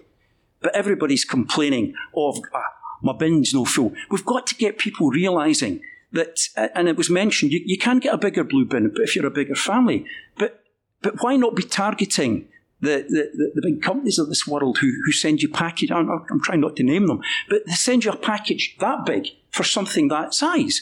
But 0.61 0.75
everybody's 0.75 1.25
complaining 1.25 1.93
of, 2.15 2.39
ah, 2.53 2.63
my 3.01 3.13
bin's 3.13 3.53
no 3.53 3.65
full. 3.65 3.93
We've 4.09 4.25
got 4.25 4.47
to 4.47 4.55
get 4.55 4.77
people 4.77 5.09
realising 5.09 5.81
that, 6.13 6.39
and 6.75 6.87
it 6.87 6.97
was 6.97 7.09
mentioned, 7.09 7.51
you, 7.51 7.61
you 7.65 7.77
can 7.77 7.99
get 7.99 8.13
a 8.13 8.17
bigger 8.17 8.43
blue 8.43 8.65
bin 8.65 8.93
if 8.97 9.15
you're 9.15 9.25
a 9.25 9.31
bigger 9.31 9.55
family. 9.55 10.05
But 10.37 10.60
but 11.01 11.15
why 11.21 11.35
not 11.35 11.55
be 11.55 11.63
targeting 11.63 12.47
the, 12.79 13.05
the, 13.07 13.51
the, 13.55 13.61
big 13.61 13.81
companies 13.81 14.17
of 14.17 14.27
this 14.27 14.47
world 14.47 14.79
who, 14.79 14.91
who 15.05 15.11
send 15.11 15.41
you 15.41 15.49
package? 15.49 15.91
I'm, 15.91 16.09
I'm 16.09 16.41
trying 16.41 16.61
not 16.61 16.75
to 16.77 16.83
name 16.83 17.07
them, 17.07 17.21
but 17.49 17.65
they 17.65 17.73
send 17.73 18.05
you 18.05 18.11
a 18.11 18.17
package 18.17 18.75
that 18.79 19.05
big 19.05 19.27
for 19.49 19.63
something 19.63 20.07
that 20.07 20.33
size. 20.33 20.81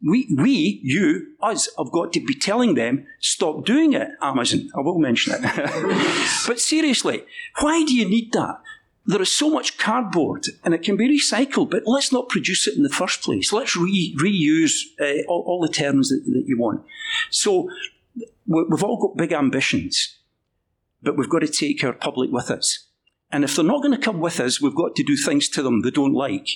We, 0.00 0.32
we, 0.36 0.80
you, 0.84 1.34
us, 1.42 1.68
have 1.76 1.90
got 1.90 2.12
to 2.12 2.24
be 2.24 2.34
telling 2.34 2.74
them, 2.74 3.06
stop 3.18 3.64
doing 3.64 3.94
it, 3.94 4.08
Amazon. 4.22 4.70
I 4.76 4.80
will 4.80 4.98
mention 4.98 5.34
it. 5.36 5.42
but 6.46 6.60
seriously, 6.60 7.24
why 7.60 7.84
do 7.84 7.94
you 7.94 8.08
need 8.08 8.32
that? 8.32 8.60
There 9.06 9.22
is 9.22 9.36
so 9.36 9.50
much 9.50 9.78
cardboard 9.78 10.44
and 10.62 10.74
it 10.74 10.82
can 10.82 10.96
be 10.96 11.18
recycled, 11.18 11.70
but 11.70 11.84
let's 11.86 12.12
not 12.12 12.28
produce 12.28 12.68
it 12.68 12.76
in 12.76 12.82
the 12.82 12.90
first 12.90 13.22
place. 13.22 13.52
Let's 13.52 13.74
re- 13.74 14.14
reuse 14.20 14.82
uh, 15.00 15.24
all, 15.26 15.44
all, 15.46 15.60
the 15.62 15.72
terms 15.72 16.10
that, 16.10 16.22
that 16.26 16.44
you 16.46 16.58
want. 16.58 16.84
So 17.30 17.70
we've 18.48 18.82
all 18.82 18.98
got 18.98 19.16
big 19.16 19.32
ambitions, 19.32 20.18
but 21.02 21.16
we've 21.16 21.28
got 21.28 21.40
to 21.40 21.48
take 21.48 21.84
our 21.84 21.92
public 21.92 22.30
with 22.32 22.50
us. 22.50 22.86
And 23.30 23.44
if 23.44 23.54
they're 23.54 23.64
not 23.64 23.82
going 23.82 23.96
to 23.96 24.02
come 24.02 24.20
with 24.20 24.40
us, 24.40 24.60
we've 24.60 24.74
got 24.74 24.96
to 24.96 25.02
do 25.02 25.16
things 25.16 25.48
to 25.50 25.62
them 25.62 25.82
they 25.82 25.90
don't 25.90 26.14
like. 26.14 26.48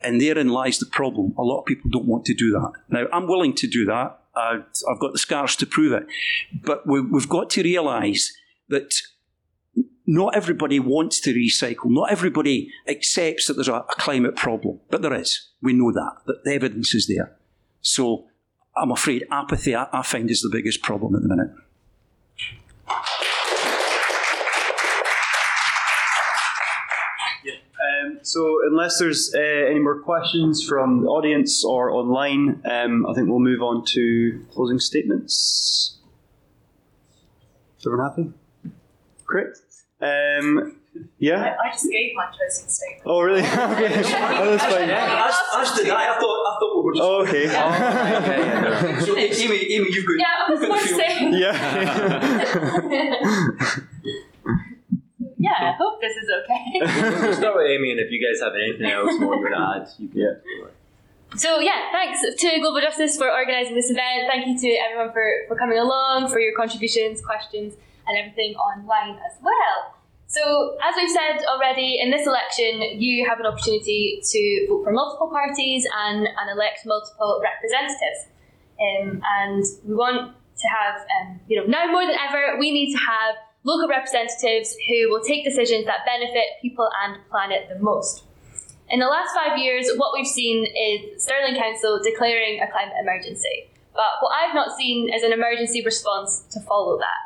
And 0.00 0.20
therein 0.20 0.48
lies 0.48 0.78
the 0.78 0.86
problem. 0.86 1.34
A 1.36 1.42
lot 1.42 1.60
of 1.60 1.66
people 1.66 1.90
don't 1.90 2.06
want 2.06 2.24
to 2.26 2.34
do 2.34 2.50
that. 2.50 2.72
Now, 2.88 3.06
I'm 3.12 3.26
willing 3.26 3.54
to 3.54 3.66
do 3.66 3.84
that. 3.86 4.18
I've 4.34 5.00
got 5.00 5.12
the 5.12 5.18
scars 5.18 5.56
to 5.56 5.66
prove 5.66 5.92
it. 5.92 6.06
But 6.62 6.86
we've 6.86 7.28
got 7.28 7.50
to 7.50 7.62
realise 7.62 8.36
that 8.68 8.94
not 10.06 10.36
everybody 10.36 10.78
wants 10.78 11.20
to 11.20 11.34
recycle. 11.34 11.86
Not 11.86 12.10
everybody 12.10 12.70
accepts 12.86 13.46
that 13.46 13.54
there's 13.54 13.68
a, 13.68 13.84
climate 13.90 14.36
problem. 14.36 14.80
But 14.90 15.02
there 15.02 15.14
is. 15.14 15.48
We 15.60 15.72
know 15.72 15.92
that. 15.92 16.18
That 16.26 16.44
the 16.44 16.54
evidence 16.54 16.94
is 16.94 17.06
there. 17.06 17.36
So 17.80 18.26
I'm 18.76 18.90
afraid 18.90 19.26
apathy, 19.30 19.74
I, 19.74 19.86
I 19.92 20.02
find, 20.02 20.30
is 20.30 20.42
the 20.42 20.50
biggest 20.50 20.82
problem 20.82 21.14
at 21.14 21.22
the 21.22 21.28
minute. 21.28 21.50
Um, 27.86 28.18
so, 28.22 28.58
unless 28.68 28.98
there's 28.98 29.32
uh, 29.34 29.38
any 29.38 29.78
more 29.78 30.00
questions 30.00 30.66
from 30.66 31.02
the 31.02 31.08
audience 31.08 31.64
or 31.64 31.90
online, 31.90 32.60
um, 32.70 33.06
I 33.06 33.14
think 33.14 33.28
we'll 33.28 33.38
move 33.38 33.62
on 33.62 33.84
to 33.86 34.44
closing 34.52 34.78
statements. 34.78 35.96
Everyone 37.86 38.10
happy? 38.10 38.32
Great. 39.24 39.46
Um, 40.00 40.80
yeah. 41.18 41.56
I, 41.62 41.68
I, 41.68 41.70
just 41.72 41.90
gave 41.90 42.14
my 42.14 42.26
closing 42.26 42.68
statement. 42.68 43.02
Oh 43.06 43.20
really? 43.20 43.40
okay. 43.44 43.56
oh, 43.58 44.50
that's 44.50 44.64
fine. 44.64 44.88
Yeah, 44.88 45.28
as, 45.28 45.68
as 45.68 45.78
did 45.78 45.88
I. 45.90 46.14
I 46.14 46.18
thought 46.18 46.46
I 46.46 46.56
thought 46.60 46.76
we 46.76 46.82
were 46.82 46.92
just. 46.92 47.02
Oh, 47.02 47.22
okay. 47.22 47.46
oh, 47.48 48.20
okay. 48.22 48.38
Yeah, 48.38 49.00
so, 49.04 49.16
Amy, 49.16 49.56
Amy, 49.74 49.88
you've 49.90 50.06
got. 50.06 50.18
Yeah, 50.18 50.46
I 50.46 50.50
was 50.50 50.60
going 50.60 50.80
to 50.80 50.88
say. 50.88 51.30
Yeah. 51.38 51.54
yeah, 55.38 55.58
I 55.60 55.72
hope 55.78 56.00
this 56.00 56.16
is 56.16 56.28
okay. 56.44 56.80
we'll 57.26 57.34
start 57.34 57.56
with 57.56 57.66
Amy, 57.66 57.92
and 57.92 58.00
if 58.00 58.10
you 58.10 58.20
guys 58.24 58.40
have 58.42 58.54
anything 58.54 58.90
else 58.90 59.18
more 59.18 59.36
you 59.36 59.42
want 59.42 59.54
to 59.54 59.82
add, 59.82 59.88
you 59.98 60.08
can. 60.08 60.18
Yeah. 60.18 60.66
So 61.34 61.58
yeah, 61.58 61.90
thanks 61.92 62.20
to 62.22 62.60
Global 62.60 62.80
Justice 62.80 63.16
for 63.16 63.30
organising 63.30 63.74
this 63.74 63.90
event. 63.90 64.30
Thank 64.30 64.46
you 64.46 64.58
to 64.58 64.76
everyone 64.78 65.12
for, 65.12 65.28
for 65.48 65.56
coming 65.56 65.78
along, 65.78 66.28
for 66.28 66.38
your 66.38 66.54
contributions, 66.56 67.20
questions, 67.20 67.74
and 68.06 68.16
everything 68.16 68.54
online 68.54 69.16
as 69.16 69.36
well. 69.42 69.95
So, 70.26 70.76
as 70.82 70.94
we've 70.96 71.10
said 71.10 71.46
already, 71.46 71.98
in 72.00 72.10
this 72.10 72.26
election, 72.26 73.00
you 73.00 73.24
have 73.28 73.38
an 73.38 73.46
opportunity 73.46 74.20
to 74.22 74.66
vote 74.68 74.82
for 74.82 74.92
multiple 74.92 75.30
parties 75.30 75.86
and, 76.04 76.26
and 76.26 76.50
elect 76.52 76.80
multiple 76.84 77.40
representatives. 77.42 78.26
Um, 78.76 79.22
and 79.38 79.64
we 79.84 79.94
want 79.94 80.34
to 80.34 80.66
have, 80.68 81.06
um, 81.20 81.40
you 81.46 81.56
know, 81.56 81.66
now 81.66 81.86
more 81.92 82.04
than 82.04 82.16
ever, 82.18 82.58
we 82.58 82.72
need 82.72 82.92
to 82.92 82.98
have 82.98 83.36
local 83.62 83.88
representatives 83.88 84.76
who 84.88 85.10
will 85.10 85.22
take 85.22 85.44
decisions 85.44 85.86
that 85.86 86.00
benefit 86.04 86.58
people 86.60 86.88
and 87.04 87.18
planet 87.30 87.68
the 87.68 87.78
most. 87.78 88.24
In 88.90 88.98
the 88.98 89.06
last 89.06 89.34
five 89.34 89.58
years, 89.58 89.90
what 89.96 90.12
we've 90.12 90.26
seen 90.26 90.66
is 90.66 91.22
Stirling 91.22 91.54
Council 91.54 92.00
declaring 92.02 92.60
a 92.60 92.70
climate 92.70 92.94
emergency. 93.00 93.70
But 93.94 94.18
what 94.20 94.30
I've 94.34 94.54
not 94.54 94.76
seen 94.76 95.12
is 95.12 95.22
an 95.22 95.32
emergency 95.32 95.82
response 95.84 96.44
to 96.50 96.60
follow 96.60 96.98
that. 96.98 97.25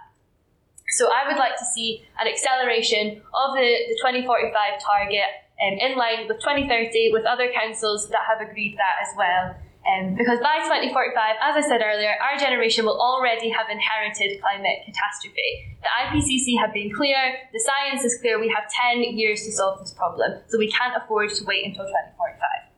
So 0.93 1.09
I 1.09 1.27
would 1.27 1.39
like 1.39 1.57
to 1.59 1.65
see 1.65 2.03
an 2.19 2.27
acceleration 2.27 3.23
of 3.33 3.55
the, 3.55 3.69
the 3.89 3.97
2045 4.03 4.51
target 4.83 5.31
um, 5.63 5.79
in 5.79 5.97
line 5.97 6.27
with 6.27 6.41
2030 6.41 7.13
with 7.13 7.25
other 7.25 7.53
councils 7.53 8.09
that 8.11 8.23
have 8.27 8.41
agreed 8.41 8.77
that 8.77 8.97
as 9.07 9.15
well. 9.17 9.55
Um, 9.81 10.15
because 10.15 10.41
by 10.41 10.61
2045, 10.61 11.17
as 11.41 11.57
I 11.57 11.65
said 11.67 11.81
earlier, 11.81 12.13
our 12.21 12.37
generation 12.39 12.85
will 12.85 13.01
already 13.01 13.49
have 13.49 13.67
inherited 13.71 14.41
climate 14.41 14.85
catastrophe. 14.85 15.77
The 15.81 15.89
IPCC 16.05 16.61
have 16.61 16.75
been 16.75 16.93
clear, 16.93 17.17
the 17.53 17.61
science 17.61 18.05
is 18.05 18.19
clear, 18.21 18.39
we 18.39 18.53
have 18.55 18.69
10 18.69 19.17
years 19.17 19.45
to 19.45 19.53
solve 19.53 19.81
this 19.81 19.93
problem, 19.95 20.43
so 20.49 20.59
we 20.59 20.71
can't 20.71 20.95
afford 20.97 21.31
to 21.31 21.45
wait 21.45 21.65
until 21.65 21.87
2045. 21.87 22.70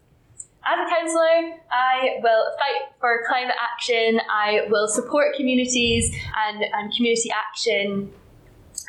As 0.65 0.79
a 0.79 0.89
councillor, 0.89 1.59
I 1.73 2.21
will 2.23 2.45
fight 2.53 2.95
for 3.01 3.25
climate 3.27 3.57
action, 3.61 4.21
I 4.31 4.69
will 4.71 4.87
support 4.87 5.35
communities 5.37 6.15
and, 6.37 6.63
and 6.63 6.95
community 6.95 7.33
action 7.33 8.13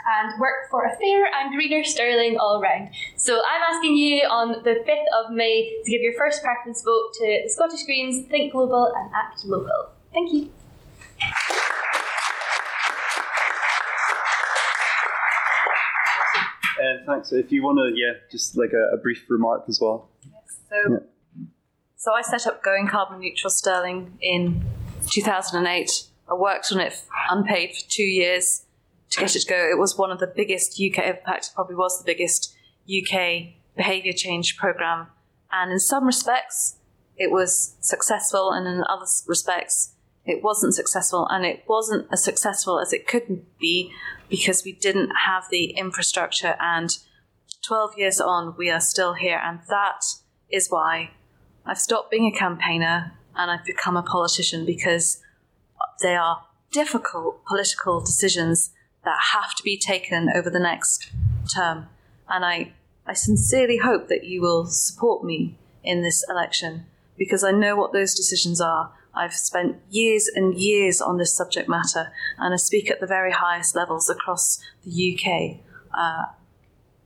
and 0.05 0.39
work 0.39 0.69
for 0.69 0.85
a 0.85 0.95
fair 0.97 1.25
and 1.33 1.51
greener 1.51 1.83
Stirling 1.83 2.37
all 2.37 2.61
round. 2.61 2.89
So 3.15 3.37
I'm 3.39 3.75
asking 3.75 3.95
you 3.95 4.21
on 4.27 4.63
the 4.63 4.83
5th 4.87 5.25
of 5.25 5.31
May 5.31 5.81
to 5.83 5.91
give 5.91 6.01
your 6.01 6.13
first 6.13 6.43
preference 6.43 6.83
vote 6.83 7.13
to 7.13 7.41
the 7.43 7.49
Scottish 7.49 7.83
Greens, 7.85 8.27
Think 8.27 8.51
Global 8.51 8.93
and 8.95 9.09
Act 9.15 9.43
Local. 9.45 9.89
Thank 10.13 10.31
you. 10.31 10.49
Uh, 16.83 17.05
thanks. 17.07 17.31
If 17.31 17.51
you 17.51 17.63
want 17.63 17.79
to, 17.79 17.93
yeah, 17.95 18.13
just 18.29 18.57
like 18.57 18.73
a, 18.73 18.93
a 18.93 18.97
brief 18.97 19.25
remark 19.29 19.63
as 19.67 19.79
well. 19.81 20.09
Yes. 20.23 20.57
So 20.69 20.91
yeah. 20.91 20.97
So 22.03 22.11
I 22.11 22.21
set 22.21 22.45
up 22.47 22.61
Going 22.61 22.85
Carbon 22.85 23.21
Neutral 23.21 23.49
Stirling 23.49 24.17
in 24.19 24.65
2008. 25.09 25.89
I 26.29 26.33
worked 26.33 26.69
on 26.73 26.81
it 26.81 27.01
unpaid 27.29 27.73
for 27.73 27.89
two 27.89 28.03
years 28.03 28.65
to 29.11 29.21
get 29.21 29.33
it 29.33 29.39
to 29.39 29.47
go. 29.47 29.55
It 29.55 29.79
was 29.79 29.97
one 29.97 30.11
of 30.11 30.19
the 30.19 30.27
biggest 30.27 30.77
UK 30.77 31.05
impacts, 31.05 31.47
probably 31.47 31.77
was 31.77 31.97
the 31.97 32.03
biggest 32.03 32.57
UK 32.89 33.53
behaviour 33.77 34.11
change 34.11 34.57
programme. 34.57 35.07
And 35.49 35.71
in 35.71 35.79
some 35.79 36.05
respects, 36.05 36.75
it 37.15 37.31
was 37.31 37.77
successful, 37.79 38.51
and 38.51 38.67
in 38.67 38.83
other 38.89 39.05
respects, 39.25 39.93
it 40.25 40.43
wasn't 40.43 40.75
successful. 40.75 41.25
And 41.31 41.45
it 41.45 41.63
wasn't 41.69 42.09
as 42.11 42.21
successful 42.21 42.81
as 42.81 42.91
it 42.91 43.07
could 43.07 43.45
be 43.61 43.93
because 44.29 44.65
we 44.65 44.73
didn't 44.73 45.11
have 45.25 45.45
the 45.49 45.67
infrastructure. 45.67 46.57
And 46.59 46.97
12 47.65 47.97
years 47.97 48.19
on, 48.19 48.55
we 48.57 48.69
are 48.69 48.81
still 48.81 49.13
here. 49.13 49.39
And 49.41 49.61
that 49.69 50.01
is 50.51 50.67
why 50.69 51.11
I've 51.65 51.79
stopped 51.79 52.11
being 52.11 52.31
a 52.33 52.37
campaigner 52.37 53.13
and 53.35 53.49
I've 53.51 53.65
become 53.65 53.97
a 53.97 54.03
politician 54.03 54.65
because 54.65 55.21
they 56.01 56.15
are 56.15 56.43
difficult 56.71 57.45
political 57.45 58.01
decisions 58.01 58.71
that 59.05 59.17
have 59.33 59.55
to 59.55 59.63
be 59.63 59.77
taken 59.77 60.29
over 60.35 60.49
the 60.49 60.59
next 60.59 61.11
term. 61.53 61.87
And 62.27 62.45
I 62.45 62.73
I 63.05 63.13
sincerely 63.13 63.77
hope 63.77 64.07
that 64.07 64.23
you 64.23 64.41
will 64.41 64.65
support 64.65 65.25
me 65.25 65.57
in 65.83 66.01
this 66.01 66.23
election 66.29 66.85
because 67.17 67.43
I 67.43 67.51
know 67.51 67.75
what 67.75 67.91
those 67.91 68.15
decisions 68.15 68.61
are. 68.61 68.93
I've 69.13 69.33
spent 69.33 69.77
years 69.89 70.29
and 70.33 70.55
years 70.55 71.01
on 71.01 71.17
this 71.17 71.35
subject 71.35 71.69
matter, 71.69 72.11
and 72.39 72.53
I 72.53 72.57
speak 72.57 72.89
at 72.89 72.99
the 72.99 73.05
very 73.05 73.31
highest 73.31 73.75
levels 73.75 74.09
across 74.09 74.59
the 74.83 75.13
UK 75.13 75.59
uh, 75.95 76.31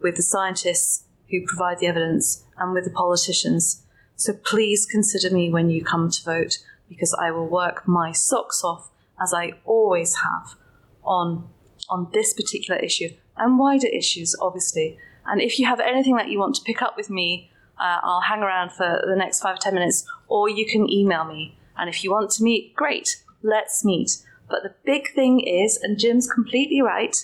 with 0.01 0.15
the 0.15 0.23
scientists 0.23 1.03
who 1.29 1.45
provide 1.45 1.79
the 1.79 1.87
evidence 1.87 2.45
and 2.57 2.73
with 2.73 2.85
the 2.85 2.91
politicians. 2.91 3.83
So 4.17 4.33
please 4.33 4.85
consider 4.85 5.33
me 5.33 5.51
when 5.51 5.69
you 5.69 5.85
come 5.85 6.09
to 6.09 6.23
vote 6.23 6.57
because 6.89 7.15
I 7.21 7.29
will 7.31 7.47
work 7.47 7.87
my 7.87 8.11
socks 8.11 8.63
off 8.63 8.89
as 9.21 9.33
I 9.33 9.53
always 9.63 10.17
have 10.17 10.55
on 11.03 11.49
on 11.89 12.09
this 12.11 12.33
particular 12.33 12.79
issue 12.81 13.09
and 13.37 13.59
wider 13.59 13.87
issues, 13.87 14.35
obviously. 14.41 14.97
And 15.25 15.41
if 15.41 15.59
you 15.59 15.67
have 15.67 15.79
anything 15.79 16.15
that 16.17 16.29
you 16.29 16.39
want 16.39 16.55
to 16.55 16.63
pick 16.63 16.81
up 16.81 16.97
with 16.97 17.09
me, 17.09 17.51
uh, 17.79 17.99
I'll 18.03 18.21
hang 18.21 18.41
around 18.41 18.71
for 18.71 19.03
the 19.07 19.15
next 19.15 19.41
five 19.41 19.55
or 19.55 19.59
ten 19.59 19.75
minutes, 19.75 20.05
or 20.27 20.49
you 20.49 20.65
can 20.65 20.91
email 20.91 21.23
me. 21.23 21.57
And 21.77 21.87
if 21.87 22.03
you 22.03 22.11
want 22.11 22.31
to 22.31 22.43
meet, 22.43 22.75
great, 22.75 23.23
let's 23.43 23.85
meet. 23.85 24.17
But 24.49 24.63
the 24.63 24.73
big 24.83 25.13
thing 25.13 25.41
is, 25.41 25.77
and 25.77 25.99
Jim's 25.99 26.29
completely 26.29 26.81
right, 26.81 27.15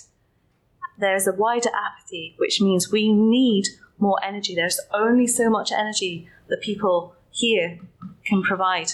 there's 0.96 1.26
a 1.26 1.32
wider 1.32 1.70
apathy, 1.74 2.36
which 2.38 2.60
means 2.60 2.92
we 2.92 3.12
need 3.12 3.66
more 3.98 4.18
energy. 4.22 4.54
There's 4.54 4.80
only 4.92 5.26
so 5.26 5.50
much 5.50 5.72
energy 5.72 6.28
that 6.48 6.60
people 6.60 7.14
here 7.30 7.80
can 8.24 8.42
provide 8.42 8.92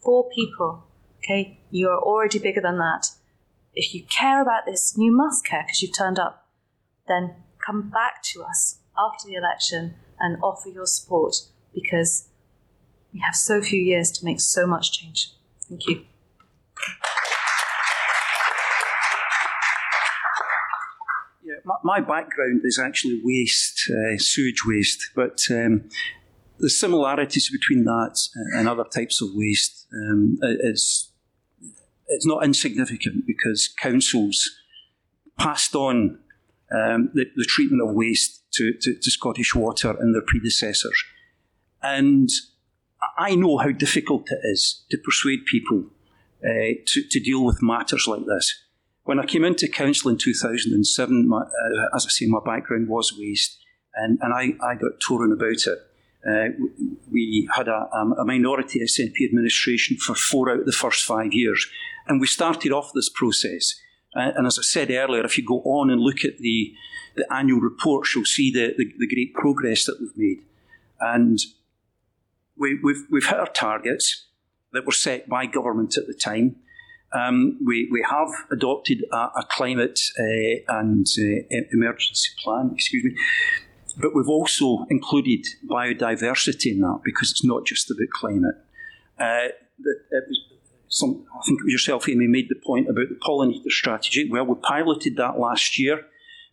for 0.00 0.28
people. 0.30 0.84
Okay, 1.18 1.58
you 1.70 1.88
are 1.88 2.00
already 2.00 2.38
bigger 2.38 2.60
than 2.60 2.78
that. 2.78 3.10
If 3.74 3.94
you 3.94 4.04
care 4.04 4.42
about 4.42 4.66
this, 4.66 4.94
you 4.98 5.12
must 5.12 5.46
care 5.46 5.62
because 5.62 5.80
you've 5.80 5.96
turned 5.96 6.18
up. 6.18 6.46
Then 7.06 7.36
come 7.64 7.90
back 7.90 8.22
to 8.32 8.42
us 8.42 8.78
after 8.98 9.28
the 9.28 9.34
election 9.34 9.94
and 10.18 10.38
offer 10.42 10.68
your 10.68 10.86
support 10.86 11.36
because 11.74 12.28
we 13.12 13.20
have 13.20 13.34
so 13.34 13.62
few 13.62 13.80
years 13.80 14.10
to 14.12 14.24
make 14.24 14.40
so 14.40 14.66
much 14.66 14.92
change. 14.92 15.30
Thank 15.68 15.86
you. 15.86 16.04
Yeah, 21.44 21.54
my, 21.64 21.76
my 21.82 22.00
background 22.00 22.62
is 22.64 22.78
actually 22.78 23.20
waste, 23.22 23.90
uh, 23.90 24.18
sewage 24.18 24.64
waste, 24.66 25.10
but 25.14 25.40
um, 25.50 25.88
the 26.62 26.70
similarities 26.70 27.50
between 27.50 27.84
that 27.84 28.16
and 28.54 28.68
other 28.68 28.84
types 28.84 29.20
of 29.20 29.30
waste 29.34 29.88
um, 29.92 30.38
is 30.42 31.10
it's 32.06 32.26
not 32.26 32.44
insignificant 32.44 33.26
because 33.26 33.74
councils 33.80 34.48
passed 35.38 35.74
on 35.74 36.20
um, 36.70 37.10
the, 37.14 37.26
the, 37.36 37.44
treatment 37.44 37.82
of 37.82 37.94
waste 37.94 38.44
to, 38.52 38.72
to, 38.80 38.94
to, 38.94 39.10
Scottish 39.10 39.54
Water 39.54 39.96
and 39.98 40.14
their 40.14 40.22
predecessors. 40.22 41.04
And 41.82 42.28
I 43.18 43.34
know 43.34 43.58
how 43.58 43.72
difficult 43.72 44.30
it 44.30 44.40
is 44.44 44.84
to 44.90 44.98
persuade 44.98 45.44
people 45.46 45.86
uh, 46.44 46.78
to, 46.86 47.02
to, 47.10 47.20
deal 47.20 47.44
with 47.44 47.62
matters 47.62 48.06
like 48.06 48.24
this. 48.26 48.54
When 49.04 49.18
I 49.18 49.26
came 49.26 49.44
into 49.44 49.68
council 49.68 50.10
in 50.10 50.16
2007, 50.16 51.28
my, 51.28 51.38
uh, 51.38 51.96
as 51.96 52.06
I 52.06 52.08
say, 52.08 52.26
my 52.26 52.40
background 52.44 52.88
was 52.88 53.16
waste, 53.18 53.58
and, 53.94 54.18
and 54.22 54.32
I, 54.32 54.54
I 54.64 54.74
got 54.76 55.00
torn 55.00 55.32
about 55.32 55.66
it. 55.66 55.78
Uh, 56.28 56.48
we 57.10 57.48
had 57.54 57.66
a, 57.66 57.88
a, 58.18 58.24
minority 58.24 58.80
SNP 58.80 59.24
administration 59.26 59.96
for 59.96 60.14
four 60.14 60.50
out 60.50 60.60
of 60.60 60.66
the 60.66 60.72
first 60.72 61.04
five 61.04 61.32
years. 61.32 61.66
And 62.06 62.20
we 62.20 62.28
started 62.28 62.70
off 62.70 62.92
this 62.94 63.08
process. 63.08 63.74
Uh, 64.14 64.30
and 64.36 64.46
as 64.46 64.58
I 64.58 64.62
said 64.62 64.90
earlier, 64.90 65.24
if 65.24 65.36
you 65.36 65.44
go 65.44 65.60
on 65.62 65.90
and 65.90 66.00
look 66.00 66.24
at 66.24 66.38
the, 66.38 66.74
the 67.16 67.26
annual 67.32 67.60
reports, 67.60 68.14
you'll 68.14 68.24
see 68.24 68.52
the, 68.52 68.72
the, 68.78 68.92
the 68.98 69.08
great 69.08 69.34
progress 69.34 69.84
that 69.86 69.96
we've 70.00 70.16
made. 70.16 70.44
And 71.00 71.38
we, 72.56 72.78
we've, 72.82 73.04
we've 73.10 73.26
hit 73.26 73.40
our 73.40 73.46
targets 73.46 74.26
that 74.72 74.86
were 74.86 74.92
set 74.92 75.28
by 75.28 75.46
government 75.46 75.96
at 75.96 76.06
the 76.06 76.14
time. 76.14 76.56
Um, 77.12 77.58
we, 77.64 77.88
we 77.90 78.04
have 78.08 78.28
adopted 78.50 79.04
a, 79.12 79.16
a 79.16 79.46
climate 79.50 79.98
uh, 80.18 80.78
and 80.78 81.06
uh, 81.18 81.56
emergency 81.72 82.30
plan, 82.42 82.70
excuse 82.74 83.04
me, 83.04 83.16
but 83.96 84.14
we've 84.14 84.28
also 84.28 84.84
included 84.90 85.44
biodiversity 85.70 86.72
in 86.72 86.80
that 86.80 87.00
because 87.04 87.30
it's 87.30 87.44
not 87.44 87.66
just 87.66 87.90
about 87.90 88.08
climate. 88.10 88.54
Uh, 89.18 89.48
some, 90.88 91.24
I 91.34 91.46
think 91.46 91.60
yourself, 91.66 92.08
Amy, 92.08 92.26
made 92.26 92.48
the 92.48 92.60
point 92.66 92.88
about 92.88 93.08
the 93.08 93.18
pollinator 93.26 93.70
strategy. 93.70 94.28
Well, 94.30 94.44
we 94.44 94.54
piloted 94.56 95.16
that 95.16 95.38
last 95.38 95.78
year. 95.78 96.00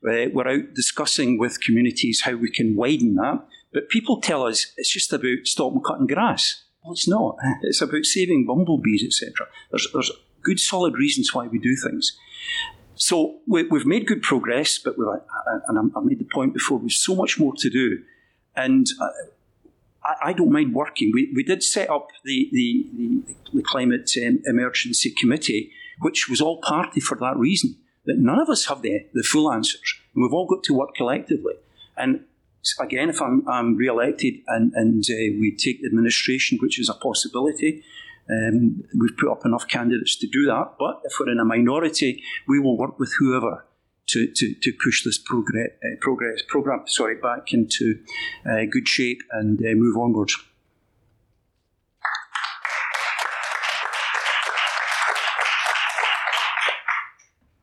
Uh, 0.07 0.31
we're 0.31 0.47
out 0.47 0.73
discussing 0.75 1.37
with 1.37 1.61
communities 1.61 2.21
how 2.23 2.35
we 2.35 2.49
can 2.49 2.75
widen 2.75 3.15
that. 3.15 3.45
But 3.73 3.89
people 3.89 4.21
tell 4.21 4.45
us 4.45 4.71
it's 4.77 4.91
just 4.91 5.11
about 5.11 5.39
stopping 5.43 5.81
cutting 5.85 6.07
grass. 6.07 6.63
Well, 6.83 6.93
it's 6.93 7.07
not. 7.07 7.35
It's 7.63 7.81
about 7.81 8.05
saving 8.05 8.45
bumblebees, 8.45 9.03
etc. 9.03 9.47
There's, 9.71 9.87
there's 9.93 10.11
good, 10.41 10.59
solid 10.59 10.95
reasons 10.95 11.33
why 11.33 11.47
we 11.47 11.59
do 11.59 11.75
things. 11.75 12.17
So 12.99 13.39
we, 13.47 13.61
have 13.61 13.85
made 13.85 14.05
good 14.07 14.21
progress, 14.21 14.77
but 14.77 14.97
we've, 14.97 15.07
and 15.69 15.91
I 15.95 15.99
made 16.01 16.19
the 16.19 16.25
point 16.25 16.53
before, 16.53 16.77
we've 16.77 16.91
so 16.91 17.15
much 17.15 17.39
more 17.39 17.53
to 17.55 17.69
do. 17.69 18.03
And 18.57 18.85
uh, 19.01 19.07
I, 20.21 20.33
don't 20.33 20.51
mind 20.51 20.75
working. 20.75 21.11
We, 21.13 21.31
we 21.33 21.43
did 21.43 21.63
set 21.63 21.89
up 21.89 22.09
the, 22.25 22.49
the, 22.51 22.85
the, 22.97 23.35
the 23.53 23.61
Climate 23.63 24.11
um, 24.17 24.41
Emergency 24.45 25.13
Committee, 25.17 25.71
which 26.01 26.27
was 26.27 26.41
all 26.41 26.59
party 26.59 26.99
for 26.99 27.17
that 27.19 27.37
reason, 27.37 27.77
that 28.05 28.17
none 28.17 28.37
of 28.37 28.49
us 28.49 28.65
have 28.65 28.81
the, 28.81 29.05
the 29.13 29.23
full 29.23 29.49
answers. 29.49 29.95
And 30.13 30.21
we've 30.21 30.33
all 30.33 30.45
got 30.45 30.63
to 30.65 30.73
work 30.73 30.93
collectively. 30.93 31.53
And 31.95 32.25
again, 32.81 33.09
if 33.09 33.21
I'm, 33.21 33.47
I'm 33.47 33.77
re-elected 33.77 34.41
and, 34.49 34.73
and 34.75 35.05
uh, 35.09 35.39
we 35.39 35.55
take 35.55 35.79
the 35.81 35.87
administration, 35.87 36.57
which 36.61 36.77
is 36.77 36.89
a 36.89 36.93
possibility, 36.95 37.81
um, 38.29 38.83
we've 38.99 39.17
put 39.17 39.31
up 39.31 39.45
enough 39.45 39.67
candidates 39.67 40.15
to 40.17 40.27
do 40.27 40.45
that, 40.45 40.75
but 40.77 41.01
if 41.03 41.13
we're 41.19 41.31
in 41.31 41.39
a 41.39 41.45
minority, 41.45 42.21
we 42.47 42.59
will 42.59 42.77
work 42.77 42.99
with 42.99 43.13
whoever 43.19 43.65
to, 44.09 44.27
to, 44.35 44.53
to 44.61 44.73
push 44.83 45.03
this 45.03 45.17
progress, 45.17 45.69
uh, 45.83 45.95
progress 46.01 46.41
program 46.47 46.83
sorry, 46.87 47.15
back 47.15 47.53
into 47.53 47.99
uh, 48.49 48.65
good 48.69 48.87
shape 48.87 49.21
and 49.31 49.59
uh, 49.59 49.69
move 49.75 49.97
onwards. 49.97 50.35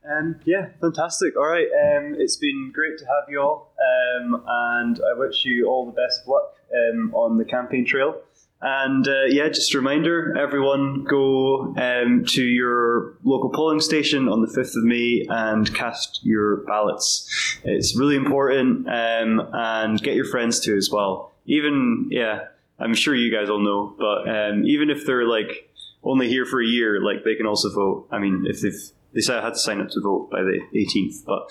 Um, 0.09 0.37
yeah, 0.45 0.69
fantastic. 0.81 1.37
All 1.37 1.47
right, 1.47 1.67
um, 1.67 2.15
it's 2.17 2.37
been 2.37 2.71
great 2.73 2.97
to 2.99 3.05
have 3.05 3.29
you 3.29 3.41
all, 3.41 3.75
um, 3.81 4.43
and 4.47 5.01
I 5.01 5.19
wish 5.19 5.45
you 5.45 5.67
all 5.67 5.85
the 5.85 5.93
best 5.93 6.23
of 6.23 6.29
luck 6.29 6.55
um, 6.73 7.13
on 7.13 7.39
the 7.39 7.45
campaign 7.45 7.85
trail. 7.85 8.23
And 8.61 9.07
uh, 9.07 9.25
yeah, 9.29 9.49
just 9.49 9.75
a 9.75 9.79
reminder 9.79 10.37
everyone 10.37 11.05
go 11.05 11.75
um, 11.77 12.25
to 12.29 12.43
your 12.43 13.15
local 13.23 13.51
polling 13.51 13.81
station 13.81 14.29
on 14.29 14.41
the 14.41 14.49
5th 14.49 14.77
of 14.77 14.85
May 14.85 15.27
and 15.29 15.73
cast 15.75 16.21
your 16.23 16.65
ballots. 16.65 17.61
It's 17.65 17.97
really 17.99 18.17
important 18.17 18.89
um, 18.89 19.49
and 19.53 20.03
get 20.03 20.15
your 20.15 20.25
friends 20.25 20.61
to 20.61 20.77
as 20.77 20.91
well. 20.91 21.33
Even, 21.45 22.09
yeah, 22.11 22.47
I'm 22.79 22.95
sure 22.95 23.15
you 23.15 23.31
guys 23.31 23.51
all 23.51 23.61
know, 23.61 23.95
but 23.99 24.29
um, 24.29 24.65
even 24.67 24.91
if 24.91 25.07
they're 25.07 25.29
like 25.29 25.71
only 26.03 26.29
here 26.29 26.47
for 26.47 26.63
a 26.63 26.67
year, 26.67 27.03
like 27.03 27.25
they 27.25 27.35
can 27.35 27.47
also 27.47 27.71
vote. 27.73 28.09
I 28.11 28.19
mean, 28.19 28.47
if 28.49 28.63
they've 28.63 28.91
they 29.13 29.21
said 29.23 29.39
I 29.39 29.45
had 29.45 29.55
to 29.55 29.59
sign 29.59 29.81
up 29.81 29.89
to 29.91 30.01
vote 30.01 30.31
by 30.31 30.43
the 30.43 30.61
18th, 30.75 31.25
but 31.25 31.43